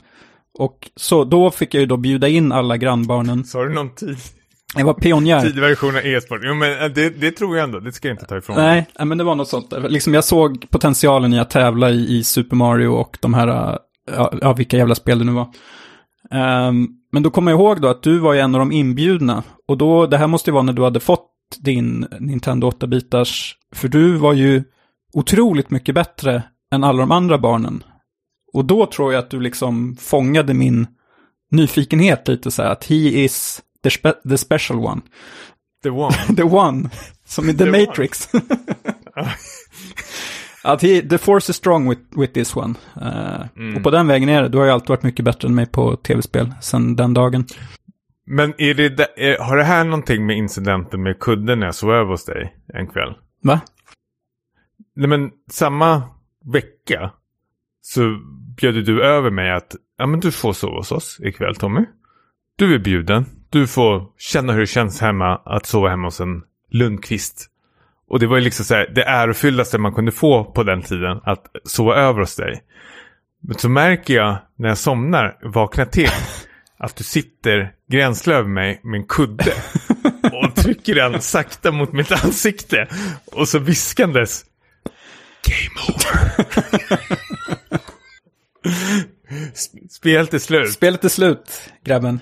Och 0.60 0.90
så 0.96 1.24
då 1.24 1.52
fick 1.52 1.74
jag 1.74 1.82
ju 1.82 1.86
då 1.86 1.98
bjuda 1.98 2.28
in 2.28 2.52
alla 2.52 2.78
grannbarnen. 2.78 3.44
Sa 3.44 3.64
du 3.64 3.74
någon 3.74 3.96
tid? 3.96 4.18
Jag 4.76 4.86
var 4.86 4.94
pionjär. 4.94 5.42
Tidig 5.42 5.62
version 5.62 5.96
av 5.96 6.06
e-sport. 6.06 6.40
Jo, 6.44 6.54
men 6.54 6.84
eh, 6.84 6.90
det, 6.90 7.10
det 7.10 7.32
tror 7.32 7.58
jag 7.58 7.64
ändå. 7.64 7.80
Det 7.80 7.92
ska 7.92 8.08
jag 8.08 8.16
inte 8.16 8.26
ta 8.26 8.38
ifrån. 8.38 8.56
Nej, 8.56 8.88
nej, 9.00 9.08
men 9.08 9.18
det 9.18 9.24
var 9.24 9.36
något 9.36 9.48
sånt. 9.48 9.74
Liksom 9.90 10.14
jag 10.14 10.24
såg 10.24 10.70
potentialen 10.70 11.34
i 11.34 11.40
att 11.40 11.50
tävla 11.50 11.90
i, 11.90 12.18
i 12.18 12.24
Super 12.24 12.56
Mario 12.56 12.88
och 12.88 13.18
de 13.22 13.34
här, 13.34 13.74
äh, 14.12 14.28
ja, 14.42 14.54
vilka 14.54 14.78
jävla 14.78 14.96
spel 14.96 15.20
det 15.20 15.26
nu 15.26 15.32
var. 15.32 15.48
Ehm, 16.32 16.88
men 17.12 17.24
då 17.24 17.30
kommer 17.30 17.52
jag 17.52 17.60
ihåg 17.60 17.82
då 17.82 17.88
att 17.88 18.04
du 18.04 18.20
var 18.20 18.34
ju 18.34 18.40
en 18.40 18.56
av 18.56 18.60
de 18.60 18.72
inbjudna. 18.72 19.44
Och 19.68 19.78
då, 19.78 20.06
det 20.06 20.18
här 20.18 20.28
måste 20.28 20.50
ju 20.50 20.54
vara 20.54 20.64
när 20.64 20.74
du 20.74 20.84
hade 20.84 21.00
fått 21.00 21.28
din 21.60 22.08
Nintendo 22.20 22.70
8-bitars, 22.70 23.54
för 23.76 23.88
du 23.88 24.16
var 24.18 24.34
ju 24.34 24.64
otroligt 25.14 25.70
mycket 25.70 25.96
bättre 25.96 26.44
än 26.74 26.84
alla 26.84 27.00
de 27.00 27.12
andra 27.12 27.38
barnen. 27.38 27.84
Och 28.54 28.66
då 28.66 28.86
tror 28.86 29.14
jag 29.14 29.20
att 29.20 29.30
du 29.30 29.40
liksom 29.40 29.96
fångade 30.00 30.54
min 30.54 30.88
nyfikenhet 31.52 32.28
lite 32.28 32.52
så 32.52 32.64
här, 32.64 32.70
att 32.70 32.86
he 32.86 32.96
is 32.96 33.62
the, 33.84 33.90
spe- 33.90 34.30
the 34.30 34.38
special 34.38 34.80
one. 34.80 35.02
The 35.84 35.90
one. 35.90 36.16
The 36.36 36.44
one, 36.44 36.90
som 37.26 37.50
i 37.50 37.54
The, 37.54 37.66
The. 37.66 37.72
Matrix. 37.72 38.30
att 40.64 40.82
he, 40.82 41.02
the 41.02 41.18
force 41.18 41.52
is 41.52 41.56
strong 41.56 41.90
with, 41.90 42.02
with 42.18 42.34
this 42.34 42.56
one. 42.56 42.76
Eh, 43.02 43.46
Mm. 43.56 43.78
Och 43.78 43.84
på 43.84 43.92
den 43.92 44.08
vägen 44.08 44.30
är 44.30 44.42
det. 44.42 44.50
Du 44.50 44.58
har 44.58 44.66
ju 44.66 44.72
alltid 44.72 44.90
varit 44.90 45.04
mycket 45.04 45.26
bättre 45.26 45.48
än 45.48 45.56
mig 45.56 45.66
på 45.66 45.96
tv-spel 45.96 46.54
sedan 46.62 46.96
den 46.96 47.14
dagen. 47.14 47.46
Men 48.26 48.54
är 48.58 48.74
det, 48.74 49.08
är, 49.16 49.40
har 49.40 49.58
det 49.58 49.64
här 49.64 49.84
någonting 49.84 50.26
med 50.26 50.38
incidenten 50.38 51.04
med 51.04 51.20
kudden 51.20 51.60
när 51.60 51.66
jag 51.66 51.76
sov 51.76 51.92
över 51.92 52.12
hos 52.12 52.26
dig 52.26 52.56
en 52.74 52.88
kväll? 52.88 53.14
Va? 53.44 53.62
Nej 54.96 55.10
men 55.10 55.32
samma 55.52 56.04
vecka 56.54 57.12
så 57.82 58.02
bjöd 58.58 58.86
du 58.86 59.04
över 59.04 59.32
mig 59.32 59.52
att 59.52 59.76
ja 59.98 60.06
men 60.06 60.20
du 60.20 60.32
får 60.32 60.54
sova 60.54 60.78
hos 60.78 60.92
oss 60.92 61.20
ikväll 61.24 61.56
Tommy. 61.56 61.86
Du 62.56 62.76
är 62.76 62.80
bjuden. 62.80 63.26
Du 63.50 63.68
får 63.68 64.08
känna 64.18 64.54
hur 64.54 64.60
det 64.60 64.68
känns 64.68 65.02
hemma 65.02 65.36
att 65.46 65.66
sova 65.66 65.90
hemma 65.90 66.08
hos 66.08 66.20
en 66.20 66.44
Lundqvist. 66.72 67.48
Och 68.12 68.20
det 68.20 68.28
var 68.28 68.38
ju 68.38 68.44
liksom 68.44 68.66
så 68.66 68.76
här, 68.76 68.92
det 68.96 69.04
ärofylldaste 69.04 69.78
man 69.78 69.94
kunde 69.94 70.12
få 70.12 70.44
på 70.44 70.64
den 70.64 70.82
tiden 70.82 71.20
att 71.24 71.46
sova 71.64 71.96
över 71.96 72.20
hos 72.20 72.36
dig. 72.36 72.62
Men 73.44 73.58
så 73.58 73.70
märker 73.70 74.14
jag 74.14 74.38
när 74.58 74.68
jag 74.70 74.78
somnar, 74.78 75.38
vaknar 75.42 75.86
till, 75.86 76.10
att 76.78 76.96
du 76.96 77.04
sitter 77.04 77.72
gränsle 77.92 78.36
över 78.36 78.50
mig 78.50 78.82
med 78.84 78.98
en 78.98 79.08
kudde. 79.08 79.54
Och 80.34 80.56
trycker 80.56 80.96
den 80.96 81.22
sakta 81.22 81.72
mot 81.72 81.94
mitt 81.94 82.12
ansikte. 82.26 82.88
Och 83.26 83.48
så 83.48 83.60
viskandes. 83.60 84.46
Game 85.48 85.96
over. 85.96 86.46
Sp- 89.54 89.90
Spelet 89.90 90.34
är 90.34 90.40
slut. 90.40 90.72
Spelet 90.74 91.04
är 91.04 91.10
slut, 91.10 91.72
grabben. 91.84 92.20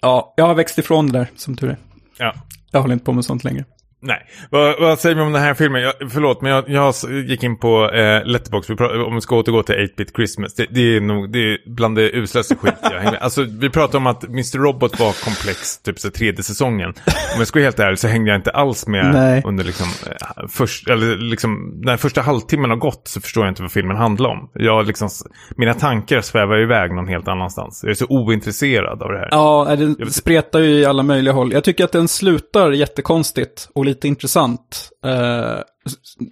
Ja, 0.00 0.34
jag 0.36 0.46
har 0.46 0.54
växt 0.54 0.78
ifrån 0.78 1.06
det 1.06 1.18
där, 1.18 1.28
som 1.36 1.56
tur 1.56 1.68
är. 1.70 1.76
Ja. 2.18 2.34
Jag 2.70 2.80
håller 2.80 2.92
inte 2.92 3.04
på 3.04 3.12
med 3.12 3.24
sånt 3.24 3.44
längre. 3.44 3.64
Nej, 4.00 4.26
vad, 4.50 4.80
vad 4.80 4.98
säger 4.98 5.16
vi 5.16 5.22
om 5.22 5.32
den 5.32 5.42
här 5.42 5.54
filmen? 5.54 5.82
Jag, 5.82 5.94
förlåt, 6.10 6.42
men 6.42 6.52
jag, 6.52 6.68
jag 6.68 6.94
gick 7.26 7.42
in 7.42 7.58
på 7.58 7.90
eh, 7.90 8.24
Letterboxd. 8.24 8.70
Vi 8.70 8.76
pra- 8.76 9.02
om 9.02 9.14
vi 9.14 9.20
ska 9.20 9.36
återgå 9.36 9.62
till 9.62 9.74
8-bit 9.74 10.16
Christmas. 10.16 10.54
Det, 10.54 10.66
det 10.70 10.96
är 10.96 11.00
nog 11.00 11.32
det 11.32 11.38
är 11.38 11.58
bland 11.66 11.96
det 11.96 12.10
uslaste 12.16 12.56
skit 12.56 12.74
jag 12.82 12.90
hänger 12.90 13.10
med. 13.10 13.20
Alltså, 13.20 13.42
vi 13.42 13.70
pratade 13.70 13.98
om 13.98 14.06
att 14.06 14.24
Mr. 14.24 14.58
Robot 14.58 15.00
var 15.00 15.24
komplex, 15.24 15.78
typ 15.78 15.98
så 15.98 16.10
tredje 16.10 16.42
säsongen. 16.42 16.88
Om 17.06 17.38
jag 17.38 17.46
ska 17.46 17.58
vara 17.58 17.64
helt 17.64 17.78
ärlig 17.78 17.98
så 17.98 18.08
hängde 18.08 18.30
jag 18.30 18.38
inte 18.38 18.50
alls 18.50 18.86
med 18.86 19.12
Nej. 19.12 19.42
under 19.44 19.64
liksom, 19.64 19.86
eh, 20.06 20.48
först, 20.48 20.88
eller 20.88 21.16
liksom, 21.16 21.80
när 21.84 21.96
första 21.96 22.20
halvtimmen 22.20 22.70
har 22.70 22.76
gått 22.76 23.08
så 23.08 23.20
förstår 23.20 23.44
jag 23.44 23.50
inte 23.50 23.62
vad 23.62 23.72
filmen 23.72 23.96
handlar 23.96 24.30
om. 24.30 24.50
Jag 24.52 24.86
liksom, 24.86 25.08
mina 25.56 25.74
tankar 25.74 26.20
svävar 26.20 26.62
iväg 26.62 26.94
någon 26.94 27.08
helt 27.08 27.28
annanstans. 27.28 27.80
Jag 27.82 27.90
är 27.90 27.94
så 27.94 28.06
ointresserad 28.08 29.02
av 29.02 29.12
det 29.12 29.18
här. 29.18 29.28
Ja, 29.30 29.76
den 29.78 30.10
spretar 30.10 30.58
ju 30.60 30.70
i 30.70 30.84
alla 30.84 31.02
möjliga 31.02 31.34
håll. 31.34 31.52
Jag 31.52 31.64
tycker 31.64 31.84
att 31.84 31.92
den 31.92 32.08
slutar 32.08 32.72
jättekonstigt 32.72 33.68
och 33.74 33.85
lite 33.86 34.08
intressant. 34.08 34.90
Eh, 35.04 35.58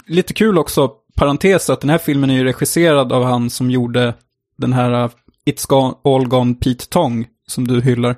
lite 0.07 0.33
kul 0.33 0.59
också, 0.59 0.89
parentes, 1.17 1.71
att 1.71 1.81
den 1.81 1.91
här 1.91 1.99
filmen 1.99 2.31
är 2.31 2.35
ju 2.35 2.45
regisserad 2.45 3.13
av 3.13 3.25
han 3.25 3.51
som 3.51 3.71
gjorde 3.71 4.15
den 4.57 4.73
här 4.73 5.05
uh, 5.05 5.11
It's 5.47 5.69
gone, 5.69 5.95
All 6.05 6.29
Gone 6.29 6.55
Pete 6.55 6.87
Tong, 6.87 7.27
som 7.47 7.69
du 7.69 7.81
hyllar. 7.81 8.17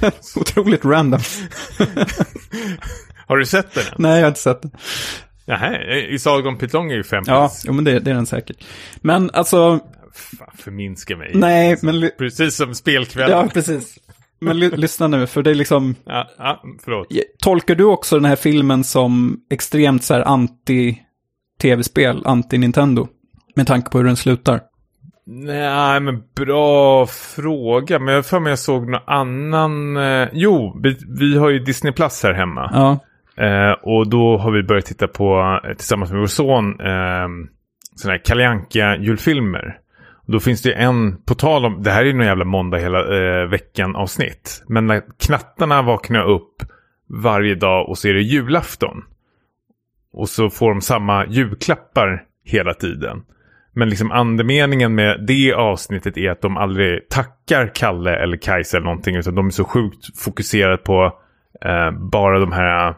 Otroligt 0.36 0.84
random. 0.84 1.20
Har 3.26 3.36
du 3.36 3.46
sett 3.46 3.74
den? 3.74 3.84
Nej, 3.98 4.14
jag 4.14 4.22
har 4.22 4.28
inte 4.28 4.40
sett 4.40 4.62
den. 4.62 4.70
Nähä, 5.44 6.00
i 6.08 6.18
Sagan 6.18 6.58
Python 6.58 6.90
är 6.90 6.94
ju 6.94 7.02
fem 7.04 7.24
Ja, 7.26 7.52
jo, 7.64 7.72
men 7.72 7.84
det, 7.84 7.98
det 7.98 8.10
är 8.10 8.14
den 8.14 8.26
säkert. 8.26 8.64
Men 8.96 9.30
alltså, 9.30 9.80
Fan, 10.12 10.48
förminska 10.54 11.16
mig. 11.16 11.30
nej, 11.34 11.78
men... 11.82 12.10
Precis 12.18 12.56
som 12.56 12.74
spelkvällen. 12.74 13.38
Ja. 13.38 13.48
precis. 13.54 13.98
Men 14.42 14.58
ly- 14.58 14.76
lyssna 14.76 15.08
nu, 15.08 15.26
för 15.26 15.42
det 15.42 15.50
är 15.50 15.54
liksom... 15.54 15.94
Ja, 16.04 16.26
förlåt. 16.84 17.06
Tolkar 17.44 17.74
du 17.74 17.84
också 17.84 18.16
den 18.16 18.24
här 18.24 18.36
filmen 18.36 18.84
som 18.84 19.36
extremt 19.50 20.02
så 20.04 20.14
här 20.14 20.22
anti-tv-spel, 20.22 22.22
anti-Nintendo? 22.24 23.08
Med 23.56 23.66
tanke 23.66 23.90
på 23.90 23.98
hur 23.98 24.04
den 24.04 24.16
slutar. 24.16 24.60
Nej, 25.26 26.00
men 26.00 26.22
bra 26.36 27.06
fråga. 27.06 27.98
Men 27.98 28.14
jag 28.14 28.26
för 28.26 28.40
mig 28.40 28.50
jag 28.50 28.58
såg 28.58 28.90
någon 28.90 29.00
annan... 29.06 29.96
Eh, 29.96 30.28
jo, 30.32 30.80
vi, 30.82 30.96
vi 31.20 31.38
har 31.38 31.50
ju 31.50 31.58
Disney 31.58 31.92
Plus 31.92 32.22
här 32.22 32.32
hemma. 32.32 32.70
Ja, 32.72 32.98
Eh, 33.36 33.72
och 33.82 34.10
då 34.10 34.38
har 34.38 34.50
vi 34.50 34.62
börjat 34.62 34.86
titta 34.86 35.08
på, 35.08 35.60
eh, 35.64 35.74
tillsammans 35.76 36.10
med 36.10 36.20
vår 36.20 36.26
son, 36.26 36.80
eh, 36.80 37.28
sådana 37.96 38.16
här 38.16 38.24
Kalle 38.24 38.60
julfilmer. 39.00 39.76
Då 40.26 40.40
finns 40.40 40.62
det 40.62 40.72
en, 40.72 41.22
på 41.22 41.34
tal 41.34 41.64
om, 41.64 41.82
det 41.82 41.90
här 41.90 42.00
är 42.00 42.04
ju 42.04 42.12
någon 42.12 42.26
jävla 42.26 42.44
måndag 42.44 42.78
hela 42.78 42.98
eh, 42.98 43.48
veckan 43.48 43.96
avsnitt. 43.96 44.62
Men 44.68 44.86
när 44.86 45.02
knattarna 45.18 45.82
vaknar 45.82 46.24
upp 46.24 46.62
varje 47.08 47.54
dag 47.54 47.88
och 47.88 47.98
så 47.98 48.08
är 48.08 48.14
det 48.14 48.22
julafton. 48.22 49.04
Och 50.12 50.28
så 50.28 50.50
får 50.50 50.68
de 50.68 50.80
samma 50.80 51.26
julklappar 51.26 52.24
hela 52.44 52.74
tiden. 52.74 53.22
Men 53.74 53.88
liksom 53.88 54.10
andemeningen 54.10 54.94
med 54.94 55.24
det 55.26 55.52
avsnittet 55.52 56.16
är 56.16 56.30
att 56.30 56.40
de 56.40 56.56
aldrig 56.56 57.08
tackar 57.08 57.74
Kalle 57.74 58.16
eller 58.16 58.36
Kajsa 58.36 58.76
eller 58.76 58.84
någonting. 58.84 59.16
Utan 59.16 59.34
de 59.34 59.46
är 59.46 59.50
så 59.50 59.64
sjukt 59.64 60.18
fokuserade 60.18 60.76
på 60.76 61.12
eh, 61.64 61.90
bara 61.90 62.38
de 62.38 62.52
här 62.52 62.88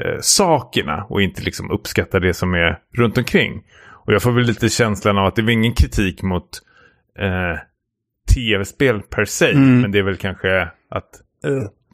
eh, 0.00 0.18
sakerna 0.20 1.06
och 1.08 1.22
inte 1.22 1.42
liksom 1.42 1.70
uppskattar 1.70 2.20
det 2.20 2.34
som 2.34 2.54
är 2.54 2.78
runt 2.94 3.18
omkring. 3.18 3.62
Och 3.90 4.12
jag 4.12 4.22
får 4.22 4.32
väl 4.32 4.44
lite 4.44 4.68
känslan 4.68 5.18
av 5.18 5.26
att 5.26 5.36
det 5.36 5.42
var 5.42 5.50
ingen 5.50 5.74
kritik 5.74 6.22
mot 6.22 6.48
eh, 7.18 7.58
tv-spel 8.34 9.00
per 9.02 9.24
se. 9.24 9.50
Mm. 9.50 9.80
Men 9.80 9.92
det 9.92 9.98
är 9.98 10.02
väl 10.02 10.16
kanske 10.16 10.62
att 10.90 11.08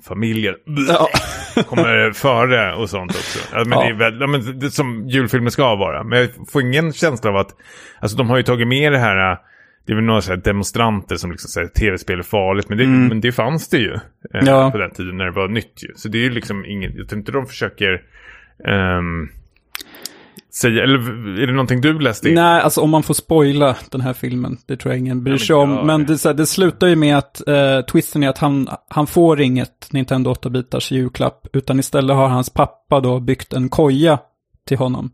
familjer 0.08 0.56
ja. 0.88 1.08
kommer 1.62 2.12
före 2.12 2.74
och 2.74 2.90
sånt 2.90 3.10
också. 3.10 3.38
Men 3.54 3.70
Ja. 3.70 3.80
Det 3.84 3.88
är 3.90 3.94
väl 3.94 4.20
ja, 4.20 4.26
men 4.26 4.58
det 4.58 4.70
som 4.70 5.08
julfilmer 5.08 5.50
ska 5.50 5.74
vara. 5.76 6.04
Men 6.04 6.18
jag 6.18 6.28
får 6.52 6.62
ingen 6.62 6.92
känsla 6.92 7.30
av 7.30 7.36
att, 7.36 7.50
alltså 8.00 8.16
de 8.16 8.30
har 8.30 8.36
ju 8.36 8.42
tagit 8.42 8.68
med 8.68 8.92
det 8.92 8.98
här, 8.98 9.38
det 9.86 9.92
är 9.92 9.96
väl 9.96 10.04
några 10.04 10.20
så 10.20 10.36
demonstranter 10.36 11.16
som 11.16 11.30
liksom 11.30 11.48
säger 11.48 11.66
att 11.66 11.74
tv-spel 11.74 12.18
är 12.18 12.22
farligt. 12.22 12.68
Men 12.68 12.78
det, 12.78 12.84
Mm. 12.84 13.06
men 13.08 13.20
det 13.20 13.32
fanns 13.32 13.68
det 13.68 13.78
ju 13.78 13.92
eh, 14.34 14.40
Ja. 14.44 14.70
på 14.70 14.78
den 14.78 14.90
tiden 14.90 15.16
när 15.16 15.24
det 15.24 15.30
var 15.30 15.48
nytt 15.48 15.82
ju. 15.82 15.88
Så 15.96 16.08
det 16.08 16.18
är 16.18 16.22
ju 16.22 16.30
liksom 16.30 16.64
inget, 16.64 16.94
jag 16.94 17.08
tror 17.08 17.18
inte 17.18 17.32
de 17.32 17.46
försöker 17.46 18.02
ehm, 18.68 19.28
säga, 20.54 20.82
eller 20.82 20.98
är 21.42 21.46
det 21.46 21.52
någonting 21.52 21.80
du 21.80 21.98
läste 21.98 22.28
in? 22.28 22.34
Nej, 22.34 22.62
alltså 22.62 22.80
om 22.80 22.90
man 22.90 23.02
får 23.02 23.14
spoila 23.14 23.76
den 23.90 24.00
här 24.00 24.12
filmen, 24.12 24.56
det 24.66 24.76
tror 24.76 24.92
jag 24.94 24.98
ingen 24.98 25.24
bryr 25.24 25.38
sig 25.38 25.56
om. 25.56 25.86
Men 25.86 26.06
det. 26.06 26.18
så 26.18 26.28
här, 26.28 26.34
det 26.34 26.46
slutar 26.46 26.86
ju 26.86 26.96
med 26.96 27.18
att 27.18 27.48
eh, 27.48 27.80
twisten 27.80 28.22
är 28.22 28.28
att 28.28 28.38
han, 28.38 28.68
han 28.88 29.06
får 29.06 29.40
inget 29.40 29.88
Nintendo 29.92 30.32
8-bitars 30.32 30.92
julklapp, 30.92 31.46
utan 31.52 31.78
istället 31.78 32.16
har 32.16 32.28
hans 32.28 32.50
pappa 32.50 33.00
då 33.00 33.20
byggt 33.20 33.52
en 33.52 33.68
koja 33.68 34.18
till 34.68 34.78
honom. 34.78 35.10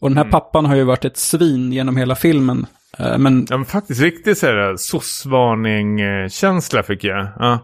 Och 0.00 0.10
den 0.10 0.16
här 0.16 0.24
Mm. 0.24 0.32
pappan 0.32 0.66
har 0.66 0.76
ju 0.76 0.84
varit 0.84 1.04
ett 1.04 1.16
svin 1.16 1.72
genom 1.72 1.96
hela 1.96 2.14
filmen. 2.14 2.66
Eh, 2.98 3.18
men 3.18 3.46
Ja 3.50 3.56
men 3.56 3.66
faktiskt 3.66 4.00
riktigt 4.02 4.38
såhär 4.38 4.76
soc-varning-känsla 4.76 6.82
fick 6.82 7.04
jag. 7.04 7.28
Ja, 7.38 7.58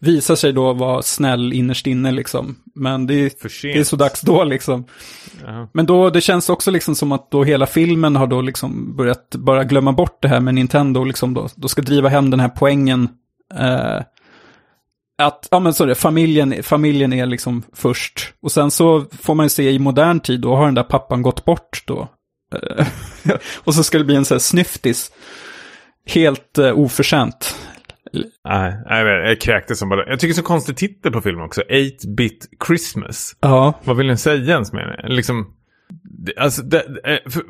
visar 0.00 0.34
sig 0.34 0.52
då 0.52 0.72
vara 0.72 1.02
snäll 1.02 1.52
innerst 1.52 1.86
inne 1.86 2.10
liksom. 2.12 2.56
Men 2.74 3.06
det 3.06 3.14
är, 3.14 3.32
det 3.62 3.78
är 3.78 3.84
så 3.84 3.96
dags 3.96 4.20
då 4.20 4.44
liksom. 4.44 4.84
Ja. 5.46 5.68
Men 5.72 5.86
då, 5.86 6.10
det 6.10 6.20
känns 6.20 6.48
också 6.48 6.70
liksom 6.70 6.94
som 6.94 7.12
att 7.12 7.30
då 7.30 7.44
hela 7.44 7.66
filmen 7.66 8.16
har 8.16 8.26
då 8.26 8.40
liksom 8.40 8.96
börjat 8.96 9.34
bara 9.34 9.64
glömma 9.64 9.92
bort 9.92 10.22
det 10.22 10.28
här 10.28 10.40
med 10.40 10.54
Nintendo, 10.54 11.04
liksom 11.04 11.34
då, 11.34 11.48
då 11.54 11.68
ska 11.68 11.82
driva 11.82 12.08
hem 12.08 12.30
den 12.30 12.40
här 12.40 12.48
poängen. 12.48 13.08
Eh, 13.54 14.00
att, 15.22 15.48
ja 15.50 15.60
men 15.60 15.74
så 15.74 15.84
det, 15.84 15.94
familjen, 15.94 16.62
familjen 16.62 17.12
är 17.12 17.26
liksom 17.26 17.62
först. 17.72 18.32
Och 18.42 18.52
sen 18.52 18.70
så 18.70 19.04
får 19.20 19.34
man 19.34 19.46
ju 19.46 19.50
se 19.50 19.70
i 19.70 19.78
modern 19.78 20.20
tid, 20.20 20.40
då 20.40 20.56
har 20.56 20.64
den 20.64 20.74
där 20.74 20.82
pappan 20.82 21.22
gått 21.22 21.44
bort 21.44 21.82
då. 21.86 22.08
Eh, 22.54 22.86
och 23.54 23.74
så 23.74 23.82
ska 23.82 23.98
det 23.98 24.04
bli 24.04 24.16
en 24.16 24.24
sån 24.24 24.34
här 24.34 24.40
snyftis. 24.40 25.10
Helt 26.06 26.58
eh, 26.58 26.78
oförtjänt. 26.78 27.54
Nej, 28.44 28.74
jag 29.28 29.40
kräktes 29.40 29.78
som 29.78 29.88
bara. 29.88 30.08
Jag 30.08 30.20
tycker 30.20 30.34
det 30.34 30.38
är 30.38 30.42
så 30.42 30.42
konstig 30.42 30.76
titel 30.76 31.12
på 31.12 31.20
filmen 31.20 31.44
också. 31.44 31.62
8-bit 31.62 32.48
Christmas. 32.66 33.36
Ja. 33.40 33.80
Vad 33.84 33.96
vill 33.96 34.06
den 34.06 34.18
säga 34.18 34.52
ens 34.52 34.72
med 34.72 34.86
det? 34.88 35.14
Liksom, 35.14 35.54
alltså, 36.36 36.62
det, 36.62 36.78
eh, 37.04 37.30
för, 37.30 37.42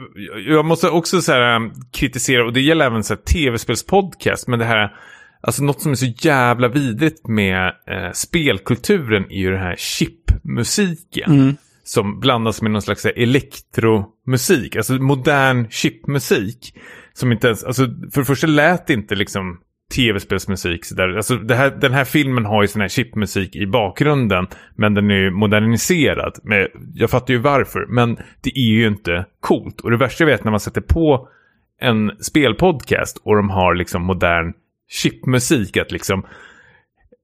jag 0.49 0.65
måste 0.65 0.89
också 0.89 1.21
så 1.21 1.33
här, 1.33 1.57
um, 1.57 1.73
kritisera, 1.93 2.45
och 2.45 2.53
det 2.53 2.61
gäller 2.61 2.87
även 2.87 3.05
så 3.05 3.15
här, 3.15 3.21
tv-spelspodcast, 3.21 4.49
men 4.49 4.59
det 4.59 4.65
här 4.65 4.95
Alltså 5.43 5.63
något 5.63 5.83
som 5.83 5.93
är 5.93 5.97
så 5.97 6.07
jävla 6.07 6.69
vidrigt 6.69 7.29
med 7.29 7.67
eh, 7.67 8.13
spelkulturen 8.13 9.25
är 9.31 9.39
ju 9.39 9.51
den 9.51 9.61
här 9.61 9.77
chipmusiken. 9.77 11.33
Mm. 11.33 11.57
Som 11.85 12.21
blandas 12.21 12.63
med 12.63 12.71
någon 12.71 12.83
slags 12.83 13.05
här 13.05 13.19
elektromusik, 13.19 14.77
alltså 14.77 14.93
modern 14.93 15.71
chipmusik. 15.71 16.75
Som 17.13 17.33
inte 17.33 17.47
ens, 17.47 17.65
alltså 17.65 17.87
för 18.13 18.21
det 18.21 18.25
första 18.25 18.47
lät 18.47 18.87
det 18.87 18.93
inte 18.93 19.15
liksom 19.15 19.61
tv-spelsmusik. 19.97 20.81
Alltså 20.99 21.37
det 21.37 21.55
här, 21.55 21.71
den 21.71 21.93
här 21.93 22.05
filmen 22.05 22.45
har 22.45 22.63
ju 22.63 22.69
sån 22.69 22.81
här 22.81 22.89
chipmusik 22.89 23.57
i 23.57 23.67
bakgrunden. 23.67 24.47
Men 24.75 24.95
den 24.95 25.11
är 25.11 25.15
ju 25.15 25.31
moderniserad. 25.31 26.39
Men 26.43 26.69
jag 26.95 27.11
fattar 27.11 27.35
ju 27.35 27.41
varför. 27.41 27.87
Men 27.89 28.17
det 28.41 28.51
är 28.59 28.71
ju 28.71 28.87
inte 28.87 29.27
coolt. 29.41 29.81
Och 29.81 29.91
det 29.91 29.97
värsta 29.97 30.25
jag 30.25 30.31
vet 30.31 30.45
när 30.45 30.51
man 30.51 30.61
sätter 30.61 30.81
på 30.81 31.29
en 31.81 32.13
spelpodcast 32.21 33.23
och 33.25 33.37
de 33.37 33.51
har 33.51 33.75
liksom 33.75 34.03
modern 34.03 34.53
chipmusik. 34.89 35.77
Att 35.77 35.93
liksom 35.93 36.27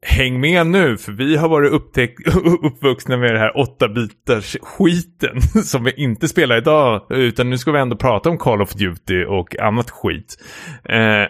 häng 0.02 0.40
med 0.40 0.66
nu 0.66 0.96
för 0.96 1.12
vi 1.12 1.36
har 1.36 1.48
varit 1.48 1.72
upptäck- 1.72 2.66
uppvuxna 2.66 3.16
med 3.16 3.34
det 3.34 3.38
här 3.38 3.52
8-bitars 3.52 4.56
skiten 4.62 5.40
som 5.64 5.84
vi 5.84 5.92
inte 5.96 6.28
spelar 6.28 6.56
idag 6.56 7.06
utan 7.10 7.50
nu 7.50 7.58
ska 7.58 7.72
vi 7.72 7.78
ändå 7.78 7.96
prata 7.96 8.30
om 8.30 8.38
Call 8.38 8.62
of 8.62 8.72
Duty 8.72 9.24
och 9.24 9.60
annat 9.60 9.90
skit. 9.90 10.36
Eh, 10.84 11.26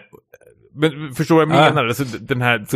men 0.77 1.13
förstår 1.13 1.35
vad 1.35 1.41
jag 1.41 1.49
menar? 1.49 1.85
Alltså, 1.85 2.03
den 2.03 2.41
här... 2.41 2.65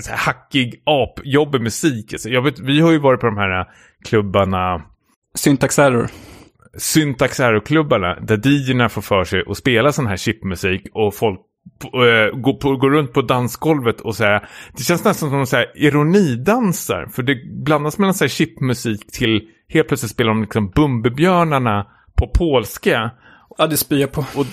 Så 0.00 0.10
här 0.10 0.16
hackig 0.16 0.82
apjobbig 0.84 1.60
musik. 1.60 2.12
Alltså, 2.12 2.28
jag 2.28 2.42
vet, 2.42 2.58
vi 2.58 2.80
har 2.80 2.92
ju 2.92 2.98
varit 2.98 3.20
på 3.20 3.26
de 3.26 3.36
här 3.36 3.66
klubbarna, 4.04 4.82
Syntax 5.34 5.78
error. 5.78 6.08
Syntax 6.78 7.40
Aero-klubbarna, 7.40 8.20
där 8.20 8.46
DJerna 8.46 8.88
får 8.88 9.02
för 9.02 9.24
sig 9.24 9.42
att 9.48 9.56
spela 9.56 9.92
sån 9.92 10.06
här 10.06 10.16
chipmusik 10.16 10.82
och 10.92 11.14
folk 11.14 11.40
äh, 11.84 12.38
går, 12.38 12.52
på, 12.52 12.88
runt 12.88 13.12
på 13.12 13.22
dansgolvet 13.22 14.00
och 14.00 14.16
så 14.16 14.24
här, 14.24 14.48
det 14.76 14.82
känns 14.82 15.04
nästan 15.04 15.30
som 15.30 15.46
så 15.46 15.56
här 15.56 15.72
ironidansar. 15.74 17.06
För 17.06 17.22
det 17.22 17.36
blandas 17.64 17.98
mellan 17.98 18.14
så 18.14 18.24
här 18.24 18.28
chipmusik 18.28 19.12
till, 19.12 19.48
helt 19.68 19.88
plötsligt 19.88 20.12
spelar 20.12 20.30
de 20.30 20.40
liksom 20.40 20.70
Bumbibjörnarna 20.70 21.86
på 22.16 22.28
polska. 22.28 23.10
Ja, 23.58 23.66
det 23.66 23.76
spyr 23.76 24.00
jag 24.00 24.12
på. 24.12 24.24
Och 24.34 24.46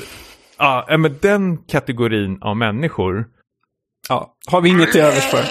ja, 0.57 0.85
men 0.97 1.17
den 1.21 1.57
kategorin 1.57 2.37
av 2.41 2.57
människor. 2.57 3.25
Ja, 4.09 4.35
har 4.47 4.61
vi 4.61 4.69
inget 4.69 4.91
till 4.91 5.01
övers 5.01 5.23
för. 5.23 5.43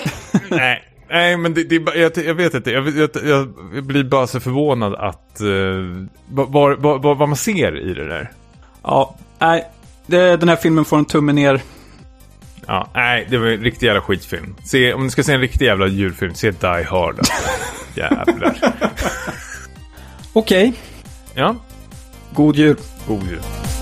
nej, 0.56 0.82
nej, 1.10 1.36
men 1.36 1.54
det, 1.54 1.64
det 1.64 1.96
jag, 1.96 2.16
jag 2.16 2.34
vet 2.34 2.54
inte. 2.54 2.70
Jag, 2.70 2.88
jag, 2.88 3.10
jag 3.24 3.84
blir 3.84 4.04
bara 4.04 4.26
så 4.26 4.40
förvånad 4.40 4.94
att 4.94 5.40
uh, 5.42 6.06
vad, 6.28 6.52
vad, 6.52 7.02
vad, 7.02 7.18
vad 7.18 7.28
man 7.28 7.36
ser 7.36 7.90
i 7.90 7.94
det 7.94 8.08
där. 8.08 8.30
Ja, 8.82 9.18
nej. 9.38 9.66
Det, 10.06 10.36
den 10.36 10.48
här 10.48 10.56
filmen 10.56 10.84
får 10.84 10.98
en 10.98 11.04
tumme 11.04 11.32
ner. 11.32 11.60
Ja, 12.66 12.88
nej, 12.94 13.26
det 13.30 13.38
var 13.38 13.46
en 13.46 13.60
riktig 13.60 13.86
jävla 13.86 14.02
skitfilm. 14.02 14.54
Se, 14.64 14.92
om 14.92 15.04
du 15.04 15.10
ska 15.10 15.22
se 15.22 15.32
en 15.32 15.40
riktig 15.40 15.64
jävla 15.64 15.86
djurfilm, 15.86 16.34
se 16.34 16.50
Die 16.50 16.84
Hard. 16.84 17.18
Alltså. 17.18 17.32
Jävlar. 17.94 18.56
Okej, 20.32 20.74
Ja, 21.34 21.56
god 22.38 22.54
jul. 22.54 22.76
god 23.08 23.22
jul. 23.26 23.77